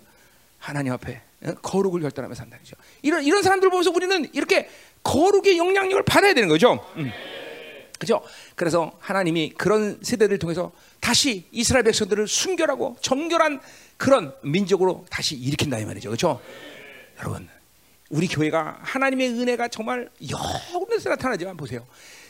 하나님 0.60 0.94
앞에 0.94 1.22
어? 1.44 1.54
거룩을 1.62 2.02
결단하며 2.02 2.36
산다죠. 2.36 2.76
이런 3.02 3.24
이런 3.24 3.44
사람들 3.44 3.70
보면서 3.70 3.92
우리는 3.92 4.30
이렇게 4.34 4.70
거룩의 5.04 5.58
영향력을 5.58 6.04
받아야 6.04 6.34
되는 6.34 6.48
거죠. 6.48 6.86
음. 6.96 7.12
그죠? 8.00 8.22
그래서 8.56 8.98
하나님이 9.00 9.54
그런 9.58 10.00
세대를 10.02 10.40
통해서 10.40 10.72
다시 11.02 11.46
이스라엘 11.52 11.84
백성들을 11.84 12.28
순결하고 12.28 12.96
정결한 13.02 13.60
그런 13.98 14.34
민족으로 14.42 15.06
다시 15.10 15.36
일으킨다 15.36 15.78
이 15.80 15.86
말이죠. 15.86 16.10
그렇죠? 16.10 16.40
여러분, 17.20 17.50
우리 18.10 18.28
교회가 18.28 18.80
하나님의 18.82 19.30
은혜가 19.30 19.68
정말 19.68 20.10
여러 20.30 20.86
데서 20.90 21.10
나타나지만 21.10 21.56
보세요. 21.56 21.86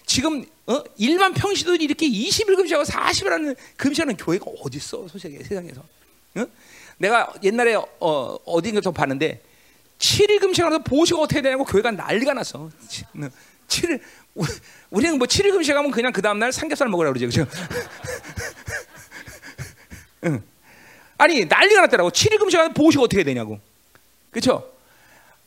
지금 0.06 0.43
어? 0.68 0.84
일반 0.97 1.34
평시들이 1.34 1.84
이렇게 1.84 2.07
20일 2.07 2.57
금식하고 2.57 2.84
40일 2.84 3.30
하는 3.30 3.56
금식하는 3.77 4.18
교회가 4.18 4.45
어디 4.61 4.77
있어 4.77 5.07
소세계 5.07 5.43
세상에서? 5.43 5.81
어? 6.35 6.45
내가 6.97 7.31
옛날에 7.43 7.76
어, 7.76 8.38
어딘가서 8.45 8.91
봤는데 8.91 9.41
7일 9.99 10.39
금식하면서 10.41 10.84
보시가 10.84 11.19
어떻게 11.19 11.41
되냐고 11.41 11.64
교회가 11.64 11.91
난리가 11.91 12.34
났어. 12.34 12.69
7일 13.68 14.01
우리는 14.89 15.18
뭐 15.18 15.27
7일 15.27 15.51
금식하면 15.51 15.91
그냥 15.91 16.11
그 16.11 16.22
다음 16.22 16.39
날 16.39 16.51
삼겹살 16.51 16.89
먹으라 16.89 17.10
그러지 17.10 17.26
그죠? 17.26 17.47
응. 20.26 20.43
아니 21.18 21.45
난리가 21.45 21.81
났더라고. 21.81 22.10
7일 22.10 22.39
금식하면 22.39 22.73
보시가 22.73 23.03
어떻게 23.03 23.23
되냐고. 23.23 23.60
그렇죠? 24.31 24.78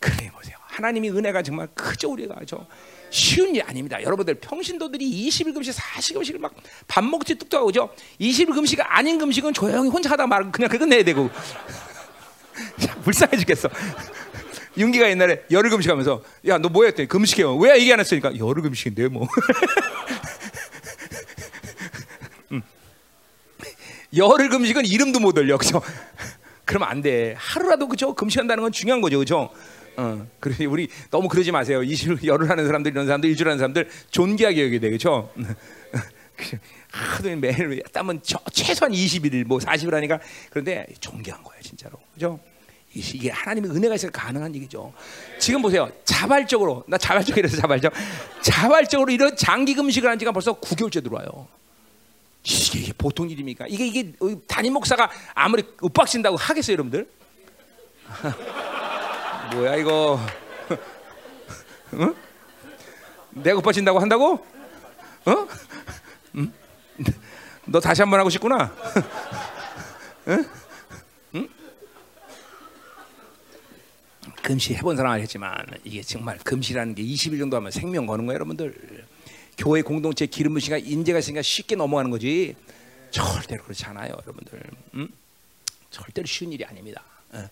그래 0.02 0.30
보세요. 0.34 0.56
하나님이 0.66 1.10
은혜가 1.10 1.42
정말 1.42 1.68
크죠 1.74 2.10
우리가 2.12 2.34
저 2.46 2.66
쉬운 3.10 3.54
일 3.54 3.62
아닙니다. 3.62 4.02
여러분들 4.02 4.34
평신도들이 4.36 5.28
20일 5.28 5.52
금식, 5.54 5.74
40일 5.74 6.14
금식을 6.14 6.40
막 6.40 6.52
밥 6.88 7.04
먹지 7.04 7.34
뚝뚝하고 7.36 7.66
그죠? 7.66 7.90
20일 8.20 8.54
금식 8.54 8.80
아닌 8.82 9.18
금식은 9.18 9.52
조용히 9.54 9.88
혼자 9.90 10.10
하다 10.10 10.26
말고 10.26 10.50
그냥 10.50 10.68
그거 10.70 10.84
내야 10.86 11.02
되고 11.04 11.30
불쌍해 13.04 13.36
죽겠어. 13.38 13.68
윤기가 14.76 15.08
옛날에 15.10 15.42
열흘 15.50 15.68
금식하면서 15.70 16.22
야 16.48 16.58
너 16.58 16.68
뭐야 16.70 16.88
했더니 16.88 17.06
금식해요. 17.08 17.56
왜 17.56 17.78
얘기 17.78 17.92
안 17.92 18.00
했으니까 18.00 18.36
열흘 18.38 18.62
금식인데 18.62 19.08
뭐. 19.08 19.28
음. 22.52 22.62
열흘 24.16 24.48
금식은 24.48 24.86
이름도 24.86 25.20
못 25.20 25.36
올려 25.38 25.58
그죠? 25.58 25.82
그러면 26.64 26.88
안 26.88 27.02
돼. 27.02 27.34
하루라도 27.38 27.88
그죠? 27.88 28.14
금식한다는 28.14 28.62
건 28.62 28.72
중요한 28.72 29.00
거죠, 29.02 29.18
그죠? 29.18 29.50
어, 29.96 30.26
그래 30.40 30.64
우리 30.64 30.88
너무 31.10 31.28
그러지 31.28 31.52
마세요. 31.52 31.82
이실 31.82 32.18
열흘 32.24 32.48
하는 32.50 32.66
사람들 32.66 32.92
이런 32.92 33.06
사람들 33.06 33.30
일주일 33.30 33.48
하는 33.48 33.58
사람들 33.58 33.88
존귀하게 34.10 34.78
돼, 34.78 34.90
그죠? 34.90 35.30
하도 36.90 37.36
매일 37.36 37.82
땀은 37.92 38.20
최소한 38.52 38.92
21일 38.92 39.44
뭐 39.44 39.58
40일 39.58 39.92
하니까 39.92 40.18
그런데 40.50 40.86
존귀한 41.00 41.42
거예요, 41.42 41.62
진짜로, 41.62 41.98
그죠? 42.14 42.38
이게 42.94 43.30
하나님의 43.30 43.70
은혜가 43.70 43.94
있어서 43.94 44.10
가능한 44.10 44.54
얘기죠. 44.56 44.92
지금 45.38 45.62
보세요. 45.62 45.90
자발적으로 46.04 46.84
나 46.86 46.98
자발적이라서 46.98 47.56
자발적. 47.56 47.92
자발적으로 48.42 49.10
이런 49.10 49.34
장기 49.34 49.74
금식을 49.74 50.10
한 50.10 50.18
지가 50.18 50.32
벌써 50.32 50.52
9개월째 50.60 51.02
들어와요. 51.02 51.48
이게 52.44 52.92
보통 52.92 53.30
일입니까? 53.30 53.66
이게 53.68 53.86
이게 53.86 54.12
담임 54.46 54.74
목사가 54.74 55.10
아무리 55.34 55.62
윽박신다고 55.82 56.36
하겠어요, 56.36 56.74
여러분들? 56.74 57.08
뭐야 59.54 59.76
이거? 59.76 60.18
응? 61.94 62.14
내가 63.30 63.58
윽박신다고 63.58 63.98
한다고? 63.98 64.34
어? 65.24 65.48
응? 66.36 66.52
너 67.66 67.80
다시 67.80 68.02
한 68.02 68.10
번 68.10 68.20
하고 68.20 68.30
싶구나. 68.30 68.74
응? 70.28 70.44
응? 71.34 71.48
금시 74.42 74.74
해본 74.74 74.96
사람 74.96 75.12
알겠지만 75.12 75.54
이게 75.84 76.02
정말 76.02 76.38
금시라는 76.38 76.94
게 76.94 77.02
20일 77.02 77.38
정도 77.38 77.56
하면 77.58 77.70
생명 77.70 78.06
거는 78.06 78.26
거예요, 78.26 78.36
여러분들. 78.36 79.04
교회 79.58 79.82
공동체 79.82 80.26
기름 80.26 80.54
부시가 80.54 80.78
인재가 80.78 81.18
있으니까 81.18 81.42
쉽게 81.42 81.76
넘어가는 81.76 82.10
거지. 82.10 82.56
절대로 83.10 83.62
그렇지 83.64 83.84
않아요, 83.86 84.12
여러분들. 84.22 84.60
음? 84.94 85.08
절대로 85.90 86.26
쉬운 86.26 86.52
일이 86.52 86.64
아닙니다. 86.64 87.02
어. 87.32 87.46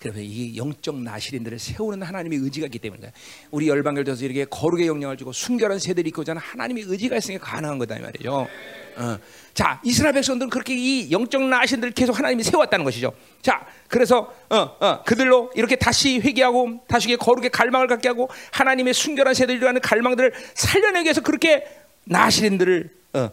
그래서 0.00 0.18
이 0.20 0.56
영적 0.56 0.96
나시린들을 0.96 1.58
세우는 1.58 2.02
하나님의 2.02 2.38
의지가 2.38 2.66
있기 2.66 2.78
때문에 2.78 3.12
우리 3.50 3.68
열방교에서 3.68 4.24
이렇게 4.24 4.46
거룩의 4.46 4.86
영향을 4.86 5.18
주고 5.18 5.30
순결한 5.30 5.78
세대를 5.78 6.08
이끌고자 6.08 6.32
하는 6.32 6.40
하나님의 6.40 6.84
의지가 6.86 7.18
있으니까 7.18 7.44
가능한 7.44 7.78
거다 7.78 7.96
이 7.96 8.00
말이죠. 8.00 8.48
어. 8.96 9.18
자 9.52 9.78
이스라엘 9.84 10.14
백성들은 10.14 10.48
그렇게 10.48 10.74
이 10.74 11.10
영적 11.10 11.42
나신들을 11.42 11.92
계속 11.92 12.18
하나님이 12.18 12.42
세웠다는 12.42 12.82
것이죠. 12.82 13.12
자 13.42 13.66
그래서 13.88 14.34
어, 14.48 14.56
어, 14.80 15.02
그들로 15.04 15.50
이렇게 15.54 15.76
다시 15.76 16.18
회개하고 16.18 16.84
다시 16.88 17.14
거룩의 17.16 17.50
갈망을 17.50 17.86
갖게 17.86 18.08
하고 18.08 18.30
하나님의 18.52 18.94
순결한 18.94 19.34
위한 19.60 19.78
갈망들을 19.80 20.32
살려내기 20.54 21.04
위해서 21.04 21.20
그렇게 21.20 21.66
나시린들을 22.04 22.90
어, 23.12 23.30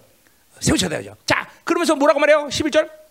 세우셔야 0.59 0.89
되죠. 0.89 1.15
자 1.25 1.49
그러면서 1.63 1.95
뭐라고 1.95 2.19
말해요? 2.19 2.47
11절 2.49 3.06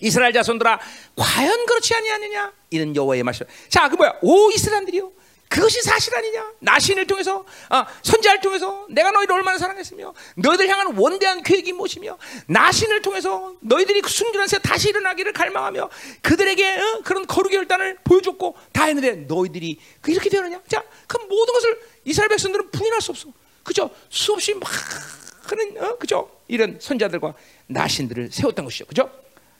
이스라엘 0.00 0.32
자손들아 0.32 0.80
과연 1.16 1.66
그렇지 1.66 1.94
아니하느냐 1.94 2.52
이런 2.70 2.94
여호와의 2.94 3.22
말씀. 3.22 3.46
자, 3.68 3.88
그 3.88 3.96
뭐야? 3.96 4.14
오 4.22 4.50
이스라엘들이요. 4.50 5.12
그것이 5.48 5.82
사실 5.82 6.12
아니냐? 6.16 6.52
나 6.58 6.80
신을 6.80 7.06
통해서 7.06 7.44
아, 7.68 7.86
선지자를 8.02 8.40
통해서 8.40 8.86
내가 8.90 9.12
너희를 9.12 9.36
얼마나 9.36 9.56
사랑했으며 9.56 10.12
너희들 10.36 10.68
향한 10.68 10.96
원대한 10.96 11.44
계획이 11.44 11.72
무엇이며 11.72 12.18
나 12.46 12.72
신을 12.72 13.02
통해서 13.02 13.54
너희들이 13.60 14.00
그 14.00 14.10
순전한 14.10 14.48
새 14.48 14.58
다시 14.58 14.88
일어나기를 14.88 15.32
갈망하며 15.32 15.90
그들에게 16.22 16.80
어? 16.80 17.00
그런 17.04 17.26
거룩의 17.28 17.58
혈단을 17.58 17.98
보여줬고 18.02 18.56
다 18.72 18.86
했는데 18.86 19.12
너희들이 19.32 19.78
그 20.00 20.10
이렇게 20.10 20.28
되느냐? 20.28 20.60
자, 20.66 20.82
그 21.06 21.18
모든 21.18 21.54
것을 21.54 21.80
이스라엘 22.04 22.30
백성들은 22.30 22.70
부인할 22.72 23.00
수 23.00 23.12
없어. 23.12 23.28
그죠? 23.62 23.90
수없이 24.08 24.54
막 24.54 24.68
하는 25.44 25.84
어? 25.84 25.96
그죠? 25.98 26.30
이런 26.48 26.78
선자들과 26.80 27.34
나신들을 27.68 28.30
세웠던 28.32 28.64
것이죠. 28.64 28.86
그죠? 28.86 29.08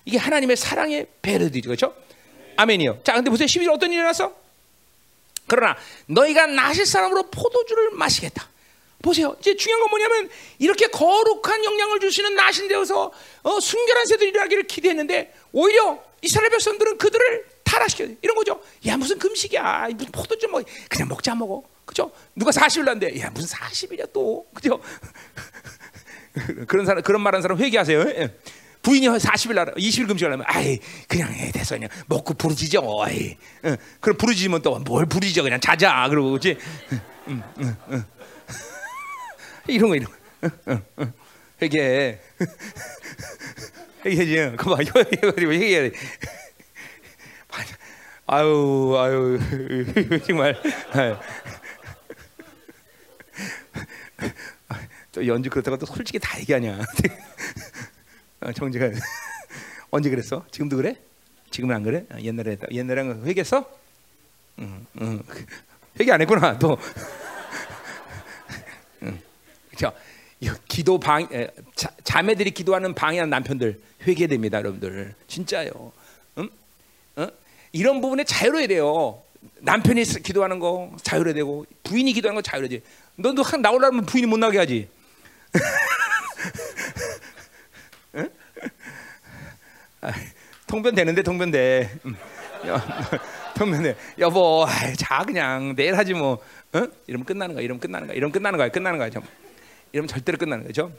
이게 0.05 0.19
하나님의 0.19 0.57
사랑의 0.57 1.07
배려들이죠. 1.23 1.69
그렇죠? 1.69 1.95
아멘이요. 2.57 3.01
자, 3.05 3.15
근데 3.15 3.31
보세요. 3.31 3.47
11일 3.47 3.73
어떤 3.73 3.91
일이 3.91 3.99
일어났어? 3.99 4.35
그러나 5.47 5.77
너희가 6.07 6.47
나실 6.47 6.87
사람으로 6.87 7.31
포도주를 7.31 7.91
마시겠다. 7.93 8.49
보세요. 9.03 9.37
이제 9.41 9.55
중요한 9.55 9.81
건 9.83 9.91
뭐냐면 9.91 10.31
이렇게 10.59 10.87
거룩한 10.87 11.63
영향을 11.65 12.01
주시는 12.01 12.35
나신 12.35 12.69
되어서 12.69 13.13
어, 13.43 13.61
순결한 13.61 14.07
새들이 14.07 14.31
일하기를 14.31 14.63
기대했는데 14.65 15.35
오히려 15.53 16.03
이스라엘 16.23 16.49
백성들은 16.51 16.97
그들을 16.97 17.47
타락시켜 17.65 18.07
이런 18.23 18.35
거죠. 18.35 18.63
야 18.87 18.97
무슨 18.97 19.19
금식이야. 19.19 19.89
무슨 19.93 20.11
포도주 20.11 20.49
뭐 20.49 20.63
그냥 20.89 21.09
먹자 21.09 21.35
먹어. 21.35 21.63
그죠? 21.85 22.11
누가 22.35 22.51
40일 22.51 22.85
난데 22.85 23.21
야 23.21 23.31
무슨 23.31 23.47
40일이야 23.59 24.11
또. 24.15 24.47
그죠? 24.55 24.81
그런 26.67 26.87
사람 26.87 27.03
그런 27.03 27.21
말하는 27.21 27.43
사람 27.43 27.59
회개하세요. 27.59 28.01
예. 28.01 28.35
부인이 28.85 29.09
40일 29.09 29.55
날 29.55 29.75
20일 29.75 30.07
금식하려면 30.07 30.45
아이 30.49 30.79
그냥 31.09 31.33
해 31.33 31.51
됐어. 31.51 31.75
그냥 31.75 31.89
먹고 32.07 32.35
부르짖어. 32.35 32.83
아이. 33.05 33.37
응. 33.65 33.77
그럼 34.01 34.17
부르짖으면 34.19 34.63
또 34.63 34.79
뭘 34.79 35.07
부르짖어? 35.07 35.43
그냥 35.43 35.59
자자. 35.59 36.07
그러고 36.09 36.31
그렇지? 36.31 36.57
응, 37.29 37.43
응, 37.61 37.77
응. 37.91 38.05
이런 39.67 39.89
거 39.89 39.97
이런 39.97 40.11
거. 40.11 40.17
응, 40.69 40.83
응, 41.01 41.13
회개 41.63 42.19
회개지 44.05 44.57
그봐. 44.57 44.77
회개 44.79 45.91
아유 48.27 48.97
아유. 48.99 49.39
정말. 50.27 50.61
또 55.13 55.27
연주 55.27 55.49
그렇다고 55.51 55.77
또 55.79 55.87
솔직히 55.87 56.19
다 56.19 56.39
얘기하냐. 56.41 56.73
어, 56.73 56.83
정지가 58.53 58.91
언제 59.91 60.11
그랬어? 60.11 60.45
지금도 60.51 60.77
그래? 60.77 60.97
지금은 61.51 61.75
안 61.75 61.83
그래? 61.83 62.05
어, 62.11 62.19
옛날에 62.21 62.57
옛날에 62.71 63.03
회개했어? 63.25 63.69
응, 64.59 64.87
응. 65.01 65.23
회개 66.01 66.11
안 66.11 66.21
했구나 66.21 66.59
또. 66.59 66.77
응. 69.03 69.21
기도 70.69 70.99
방 70.99 71.27
자, 71.75 71.91
자매들이 72.03 72.51
기도하는 72.51 72.95
방해하는 72.95 73.31
남편들 73.31 73.81
회개됩니다, 74.07 74.59
여러분들. 74.59 75.15
진짜요. 75.29 75.93
응? 76.39 76.49
어? 77.17 77.29
이런 77.73 78.01
부분에 78.01 78.25
자유로워야 78.25 78.67
돼요. 78.67 79.23
남편이 79.61 80.05
기도하는 80.05 80.59
거 80.59 80.95
자유로워야 81.03 81.35
되고 81.35 81.67
부인이 81.83 82.13
기도하는 82.13 82.37
거 82.37 82.43
자유로워야 82.43 82.81
돼. 82.81 82.85
너도 83.17 83.43
나오려면 83.59 84.07
부인이 84.07 84.27
못 84.27 84.39
나게 84.39 84.59
하지. 84.59 84.89
통변 90.67 90.95
되는데 90.95 91.23
통변 91.23 91.51
돼. 91.51 91.91
음. 92.07 92.17
통변 93.55 93.83
돼. 93.83 93.97
여보, 94.19 94.67
자 94.97 95.25
그냥 95.25 95.75
내일 95.77 95.97
하지 95.97 96.15
뭐. 96.15 96.39
어? 96.73 96.87
이러면 97.07 97.25
끝나는 97.25 97.55
거야. 97.55 97.63
이러면 97.65 97.81
끝나는 97.81 98.07
거야. 98.09 98.17
이러면 98.17 98.33
끝나는 98.33 98.57
거야. 98.59 98.69
끝나는 98.69 98.99
거야. 98.99 99.11
이러면 99.93 100.09
절대로 100.09 100.39
끝나는 100.39 100.67
거죠. 100.67 100.93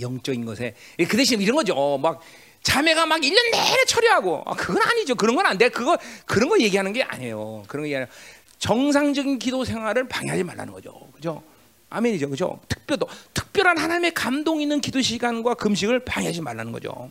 영적인 0.00 0.44
것에 0.44 0.74
그 1.08 1.16
대신 1.16 1.40
이런 1.40 1.56
거죠. 1.56 1.74
어, 1.74 1.98
막 1.98 2.20
자매가 2.62 3.06
막 3.06 3.20
1년 3.20 3.50
내내 3.50 3.84
처리하고 3.86 4.42
아, 4.46 4.54
그건 4.54 4.82
아니죠. 4.82 5.14
그런 5.14 5.34
건 5.34 5.46
안 5.46 5.58
돼. 5.58 5.68
그거 5.70 5.98
그런 6.26 6.48
거 6.48 6.60
얘기하는 6.60 6.92
게 6.92 7.02
아니에요. 7.02 7.64
그런 7.66 7.86
게 7.86 7.96
아니라 7.96 8.10
정상적인 8.58 9.38
기도 9.38 9.64
생활을 9.64 10.06
방해하지 10.08 10.44
말라는 10.44 10.72
거죠. 10.72 10.92
그죠? 11.14 11.42
아멘이죠. 11.88 12.28
그죠? 12.30 12.60
특별도 12.68 13.08
특별한 13.34 13.78
하나님의 13.78 14.12
감동 14.14 14.60
있는 14.60 14.80
기도 14.80 15.00
시간과 15.00 15.54
금식을 15.54 16.04
방해하지 16.04 16.42
말라는 16.42 16.70
거죠. 16.70 17.10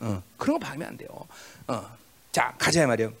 어, 0.00 0.22
그런 0.36 0.58
거 0.58 0.66
방해하면 0.66 0.88
안 0.88 0.96
돼요. 0.96 1.08
어. 1.68 1.96
자, 2.32 2.54
가자 2.58 2.86
말이요. 2.86 3.12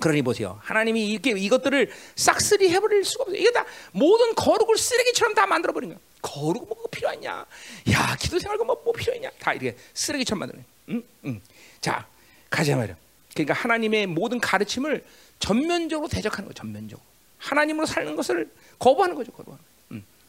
그러니 0.00 0.22
보세요. 0.22 0.58
하나님이 0.62 1.08
이렇게 1.08 1.30
이것들을 1.30 1.90
싹쓸이 2.16 2.70
해버릴 2.70 3.04
수가 3.04 3.22
없어요. 3.22 3.38
이게 3.38 3.52
다 3.52 3.64
모든 3.92 4.34
거룩을 4.34 4.76
쓰레기처럼 4.76 5.34
다 5.34 5.46
만들어버린 5.46 5.90
거야. 5.90 5.98
거룩 6.20 6.66
뭐 6.68 6.76
필요하냐? 6.90 7.46
야, 7.92 8.16
기도 8.18 8.38
생활과 8.38 8.64
뭐, 8.64 8.80
뭐 8.84 8.92
필요했냐? 8.92 9.30
다 9.38 9.52
이렇게 9.52 9.76
쓰레기처럼 9.94 10.40
만드는. 10.40 10.64
응, 10.90 11.02
응. 11.26 11.40
자, 11.80 12.06
가자 12.50 12.76
말이야. 12.76 12.96
그러니까 13.34 13.54
하나님의 13.54 14.06
모든 14.06 14.40
가르침을 14.40 15.04
전면적으로 15.38 16.08
대적하는 16.08 16.48
거, 16.48 16.54
전면적으로. 16.54 17.04
하나님으로 17.38 17.86
사는 17.86 18.14
것을 18.14 18.50
거부하는 18.78 19.14
거죠, 19.14 19.32
거부하는. 19.32 19.64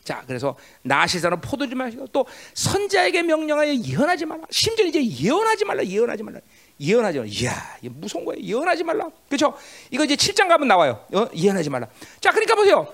자, 0.03 0.23
그래서 0.27 0.55
나시사는 0.81 1.39
포도지 1.39 1.75
마시고 1.75 2.07
또 2.07 2.25
선자에게 2.53 3.23
명령하여 3.23 3.73
예언하지 3.75 4.25
말라. 4.25 4.43
심지어 4.51 4.85
이제 4.85 5.03
예언하지 5.03 5.63
말라, 5.65 5.83
예언하지 5.83 6.23
말라. 6.23 6.39
예언하지 6.79 7.19
말라. 7.19 7.29
이야, 7.31 7.77
무서운 7.83 8.25
거예요. 8.25 8.43
예언하지 8.43 8.83
말라. 8.83 9.07
그렇죠? 9.27 9.57
이거 9.91 10.03
이제 10.03 10.15
7장 10.15 10.49
가면 10.49 10.67
나와요. 10.67 11.05
어? 11.13 11.27
예언하지 11.33 11.69
말라. 11.69 11.87
자, 12.19 12.31
그러니까 12.31 12.55
보세요. 12.55 12.91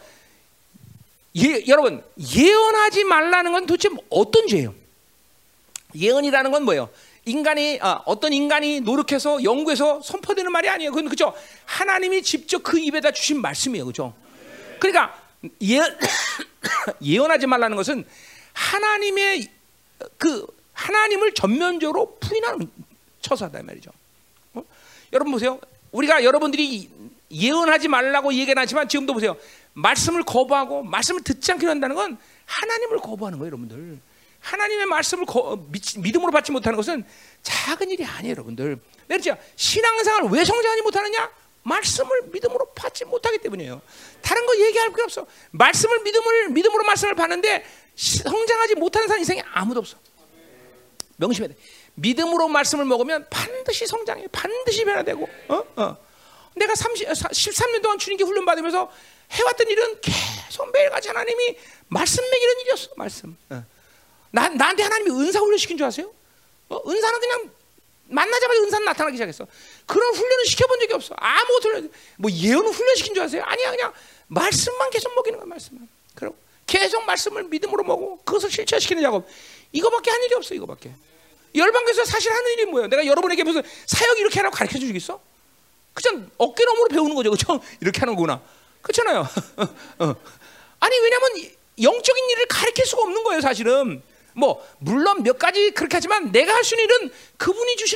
예, 1.37 1.63
여러분, 1.67 2.03
예언하지 2.17 3.03
말라는 3.05 3.51
건 3.53 3.65
도대체 3.65 3.89
어떤 4.09 4.47
죄예요? 4.47 4.75
예언이라는 5.95 6.51
건 6.51 6.63
뭐예요? 6.63 6.89
인간이 7.25 7.79
아, 7.81 8.01
어떤 8.05 8.33
인간이 8.33 8.81
노력해서 8.81 9.43
연구해서 9.43 10.01
선포되는 10.01 10.51
말이 10.51 10.69
아니에요. 10.69 10.91
그건 10.91 11.09
그죠? 11.09 11.33
하나님이 11.65 12.21
직접 12.21 12.61
그 12.63 12.79
입에다 12.79 13.11
주신 13.11 13.41
말씀이에요. 13.41 13.85
그죠? 13.85 14.13
그러니까 14.79 15.19
예언 15.61 15.97
예언하지 17.01 17.47
말라는 17.47 17.75
것은 17.77 18.05
하나님의 18.53 19.49
그 20.17 20.45
하나님을 20.73 21.33
전면적으로 21.33 22.17
부인하는 22.19 22.69
처사다 23.21 23.61
말이죠. 23.63 23.91
어? 24.53 24.63
여러분 25.13 25.33
보세요. 25.33 25.59
우리가 25.91 26.23
여러분들이 26.23 26.89
예언하지 27.31 27.87
말라고 27.87 28.33
얘기는 28.33 28.55
하지만 28.57 28.87
지금도 28.87 29.13
보세요. 29.13 29.35
말씀을 29.73 30.23
거부하고 30.23 30.83
말씀을 30.83 31.21
듣지 31.21 31.51
않기로 31.51 31.69
한다는 31.69 31.95
건 31.95 32.17
하나님을 32.45 32.99
거부하는 32.99 33.37
거예요, 33.39 33.47
여러분들. 33.47 33.99
하나님의 34.39 34.85
말씀을 34.85 35.25
거, 35.25 35.59
믿음으로 35.97 36.31
받지 36.31 36.51
못하는 36.51 36.77
것은 36.77 37.03
작은 37.43 37.89
일이 37.89 38.05
아니에요, 38.05 38.31
여러분들. 38.31 38.79
내가 39.07 39.37
신앙생활을 39.55 40.29
왜 40.29 40.45
성장하지 40.45 40.81
못하느냐? 40.81 41.29
말씀을 41.63 42.23
믿음으로 42.31 42.71
받지 42.73 43.05
못하기 43.05 43.39
때문이에요. 43.39 43.81
다른 44.21 44.45
거 44.45 44.57
얘기할 44.57 44.89
필요 44.89 45.03
없어. 45.03 45.25
말씀을 45.51 45.99
믿음을 46.01 46.49
믿음으로 46.49 46.83
말씀을 46.83 47.15
받는데 47.15 47.65
성장하지 47.95 48.75
못하는 48.75 49.07
사람 49.07 49.19
인생에 49.19 49.43
아무도 49.53 49.79
없어. 49.79 49.97
명심해야 51.17 51.49
돼. 51.49 51.55
믿음으로 51.95 52.47
말씀을 52.47 52.85
먹으면 52.85 53.27
반드시 53.29 53.85
성장해. 53.85 54.27
반드시 54.31 54.85
변화되고. 54.85 55.29
어? 55.49 55.63
어. 55.75 55.97
내가 56.55 56.75
30, 56.75 57.09
13년 57.09 57.81
동안 57.81 57.97
주님께 57.99 58.23
훈련 58.23 58.45
받으면서 58.45 58.91
해왔던 59.31 59.67
일은 59.67 60.01
계속 60.01 60.71
매일같이 60.71 61.09
하나님이 61.09 61.57
말씀 61.87 62.23
먹이는 62.23 62.59
일이었어. 62.61 62.89
말씀. 62.95 63.37
어. 63.49 63.63
나, 64.31 64.49
나한테 64.49 64.83
하나님이 64.83 65.11
은사 65.11 65.39
훈련 65.39 65.57
시킨 65.57 65.77
줄 65.77 65.85
아세요? 65.85 66.11
어, 66.69 66.79
은사는 66.87 67.19
그냥 67.19 67.51
만나자마자 68.09 68.61
은사는 68.61 68.85
나타나기 68.85 69.17
시작했어. 69.17 69.45
그런 69.85 70.13
훈련을 70.15 70.45
시켜본 70.45 70.79
적이 70.81 70.93
없어. 70.93 71.15
아무것도 71.17 71.89
뭐 72.17 72.31
예언을 72.31 72.69
훈련 72.71 72.95
시킨 72.95 73.13
줄 73.13 73.23
아세요? 73.23 73.43
아니야, 73.45 73.71
그냥 73.71 73.93
말씀만 74.27 74.89
계속 74.89 75.13
먹이는 75.15 75.39
거야, 75.39 75.47
말씀만. 75.47 75.87
그럼 76.15 76.33
계속 76.67 77.03
말씀을 77.05 77.43
믿음으로 77.43 77.83
먹고 77.83 78.17
그것을 78.23 78.51
실체시키는 78.51 79.01
작업. 79.03 79.27
이거밖에 79.71 80.11
한 80.11 80.23
일이 80.23 80.35
없어, 80.35 80.53
이거밖에. 80.55 80.91
열방교에서 81.55 82.05
사실 82.05 82.31
하는 82.31 82.51
일이 82.53 82.65
뭐예요? 82.65 82.87
내가 82.87 83.05
여러분에게 83.05 83.43
무슨 83.43 83.63
사역 83.87 84.19
이렇게 84.19 84.39
하라고 84.39 84.55
가르쳐 84.55 84.77
주겠어? 84.77 85.19
그냥 85.93 86.29
어깨너머로 86.37 86.87
배우는 86.89 87.15
거죠, 87.15 87.31
그렇죠? 87.31 87.59
이렇게 87.81 87.99
하는 87.99 88.15
구나 88.15 88.41
그렇잖아요. 88.81 89.27
어. 89.99 90.15
아니 90.79 90.97
왜냐면 90.99 91.29
영적인 91.81 92.29
일을 92.29 92.45
가르칠 92.47 92.85
수가 92.85 93.01
없는 93.03 93.23
거예요, 93.23 93.41
사실은. 93.41 94.01
뭐 94.33 94.65
물론 94.77 95.23
몇 95.23 95.37
가지 95.39 95.71
그렇게 95.71 95.97
하지만 95.97 96.31
내가 96.31 96.53
할 96.53 96.63
수 96.63 96.75
있는 96.75 96.85
일은 96.85 97.11
그분이 97.37 97.75
부심을 97.75 97.88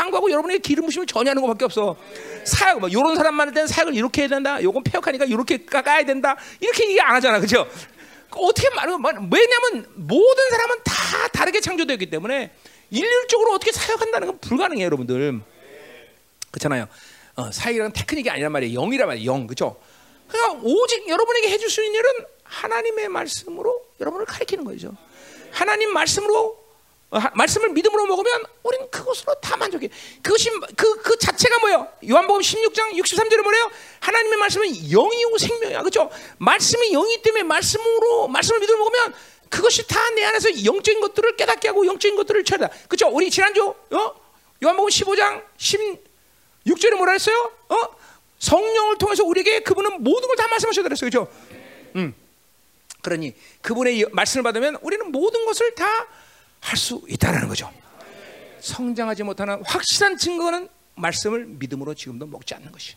강구하고 0.00 0.30
여러분에게 0.30 0.60
기름 0.60 0.86
부심을 0.86 1.06
전하는 1.06 1.42
것밖에 1.42 1.66
없어. 1.66 1.96
사역 2.44 2.80
뭐 2.80 2.88
이런 2.88 3.14
사람 3.16 3.34
많을 3.34 3.52
때는 3.52 3.66
사역을 3.66 3.94
이렇게 3.94 4.22
해야 4.22 4.28
된다. 4.28 4.62
요건 4.62 4.82
폐역하니까 4.82 5.26
이렇게 5.26 5.64
까야 5.64 6.04
된다. 6.04 6.36
이렇게 6.60 6.88
얘기 6.88 7.00
안 7.00 7.14
하잖아, 7.16 7.38
그렇죠? 7.38 7.68
어떻게 8.30 8.70
말하면 8.70 9.30
왜냐면 9.30 9.86
모든 9.94 10.50
사람은 10.50 10.76
다 10.84 11.28
다르게 11.32 11.60
창조되었기 11.60 12.08
때문에 12.08 12.52
일률적으로 12.90 13.52
어떻게 13.54 13.72
사역한다는 13.72 14.28
건 14.28 14.38
불가능해요, 14.38 14.86
여러분들. 14.86 15.40
그렇잖아요. 16.50 16.86
어, 17.36 17.50
사역이란 17.52 17.92
테크닉이 17.92 18.30
아니란 18.30 18.52
말이에요. 18.52 18.80
영이란 18.80 19.06
말이에요. 19.08 19.30
영, 19.30 19.46
그렇죠? 19.46 19.80
그러니까 20.28 20.60
오직 20.62 21.08
여러분에게 21.08 21.50
해줄 21.50 21.68
수 21.70 21.84
있는 21.84 21.98
일은 21.98 22.10
하나님의 22.44 23.08
말씀으로 23.08 23.84
여러분을 24.00 24.26
가르치는 24.26 24.64
거죠. 24.64 24.92
하나님 25.50 25.92
말씀으로 25.92 26.56
어, 26.56 26.59
말씀을 27.34 27.70
믿음으로 27.70 28.06
먹으면 28.06 28.44
우리는 28.62 28.88
그것으로 28.90 29.34
다 29.40 29.56
만족해. 29.56 29.88
그것이 30.22 30.48
그, 30.76 31.02
그 31.02 31.18
자체가 31.18 31.58
뭐예요? 31.58 31.88
요한복음 32.08 32.40
16장 32.40 32.92
63절에 32.92 33.42
뭐래요? 33.42 33.70
하나님의 34.00 34.38
말씀은 34.38 34.66
영이고 34.90 35.38
생명이야. 35.38 35.80
그렇죠? 35.80 36.08
말씀이 36.38 36.92
영이 36.92 37.20
때문에 37.22 37.42
말씀으로 37.42 38.28
말씀을 38.28 38.60
믿음으로 38.60 38.84
먹으면 38.84 39.14
그것이 39.48 39.86
다 39.88 39.98
내 40.14 40.24
안에서 40.24 40.64
영적인 40.64 41.00
것들을 41.00 41.36
깨닫게 41.36 41.68
하고 41.68 41.84
영적인 41.86 42.16
것들을 42.16 42.44
찾아. 42.44 42.68
그렇죠? 42.88 43.08
우리 43.08 43.30
지난주 43.30 43.68
어? 43.68 44.14
요한복음 44.62 44.88
15장 44.88 45.42
16절에 45.58 46.94
뭐라 46.96 47.12
했어요? 47.12 47.52
어? 47.68 47.76
성령을 48.38 48.98
통해서 48.98 49.24
우리에게 49.24 49.60
그분은 49.60 50.02
모든 50.04 50.28
걸 50.28 50.36
다 50.36 50.46
말씀하셔야 50.48 50.82
그랬어요. 50.84 51.10
그렇죠? 51.10 51.32
음. 51.96 52.14
그러니 53.02 53.34
그분의 53.62 54.06
말씀을 54.12 54.42
받으면 54.42 54.76
우리는 54.82 55.10
모든 55.10 55.44
것을 55.46 55.74
다 55.74 56.06
할 56.60 56.76
수 56.76 57.02
있다라는 57.08 57.48
거죠. 57.48 57.70
성장하지 58.60 59.22
못하는 59.22 59.62
확실한 59.64 60.18
증거는 60.18 60.68
말씀을 60.94 61.46
믿음으로 61.46 61.94
지금도 61.94 62.26
먹지 62.26 62.54
않는 62.54 62.70
것이. 62.72 62.94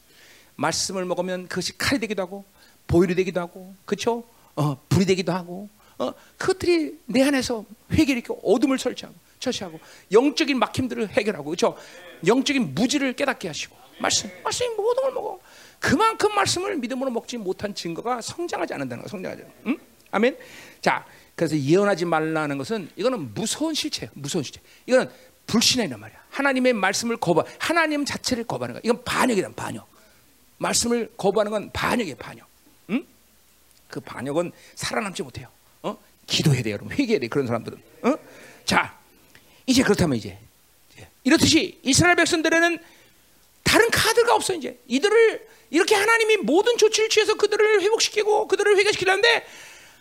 말씀을 0.56 1.06
먹으면 1.06 1.48
그것이 1.48 1.78
칼이 1.78 2.00
되기도 2.00 2.22
하고 2.22 2.46
보일이 2.88 3.16
되기도 3.16 3.40
하고, 3.40 3.74
그렇죠? 3.86 4.24
어, 4.56 4.78
불이 4.90 5.06
되기도 5.06 5.32
하고, 5.32 5.70
어, 5.98 6.14
그것들이 6.38 7.00
내 7.06 7.24
안에서 7.24 7.66
회개를 7.92 8.18
일으켜 8.18 8.34
어둠을 8.44 8.78
설치하고, 8.78 9.16
처치하고 9.40 9.80
영적인 10.12 10.60
막힘들을 10.60 11.10
해결하고, 11.10 11.46
그렇죠? 11.46 11.78
영적인 12.28 12.76
무지를 12.76 13.14
깨닫게 13.14 13.48
하시고, 13.48 13.76
말씀, 14.00 14.30
말씀이 14.44 14.76
모든 14.76 15.04
걸 15.04 15.14
먹어. 15.14 15.40
그만큼 15.80 16.36
말씀을 16.36 16.78
믿음으로 16.78 17.10
먹지 17.12 17.38
못한 17.38 17.74
증거가 17.74 18.22
성장하지 18.22 18.74
않는다는 18.74 19.04
거, 19.04 19.10
성장하지. 19.10 19.44
응? 19.68 19.78
아멘. 20.12 20.38
자, 20.82 21.06
그래서 21.48 21.58
예언하지 21.58 22.06
말라는 22.06 22.58
것은 22.58 22.90
이거는 22.96 23.34
무서운 23.34 23.74
실체예요. 23.74 24.12
무서운 24.14 24.44
실체. 24.44 24.62
이거는 24.86 25.10
불신이란 25.48 26.00
말이야. 26.00 26.18
하나님의 26.30 26.74
말씀을 26.74 27.18
거부, 27.18 27.44
하나님 27.60 28.06
자체를 28.06 28.46
거부하는 28.46 28.74
거야. 28.74 28.82
이건 28.84 29.04
반역이란 29.04 29.54
반역. 29.54 29.88
말씀을 30.58 31.12
거부하는 31.18 31.52
건 31.52 31.70
반역이에요, 31.74 32.16
반역. 32.16 32.48
응? 32.92 33.06
그 33.90 34.00
반역은 34.00 34.52
살아남지 34.76 35.24
못해요. 35.24 35.50
어? 35.82 35.98
기도해야 36.26 36.64
돼요, 36.64 36.74
여러분. 36.74 36.94
회개해야 36.94 37.20
돼, 37.20 37.28
그런 37.28 37.46
사람들은. 37.46 37.78
어? 38.04 38.16
자, 38.64 38.98
이제 39.66 39.84
그렇다면 39.84 40.18
이제 40.18 40.38
이렇듯이 41.26 41.80
이스라엘 41.84 42.16
백성들에는 42.16 42.80
다른 43.64 43.90
카드가 43.90 44.36
없어 44.36 44.54
이제 44.54 44.80
이들을 44.88 45.48
이렇게 45.70 45.96
하나님이 45.96 46.38
모든 46.38 46.78
조치를 46.78 47.10
취해서 47.10 47.36
그들을 47.36 47.82
회복시키고 47.82 48.48
그들을 48.48 48.78
회개시키려는데 48.78 49.46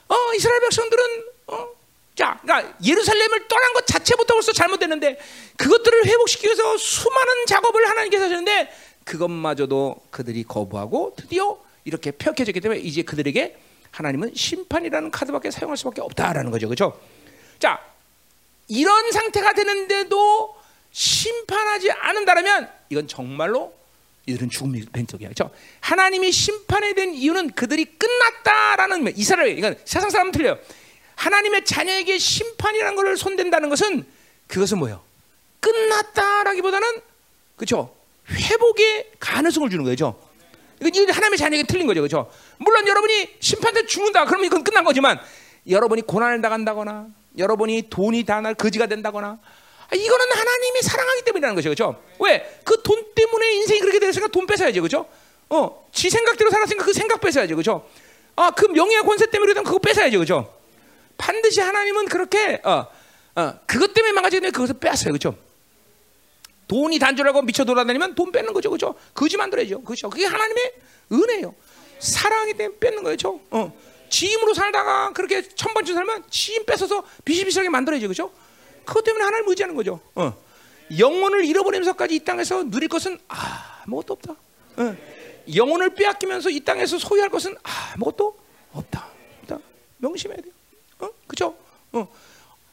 어, 0.09 0.35
이스라엘 0.35 0.61
백성들은 0.61 1.32
어, 1.53 1.69
자, 2.15 2.39
그러니까 2.43 2.77
예루살렘을 2.85 3.49
떠난 3.49 3.73
것 3.73 3.87
자체부터 3.87 4.35
벌써 4.35 4.53
잘못됐는데 4.53 5.19
그것들을 5.57 6.07
회복시키기 6.07 6.49
위해서 6.49 6.77
수많은 6.77 7.47
작업을 7.47 7.89
하나님께서 7.89 8.25
하시는데 8.25 8.73
그것마저도 9.05 9.97
그들이 10.11 10.45
거부하고 10.45 11.15
드디어 11.17 11.59
이렇게 11.85 12.11
폐역해졌기 12.13 12.61
때문에 12.61 12.81
이제 12.81 13.03
그들에게 13.03 13.57
하나님은 13.91 14.33
심판이라는 14.35 15.11
카드밖에 15.11 15.51
사용할 15.51 15.77
수밖에 15.77 16.01
없다라는 16.01 16.51
거죠, 16.51 16.69
그렇죠? 16.69 16.99
자, 17.59 17.81
이런 18.69 19.13
상태가 19.13 19.53
되는데도 19.53 20.57
심판하지 20.93 21.91
않는다면 21.91 22.71
이건 22.91 23.09
정말로 23.09 23.75
이들은 24.27 24.51
죽음의 24.51 24.87
벤속이야. 24.93 25.29
그렇죠? 25.29 25.51
하나님이 25.81 26.31
심판에 26.31 26.95
된 26.95 27.13
이유는 27.13 27.51
그들이 27.51 27.85
끝났다라는 27.85 29.17
이스라엘 29.17 29.59
이건 29.59 29.77
세상 29.85 30.11
사람은 30.11 30.33
틀려요. 30.33 30.59
하나님의 31.27 31.65
자녀에게 31.65 32.19
심판이라는 32.19 32.97
것을 32.97 33.17
손댄다는 33.17 33.69
것은 33.69 34.05
그것은 34.49 34.79
뭐예요? 34.79 35.01
끝났다라기보다는 35.61 37.01
그렇죠? 37.57 37.95
회복의 38.29 39.13
가능성을 39.21 39.71
주는 39.71 39.85
거죠. 39.85 40.19
이건 40.81 41.09
하나님의 41.11 41.39
자녀에게 41.39 41.67
틀린 41.69 41.87
거죠. 41.87 42.01
그렇죠? 42.01 42.29
물론 42.59 42.87
여러분이 42.89 43.37
심판때 43.39 43.87
죽는다 43.87 44.25
그러면 44.25 44.47
이건 44.47 44.65
끝난 44.65 44.83
거지만 44.83 45.21
여러분이 45.69 46.03
고난을 46.03 46.43
당한다거나 46.43 47.07
여러분이 47.39 47.89
돈이 47.89 48.25
다 48.25 48.41
날 48.41 48.55
거지가 48.55 48.87
된다거나 48.89 49.29
아, 49.29 49.95
이거는 49.95 50.27
하나님이 50.33 50.83
사랑하기 50.83 51.23
때문이라는 51.23 51.55
거죠, 51.55 51.69
그렇죠? 51.69 52.03
왜? 52.19 52.61
그 52.65 52.83
돈 52.83 53.15
때문에 53.15 53.53
인생이 53.59 53.79
그렇게 53.81 54.01
됐으니까 54.01 54.27
돈 54.33 54.47
뺏어야죠, 54.47 54.81
그렇죠? 54.81 55.07
어, 55.51 55.87
지 55.93 56.11
생각대로 56.11 56.51
살았으니까 56.51 56.85
그 56.85 56.93
생각 56.93 57.21
뺏어야죠, 57.21 57.55
그렇죠? 57.55 57.89
아, 58.35 58.51
그 58.51 58.67
명예와 58.67 59.03
권세 59.05 59.27
때문에 59.27 59.53
그러면 59.53 59.65
그거 59.65 59.79
뺏어야죠, 59.79 60.19
그렇죠? 60.19 60.62
반드시 61.17 61.61
하나님은 61.61 62.07
그렇게 62.07 62.61
어, 62.65 62.87
어, 63.35 63.59
그것 63.67 63.95
때문에 63.95 64.13
때문에 64.31 64.51
그것을 64.51 64.79
빼앗어요, 64.79 65.13
그렇죠? 65.13 65.37
돈이 66.69 66.99
단절하고 66.99 67.43
미쳐 67.43 67.65
돌아다니면 67.65 68.15
돈 68.15 68.33
뺏는 68.33 68.53
거죠, 68.53 68.71
그렇죠? 68.71 68.95
거지 69.15 69.37
만들어야죠, 69.37 69.83
그렇죠? 69.83 70.11
그게 70.11 70.25
하나님의 70.25 70.75
은혜예요. 71.13 71.55
사랑하기 71.99 72.55
때문에 72.55 72.79
뺏는 72.79 73.03
그렇죠? 73.03 73.41
어, 73.51 73.73
지임으로 74.09 74.55
살다가 74.55 75.13
그렇게 75.13 75.43
천번째 75.43 75.95
살면 75.95 76.25
지임 76.31 76.65
뺏어서 76.65 77.05
비실비실하게 77.25 77.69
만들어야죠, 77.69 78.09
그렇죠? 78.09 78.33
그것 78.85 79.05
때문에 79.05 79.25
하나님 79.25 79.49
의지하는 79.49 79.75
거죠. 79.77 80.01
어. 80.15 80.35
영혼을 80.99 81.45
잃어버리면서까지 81.45 82.17
이 82.17 82.19
땅에서 82.21 82.65
누릴 82.65 82.89
것은 82.89 83.19
아무것도 83.29 84.15
없다. 84.15 84.33
어. 84.77 84.97
영혼을 85.55 85.95
빼앗기면서 85.95 86.51
이 86.51 86.61
땅에서 86.61 86.99
소유할 86.99 87.31
것은 87.31 87.57
아무것도 87.63 88.37
없다. 88.73 89.09
없다. 89.43 89.59
명심해야 89.99 90.41
돼요. 90.41 90.53
어? 91.03 91.11
그죠? 91.27 91.55
어. 91.93 92.09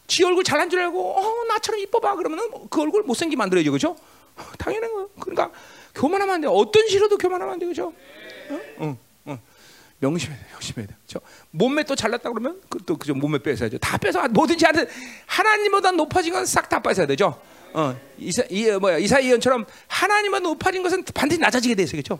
지 0.07 0.23
얼굴 0.23 0.43
잘난 0.43 0.69
줄 0.69 0.79
알고 0.79 1.17
어, 1.17 1.45
나처럼 1.45 1.79
이뻐봐 1.81 2.15
그러면은 2.15 2.49
그 2.69 2.81
얼굴 2.81 3.03
못생기 3.03 3.35
만들어야죠. 3.35 3.71
그죠? 3.71 3.95
당연한 4.57 4.91
거예요. 4.91 5.09
그러니까 5.19 5.51
교만하면 5.93 6.35
안 6.35 6.41
돼. 6.41 6.47
어떤 6.49 6.87
시로도 6.87 7.17
교만하면 7.17 7.53
안 7.53 7.59
돼. 7.59 7.65
그죠? 7.65 7.93
어? 8.49 8.59
어. 8.77 8.97
어. 9.25 9.39
명심해야 9.99 10.39
돼. 10.39 10.45
명심해야 10.51 10.87
돼. 10.87 10.95
저 11.05 11.19
몸매 11.51 11.83
또 11.83 11.95
잘났다 11.95 12.29
그러면 12.29 12.61
그또 12.69 12.95
그죠 12.97 13.13
몸매 13.13 13.39
뺏어야죠. 13.39 13.77
다 13.79 13.97
뺏어 13.97 14.27
뭐든지 14.29 14.65
하는 14.65 14.87
하나님보다 15.25 15.91
높아진 15.91 16.33
건 16.33 16.45
싹 16.45 16.69
다 16.69 16.81
뺏어야 16.81 17.05
되죠. 17.05 17.39
어 17.73 17.95
이사 18.17 18.41
이 18.49 18.71
뭐야 18.71 18.97
이사이언처럼 18.97 19.65
하나님보다 19.87 20.41
높아진 20.41 20.81
것은 20.81 21.03
반드시 21.13 21.39
낮아지게 21.39 21.75
돼 21.75 21.83
있어요. 21.83 21.97
그죠? 22.01 22.17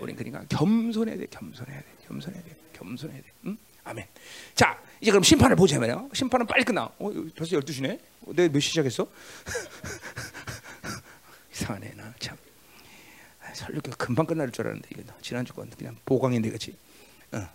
우린 0.00 0.16
그러니까 0.16 0.44
겸손해야 0.48 1.16
돼. 1.16 1.26
겸손해야 1.26 1.78
돼. 1.80 1.84
겸손해야 2.06 2.42
돼. 2.42 2.56
겸손해야 2.72 3.20
돼. 3.20 3.24
응? 3.46 3.58
아멘. 3.84 4.06
자 4.54 4.78
이제 5.00 5.10
그럼 5.10 5.22
심판을 5.22 5.56
보자 5.56 5.78
말이야. 5.78 6.04
심판은 6.12 6.46
빨리 6.46 6.64
끝나. 6.64 6.84
어 6.98 7.10
벌써 7.36 7.56
12시네. 7.58 7.98
내가 8.26 8.52
몇 8.52 8.60
시 8.60 8.70
시작했어? 8.70 9.06
이상하네 11.52 11.92
나 11.96 12.12
참. 12.18 12.36
설교가 13.54 13.96
금방 13.96 14.24
끝날 14.26 14.50
줄 14.50 14.66
알았는데 14.66 14.88
이거 14.96 15.12
지난주 15.20 15.52
건 15.52 15.70
그냥 15.76 15.96
보강인데 16.06 16.48
그렇지. 16.48 16.74
어. 17.32 17.46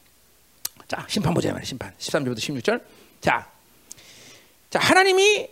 자 0.87 1.05
심판 1.09 1.33
보자 1.33 1.51
말이야. 1.51 1.65
심판 1.65 1.93
13절부터 1.97 2.37
16절. 2.37 2.81
자, 3.21 3.49
자 4.69 4.79
하나님이 4.79 5.49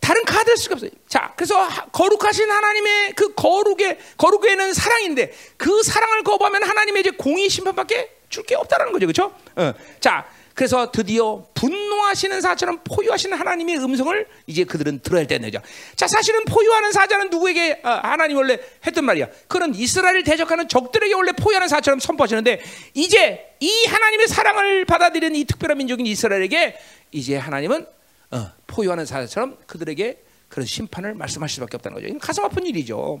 다른 0.00 0.24
카드를 0.24 0.56
수가 0.56 0.74
없어요. 0.74 0.90
자, 1.08 1.32
그래서 1.36 1.66
거룩하신 1.90 2.48
하나님의 2.48 3.14
그 3.14 3.34
거룩의 3.34 3.98
거룩에는 4.16 4.72
사랑인데 4.74 5.32
그 5.56 5.82
사랑을 5.82 6.22
거부하면 6.22 6.62
하나님의 6.62 7.00
이제 7.00 7.10
공의 7.10 7.48
심판밖에 7.48 8.17
줄 8.28 8.44
게 8.44 8.54
없다라는 8.54 8.92
거죠, 8.92 9.06
그렇죠? 9.06 9.34
어. 9.56 9.72
자, 10.00 10.26
그래서 10.54 10.90
드디어 10.90 11.46
분노하시는 11.54 12.40
사처럼 12.40 12.80
포효하시는 12.82 13.38
하나님의 13.38 13.78
음성을 13.78 14.26
이제 14.48 14.64
그들은 14.64 14.98
들어야 15.00 15.24
되는 15.24 15.48
거죠. 15.50 15.64
자, 15.94 16.08
사실은 16.08 16.44
포효하는 16.46 16.90
사자는 16.90 17.30
누구에게 17.30 17.80
어, 17.84 17.88
하나님 18.02 18.36
원래 18.38 18.58
했던 18.84 19.04
말이야. 19.04 19.28
그런 19.46 19.72
이스라엘을 19.74 20.24
대적하는 20.24 20.66
적들에게 20.68 21.14
원래 21.14 21.30
포효하는 21.32 21.68
사처럼 21.68 22.00
선포하시는데 22.00 22.60
이제 22.94 23.54
이 23.60 23.84
하나님의 23.86 24.26
사랑을 24.26 24.84
받아들이는 24.84 25.36
이 25.36 25.44
특별한 25.44 25.78
민족인 25.78 26.06
이스라엘에게 26.06 26.76
이제 27.12 27.36
하나님은 27.36 27.86
어, 28.32 28.50
포효하는 28.66 29.06
사자처럼 29.06 29.58
그들에게 29.66 30.22
그런 30.48 30.66
심판을 30.66 31.14
말씀하실 31.14 31.54
수밖에 31.56 31.76
없다는 31.76 31.94
거죠. 31.94 32.08
이건 32.08 32.18
가슴 32.18 32.44
아픈 32.44 32.66
일이죠. 32.66 33.20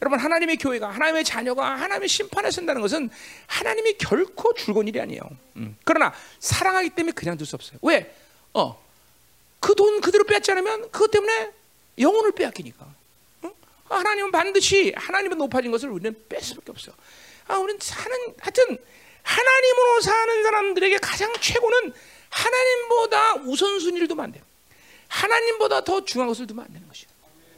여러분 0.00 0.18
하나님의 0.18 0.56
교회가 0.56 0.90
하나님의 0.90 1.24
자녀가 1.24 1.76
하나님의 1.80 2.08
심판에 2.08 2.50
쓴다는 2.50 2.82
것은 2.82 3.10
하나님이 3.46 3.94
결코 3.98 4.52
줄건 4.54 4.88
일이 4.88 5.00
아니에요. 5.00 5.22
음. 5.56 5.76
그러나 5.84 6.12
사랑하기 6.40 6.90
때문에 6.90 7.12
그냥 7.12 7.36
둘 7.36 7.46
수 7.46 7.54
없어요. 7.56 7.78
왜? 7.82 8.14
어, 8.54 8.82
그 9.60 9.74
돈 9.74 10.00
그대로 10.00 10.24
뺏지 10.24 10.50
않으면 10.50 10.90
그것 10.90 11.10
때문에 11.10 11.50
영혼을 11.98 12.32
빼앗기니까. 12.32 12.86
응? 13.44 13.52
하나님은 13.88 14.32
반드시 14.32 14.92
하나님은 14.96 15.38
높아진 15.38 15.70
것을 15.70 15.90
우리는 15.90 16.14
뺄 16.28 16.40
수밖에 16.42 16.72
없어요. 16.72 16.94
아, 17.46 17.56
우리는 17.58 17.78
사는 17.80 18.16
하여튼 18.40 18.78
하나님으로 19.22 20.00
사는 20.00 20.42
사람들에게 20.42 20.98
가장 20.98 21.32
최고는 21.40 21.92
하나님보다 22.30 23.34
우선순위를 23.36 24.08
두면 24.08 24.24
안 24.24 24.32
돼요. 24.32 24.42
하나님보다 25.08 25.84
더 25.84 26.04
중요한 26.04 26.28
것을 26.28 26.46
두면 26.46 26.64
안 26.64 26.72
되는 26.72 26.88
것이에요. 26.88 27.08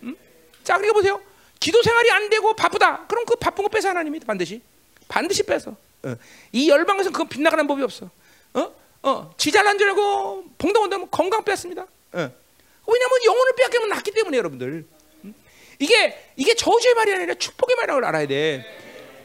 음? 0.03 0.17
자, 0.63 0.75
그러니까 0.77 0.93
보세요. 0.95 1.21
기도 1.65 1.83
생활이 1.83 2.11
안 2.11 2.29
되고 2.29 2.55
바쁘다. 2.55 3.07
그럼 3.07 3.25
그 3.25 3.37
바쁜 3.37 3.65
거 3.65 3.71
뺏어 3.71 3.89
하나님이 3.89 4.21
반드시 4.21 4.61
반드시 5.09 5.43
뺏어. 5.45 5.75
어. 6.03 6.17
이 6.53 6.69
열방에서 6.69 7.09
그건 7.11 7.27
빗나가는 7.27 7.67
법이 7.67 7.83
없어. 7.83 8.11
어? 8.53 8.75
어. 9.03 9.35
지잘난 9.39 9.79
줄 9.79 9.89
알고 9.89 10.45
봉동 10.59 10.83
온다면 10.83 11.11
건강 11.11 11.43
뺐습니다. 11.43 11.85
어. 11.85 12.31
왜냐하면 12.87 13.25
영혼을 13.25 13.53
빼앗기면 13.57 13.89
낫기 13.89 14.11
때문에 14.11 14.37
여러분들. 14.37 14.85
음? 15.25 15.35
이게 15.79 16.33
이게 16.37 16.55
저주의 16.55 16.93
말이 16.93 17.15
아니라 17.15 17.33
축복의 17.33 17.77
말이라는 17.77 18.03
걸 18.03 18.09
알아야 18.11 18.27
돼. 18.27 18.63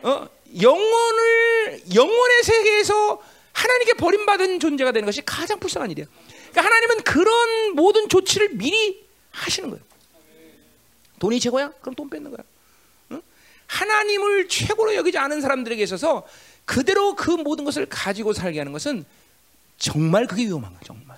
어? 0.04 0.30
영혼을 0.62 1.82
영혼의 1.94 2.44
세계에서 2.44 3.22
하나님께 3.52 3.94
버림받은 3.96 4.62
존재가 4.62 4.94
되는 4.94 5.06
것이 5.06 5.22
가장 5.26 5.60
불쌍한 5.60 5.92
일이야. 5.92 6.06
그러니까 6.52 6.62
하나님은 6.62 7.04
그런 7.04 7.76
모든 7.76 8.08
조치를 8.08 8.52
미리 8.54 9.06
하시는 9.32 9.70
거예요. 9.70 9.89
돈이 11.20 11.40
최고야? 11.40 11.72
그럼 11.82 11.96
돈 11.96 12.10
뺏는 12.10 12.32
거야. 12.32 12.44
응? 13.12 13.22
하나님을 13.68 14.48
최고로 14.48 14.96
여기지 14.96 15.18
않은 15.18 15.42
사람들에게 15.42 15.82
있어서 15.84 16.26
그대로 16.66 17.16
그 17.16 17.32
모든 17.32 17.66
것을 17.66 17.86
가지고 17.88 18.34
살게 18.34 18.60
하는 18.60 18.72
것은 18.72 19.06
정말 19.78 20.28
그게 20.28 20.46
위험한 20.46 20.72
거야. 20.72 20.82
정말. 20.84 21.18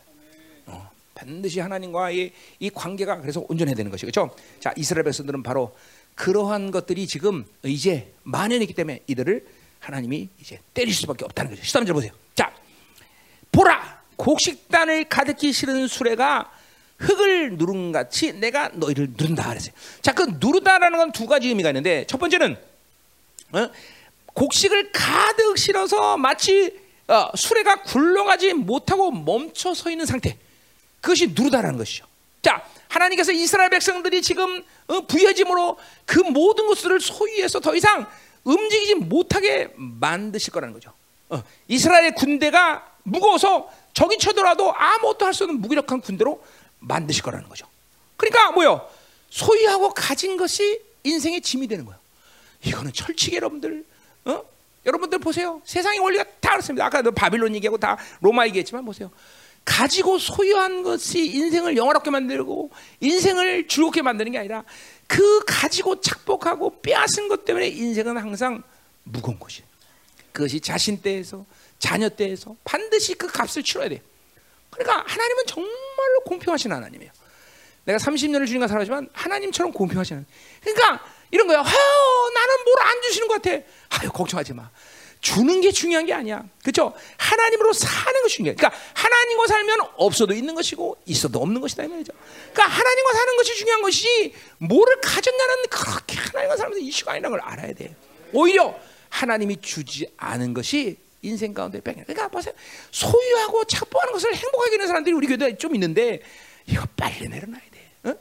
어, 0.67 0.89
반드시 1.15 1.59
하나님과의 1.59 2.33
이 2.59 2.69
관계가 2.69 3.21
그래서 3.21 3.43
온전해야 3.47 3.75
되는 3.75 3.91
것이 3.91 4.05
그렇죠. 4.05 4.35
자 4.59 4.73
이스라엘 4.75 5.03
백성들은 5.03 5.43
바로 5.43 5.75
그러한 6.15 6.71
것들이 6.71 7.07
지금 7.07 7.45
이제 7.63 8.13
만연했기 8.23 8.73
때문에 8.73 9.01
이들을 9.07 9.45
하나님이 9.79 10.29
이제 10.39 10.59
때릴 10.73 10.93
수밖에 10.93 11.25
없다는 11.25 11.51
거죠. 11.51 11.63
13절 11.63 11.93
보세요. 11.93 12.11
자, 12.35 12.53
보라 13.51 14.01
곡식단을 14.15 15.05
가득히 15.09 15.51
실은 15.51 15.87
수레가 15.87 16.51
흙을 17.01 17.57
누른 17.57 17.91
같이 17.91 18.33
내가 18.33 18.69
너희를 18.73 19.09
누른다 19.17 19.49
그랬어요. 19.49 19.73
자, 20.01 20.13
그 20.13 20.23
누르다라는 20.39 20.97
건 20.97 21.11
두 21.11 21.25
가지 21.25 21.47
의미가 21.49 21.69
있는데 21.69 22.05
첫 22.07 22.17
번째는 22.19 22.57
어? 23.53 23.69
곡식을 24.33 24.91
가득 24.93 25.57
실어서 25.57 26.15
마치 26.17 26.79
어, 27.07 27.29
수레가 27.35 27.81
굴러가지 27.83 28.53
못하고 28.53 29.11
멈춰 29.11 29.73
서 29.73 29.89
있는 29.89 30.05
상태. 30.05 30.37
그것이 31.01 31.33
누르다라는 31.35 31.77
것이죠. 31.77 32.05
자, 32.41 32.63
하나님께서 32.87 33.31
이스라엘 33.33 33.69
백성들이 33.69 34.21
지금 34.21 34.63
어, 34.87 35.01
부여짐으로 35.01 35.77
그 36.05 36.19
모든 36.19 36.67
것들을 36.67 36.99
소유해서 37.01 37.59
더 37.59 37.75
이상 37.75 38.05
움직이지 38.43 38.95
못하게 38.95 39.69
만드실 39.75 40.53
거라는 40.53 40.73
거죠. 40.73 40.93
어, 41.29 41.43
이스라엘 41.67 42.13
군대가 42.13 42.87
무거워서 43.03 43.69
적이 43.93 44.17
쳐들어도 44.17 44.73
아무것도 44.73 45.25
할 45.25 45.33
수 45.33 45.43
없는 45.43 45.59
무기력한 45.59 45.99
군대로 46.01 46.41
만드실 46.81 47.23
거라는 47.23 47.47
거죠. 47.47 47.65
그러니까 48.17 48.51
뭐요? 48.51 48.87
소유하고 49.29 49.93
가진 49.93 50.37
것이 50.37 50.81
인생의 51.03 51.41
짐이 51.41 51.67
되는 51.67 51.85
거예요. 51.85 51.99
이거는 52.63 52.93
철칙 52.93 53.33
여러분들, 53.33 53.85
어? 54.25 54.43
여러분들 54.85 55.19
보세요. 55.19 55.61
세상의 55.65 55.99
원리가 55.99 56.23
다 56.39 56.51
그렇습니다. 56.51 56.85
아까 56.85 57.01
바빌론 57.01 57.55
얘기하고 57.55 57.77
다 57.77 57.97
로마 58.19 58.45
얘기했지만 58.47 58.85
보세요. 58.85 59.09
가지고 59.63 60.17
소유한 60.17 60.83
것이 60.83 61.23
인생을 61.25 61.77
영화롭게 61.77 62.09
만들고 62.09 62.71
인생을 62.99 63.67
즐겁게 63.67 64.01
만드는 64.01 64.31
게 64.31 64.39
아니라 64.39 64.63
그 65.07 65.43
가지고 65.45 66.01
착복하고 66.01 66.81
빼앗은 66.81 67.27
것 67.27 67.45
때문에 67.45 67.67
인생은 67.67 68.17
항상 68.17 68.63
무거운 69.03 69.39
것이에요. 69.39 69.67
그것이 70.31 70.59
자신 70.59 71.01
때에서 71.01 71.45
자녀 71.77 72.09
때에서 72.09 72.55
반드시 72.63 73.13
그 73.13 73.27
값을 73.27 73.63
치러야 73.63 73.89
돼. 73.89 74.01
그러니까 74.69 75.03
하나님은 75.05 75.45
정말 75.45 75.71
로 76.13 76.19
공평하신 76.25 76.71
하나님이에요. 76.71 77.11
내가 77.85 77.97
30년을 77.97 78.45
주님과 78.45 78.67
살았지만 78.67 79.09
하나님처럼 79.13 79.71
공평하신 79.71 80.25
그러니까 80.61 81.03
이런 81.31 81.47
거야. 81.47 81.57
나는 81.63 82.63
뭘 82.65 82.81
안 82.81 83.01
주시는 83.01 83.27
것 83.27 83.41
같아. 83.41 83.57
아유 83.89 84.09
걱정하지 84.11 84.53
마. 84.53 84.69
주는 85.21 85.61
게 85.61 85.71
중요한 85.71 86.05
게 86.07 86.13
아니야. 86.13 86.43
그렇죠? 86.63 86.93
하나님으로 87.17 87.73
사는 87.73 88.21
것이 88.23 88.37
중요해. 88.37 88.55
그러니까 88.55 88.79
하나님과 88.95 89.47
살면 89.47 89.79
없어도 89.97 90.33
있는 90.33 90.55
것이고 90.55 90.97
있어도 91.05 91.39
없는 91.41 91.61
것이다 91.61 91.83
이 91.83 91.87
말이죠. 91.87 92.11
그러니까 92.51 92.63
하나님과 92.63 93.13
사는 93.13 93.37
것이 93.37 93.55
중요한 93.55 93.81
것이 93.83 94.33
뭐를 94.57 94.99
가졌냐는 95.01 95.55
그렇게 95.69 96.17
하나님과 96.17 96.57
살면서 96.57 96.79
이슈가 96.79 97.11
아니라는 97.13 97.37
걸 97.39 97.47
알아야 97.47 97.73
돼. 97.73 97.95
오히려 98.33 98.75
하나님이 99.09 99.57
주지 99.61 100.07
않은 100.17 100.53
것이 100.55 100.97
인생 101.21 101.53
가운데 101.53 101.79
뺑. 101.81 101.95
그러니까 101.95 102.27
보세요. 102.27 102.53
소유하고 102.91 103.65
착보하는 103.65 104.13
것을 104.13 104.33
행복하게 104.35 104.75
하는 104.75 104.87
사람들이 104.87 105.13
우리 105.15 105.27
교회에 105.27 105.57
좀 105.57 105.75
있는데 105.75 106.21
이거 106.65 106.85
빨리 106.95 107.27
내려놔야 107.27 107.61
돼. 107.71 108.09
어? 108.09 108.15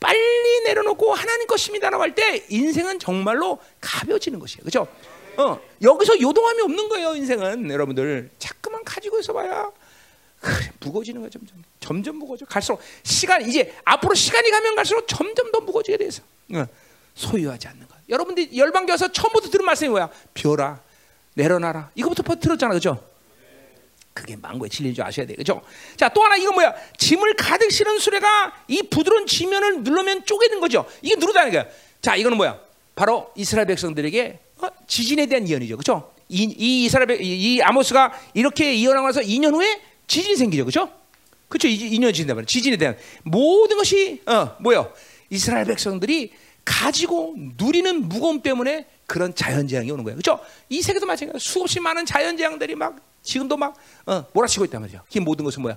빨리 0.00 0.18
내려놓고 0.64 1.12
하나님 1.14 1.46
것입니다라고 1.46 2.02
할 2.02 2.14
때 2.14 2.44
인생은 2.48 2.98
정말로 2.98 3.58
가벼워지는 3.80 4.38
것이에요. 4.38 4.60
그렇죠? 4.60 4.88
어, 5.38 5.60
여기서 5.82 6.20
요동함이 6.20 6.62
없는 6.62 6.88
거예요. 6.88 7.14
인생은 7.14 7.70
여러분들 7.70 8.30
자꾸만 8.38 8.82
가지고 8.84 9.18
있어 9.20 9.32
봐야 9.34 9.70
그래, 10.40 10.70
무거워지는 10.80 11.20
거야 11.22 11.30
점점 11.30 11.62
점점 11.80 12.16
무거워져 12.16 12.44
갈수록 12.46 12.80
시간 13.02 13.46
이제 13.48 13.74
앞으로 13.84 14.14
시간이 14.14 14.50
가면 14.50 14.76
갈수록 14.76 15.06
점점 15.06 15.50
더 15.52 15.60
무거워지게 15.60 15.98
돼서 15.98 16.22
어, 16.54 16.66
소유하지 17.14 17.68
않는 17.68 17.86
것. 17.88 17.96
여러분들 18.08 18.56
열방교에서 18.56 19.12
처음부터 19.12 19.50
들은 19.50 19.64
말씀이 19.66 19.90
뭐야? 19.90 20.08
벼라 20.34 20.80
내려놔라 21.36 21.90
이거부터 21.94 22.22
들었잖아, 22.34 22.72
그렇죠? 22.72 23.02
그게 24.14 24.34
망고의 24.36 24.70
진리인 24.70 24.94
줄 24.94 25.04
아셔야 25.04 25.26
돼. 25.26 25.34
그죠? 25.34 25.60
자, 25.96 26.08
또 26.08 26.22
하나 26.22 26.36
이거 26.36 26.50
뭐야? 26.52 26.74
짐을 26.96 27.34
가득 27.34 27.70
실은 27.70 27.98
수레가 27.98 28.64
이 28.66 28.82
부드러운 28.82 29.26
지면을 29.26 29.82
누르면 29.82 30.24
쪼개는 30.24 30.60
거죠. 30.60 30.86
이게 31.02 31.16
누르다는 31.16 31.52
거야. 31.52 31.66
자, 32.00 32.16
이거는 32.16 32.38
뭐야? 32.38 32.58
바로 32.94 33.30
이스라엘 33.36 33.66
백성들에게 33.66 34.40
어? 34.62 34.68
지진에 34.86 35.26
대한 35.26 35.46
예언이죠. 35.46 35.76
그죠? 35.76 36.12
이, 36.30 36.44
이 36.44 36.86
이스라엘 36.86 37.06
백, 37.06 37.20
이, 37.20 37.56
이 37.56 37.62
아모스가 37.62 38.12
이렇게 38.32 38.80
예언하고 38.80 39.06
나서 39.08 39.20
2년 39.20 39.52
후에 39.52 39.82
지진이 40.06 40.36
생기죠. 40.36 40.64
그죠? 40.64 40.90
그렇죠? 41.50 41.68
2년 41.68 42.14
지진다 42.14 42.32
말이야. 42.32 42.46
지진에 42.46 42.78
대한 42.78 42.96
모든 43.22 43.76
것이 43.76 44.22
어, 44.24 44.56
뭐요? 44.60 44.94
이스라엘 45.28 45.66
백성들이 45.66 46.32
가지고 46.64 47.34
누리는 47.58 48.08
무거움 48.08 48.40
때문에 48.40 48.86
그런 49.06 49.34
자연재앙이 49.34 49.90
오는 49.90 50.04
거예요. 50.04 50.16
그렇죠? 50.16 50.44
이 50.68 50.82
세계도 50.82 51.06
마찬가지예요. 51.06 51.38
수없이 51.38 51.80
많은 51.80 52.04
자연재앙들이 52.06 52.74
막 52.74 52.96
지금도 53.22 53.56
막 53.56 53.76
어, 54.06 54.24
몰아치고 54.32 54.64
있단 54.66 54.80
말이죠. 54.80 55.00
이 55.14 55.20
모든 55.20 55.44
것은 55.44 55.62
뭐야? 55.62 55.76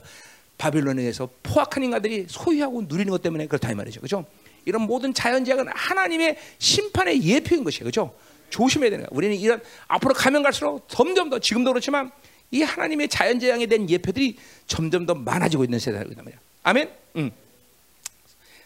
바빌론에 0.57 1.01
의해서 1.01 1.30
포악한 1.41 1.84
인간들이 1.84 2.26
소유하고 2.27 2.84
누리는 2.84 3.10
것 3.10 3.22
때문에 3.22 3.47
그렇다 3.47 3.72
이 3.72 3.76
말이죠. 3.76 4.01
그죠? 4.01 4.26
이런 4.65 4.81
모든 4.84 5.14
자연재해는 5.14 5.68
하나님의 5.73 6.38
심판의 6.57 7.23
예표인 7.23 7.64
것이에요. 7.64 7.85
그죠? 7.85 8.14
조심해야 8.49 8.89
되는 8.89 9.06
거야. 9.06 9.10
우리는 9.15 9.35
이런 9.35 9.61
앞으로 9.88 10.14
가면 10.14 10.43
갈수록 10.43 10.88
점점 10.89 11.30
더 11.30 11.39
지금도 11.39 11.72
그렇지만 11.72 12.11
이 12.51 12.61
하나님의 12.64 13.07
자연재앙에 13.07 13.68
대한 13.68 13.89
예표들이 13.89 14.38
점점 14.68 15.06
더 15.06 15.14
많아지고 15.14 15.64
있는 15.64 15.80
세상이란 15.80 16.15
말이야. 16.18 16.39
아멘. 16.64 16.89
음. 17.18 17.31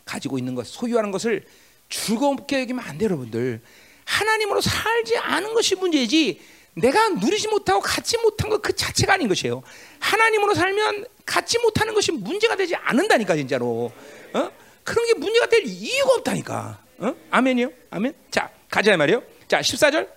가지고 0.06 0.38
있는 0.38 0.56
것, 0.56 0.66
소유하는 0.66 1.12
것을 1.12 1.46
즐겁게 1.90 2.62
여기면 2.62 2.84
안 2.84 2.98
돼요, 2.98 3.10
여러분들. 3.10 3.62
하나님으로 4.06 4.62
살지 4.62 5.18
않은 5.18 5.54
것이 5.54 5.76
문제지. 5.76 6.42
내가 6.76 7.10
누리지 7.10 7.48
못하고 7.50 7.80
갖지 7.82 8.18
못한 8.18 8.50
것 8.50 8.60
그 8.62 8.76
자체가 8.76 9.14
아닌 9.14 9.28
것이에요. 9.28 9.62
하나님으로 10.00 10.56
살면 10.56 11.06
갖지 11.26 11.60
못하는 11.60 11.94
것이 11.94 12.12
문제가 12.12 12.56
되지 12.56 12.76
않는다니까 12.76 13.36
진짜로. 13.36 13.92
어? 14.34 14.52
그런 14.84 15.06
게 15.06 15.14
문제가 15.14 15.46
될 15.48 15.64
이유가 15.66 16.14
없다니까. 16.16 16.80
어? 17.00 17.16
아멘이요? 17.30 17.70
아멘. 17.92 18.14
자, 18.32 18.50
가자 18.70 18.96
말이요. 18.98 19.22
자, 19.48 19.60
14절. 19.62 20.10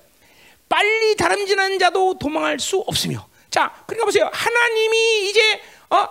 빨리 0.68 1.14
다름질하는 1.16 1.78
자도 1.78 2.18
도망할 2.18 2.58
수 2.58 2.78
없으며. 2.78 3.28
자, 3.50 3.72
그러니까 3.86 4.06
보세요. 4.06 4.28
하나님이 4.32 5.28
이제 5.30 5.60
어? 5.90 6.08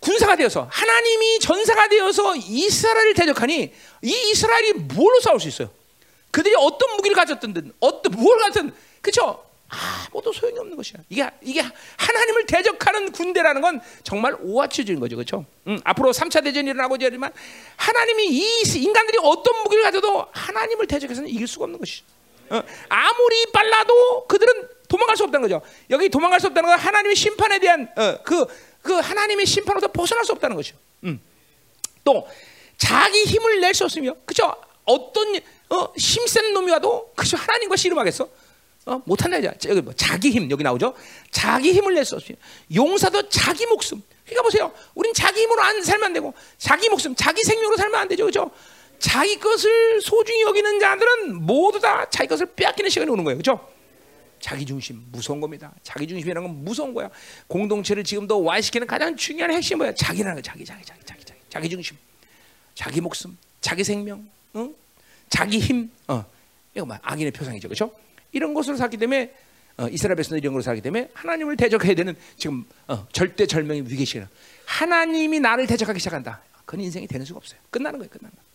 군사가 0.00 0.36
되어서 0.36 0.68
하나님이 0.70 1.40
전사가 1.40 1.88
되어서 1.88 2.36
이스라엘을 2.36 3.14
대적하니 3.14 3.72
이 4.02 4.30
이스라엘이 4.30 4.72
뭘로 4.74 5.20
싸울 5.20 5.40
수 5.40 5.48
있어요? 5.48 5.70
그들이 6.30 6.54
어떤 6.58 6.96
무기를 6.96 7.14
가졌든 7.16 7.72
어떤 7.80 8.12
뭘 8.12 8.38
가졌든 8.38 8.74
그렇죠? 9.00 9.44
아무도 9.68 10.32
소용이 10.32 10.58
없는 10.58 10.76
것이야. 10.76 11.00
이게 11.10 11.30
이게 11.42 11.62
하나님을 11.96 12.46
대적하는 12.46 13.12
군대라는 13.12 13.60
건 13.60 13.80
정말 14.02 14.34
오화치적인 14.40 14.98
거죠, 14.98 15.16
그렇죠? 15.16 15.44
음, 15.66 15.78
앞으로 15.84 16.12
3차 16.12 16.42
대전이 16.42 16.70
일어나고 16.70 16.96
이러지만 16.96 17.32
하나님이 17.76 18.28
이 18.28 18.62
인간들이 18.76 19.18
어떤 19.22 19.62
무기를 19.62 19.84
가져도 19.84 20.26
하나님을 20.32 20.86
대적해서는 20.86 21.28
이길 21.28 21.46
수가 21.46 21.64
없는 21.64 21.78
것이. 21.78 22.02
어, 22.50 22.62
아무리 22.88 23.46
빨라도 23.52 24.26
그들은 24.26 24.68
도망갈 24.88 25.18
수 25.18 25.24
없다는 25.24 25.46
거죠. 25.46 25.60
여기 25.90 26.08
도망갈 26.08 26.40
수 26.40 26.46
없다는 26.46 26.70
건 26.70 26.78
하나님의 26.78 27.14
심판에 27.14 27.58
대한 27.58 27.92
어, 27.94 28.22
그, 28.22 28.46
그 28.80 28.94
하나님의 28.94 29.44
심판으로서 29.44 29.88
벗어날 29.88 30.24
수 30.24 30.32
없다는 30.32 30.56
것이죠. 30.56 30.78
음. 31.04 31.20
또 32.04 32.26
자기 32.78 33.24
힘을 33.24 33.60
낼 33.60 33.74
수 33.74 33.84
없으며, 33.84 34.14
그죠? 34.24 34.54
어떤 34.86 35.38
어, 35.70 35.92
힘센 35.96 36.52
놈이 36.52 36.70
와도 36.72 37.12
그죠? 37.14 37.36
하나님과 37.36 37.76
씨름하겠어? 37.76 38.28
어? 38.86 39.02
못한다 39.04 39.36
이제 39.36 39.50
여기 39.68 39.82
뭐 39.82 39.92
자기 39.94 40.30
힘 40.30 40.50
여기 40.50 40.62
나오죠. 40.62 40.94
자기 41.30 41.72
힘을 41.72 41.94
낼 41.94 42.04
수 42.04 42.16
없어요. 42.16 42.36
용사도 42.74 43.28
자기 43.28 43.66
목숨. 43.66 44.02
그러니까 44.24 44.42
보세요. 44.42 44.72
우린 44.94 45.12
자기 45.14 45.42
힘으로 45.42 45.62
안 45.62 45.82
살면 45.82 46.06
안 46.06 46.12
되고 46.12 46.32
자기 46.58 46.88
목숨, 46.88 47.14
자기 47.14 47.42
생명으로 47.42 47.76
살면 47.76 48.00
안 48.00 48.08
되죠, 48.08 48.24
그렇죠? 48.24 48.50
자기 48.98 49.38
것을 49.38 50.00
소중히 50.00 50.42
여기는 50.42 50.80
자들은 50.80 51.34
모두 51.42 51.78
다 51.80 52.08
자기 52.10 52.28
것을 52.28 52.46
빼앗기는 52.46 52.90
시간이 52.90 53.10
오는 53.10 53.24
거예요, 53.24 53.38
그렇죠? 53.38 53.68
자기 54.40 54.64
중심 54.64 55.04
무서운 55.10 55.40
겁니다. 55.40 55.72
자기 55.82 56.06
중심이라는 56.06 56.46
건 56.48 56.64
무서운 56.64 56.94
거야. 56.94 57.10
공동체를 57.46 58.04
지금도 58.04 58.42
와시키는 58.42 58.86
가장 58.86 59.16
중요한 59.16 59.52
핵심이 59.52 59.78
뭐야? 59.78 59.94
자기라는 59.94 60.36
거, 60.36 60.42
자기, 60.42 60.64
자기, 60.64 60.84
자기, 60.84 61.00
자기, 61.04 61.24
자기, 61.24 61.40
자기 61.50 61.68
중심, 61.68 61.96
자기 62.74 63.00
목숨, 63.00 63.36
자기 63.60 63.82
생명, 63.84 64.28
응? 64.56 64.74
자기 65.28 65.58
힘, 65.58 65.90
어, 66.08 66.24
이거 66.74 66.86
뭐 66.86 66.96
악인의 67.02 67.32
표상이죠, 67.32 67.68
그렇죠? 67.68 67.92
이런 68.32 68.54
것으로 68.54 68.76
살기 68.76 68.96
때문에 68.96 69.32
어, 69.78 69.86
이스라엘 69.88 70.16
백성들이 70.16 70.40
이런 70.40 70.52
걸로 70.52 70.62
살기 70.62 70.80
때문에 70.82 71.08
하나님을 71.14 71.56
대적해야 71.56 71.94
되는 71.94 72.16
지금 72.36 72.64
어, 72.88 73.06
절대 73.12 73.46
절명의 73.46 73.84
위기 73.88 74.04
시간. 74.04 74.28
하나님이 74.66 75.40
나를 75.40 75.66
대적하기 75.66 75.98
시작한다. 76.00 76.40
그건 76.64 76.80
인생이 76.80 77.06
되는 77.06 77.24
수가 77.24 77.38
없어요. 77.38 77.58
끝나는 77.70 77.98
거예요. 77.98 78.10
끝나는 78.10 78.34
거예요. 78.34 78.48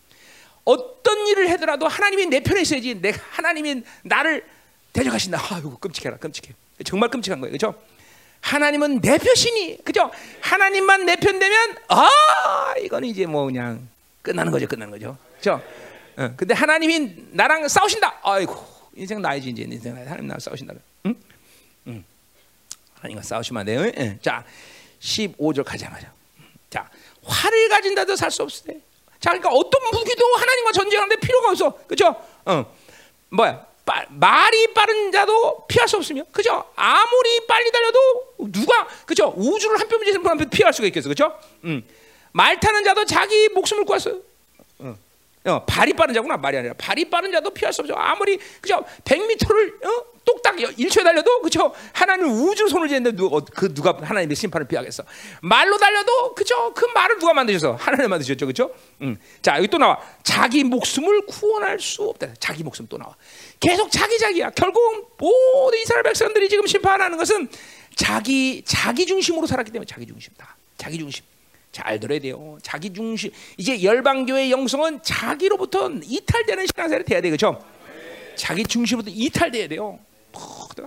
어떤 0.66 1.28
일을 1.28 1.50
해더라도 1.50 1.88
하나님이 1.88 2.28
내 2.28 2.40
편에 2.42 2.62
있어야지. 2.62 2.96
내가 3.02 3.20
하나님이 3.32 3.84
나를 4.04 4.46
대적하신다. 4.94 5.40
아이고 5.56 5.78
끔찍해라, 5.78 6.18
끔찍해. 6.18 6.54
정말 6.86 7.10
끔찍한 7.10 7.40
거예요, 7.42 7.58
그렇죠? 7.58 7.82
하나님은 8.42 9.00
내 9.02 9.18
편이니, 9.18 9.84
그죠? 9.86 10.12
하나님만 10.42 11.06
내 11.06 11.16
편 11.16 11.40
되면 11.40 11.78
아 11.88 12.74
이거는 12.82 13.08
이제 13.08 13.26
뭐 13.26 13.46
그냥 13.46 13.88
끝나는 14.22 14.52
거죠, 14.52 14.68
끝나는 14.68 14.92
거죠, 14.92 15.18
그렇죠? 15.40 15.64
어, 16.18 16.34
근데 16.38 16.54
하나님이 16.54 17.26
나랑 17.32 17.68
싸우신다. 17.68 18.20
아이고 18.24 18.56
인생 18.96 19.22
나이지 19.22 19.50
이제 19.50 19.64
인생 19.64 19.96
나이 19.96 20.04
하나님 20.04 20.28
나랑 20.28 20.40
싸우신다. 20.40 20.74
응? 21.06 21.16
응. 21.88 22.04
하나님과 22.96 23.24
싸우시면 23.24 23.60
안 23.62 23.66
돼요. 23.66 23.92
예. 23.98 24.18
자, 24.22 24.44
15절 25.00 25.64
가자마자. 25.64 26.12
자, 26.70 26.90
화를 27.24 27.70
가진다도 27.70 28.16
살수 28.16 28.48
때. 28.66 28.80
자, 29.20 29.32
그러니까 29.32 29.50
어떤 29.50 29.82
무기도 29.92 30.26
하나님과 30.36 30.72
전쟁하는데 30.74 31.20
필요가 31.20 31.50
없어. 31.50 31.78
그죠? 31.88 32.16
어. 32.46 32.66
뭐야? 33.30 33.66
빠, 33.86 34.06
말이 34.10 34.74
빠른 34.74 35.12
자도 35.12 35.66
피할 35.68 35.88
수 35.88 35.98
없으며, 35.98 36.24
그죠? 36.32 36.66
아무리 36.76 37.46
빨리 37.48 37.72
달려도 37.72 38.36
누가, 38.52 38.88
그죠? 39.06 39.34
우주를 39.36 39.80
한 39.80 39.88
뼘째 39.88 40.14
사람 40.14 40.38
피할 40.50 40.74
수가 40.74 40.88
있겠어, 40.88 41.10
그죠? 41.10 41.38
음. 41.66 41.84
말 42.32 42.60
타는 42.60 42.84
자도 42.84 43.06
자기 43.06 43.50
목숨을 43.50 43.86
구했어요. 43.86 44.20
어. 45.46 45.52
어, 45.52 45.66
발이 45.66 45.94
빠른 45.94 46.14
자구나 46.14 46.38
말이 46.38 46.58
아니라 46.58 46.74
발이 46.78 47.10
빠른 47.10 47.32
자도 47.32 47.50
피할 47.52 47.74
수 47.74 47.82
없죠. 47.82 47.96
아무리 47.96 48.38
그죠 48.62 48.84
100m를 49.04 49.86
어? 49.86 50.06
똑딱 50.26 50.56
1초에 50.56 51.04
달려도 51.04 51.42
그죠 51.42 51.74
하나님 51.92 52.28
우주 52.28 52.70
손을 52.70 52.88
쥐는데 52.88 53.12
누가 53.12 53.42
그 53.54 53.74
누가 53.74 53.98
하나님의 54.02 54.36
심판을 54.36 54.68
피하겠어. 54.68 55.04
말로 55.42 55.78
달려도 55.78 56.34
그죠 56.34 56.74
그 56.74 56.86
말을 56.86 57.20
누가 57.20 57.34
만드셔서 57.34 57.76
하나님 57.76 58.10
만드셨죠, 58.10 58.46
그죠? 58.48 58.72
음. 59.02 59.18
자 59.42 59.58
여기 59.58 59.68
또 59.68 59.78
나와 59.78 60.00
자기 60.24 60.64
목숨을 60.64 61.26
구원할 61.26 61.80
수 61.80 62.04
없다. 62.04 62.36
자기 62.40 62.64
목숨 62.64 62.88
또 62.88 62.98
나와. 62.98 63.16
계속 63.60 63.92
자기 63.92 64.18
자기야. 64.18 64.52
결국 64.52 65.16
모든 65.18 65.80
이스라엘 65.80 66.04
백성들이 66.04 66.48
지금 66.48 66.66
심판하는 66.68 67.18
것은 67.18 67.50
자기 67.96 68.64
자기 68.66 69.06
중심으로 69.06 69.46
살았기 69.46 69.72
때문에 69.72 69.86
자기 69.86 70.08
중심다. 70.08 70.56
자기 70.78 70.98
중심. 70.98 71.26
잘 71.74 72.00
들어야 72.00 72.20
돼요. 72.20 72.58
자기 72.62 72.94
중심. 72.94 73.32
이제 73.58 73.84
열방교의 73.84 74.52
영성은 74.52 75.02
자기로부터 75.02 75.90
이탈되는 76.04 76.68
신앙생활이 76.68 77.04
돼야 77.04 77.20
되겠죠. 77.20 77.62
자기 78.36 78.64
중심부터 78.64 79.12
이탈돼야 79.14 79.68
돼요. 79.68 80.00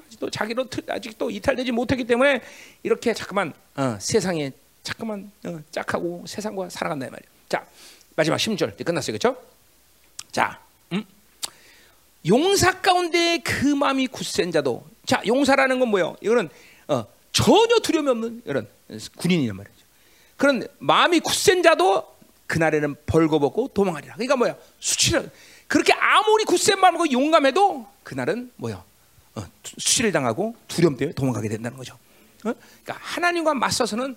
아직도 0.07 0.31
자기로 0.31 0.67
아직도 0.89 1.31
이탈되지 1.31 1.73
못했기 1.73 2.05
때문에 2.05 2.41
이렇게 2.85 3.13
자꾸만 3.13 3.53
어, 3.75 3.97
세상에 4.01 4.53
자꾸만 4.83 5.31
어, 5.45 5.61
짝하고 5.73 6.25
세상과 6.27 6.71
살아간다 6.71 7.07
말이에요. 7.07 7.31
자 7.49 7.67
마지막 8.15 8.37
10절 8.37 8.83
끝났어요, 8.85 9.19
그렇죠? 9.19 9.37
자, 10.31 10.61
음? 10.93 11.05
용사 12.27 12.81
가운데 12.81 13.39
그 13.39 13.67
마음이 13.67 14.07
굳센 14.07 14.53
자도 14.53 14.87
자 15.05 15.21
용사라는 15.27 15.81
건 15.81 15.89
뭐예요? 15.89 16.17
이거는 16.21 16.49
어, 16.89 17.05
전혀 17.33 17.79
두려움이 17.81 18.11
없는 18.11 18.43
이런 18.47 18.69
군인이란 19.17 19.57
말이에요. 19.57 19.76
그런 20.37 20.67
마음이 20.79 21.21
굳센 21.21 21.63
자도 21.63 22.17
그날에는 22.47 22.95
벌거벗고 23.07 23.69
도망하리라. 23.69 24.15
그러니까 24.15 24.37
뭐야? 24.37 24.57
수치를 24.79 25.31
그렇게 25.67 25.93
아무리 25.93 26.45
굳센 26.45 26.79
마음으로 26.79 27.11
용감해도 27.11 27.87
그날은 28.05 28.53
뭐야? 28.57 28.85
어, 29.35 29.45
수치를 29.65 30.13
당하고 30.13 30.55
두려움 30.69 30.97
때문에 30.97 31.15
도망가게 31.15 31.49
된다는 31.49 31.77
거죠. 31.77 31.95
어? 32.45 32.53
그러니까 32.53 32.97
하나님과 33.01 33.55
맞서서는 33.55 34.17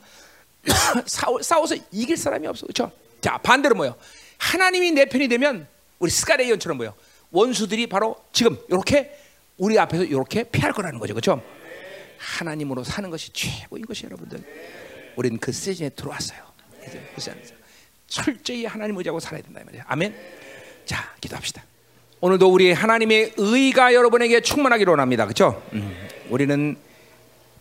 싸워, 1.07 1.41
싸워서 1.41 1.75
이길 1.91 2.17
사람이 2.17 2.47
없어, 2.47 2.65
그렇죠? 2.65 2.91
자 3.21 3.37
반대로 3.37 3.75
뭐요? 3.75 3.95
하나님이 4.37 4.91
내 4.91 5.05
편이 5.05 5.27
되면 5.27 5.67
우리 5.99 6.11
스가레이언처럼 6.11 6.77
뭐요? 6.77 6.93
원수들이 7.31 7.87
바로 7.87 8.15
지금 8.31 8.57
이렇게 8.69 9.17
우리 9.57 9.77
앞에서 9.77 10.03
이렇게 10.03 10.43
피할 10.43 10.71
거라는 10.71 10.99
거죠, 10.99 11.13
그렇죠? 11.13 11.43
하나님으로 12.17 12.83
사는 12.83 13.09
것이 13.09 13.31
최고인 13.33 13.85
것이 13.85 14.05
여러분들. 14.05 14.43
우리는 15.19 15.37
그 15.37 15.51
시즌에 15.51 15.89
들어왔어요. 15.89 16.39
그 17.13 17.19
시즌에서 17.19 17.53
철저히 18.07 18.65
하나님 18.65 18.95
의지하고 18.95 19.19
살아야 19.19 19.41
된다 19.41 19.59
이 19.59 19.65
말이야. 19.65 19.83
아멘. 19.85 20.15
자, 20.85 21.13
기도합시다. 21.19 21.61
오늘도 22.21 22.49
우리 22.49 22.71
하나님의 22.71 23.33
의가 23.35 23.93
여러분에게 23.93 24.39
충만하기로 24.39 24.91
원합니다. 24.93 25.25
그렇죠? 25.25 25.61
음, 25.73 25.93
우리는 26.29 26.77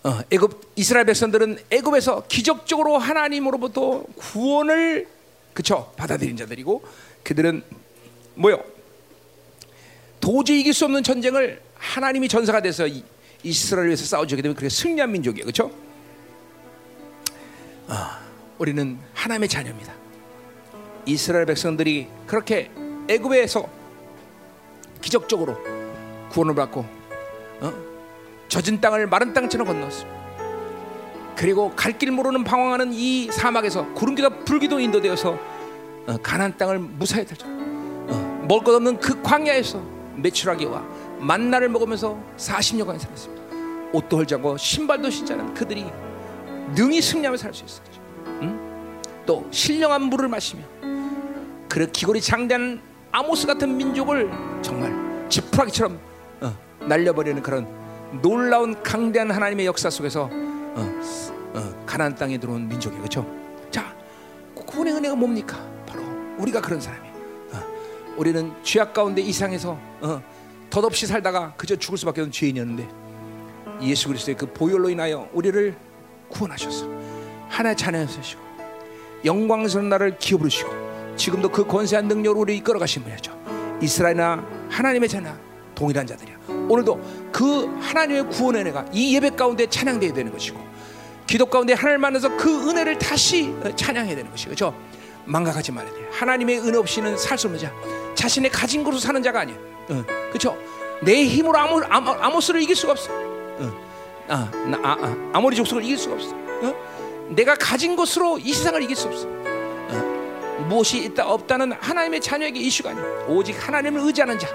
어, 0.04 0.20
애굽 0.30 0.72
이스라엘 0.76 1.04
백성들은 1.06 1.58
애굽에서 1.70 2.28
기적적으로 2.28 2.96
하나님으로부터 2.96 4.04
구원을 4.14 5.08
그쵸 5.52 5.92
받아들인 5.96 6.36
자들이고 6.36 6.84
그들은 7.24 7.64
뭐요? 8.36 8.62
도저히 10.20 10.60
이길 10.60 10.74
수 10.74 10.84
없는 10.84 11.02
전쟁을 11.02 11.60
하나님이 11.74 12.28
전사가 12.28 12.62
돼서 12.62 12.86
이, 12.86 13.02
이스라엘을 13.42 13.88
위해서 13.88 14.04
싸워주게 14.04 14.42
되면 14.42 14.54
그게 14.54 14.68
승리한 14.68 15.10
민족이에요, 15.10 15.44
그렇죠? 15.44 15.87
아, 17.88 18.18
우리는 18.58 18.98
하나님의 19.14 19.48
자녀입니다. 19.48 19.92
이스라엘 21.06 21.46
백성들이 21.46 22.08
그렇게 22.26 22.70
애굽에서 23.08 23.66
기적적으로 25.00 25.56
구원을 26.30 26.54
받고 26.54 26.84
어? 27.60 27.72
젖은 28.48 28.80
땅을 28.80 29.06
마른 29.06 29.32
땅처럼 29.32 29.66
건넜습니다. 29.66 30.18
그리고 31.36 31.72
갈 31.76 31.96
길 31.96 32.10
모르는 32.10 32.44
방황하는 32.44 32.92
이 32.92 33.30
사막에서 33.30 33.94
구름기가 33.94 34.44
불기도 34.44 34.80
인도되어서 34.80 35.38
어, 36.08 36.16
가난 36.22 36.56
땅을 36.56 36.78
무사히 36.78 37.24
달죠. 37.24 37.46
어, 37.48 38.44
먹을 38.48 38.64
것 38.64 38.74
없는 38.74 38.98
그 38.98 39.22
광야에서 39.22 39.80
매출하기와 40.16 40.82
만나를 41.20 41.68
먹으면서 41.68 42.18
40년간 42.36 42.98
살았습니다. 42.98 43.42
옷도 43.92 44.18
헐지 44.18 44.34
않고 44.34 44.56
신발도 44.56 45.08
신지 45.10 45.32
않은 45.32 45.54
그들이 45.54 45.86
능히 46.74 47.00
승리하며 47.00 47.36
살 47.36 47.54
수 47.54 47.64
있었죠. 47.64 48.00
응? 48.42 49.02
또 49.26 49.46
신령한 49.50 50.02
물을 50.02 50.28
마시며 50.28 50.62
그 51.68 51.90
기골이 51.90 52.20
장대한 52.20 52.80
아모스 53.12 53.46
같은 53.46 53.76
민족을 53.76 54.30
정말 54.62 55.26
지푸라기처럼 55.28 55.98
어, 56.40 56.56
날려버리는 56.80 57.42
그런 57.42 57.66
놀라운 58.22 58.82
강대한 58.82 59.30
하나님의 59.30 59.66
역사 59.66 59.90
속에서 59.90 60.28
어, 60.32 61.00
어, 61.54 61.84
가나안 61.86 62.14
땅에 62.14 62.38
들어온 62.38 62.68
민족이에요, 62.68 63.02
그렇죠? 63.02 63.26
자, 63.70 63.94
구원의 64.54 64.94
은혜가 64.94 65.14
뭡니까? 65.14 65.58
바로 65.86 66.02
우리가 66.38 66.60
그런 66.60 66.80
사람이에요. 66.80 67.14
어, 67.52 68.14
우리는 68.16 68.52
죄악 68.62 68.92
가운데 68.94 69.20
이상해서 69.20 69.78
어, 70.00 70.22
덧없이 70.70 71.06
살다가 71.06 71.54
그저 71.56 71.76
죽을 71.76 71.98
수밖에 71.98 72.20
없는 72.20 72.32
죄인이었는데 72.32 72.88
예수 73.82 74.08
그리스도의 74.08 74.36
그 74.36 74.46
보혈로 74.52 74.90
인하여 74.90 75.28
우리를 75.32 75.74
구원하셔서 76.30 76.86
하나의 77.48 77.76
자녀였으시고 77.76 78.40
영광스러운 79.24 79.88
나를 79.88 80.16
기어 80.18 80.38
부르시고 80.38 80.70
지금도 81.16 81.48
그 81.48 81.66
권세한 81.66 82.06
능력으로 82.06 82.40
우리 82.42 82.56
이끌어 82.56 82.78
가신 82.78 83.02
분이죠. 83.02 83.36
이스라엘이나 83.82 84.44
하나님의 84.70 85.08
자녀 85.08 85.32
동일한 85.74 86.06
자들이야. 86.06 86.36
오늘도 86.68 87.00
그 87.32 87.66
하나님의 87.80 88.28
구원의 88.28 88.62
은혜가 88.62 88.86
이 88.92 89.14
예배 89.16 89.30
가운데 89.30 89.66
찬양되어야 89.66 90.12
되는 90.12 90.30
것이고 90.32 90.58
기도 91.26 91.46
가운데 91.46 91.72
하나님 91.74 92.00
만나서 92.00 92.36
그 92.36 92.68
은혜를 92.70 92.98
다시 92.98 93.54
찬양해야 93.76 94.14
되는 94.16 94.30
것이죠. 94.30 94.48
그렇죠? 94.48 94.74
망각하지 95.24 95.72
말아야 95.72 95.92
돼. 95.92 96.08
하나님의 96.12 96.60
은혜 96.60 96.78
없이는 96.78 97.16
살 97.18 97.36
수 97.36 97.48
없는 97.48 97.60
자. 97.60 97.72
자신의 98.14 98.50
가진 98.50 98.82
것으로 98.82 98.98
사는 98.98 99.22
자가 99.22 99.40
아니야. 99.40 99.56
어, 99.90 100.04
그렇죠? 100.30 100.56
내 101.02 101.24
힘으로 101.24 101.58
아모, 101.58 101.80
아모스를 101.86 102.62
이길 102.62 102.74
수가 102.74 102.92
없어. 102.92 103.10
어, 104.28 104.34
아, 104.34 104.50
나, 104.68 104.78
아, 104.82 104.96
아, 105.00 105.30
아모리 105.32 105.56
족속을 105.56 105.84
이길 105.84 105.96
수가 105.98 106.14
없어. 106.14 106.30
어? 106.34 106.74
내가 107.30 107.54
가진 107.54 107.96
것으로 107.96 108.38
이 108.38 108.52
세상을 108.52 108.82
이길 108.82 108.96
수 108.96 109.08
없어. 109.08 109.26
어, 109.26 110.66
무엇이 110.68 111.04
있다 111.04 111.26
없다는 111.26 111.72
하나님의 111.72 112.20
자녀에게 112.20 112.58
이슈가 112.60 112.90
아니야. 112.90 113.04
오직 113.28 113.54
하나님을 113.66 114.00
의지하는 114.00 114.38
자, 114.38 114.48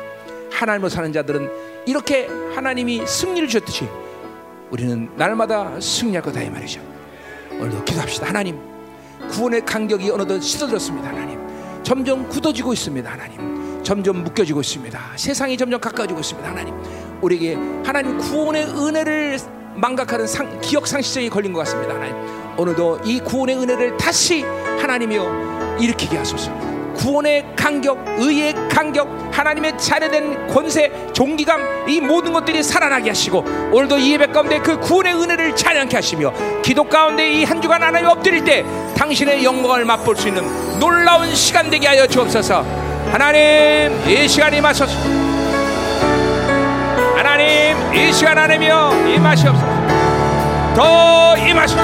하나님을 0.51 0.89
사는 0.89 1.11
자들은 1.11 1.49
이렇게 1.85 2.27
하나님이 2.55 3.05
승리를 3.05 3.47
주셨듯이 3.47 3.87
우리는 4.69 5.09
날마다 5.15 5.79
승리할 5.79 6.21
거다 6.23 6.41
이 6.41 6.49
말이죠. 6.49 6.81
오늘도 7.51 7.83
기도합시다. 7.85 8.27
하나님, 8.27 8.59
구원의 9.29 9.65
간격이 9.65 10.09
어느덧 10.09 10.41
씻어졌습니다. 10.41 11.09
하나님, 11.09 11.39
점점 11.83 12.27
굳어지고 12.29 12.73
있습니다. 12.73 13.11
하나님, 13.11 13.83
점점 13.83 14.23
묶여지고 14.23 14.61
있습니다. 14.61 14.99
세상이 15.15 15.57
점점 15.57 15.79
가까워지고 15.79 16.19
있습니다. 16.19 16.49
하나님, 16.49 16.73
우리에게 17.21 17.55
하나님 17.85 18.17
구원의 18.17 18.65
은혜를 18.65 19.37
망각하는 19.75 20.27
상, 20.27 20.59
기억 20.61 20.87
상실증이 20.87 21.29
걸린 21.29 21.53
것 21.53 21.59
같습니다. 21.59 21.95
하나님, 21.95 22.15
오늘도 22.57 22.99
이 23.03 23.19
구원의 23.19 23.57
은혜를 23.57 23.97
다시 23.97 24.43
하나님이여 24.81 25.77
일으키게 25.79 26.17
하소서. 26.17 26.51
구원의 26.95 27.43
간격, 27.55 27.97
의의 28.19 28.53
간격, 28.69 29.09
하나님의 29.31 29.77
자녀된 29.79 30.47
권세, 30.47 30.91
종기감 31.11 31.89
이 31.89 31.99
모든 31.99 32.31
것들이 32.31 32.61
살아나게 32.61 33.09
하시고 33.09 33.43
오늘도 33.71 33.97
이 33.97 34.13
예배 34.13 34.27
가운데 34.27 34.59
그 34.59 34.79
구원의 34.79 35.15
은혜를 35.15 35.55
찬양케 35.55 35.95
하시며 35.97 36.31
기도 36.61 36.83
가운데 36.83 37.31
이 37.31 37.43
한 37.45 37.59
주간 37.61 37.81
하나님 37.81 38.07
엎드릴 38.09 38.43
때 38.43 38.63
당신의 38.95 39.43
영광을 39.43 39.85
맛볼 39.85 40.15
수 40.15 40.27
있는 40.27 40.43
놀라운 40.79 41.33
시간 41.33 41.69
되게 41.71 41.87
하여 41.87 42.05
주옵소서. 42.05 42.63
하나님 43.11 43.91
이 44.07 44.27
시간이 44.27 44.61
마소서. 44.61 45.22
하나님 47.33 47.75
이 47.95 48.13
시간 48.13 48.37
안에며 48.37 49.07
임하시옵소서. 49.07 49.65
더 50.75 51.35
임하소서. 51.35 51.81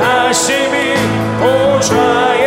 하심이 0.00 0.94
보좌 1.38 2.39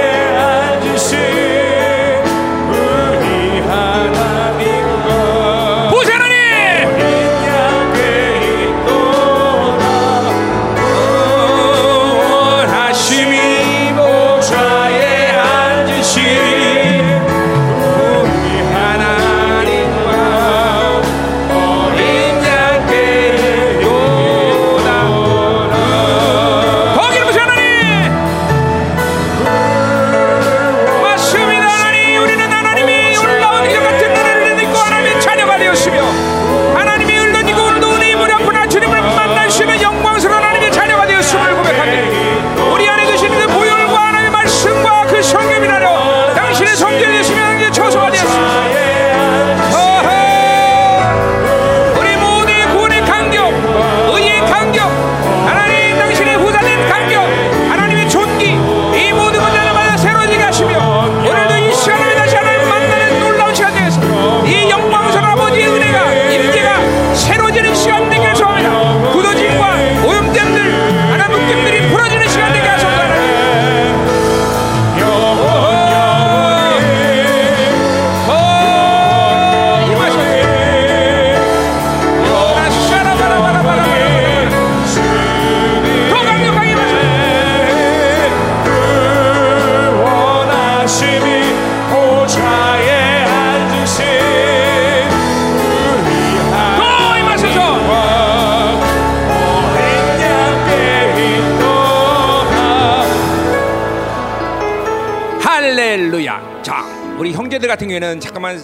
우리 107.17 107.31
형제들 107.33 107.67
같은 107.67 107.87
경우에는 107.87 108.19
잠깐만 108.19 108.61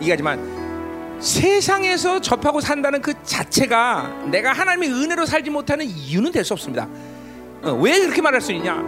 얘기하지만 0.00 1.18
세상에서 1.20 2.20
접하고 2.20 2.60
산다는 2.60 3.00
그 3.00 3.14
자체가 3.22 4.24
내가 4.26 4.52
하나님의 4.52 4.90
은혜로 4.90 5.24
살지 5.26 5.50
못하는 5.50 5.86
이유는 5.86 6.32
될 6.32 6.44
수 6.44 6.52
없습니다. 6.54 6.88
어, 7.62 7.72
왜 7.80 8.00
그렇게 8.00 8.20
말할 8.20 8.40
수 8.40 8.52
있냐? 8.52 8.82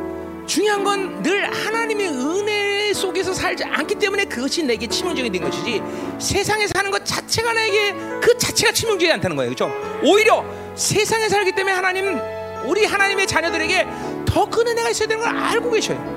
중요한 0.46 0.82
건 0.84 1.22
늘 1.22 1.44
하나님의 1.50 2.08
은혜 2.08 2.92
속에서 2.92 3.32
살지 3.32 3.64
않기 3.64 3.94
때문에 3.94 4.24
그것이 4.24 4.62
내게 4.64 4.86
치명적이 4.86 5.30
된 5.30 5.42
것이지 5.42 5.80
세상에 6.18 6.66
사는 6.66 6.90
것 6.90 7.04
자체가 7.04 7.52
내게 7.54 7.92
그 8.20 8.36
자체가 8.36 8.72
치명적이 8.72 9.12
않다는 9.12 9.36
거예요. 9.36 9.54
그렇죠? 9.54 9.72
오히려 10.02 10.44
세상에 10.74 11.28
살기 11.28 11.52
때문에 11.52 11.74
하나님은 11.74 12.20
우리 12.66 12.84
하나님의 12.84 13.26
자녀들에게 13.26 13.86
더 14.26 14.44
큰 14.46 14.66
은혜가 14.66 14.90
있어야 14.90 15.08
되는 15.08 15.22
걸 15.22 15.34
알고 15.34 15.70
계셔요. 15.70 16.14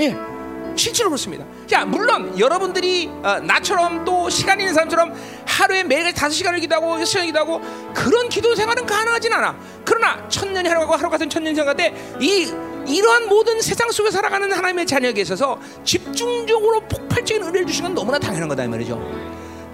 예. 0.00 0.16
실제로 0.78 1.10
그렇습니다. 1.10 1.44
자, 1.66 1.84
물론 1.84 2.38
여러분들이 2.38 3.10
어, 3.22 3.40
나처럼 3.40 4.04
또 4.04 4.30
시간 4.30 4.58
있는 4.58 4.72
사람처럼 4.72 5.12
하루에 5.46 5.82
매일 5.82 6.12
다섯 6.14 6.30
시간을 6.30 6.60
기도하고 6.60 6.94
여섯 6.94 7.04
시간을 7.04 7.26
기도하고 7.26 7.60
그런 7.92 8.28
기도 8.28 8.54
생활은 8.54 8.86
가능하진 8.86 9.32
않아. 9.32 9.58
그러나 9.84 10.26
천년이 10.28 10.68
하루 10.68 10.80
가고 10.80 10.94
하루 10.94 11.10
같은 11.10 11.28
천년 11.28 11.54
생활 11.54 11.76
때이 11.76 12.52
이러한 12.86 13.28
모든 13.28 13.60
세상 13.60 13.90
속에 13.90 14.10
살아가는 14.10 14.50
하나님의 14.50 14.86
자녀에게 14.86 15.20
있어서 15.22 15.60
집중적으로 15.84 16.80
폭발적인 16.80 17.42
은혜를 17.42 17.66
주시는 17.66 17.90
건 17.90 17.94
너무나 17.94 18.18
당연한 18.18 18.48
거다 18.48 18.64
이 18.64 18.68
말이죠. 18.68 18.98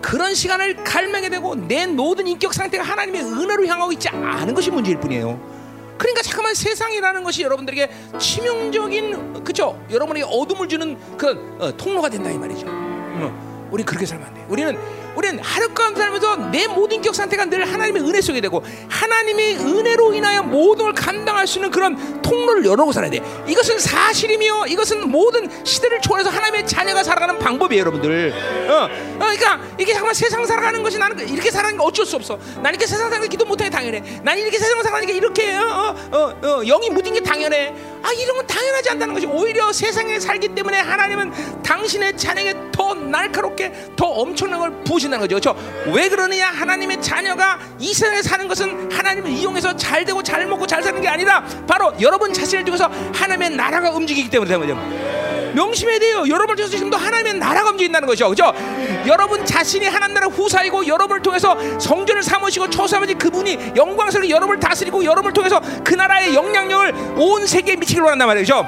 그런 0.01 0.35
시간을 0.35 0.85
갈망게 0.85 1.29
되고 1.31 1.55
내 1.55 1.87
모든 1.87 2.27
인격 2.27 2.53
상태가 2.53 2.83
하나님의 2.83 3.23
은혜로 3.23 3.67
향하고 3.67 3.93
있지 3.93 4.09
않은 4.09 4.53
것이 4.53 4.71
문제일 4.71 4.99
뿐이에요. 5.01 5.54
그러니까 5.99 6.23
잠깐만 6.23 6.55
세상이라는 6.55 7.23
것이 7.23 7.43
여러분들에게 7.43 7.89
치명적인 8.19 9.45
그죠? 9.45 9.81
여러분에게 9.91 10.27
어둠을 10.29 10.69
주는 10.69 10.97
그 11.17 11.57
어, 11.61 11.77
통로가 11.77 12.09
된다 12.09 12.31
이 12.31 12.39
말이죠. 12.39 12.67
어, 12.69 13.69
우리 13.71 13.83
그렇게 13.85 14.07
살면 14.07 14.29
안 14.29 14.35
돼. 14.35 14.45
우리는 14.49 14.77
우리는 15.17 15.39
하루 15.43 15.69
가운데 15.73 16.01
살면서 16.01 16.37
내 16.51 16.67
모든 16.67 17.01
격 17.01 17.15
상태가 17.15 17.45
늘 17.47 17.71
하나님의 17.71 18.03
은혜 18.03 18.21
속에 18.21 18.41
되고 18.41 18.63
하나님의 18.89 19.57
은혜로 19.57 20.15
인하여 20.15 20.43
모든 20.43 20.87
걸 20.87 20.95
감당할 20.95 21.47
수 21.47 21.59
있는 21.59 21.71
그런 21.71 22.23
통로를 22.23 22.65
열어놓고 22.65 22.93
살아야 22.93 23.11
돼. 23.11 23.21
이것은 23.47 23.79
사실이며 23.79 24.67
이것은 24.67 25.11
모든 25.11 25.49
시대를 25.65 26.01
초월해서 26.01 26.31
하나님의 26.31 26.67
자녀가 26.67 27.03
살아가는 27.03 27.39
방법이에요, 27.39 27.81
여러분들. 27.81 28.33
어, 28.69 28.75
어 28.75 28.89
그러니까 29.19 29.61
이게 29.79 29.93
잠깐만 29.93 30.15
세상 30.15 30.45
살아가는 30.47 30.83
것이 30.83 30.99
나는 30.99 31.29
이렇게 31.29 31.51
살아가는 31.51 31.79
게 31.79 31.85
어쩔 31.85 32.07
수 32.07 32.17
없어. 32.17 32.39
나는 32.57 32.71
이렇게 32.71 32.87
세상 32.87 33.05
살아가는 33.05 33.23
게 33.23 33.29
기도 33.29 33.45
못하게 33.45 33.71
당연해. 33.71 34.03
나는 34.23 34.43
이렇게 34.43 34.59
세상 34.59 34.83
살아가는 34.83 35.07
게 35.07 35.15
이렇게 35.15 35.55
어, 35.57 35.95
어, 36.13 36.19
어, 36.43 36.63
영이 36.65 36.91
묻은 36.91 37.13
게 37.13 37.21
당연해. 37.21 37.75
아 38.03 38.13
이런 38.13 38.37
건 38.37 38.47
당연하지 38.47 38.91
않다는 38.91 39.15
것이 39.15 39.27
오히려 39.27 39.73
세상에 39.73 40.21
살기 40.21 40.49
때문에 40.49 40.79
하나님은 40.79 41.63
당신의 41.63 42.17
자녀에게 42.19 42.55
더 42.73 42.93
날카롭게 42.93 43.73
더 43.97 44.07
엄청난 44.07 44.61
걸 44.61 44.75
부 44.85 45.01
으신다는 45.05 45.21
거죠. 45.21 45.37
그렇죠? 45.37 45.93
왜 45.95 46.09
그러느냐? 46.09 46.49
하나님의 46.49 47.01
자녀가 47.01 47.59
이 47.79 47.93
세상에 47.93 48.23
사는 48.23 48.49
것은 48.49 48.91
하나님을 48.91 49.31
이용해서 49.31 49.77
잘 49.77 50.05
되고 50.05 50.23
잘 50.23 50.47
먹고 50.47 50.67
잘 50.67 50.83
사는 50.83 51.01
게 51.01 51.09
아니라 51.09 51.45
바로 51.67 51.93
여러분 52.01 52.33
자신을 52.33 52.65
통해서 52.65 52.91
하나님의 53.15 53.51
나라가 53.51 53.91
움직이기 53.91 54.31
때문에 54.31 54.57
거죠. 54.57 54.75
명심해야 55.55 55.99
돼요. 56.01 56.25
여러분을 56.29 56.57
통해서 56.57 56.77
지금도 56.77 56.97
하나님의 56.97 57.35
나라가 57.35 57.71
움직인다는 57.71 58.09
거죠. 58.09 58.29
그죠? 58.29 58.53
여러분 59.07 59.45
자신이 59.45 59.87
하나님 59.87 60.15
나라 60.15 60.27
후사이고 60.27 60.87
여러분을 60.87 61.23
통해서 61.23 61.57
성전을 61.79 62.23
삼으시고 62.23 62.71
초사하지 62.71 63.15
그분이 63.15 63.73
영광스럽게 63.77 64.31
여러분을 64.31 64.59
다스리고 64.59 65.05
여러분을 65.05 65.33
통해서 65.33 65.61
그 65.85 65.95
나라의 65.95 66.35
영향력을 66.35 66.95
온 67.17 67.47
세계에 67.47 67.77
미치길 67.77 68.03
원한단 68.03 68.27
말이죠. 68.27 68.67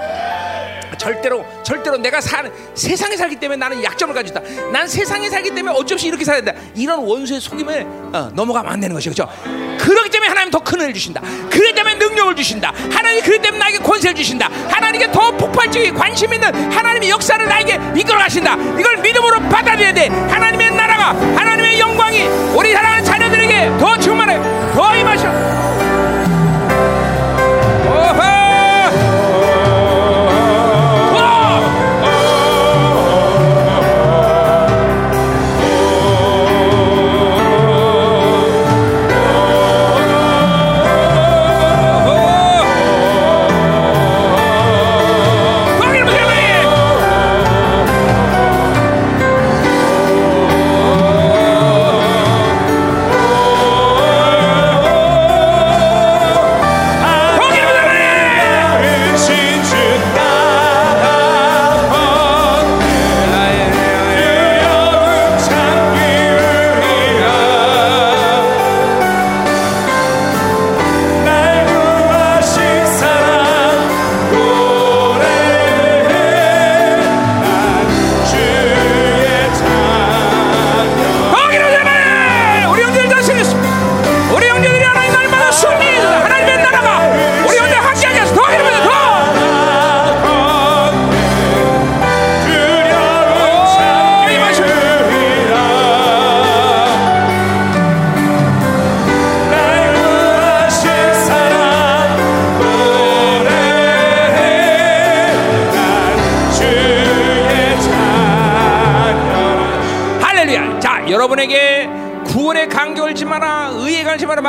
절대로 0.99 1.45
절대로 1.63 1.97
내가 1.97 2.21
사는 2.21 2.51
세상에 2.75 3.17
살기 3.17 3.37
때문에 3.37 3.57
나는 3.57 3.83
약점을 3.83 4.15
가지고 4.15 4.39
있다. 4.41 4.71
난 4.71 4.87
세상에 4.89 5.29
살기 5.31 5.55
때문에 5.55 5.75
어쩔 5.77 5.99
수 5.99 6.07
이렇게 6.07 6.25
살아야 6.25 6.43
된다. 6.43 6.61
이런 6.75 7.01
원수의 7.01 7.41
속임을 7.41 7.83
어, 8.13 8.31
넘어가면 8.35 8.73
안 8.73 8.81
되는 8.81 8.95
것이죠. 8.95 9.27
그렇죠? 9.27 9.33
그렇기 9.79 10.11
때문에 10.11 10.29
하나님 10.29 10.51
더 10.51 10.59
큰 10.67 10.79
은혜를 10.81 10.95
주신다. 10.95 11.21
그렇기 11.49 11.75
때문에 11.75 11.95
능력을 11.95 12.35
주신다. 12.35 12.73
하나님 12.91 13.23
그렇기 13.23 13.41
때문에 13.41 13.59
나에게 13.61 13.79
권세를 13.79 14.17
주신다. 14.17 14.51
하나님께 14.69 15.13
더 15.13 15.31
폭발적인 15.37 15.95
관심 15.95 16.33
있는 16.35 16.53
하나님의 16.73 17.09
역사를 17.11 17.47
나에게 17.47 17.79
이끌어 17.97 18.19
가신다. 18.19 18.57
이걸 18.79 18.97
믿음으로 18.99 19.39
받아들여야 19.49 19.95
돼. 19.95 20.09
하나님의 20.09 20.73
나라가 20.75 21.11
하나님의 21.37 21.79
영광이 21.79 22.23
우리 22.57 22.73
사랑하는 22.73 23.05
자녀들에게 23.05 23.79
더 23.79 23.97
충만해. 23.99 24.37
더 24.75 24.97
임하셔. 24.97 25.56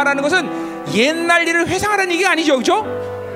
말하는 0.07 0.23
것은 0.23 0.87
옛날 0.93 1.47
일을 1.47 1.67
회상하라는 1.67 2.13
얘기가 2.13 2.31
아니죠, 2.31 2.53
그렇죠? 2.53 2.85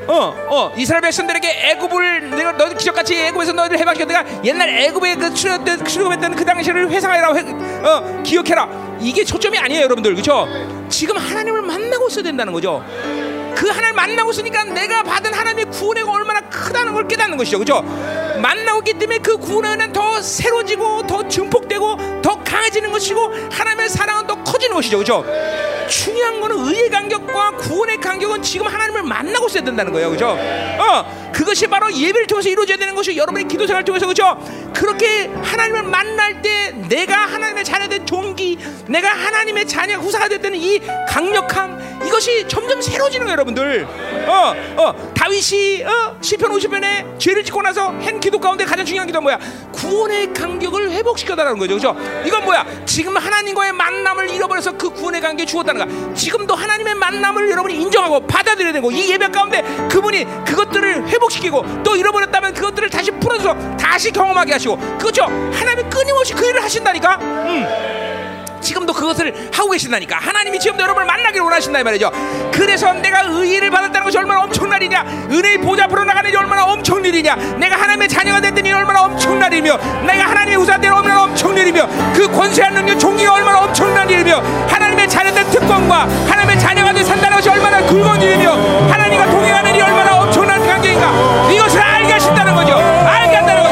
어, 0.08 0.34
어, 0.50 0.74
이스라엘 0.78 1.02
백성들에게 1.02 1.48
애굽을 1.48 2.32
내가 2.32 2.54
너희 2.54 2.76
기적같이 2.76 3.16
애굽에서 3.16 3.54
너희를 3.54 3.78
해방시켜 3.78 4.06
내가 4.06 4.26
옛날 4.44 4.70
애굽에 4.70 5.16
그 5.16 5.34
출애굽 5.34 5.88
출애굽했던 5.88 6.36
그 6.36 6.46
당시를 6.46 6.90
회상하라, 6.90 7.34
회, 7.36 7.42
어, 7.84 8.24
기억해라. 8.24 8.98
이게 9.00 9.24
초점이 9.24 9.58
아니에요, 9.58 9.84
여러분들, 9.84 10.14
그렇죠? 10.14 10.48
지금 10.90 11.18
하나님을 11.18 11.62
만나고 11.62 12.08
있어야 12.08 12.24
된다는 12.24 12.54
거죠. 12.54 12.84
그 13.56 13.68
하나님 13.68 13.96
만나고 13.96 14.32
있으니까 14.32 14.64
내가 14.64 15.04
받은 15.04 15.34
하나님의 15.34 15.66
구원의 15.66 16.04
얼마나 16.04 16.40
크다는 16.42 16.94
걸 16.94 17.08
깨닫는 17.08 17.38
것이죠, 17.38 17.60
그렇죠? 17.60 17.82
만나고 18.42 18.80
있기 18.80 18.94
때문에 18.98 19.20
그 19.20 19.38
구원의 19.38 19.74
은혜는 19.74 19.94
더 19.94 20.22
새로지고 20.22 21.06
더 21.06 21.28
증폭되고 21.28 22.22
더 22.22 22.44
강해지는 22.44 22.92
것이고 22.92 23.34
하나님의 23.52 23.90
사랑은 23.90 24.26
더 24.26 24.42
커지는 24.44 24.76
것이죠, 24.76 24.98
그렇죠? 24.98 25.26
중요한 25.92 26.40
거는 26.40 26.58
의의 26.68 26.90
간격과 26.90 27.52
구원의 27.58 27.98
간격은 27.98 28.42
지금 28.42 28.66
하나님을 28.66 29.04
만나고 29.04 29.48
있어야 29.48 29.64
된다는 29.64 29.92
거예요, 29.92 30.10
그렇죠? 30.10 30.30
어, 30.30 31.32
그것이 31.34 31.68
바로 31.68 31.92
예배를 31.94 32.28
통해서 32.28 32.48
이루어져야 32.48 32.78
되는 32.78 32.96
것이 32.96 33.16
여러분의 33.16 33.48
기도 33.48 33.68
생활을 33.68 33.84
통해서 33.84 34.06
그렇죠? 34.06 34.38
그렇게 34.74 35.30
하나님을 35.44 35.84
만날 35.84 36.42
때 36.42 36.72
내가 36.88 37.26
하나님의 37.26 37.66
자녀된 37.66 38.06
종기, 38.06 38.58
내가 38.88 39.10
하나님의 39.10 39.68
자녀 39.68 39.98
후사가 39.98 40.30
됐다는 40.30 40.58
이 40.58 40.80
강력함 41.10 42.02
이것이 42.06 42.48
점점 42.48 42.82
새로지는 42.82 43.26
거예요, 43.26 43.34
여러분들. 43.34 43.88
어, 44.28 44.56
어, 44.78 45.14
다윗이 45.14 45.84
어, 45.84 46.18
시편 46.22 46.52
50편에 46.52 47.20
죄를 47.20 47.44
짓고 47.44 47.62
나서 47.62 47.90
한 47.90 48.20
기도 48.20 48.40
가운데 48.40 48.66
가장 48.66 48.86
중요한 48.86 49.08
기도는 49.08 49.24
뭐야? 49.24 49.40
구원의 49.72 50.34
간격을 50.34 50.92
회복시켜달라는 50.92 51.60
거죠, 51.60 51.78
그렇죠? 51.78 52.24
이건 52.26 52.46
뭐야? 52.46 52.66
지금 52.86 53.16
하나님과의 53.18 53.74
만남을 53.74 54.30
잃어버려서 54.32 54.78
그 54.78 54.90
구원의 54.90 55.22
관계 55.22 55.46
죽었다는 55.46 55.81
거야. 55.86 56.14
지금도 56.14 56.56
하나님의 56.56 56.96
만남을 56.96 57.50
여러분이 57.50 57.76
인정하고 57.76 58.20
받아들여야 58.28 58.74
되고 58.74 58.92
이 58.92 59.10
예배 59.10 59.30
가운데 59.30 59.62
그분이 59.90 60.26
그것들을 60.46 61.08
회복시키고 61.08 61.84
또 61.84 61.96
잃어버렸다면 61.96 62.54
그것들을 62.54 62.90
다시 62.90 63.12
풀어서 63.12 63.56
다시 63.78 64.12
경험하게 64.12 64.54
하시고 64.54 64.78
그렇죠? 64.98 65.24
하나님이 65.24 65.90
끊임없이 65.90 66.34
그 66.34 66.46
일을 66.46 66.64
하신다니까. 66.64 67.16
음. 67.16 68.31
지금도 68.62 68.94
그것을 68.94 69.50
하고 69.54 69.72
계신다니까. 69.72 70.18
하나님이 70.18 70.60
지금도 70.60 70.84
여러분을 70.84 71.06
만나기를 71.06 71.42
원하신다 71.44 71.80
이 71.80 71.84
말이죠. 71.84 72.12
그래서 72.52 72.94
내가 72.94 73.22
의의를 73.24 73.70
받았다는 73.70 74.04
것이 74.06 74.18
얼마나 74.18 74.42
엄청난 74.42 74.82
일이냐. 74.82 75.02
은혜의 75.32 75.58
보좌 75.60 75.86
앞으로 75.86 76.04
나가는 76.04 76.30
일이 76.30 76.38
얼마나 76.38 76.66
엄청난 76.66 77.06
일이냐. 77.06 77.36
내가 77.58 77.76
하나님의 77.78 78.08
자녀가 78.08 78.40
됐더니 78.40 78.72
얼마나 78.72 79.04
엄청난 79.04 79.52
일이며 79.52 79.78
내가 80.06 80.30
하나님의 80.30 80.56
후사되는 80.58 80.96
얼마나 80.96 81.24
엄청난 81.24 81.58
일이며 81.64 81.88
그 82.14 82.28
권세한 82.32 82.74
능력 82.74 83.00
종기가 83.00 83.34
얼마나 83.34 83.60
엄청난 83.60 84.10
일이며 84.10 84.38
하나님의 84.68 85.10
자녀된 85.10 85.50
특권과 85.50 86.08
하나님의 86.30 86.60
자녀가 86.60 86.94
돼 86.94 87.04
산다는 87.04 87.38
것이 87.38 87.50
얼마나 87.50 87.82
굵은 87.82 88.22
일이며 88.22 88.52
하나님과 88.90 89.30
동행하는 89.30 89.72
일이 89.72 89.82
얼마나 89.82 90.22
엄청난 90.22 90.66
관계인가. 90.66 91.52
이것을 91.52 91.82
알게 91.82 92.14
하신다는 92.14 92.56
거죠. 92.56 92.76
알게 92.76 93.36
한다는 93.36 93.64
거지 93.64 93.71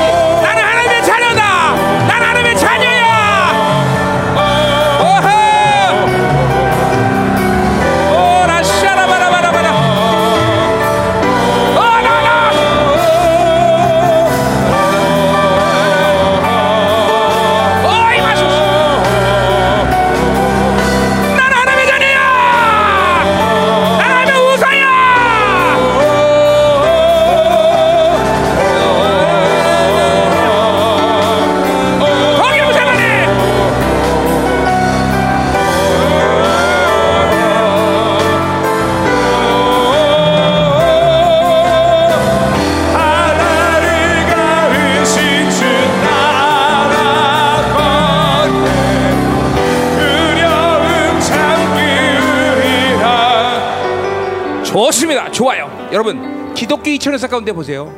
여러분, 55.91 56.53
기독교 56.53 56.83
2000사 56.83 57.27
가운데 57.29 57.51
보세요. 57.51 57.91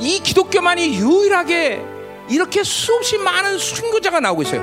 이 0.00 0.20
기독교만이 0.20 0.96
유일하게 0.96 1.80
이렇게 2.28 2.64
수없이 2.64 3.18
많은 3.18 3.58
순교자가 3.58 4.18
나오고 4.18 4.42
있어요. 4.42 4.60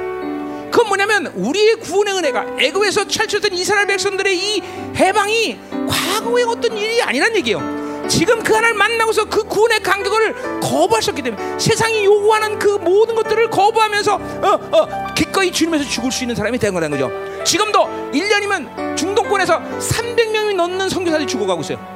그건 0.69 0.87
뭐냐면 0.89 1.27
우리의 1.27 1.75
구원의 1.75 2.13
은혜가 2.15 2.57
애굽에서 2.59 3.05
탈출했던 3.05 3.53
이스라엘 3.53 3.87
백성들의 3.87 4.37
이 4.37 4.61
해방이 4.97 5.57
과거의 5.87 6.43
어떤 6.43 6.77
일이 6.77 7.01
아니란 7.01 7.35
얘기예요. 7.37 8.05
지금 8.09 8.43
그 8.43 8.53
하나를 8.53 8.75
만나고서 8.75 9.25
그 9.25 9.43
구원의 9.45 9.79
간격을 9.79 10.59
거부하셨기 10.59 11.21
때문에 11.21 11.57
세상이 11.57 12.03
요구하는 12.03 12.59
그 12.59 12.67
모든 12.67 13.15
것들을 13.15 13.49
거부하면서 13.49 14.13
어, 14.13 14.59
어, 14.71 15.13
기꺼이 15.15 15.51
주님에서 15.51 15.85
죽을 15.85 16.11
수 16.11 16.23
있는 16.25 16.35
사람이 16.35 16.57
된 16.59 16.73
거라는 16.73 16.99
거죠. 16.99 17.43
지금도 17.45 18.11
1년이면 18.11 18.97
중동권에서 18.97 19.59
300명이 19.79 20.55
넘는 20.55 20.89
선교사들이 20.89 21.27
죽어가고 21.27 21.61
있어요. 21.61 21.94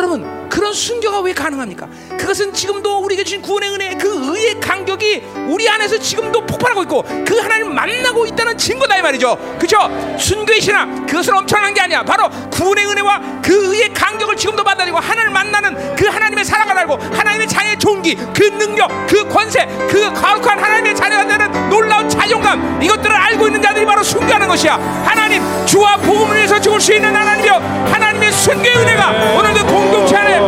여러분 0.00 0.24
그런 0.50 0.72
순교가 0.72 1.20
왜 1.20 1.32
가능합니까? 1.32 1.88
그것은 2.18 2.52
지금도 2.52 2.98
우리에게 2.98 3.24
주신 3.24 3.40
구원의 3.40 3.70
은혜 3.70 3.94
그 3.94 4.34
의의 4.34 4.60
간격이 4.60 5.22
우리 5.48 5.68
안에서 5.68 5.98
지금도 5.98 6.44
폭발하고 6.44 6.82
있고 6.82 7.02
그 7.24 7.38
하나님을 7.38 7.72
만나고 7.72 8.26
있다는 8.26 8.58
증거다 8.58 8.96
이 8.98 9.02
말이죠. 9.02 9.56
그죠? 9.58 9.78
순교의 10.18 10.60
신앙 10.60 11.06
그것은 11.06 11.36
엄청난 11.36 11.72
게 11.72 11.80
아니야. 11.80 12.02
바로 12.02 12.28
구원의 12.50 12.86
은혜와 12.86 13.40
그 13.42 13.72
의의 13.74 13.94
간격을 13.94 14.36
지금도 14.36 14.64
받아들이고 14.64 14.98
하나님을 14.98 15.32
만나는 15.32 15.96
그 15.96 16.06
하나님의 16.06 16.44
사랑을 16.44 16.76
알고 16.78 16.96
하나님의 16.96 17.48
자녀의 17.48 17.78
종기 17.78 18.16
그 18.16 18.42
능력 18.58 18.88
그 19.06 19.26
권세 19.28 19.66
그 19.88 20.12
거룩한 20.12 20.58
하나님의 20.58 20.94
자녀가 20.96 21.26
되는 21.26 21.68
놀라운 21.68 22.08
자존감 22.08 22.82
이것들을 22.82 23.14
알고 23.14 23.46
있는 23.46 23.62
자들이 23.62 23.86
바로 23.86 24.02
순교하는 24.02 24.48
것이야. 24.48 24.74
하나님 25.04 25.42
주와 25.64 25.96
복음을 25.96 26.36
위해서 26.36 26.60
죽을 26.60 26.80
수 26.80 26.92
있는 26.92 27.14
하나님이여. 27.14 27.54
하나님의 27.92 28.32
순교의 28.32 28.76
은혜가 28.76 29.10
오늘도 29.38 29.66
공동체 29.66 30.16
안에 30.16 30.39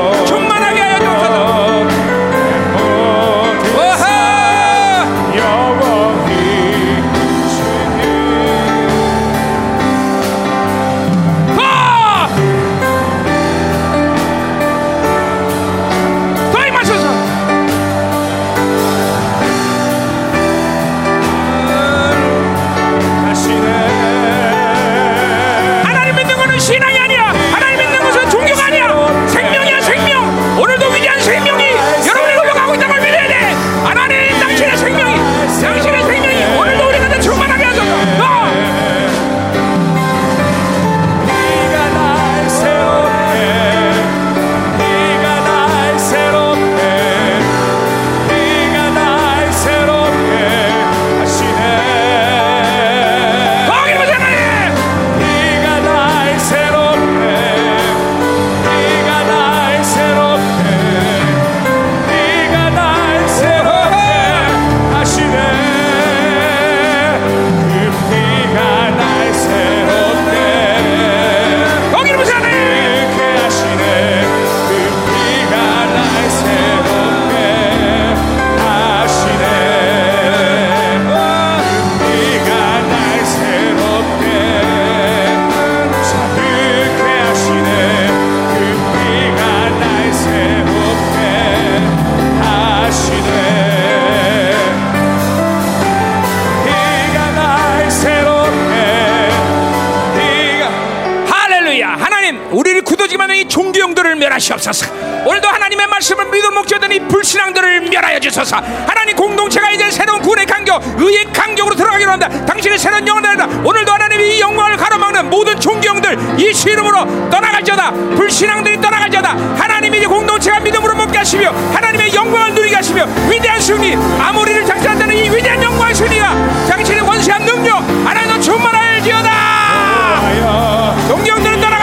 멸하시옵소서. 104.32 104.86
오늘도 105.24 105.48
하나님의 105.48 105.86
말씀을 105.86 106.26
믿어 106.26 106.50
먹자더니 106.50 107.00
불신앙들을 107.08 107.82
멸하여 107.82 108.18
주소서. 108.18 108.56
하나님 108.86 109.16
공동체가 109.16 109.70
이제 109.70 109.90
새로운 109.90 110.20
구원의 110.22 110.46
간격 110.46 110.82
의의 110.98 111.24
간격으로 111.32 111.74
들어가기로 111.74 112.10
한다. 112.12 112.28
당신의 112.46 112.78
새로운 112.78 113.06
영혼을 113.06 113.30
한다 113.30 113.46
오늘도 113.64 113.92
하나님이 113.92 114.36
이 114.36 114.40
영광을 114.40 114.76
가로막는 114.76 115.30
모든 115.30 115.58
종교용들 115.58 116.38
예수 116.38 116.68
이름으로 116.70 117.30
떠나갈지어다. 117.30 117.90
불신앙들이 117.92 118.80
떠나갈지어다. 118.80 119.30
하나님이 119.58 119.98
이제 119.98 120.06
공동체가 120.06 120.60
믿음으로 120.60 120.94
먹게 120.94 121.18
하시며 121.18 121.50
하나님의 121.72 122.14
영광을 122.14 122.54
누리게 122.54 122.76
하시며 122.76 123.06
위대한 123.30 123.60
승리 123.60 123.94
아모리를 123.94 124.66
장사한다는 124.66 125.16
이 125.16 125.30
위대한 125.30 125.62
영광의 125.62 125.94
승리가 125.94 126.66
당신의 126.68 127.02
원시한 127.02 127.44
능력 127.44 127.76
하나님도 127.78 128.40
충만할지어다. 128.40 129.30
하여 129.30 130.96
종교들은 131.08 131.60
떠나갈 131.60 131.81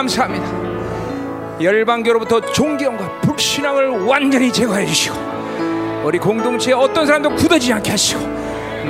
감사합니다. 0.00 1.60
열방교로부터 1.60 2.40
존경과 2.52 3.20
불신앙을 3.20 4.06
완전히 4.06 4.50
제거해 4.50 4.86
주시고 4.86 5.14
우리 6.04 6.18
공동체에 6.18 6.72
어떤 6.72 7.06
사람도 7.06 7.34
굳어지지 7.34 7.72
않게 7.74 7.90
하시고 7.90 8.20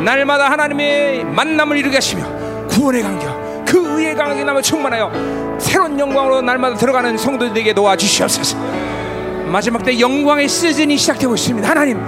날마다 0.04 0.50
하나님의 0.52 1.24
만남을 1.24 1.76
이루게 1.78 1.96
하시며 1.96 2.24
구원의 2.68 3.02
간격 3.02 3.64
그 3.66 3.98
의의 3.98 4.14
강하게 4.14 4.44
남을 4.44 4.62
충만하여 4.62 5.58
새로운 5.58 5.98
영광으로 5.98 6.42
날마다 6.42 6.76
들어가는 6.76 7.18
성도들에게 7.18 7.74
도와주시옵소서. 7.74 8.56
마지막 9.46 9.82
때 9.82 9.98
영광의 9.98 10.48
시즌이 10.48 10.96
시작되고 10.96 11.34
있습니다. 11.34 11.68
하나님 11.68 12.00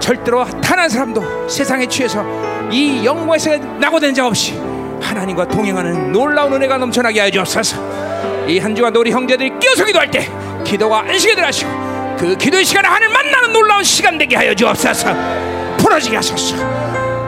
절대로 0.00 0.44
탄한 0.60 0.88
사람도 0.88 1.48
세상에 1.48 1.86
취해서 1.86 2.24
이 2.72 3.04
영광에서 3.04 3.56
낙오된 3.56 4.14
자 4.14 4.26
없이 4.26 4.58
하나님과 5.00 5.46
동행하는 5.46 6.10
놀라운 6.10 6.52
은혜가 6.54 6.78
넘쳐나게 6.78 7.20
하여 7.20 7.30
주옵소서 7.30 7.91
이 8.52 8.58
한 8.58 8.76
주간 8.76 8.94
우리 8.94 9.10
형제들이 9.10 9.58
끼어서 9.58 9.84
기도할 9.86 10.10
때 10.10 10.30
기도가 10.62 11.00
안식에 11.00 11.34
들어가시고 11.34 12.16
그 12.18 12.36
기도의 12.36 12.64
시간에 12.66 12.86
하늘 12.86 13.08
만나는 13.08 13.50
놀라운 13.52 13.82
시간 13.82 14.18
되게 14.18 14.36
하여 14.36 14.54
주옵소서. 14.54 15.14
풀어지게 15.78 16.16
하소서. 16.16 16.56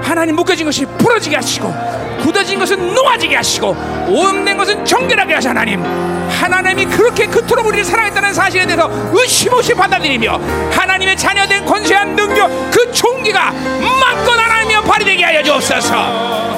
하나님 0.03 0.37
묶여진 0.37 0.67
것이 0.67 0.85
풀어지게 0.85 1.35
하시고 1.37 1.75
굳어진 2.21 2.59
것은 2.59 2.95
놓아지게 2.95 3.37
하시고 3.37 3.75
오염된 4.09 4.57
것은 4.59 4.85
정결하게 4.85 5.35
하시 5.35 5.49
하나님. 5.49 5.83
하나님이 6.29 6.85
그렇게 6.87 7.27
그토록 7.27 7.67
우리를 7.67 7.85
사랑했다는 7.85 8.35
사실에 8.35 8.67
대해서 8.67 8.91
의심 9.13 9.53
없이 9.55 9.73
받아들이며 9.73 10.39
하나님의 10.73 11.17
자녀된 11.17 11.65
권세한 11.65 12.15
능력 12.15 12.49
그 12.71 12.93
총기가 12.93 13.51
마음껏 13.51 14.33
하나님이여 14.39 14.83
발휘되게 14.83 15.25
하여 15.25 15.43
주옵소서. 15.43 15.95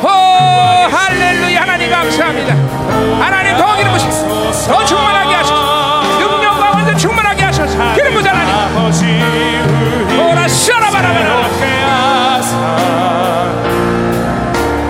오 0.03 0.09
할렐루야. 0.09 1.63
하나님 1.63 1.91
감사합니다 1.91 2.86
하나님 3.21 3.57
더 3.57 3.77
기름 3.77 3.93
부시고 3.93 4.51
더 4.69 4.85
충만하게 4.85 5.35
하소서 5.35 6.03
능력과 6.19 6.71
완전 6.71 6.97
충만하게 6.97 7.43
하소서 7.45 7.95
기름 7.95 8.15
부자 8.15 8.31
하나님. 8.33 8.57
오라 10.19 10.49
새롭게 10.49 11.81
하사 11.83 12.53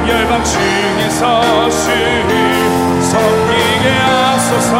열방 0.09 0.45
중에서 0.45 1.71
주를 1.71 3.03
섬기게 3.03 3.91
하소서 3.99 4.77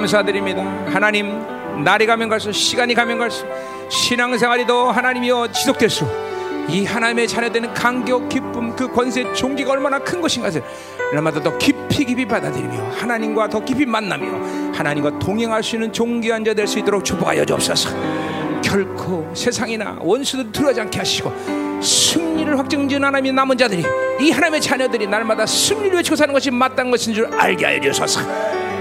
감사드립니다. 0.00 0.62
하나님 0.92 1.42
날이 1.82 2.04
가면 2.06 2.28
갈수록 2.28 2.52
시간이 2.52 2.92
가면 2.94 3.18
갈수록 3.18 3.50
신앙생활이 3.88 4.66
더 4.66 4.90
하나님이여 4.90 5.52
지속될수록 5.52 6.12
이 6.68 6.84
하나님의 6.84 7.26
자녀되는 7.28 7.72
감격 7.72 8.28
기쁨 8.28 8.74
그 8.76 8.90
권세 8.92 9.32
종기가 9.32 9.72
얼마나 9.72 9.98
큰 9.98 10.20
것인가를 10.20 10.62
날마다 11.14 11.40
더 11.42 11.56
깊이 11.56 12.04
깊이 12.04 12.26
받아들이며 12.26 12.90
하나님과 12.96 13.48
더 13.48 13.64
깊이 13.64 13.86
만나며 13.86 14.72
하나님과 14.74 15.18
동행할 15.18 15.62
수 15.62 15.76
있는 15.76 15.90
종기한 15.92 16.44
자 16.44 16.52
될 16.52 16.66
수 16.66 16.78
있도록 16.78 17.02
축복하여 17.04 17.44
주옵소서. 17.46 17.88
결코 18.62 19.30
세상이나 19.34 19.96
원수들 20.00 20.52
들어가지 20.52 20.80
않게 20.82 20.98
하시고 20.98 21.32
승리를 21.80 22.58
확정지은 22.58 23.02
하나님의 23.04 23.32
남은 23.32 23.56
자들이 23.56 23.82
이 24.20 24.30
하나님의 24.30 24.60
자녀들이 24.60 25.06
날마다 25.06 25.46
승리를 25.46 25.96
외치고 25.96 26.16
사는 26.16 26.34
것이 26.34 26.50
마땅한 26.50 26.90
것인 26.90 27.14
줄 27.14 27.26
알게 27.32 27.64
하여 27.64 27.80
주소서 27.80 28.20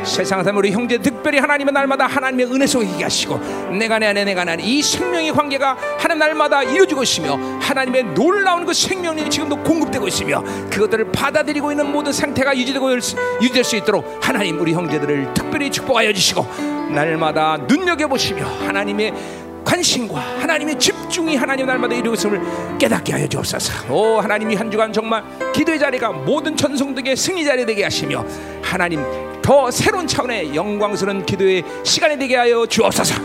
세상 0.05 0.43
사람 0.43 0.57
우리 0.57 0.71
형제 0.71 0.97
특별히 0.97 1.39
하나님의 1.39 1.73
날마다 1.73 2.05
하나님의 2.05 2.45
은혜 2.47 2.67
속에 2.67 2.85
있게 2.85 3.03
하시고 3.03 3.37
내가 3.77 3.97
내 3.99 4.07
안에 4.07 4.23
내가 4.23 4.45
내 4.45 4.51
안에 4.53 4.63
이 4.63 4.81
생명의 4.81 5.31
관계가 5.31 5.75
하나님 5.97 6.19
날마다 6.19 6.63
이루어지고 6.63 7.03
있으며 7.03 7.35
하나님의 7.59 8.03
놀라운 8.13 8.65
그 8.65 8.73
생명이 8.73 9.29
지금도 9.29 9.57
공급되고 9.63 10.07
있으며 10.07 10.43
그것들을 10.69 11.11
받아들이고 11.11 11.71
있는 11.71 11.91
모든 11.91 12.13
상태가 12.13 12.55
유지되고 12.55 12.97
있- 12.97 13.15
유지될 13.41 13.63
수 13.63 13.75
있도록 13.77 14.19
하나님 14.21 14.59
우리 14.59 14.73
형제들을 14.73 15.33
특별히 15.33 15.69
축복하여 15.71 16.13
주시고 16.13 16.45
날마다 16.93 17.57
눈여겨보시며 17.67 18.45
하나님의 18.67 19.13
관심과 19.65 20.19
하나님의 20.39 20.79
집중이 20.79 21.35
하나님 21.35 21.65
날마다 21.65 21.95
이루고 21.95 22.13
있음을 22.13 22.77
깨닫게 22.77 23.13
하여 23.13 23.27
주옵소서. 23.27 23.91
오 23.93 24.19
하나님이 24.19 24.55
한 24.55 24.69
주간 24.71 24.93
정말 24.93 25.23
기도의 25.53 25.79
자리가 25.79 26.11
모든 26.11 26.55
전성들에게 26.55 27.15
승리 27.15 27.43
자리 27.43 27.65
되게 27.65 27.83
하시며 27.83 28.23
하나님 28.61 29.03
더 29.41 29.69
새로운 29.71 30.07
차원의 30.07 30.55
영광스러운 30.55 31.25
기도의 31.25 31.63
시간이 31.83 32.17
되게 32.17 32.35
하여 32.35 32.65
주옵소서. 32.65 33.15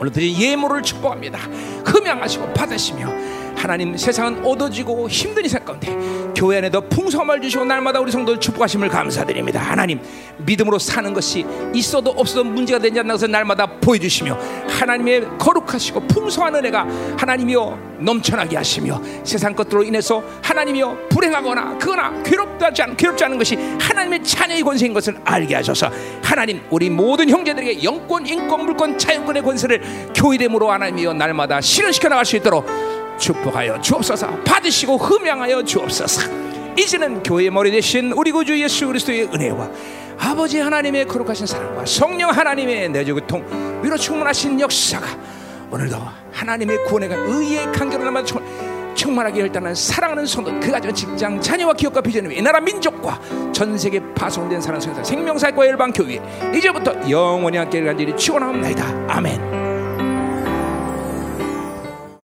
오늘 0.00 0.12
드린 0.12 0.36
예물을 0.40 0.82
축복합니다. 0.82 1.38
흠양하시고 1.84 2.52
받으시며 2.52 3.39
하나님 3.60 3.94
세상은 3.94 4.42
얻어지고 4.42 5.06
힘든 5.10 5.44
이상 5.44 5.62
가운데 5.62 5.94
교회 6.34 6.56
안에도 6.56 6.80
풍성함을 6.80 7.42
주시고 7.42 7.66
날마다 7.66 8.00
우리 8.00 8.10
성도를 8.10 8.40
축복하심을 8.40 8.88
감사드립니다. 8.88 9.60
하나님 9.60 10.00
믿음으로 10.38 10.78
사는 10.78 11.12
것이 11.12 11.44
있어도 11.74 12.10
없어도 12.10 12.44
문제가 12.44 12.78
되지 12.78 12.98
않는 13.00 13.12
것을 13.12 13.30
날마다 13.30 13.66
보여주시며 13.66 14.38
하나님의 14.66 15.28
거룩하시고 15.38 16.06
풍성한 16.08 16.54
은혜가 16.54 16.86
하나님이여 17.18 17.98
넘쳐나게 17.98 18.56
하시며 18.56 18.98
세상 19.24 19.54
것들로 19.54 19.82
인해서 19.82 20.24
하나님이여 20.42 21.08
불행하거나 21.10 21.76
그거나 21.76 22.22
괴롭지 22.22 22.82
않, 22.82 22.96
괴롭지 22.96 23.24
않은 23.24 23.36
것이 23.36 23.56
하나님의 23.78 24.24
자녀의 24.24 24.62
권세인 24.62 24.94
것을 24.94 25.18
알게 25.22 25.54
하셔서 25.54 25.90
하나님 26.22 26.62
우리 26.70 26.88
모든 26.88 27.28
형제들에게 27.28 27.84
영권, 27.84 28.26
인권, 28.26 28.64
물권, 28.64 28.96
자유권의 28.96 29.42
권세를 29.42 29.82
교회됨으로 30.14 30.70
하나님이여 30.70 31.12
날마다 31.12 31.60
실현시켜 31.60 32.08
나갈 32.08 32.24
수 32.24 32.36
있도록 32.36 32.66
축복하여 33.20 33.80
주옵소서. 33.80 34.40
받으시고 34.44 34.96
흠양하여 34.96 35.62
주옵소서. 35.62 36.22
이제는 36.76 37.22
교회의 37.22 37.50
머리 37.50 37.70
대신 37.70 38.12
우리 38.12 38.32
구주 38.32 38.58
예수 38.60 38.86
그리스도의 38.86 39.28
은혜와 39.32 39.70
아버지 40.18 40.58
하나님의 40.58 41.06
거룩하신 41.06 41.46
사랑과 41.46 41.84
성령 41.84 42.30
하나님의 42.30 42.88
내조교통 42.90 43.80
위로 43.82 43.96
충만하신 43.96 44.60
역사가 44.60 45.06
오늘도 45.70 45.96
하나님의 46.32 46.84
구원에 46.84 47.08
간 47.08 47.18
의의 47.26 47.72
충만 47.72 48.24
충만하게 48.94 49.42
혈단한 49.42 49.74
사랑하는 49.74 50.26
성도 50.26 50.50
그 50.60 50.70
가정 50.70 50.92
직장 50.92 51.40
자녀와 51.40 51.72
기업과 51.74 52.02
위해 52.04 52.22
이 52.36 52.42
나라 52.42 52.60
민족과 52.60 53.20
전 53.52 53.78
세계 53.78 54.00
파송된 54.14 54.60
사랑 54.60 54.80
속에서 54.80 55.02
생명사과 55.02 55.66
열방 55.66 55.92
교회 55.92 56.20
이제부터 56.54 57.08
영원히 57.08 57.56
함께 57.56 57.82
간절히 57.82 58.14
축원하옵나이다. 58.16 59.06
아멘. 59.08 59.69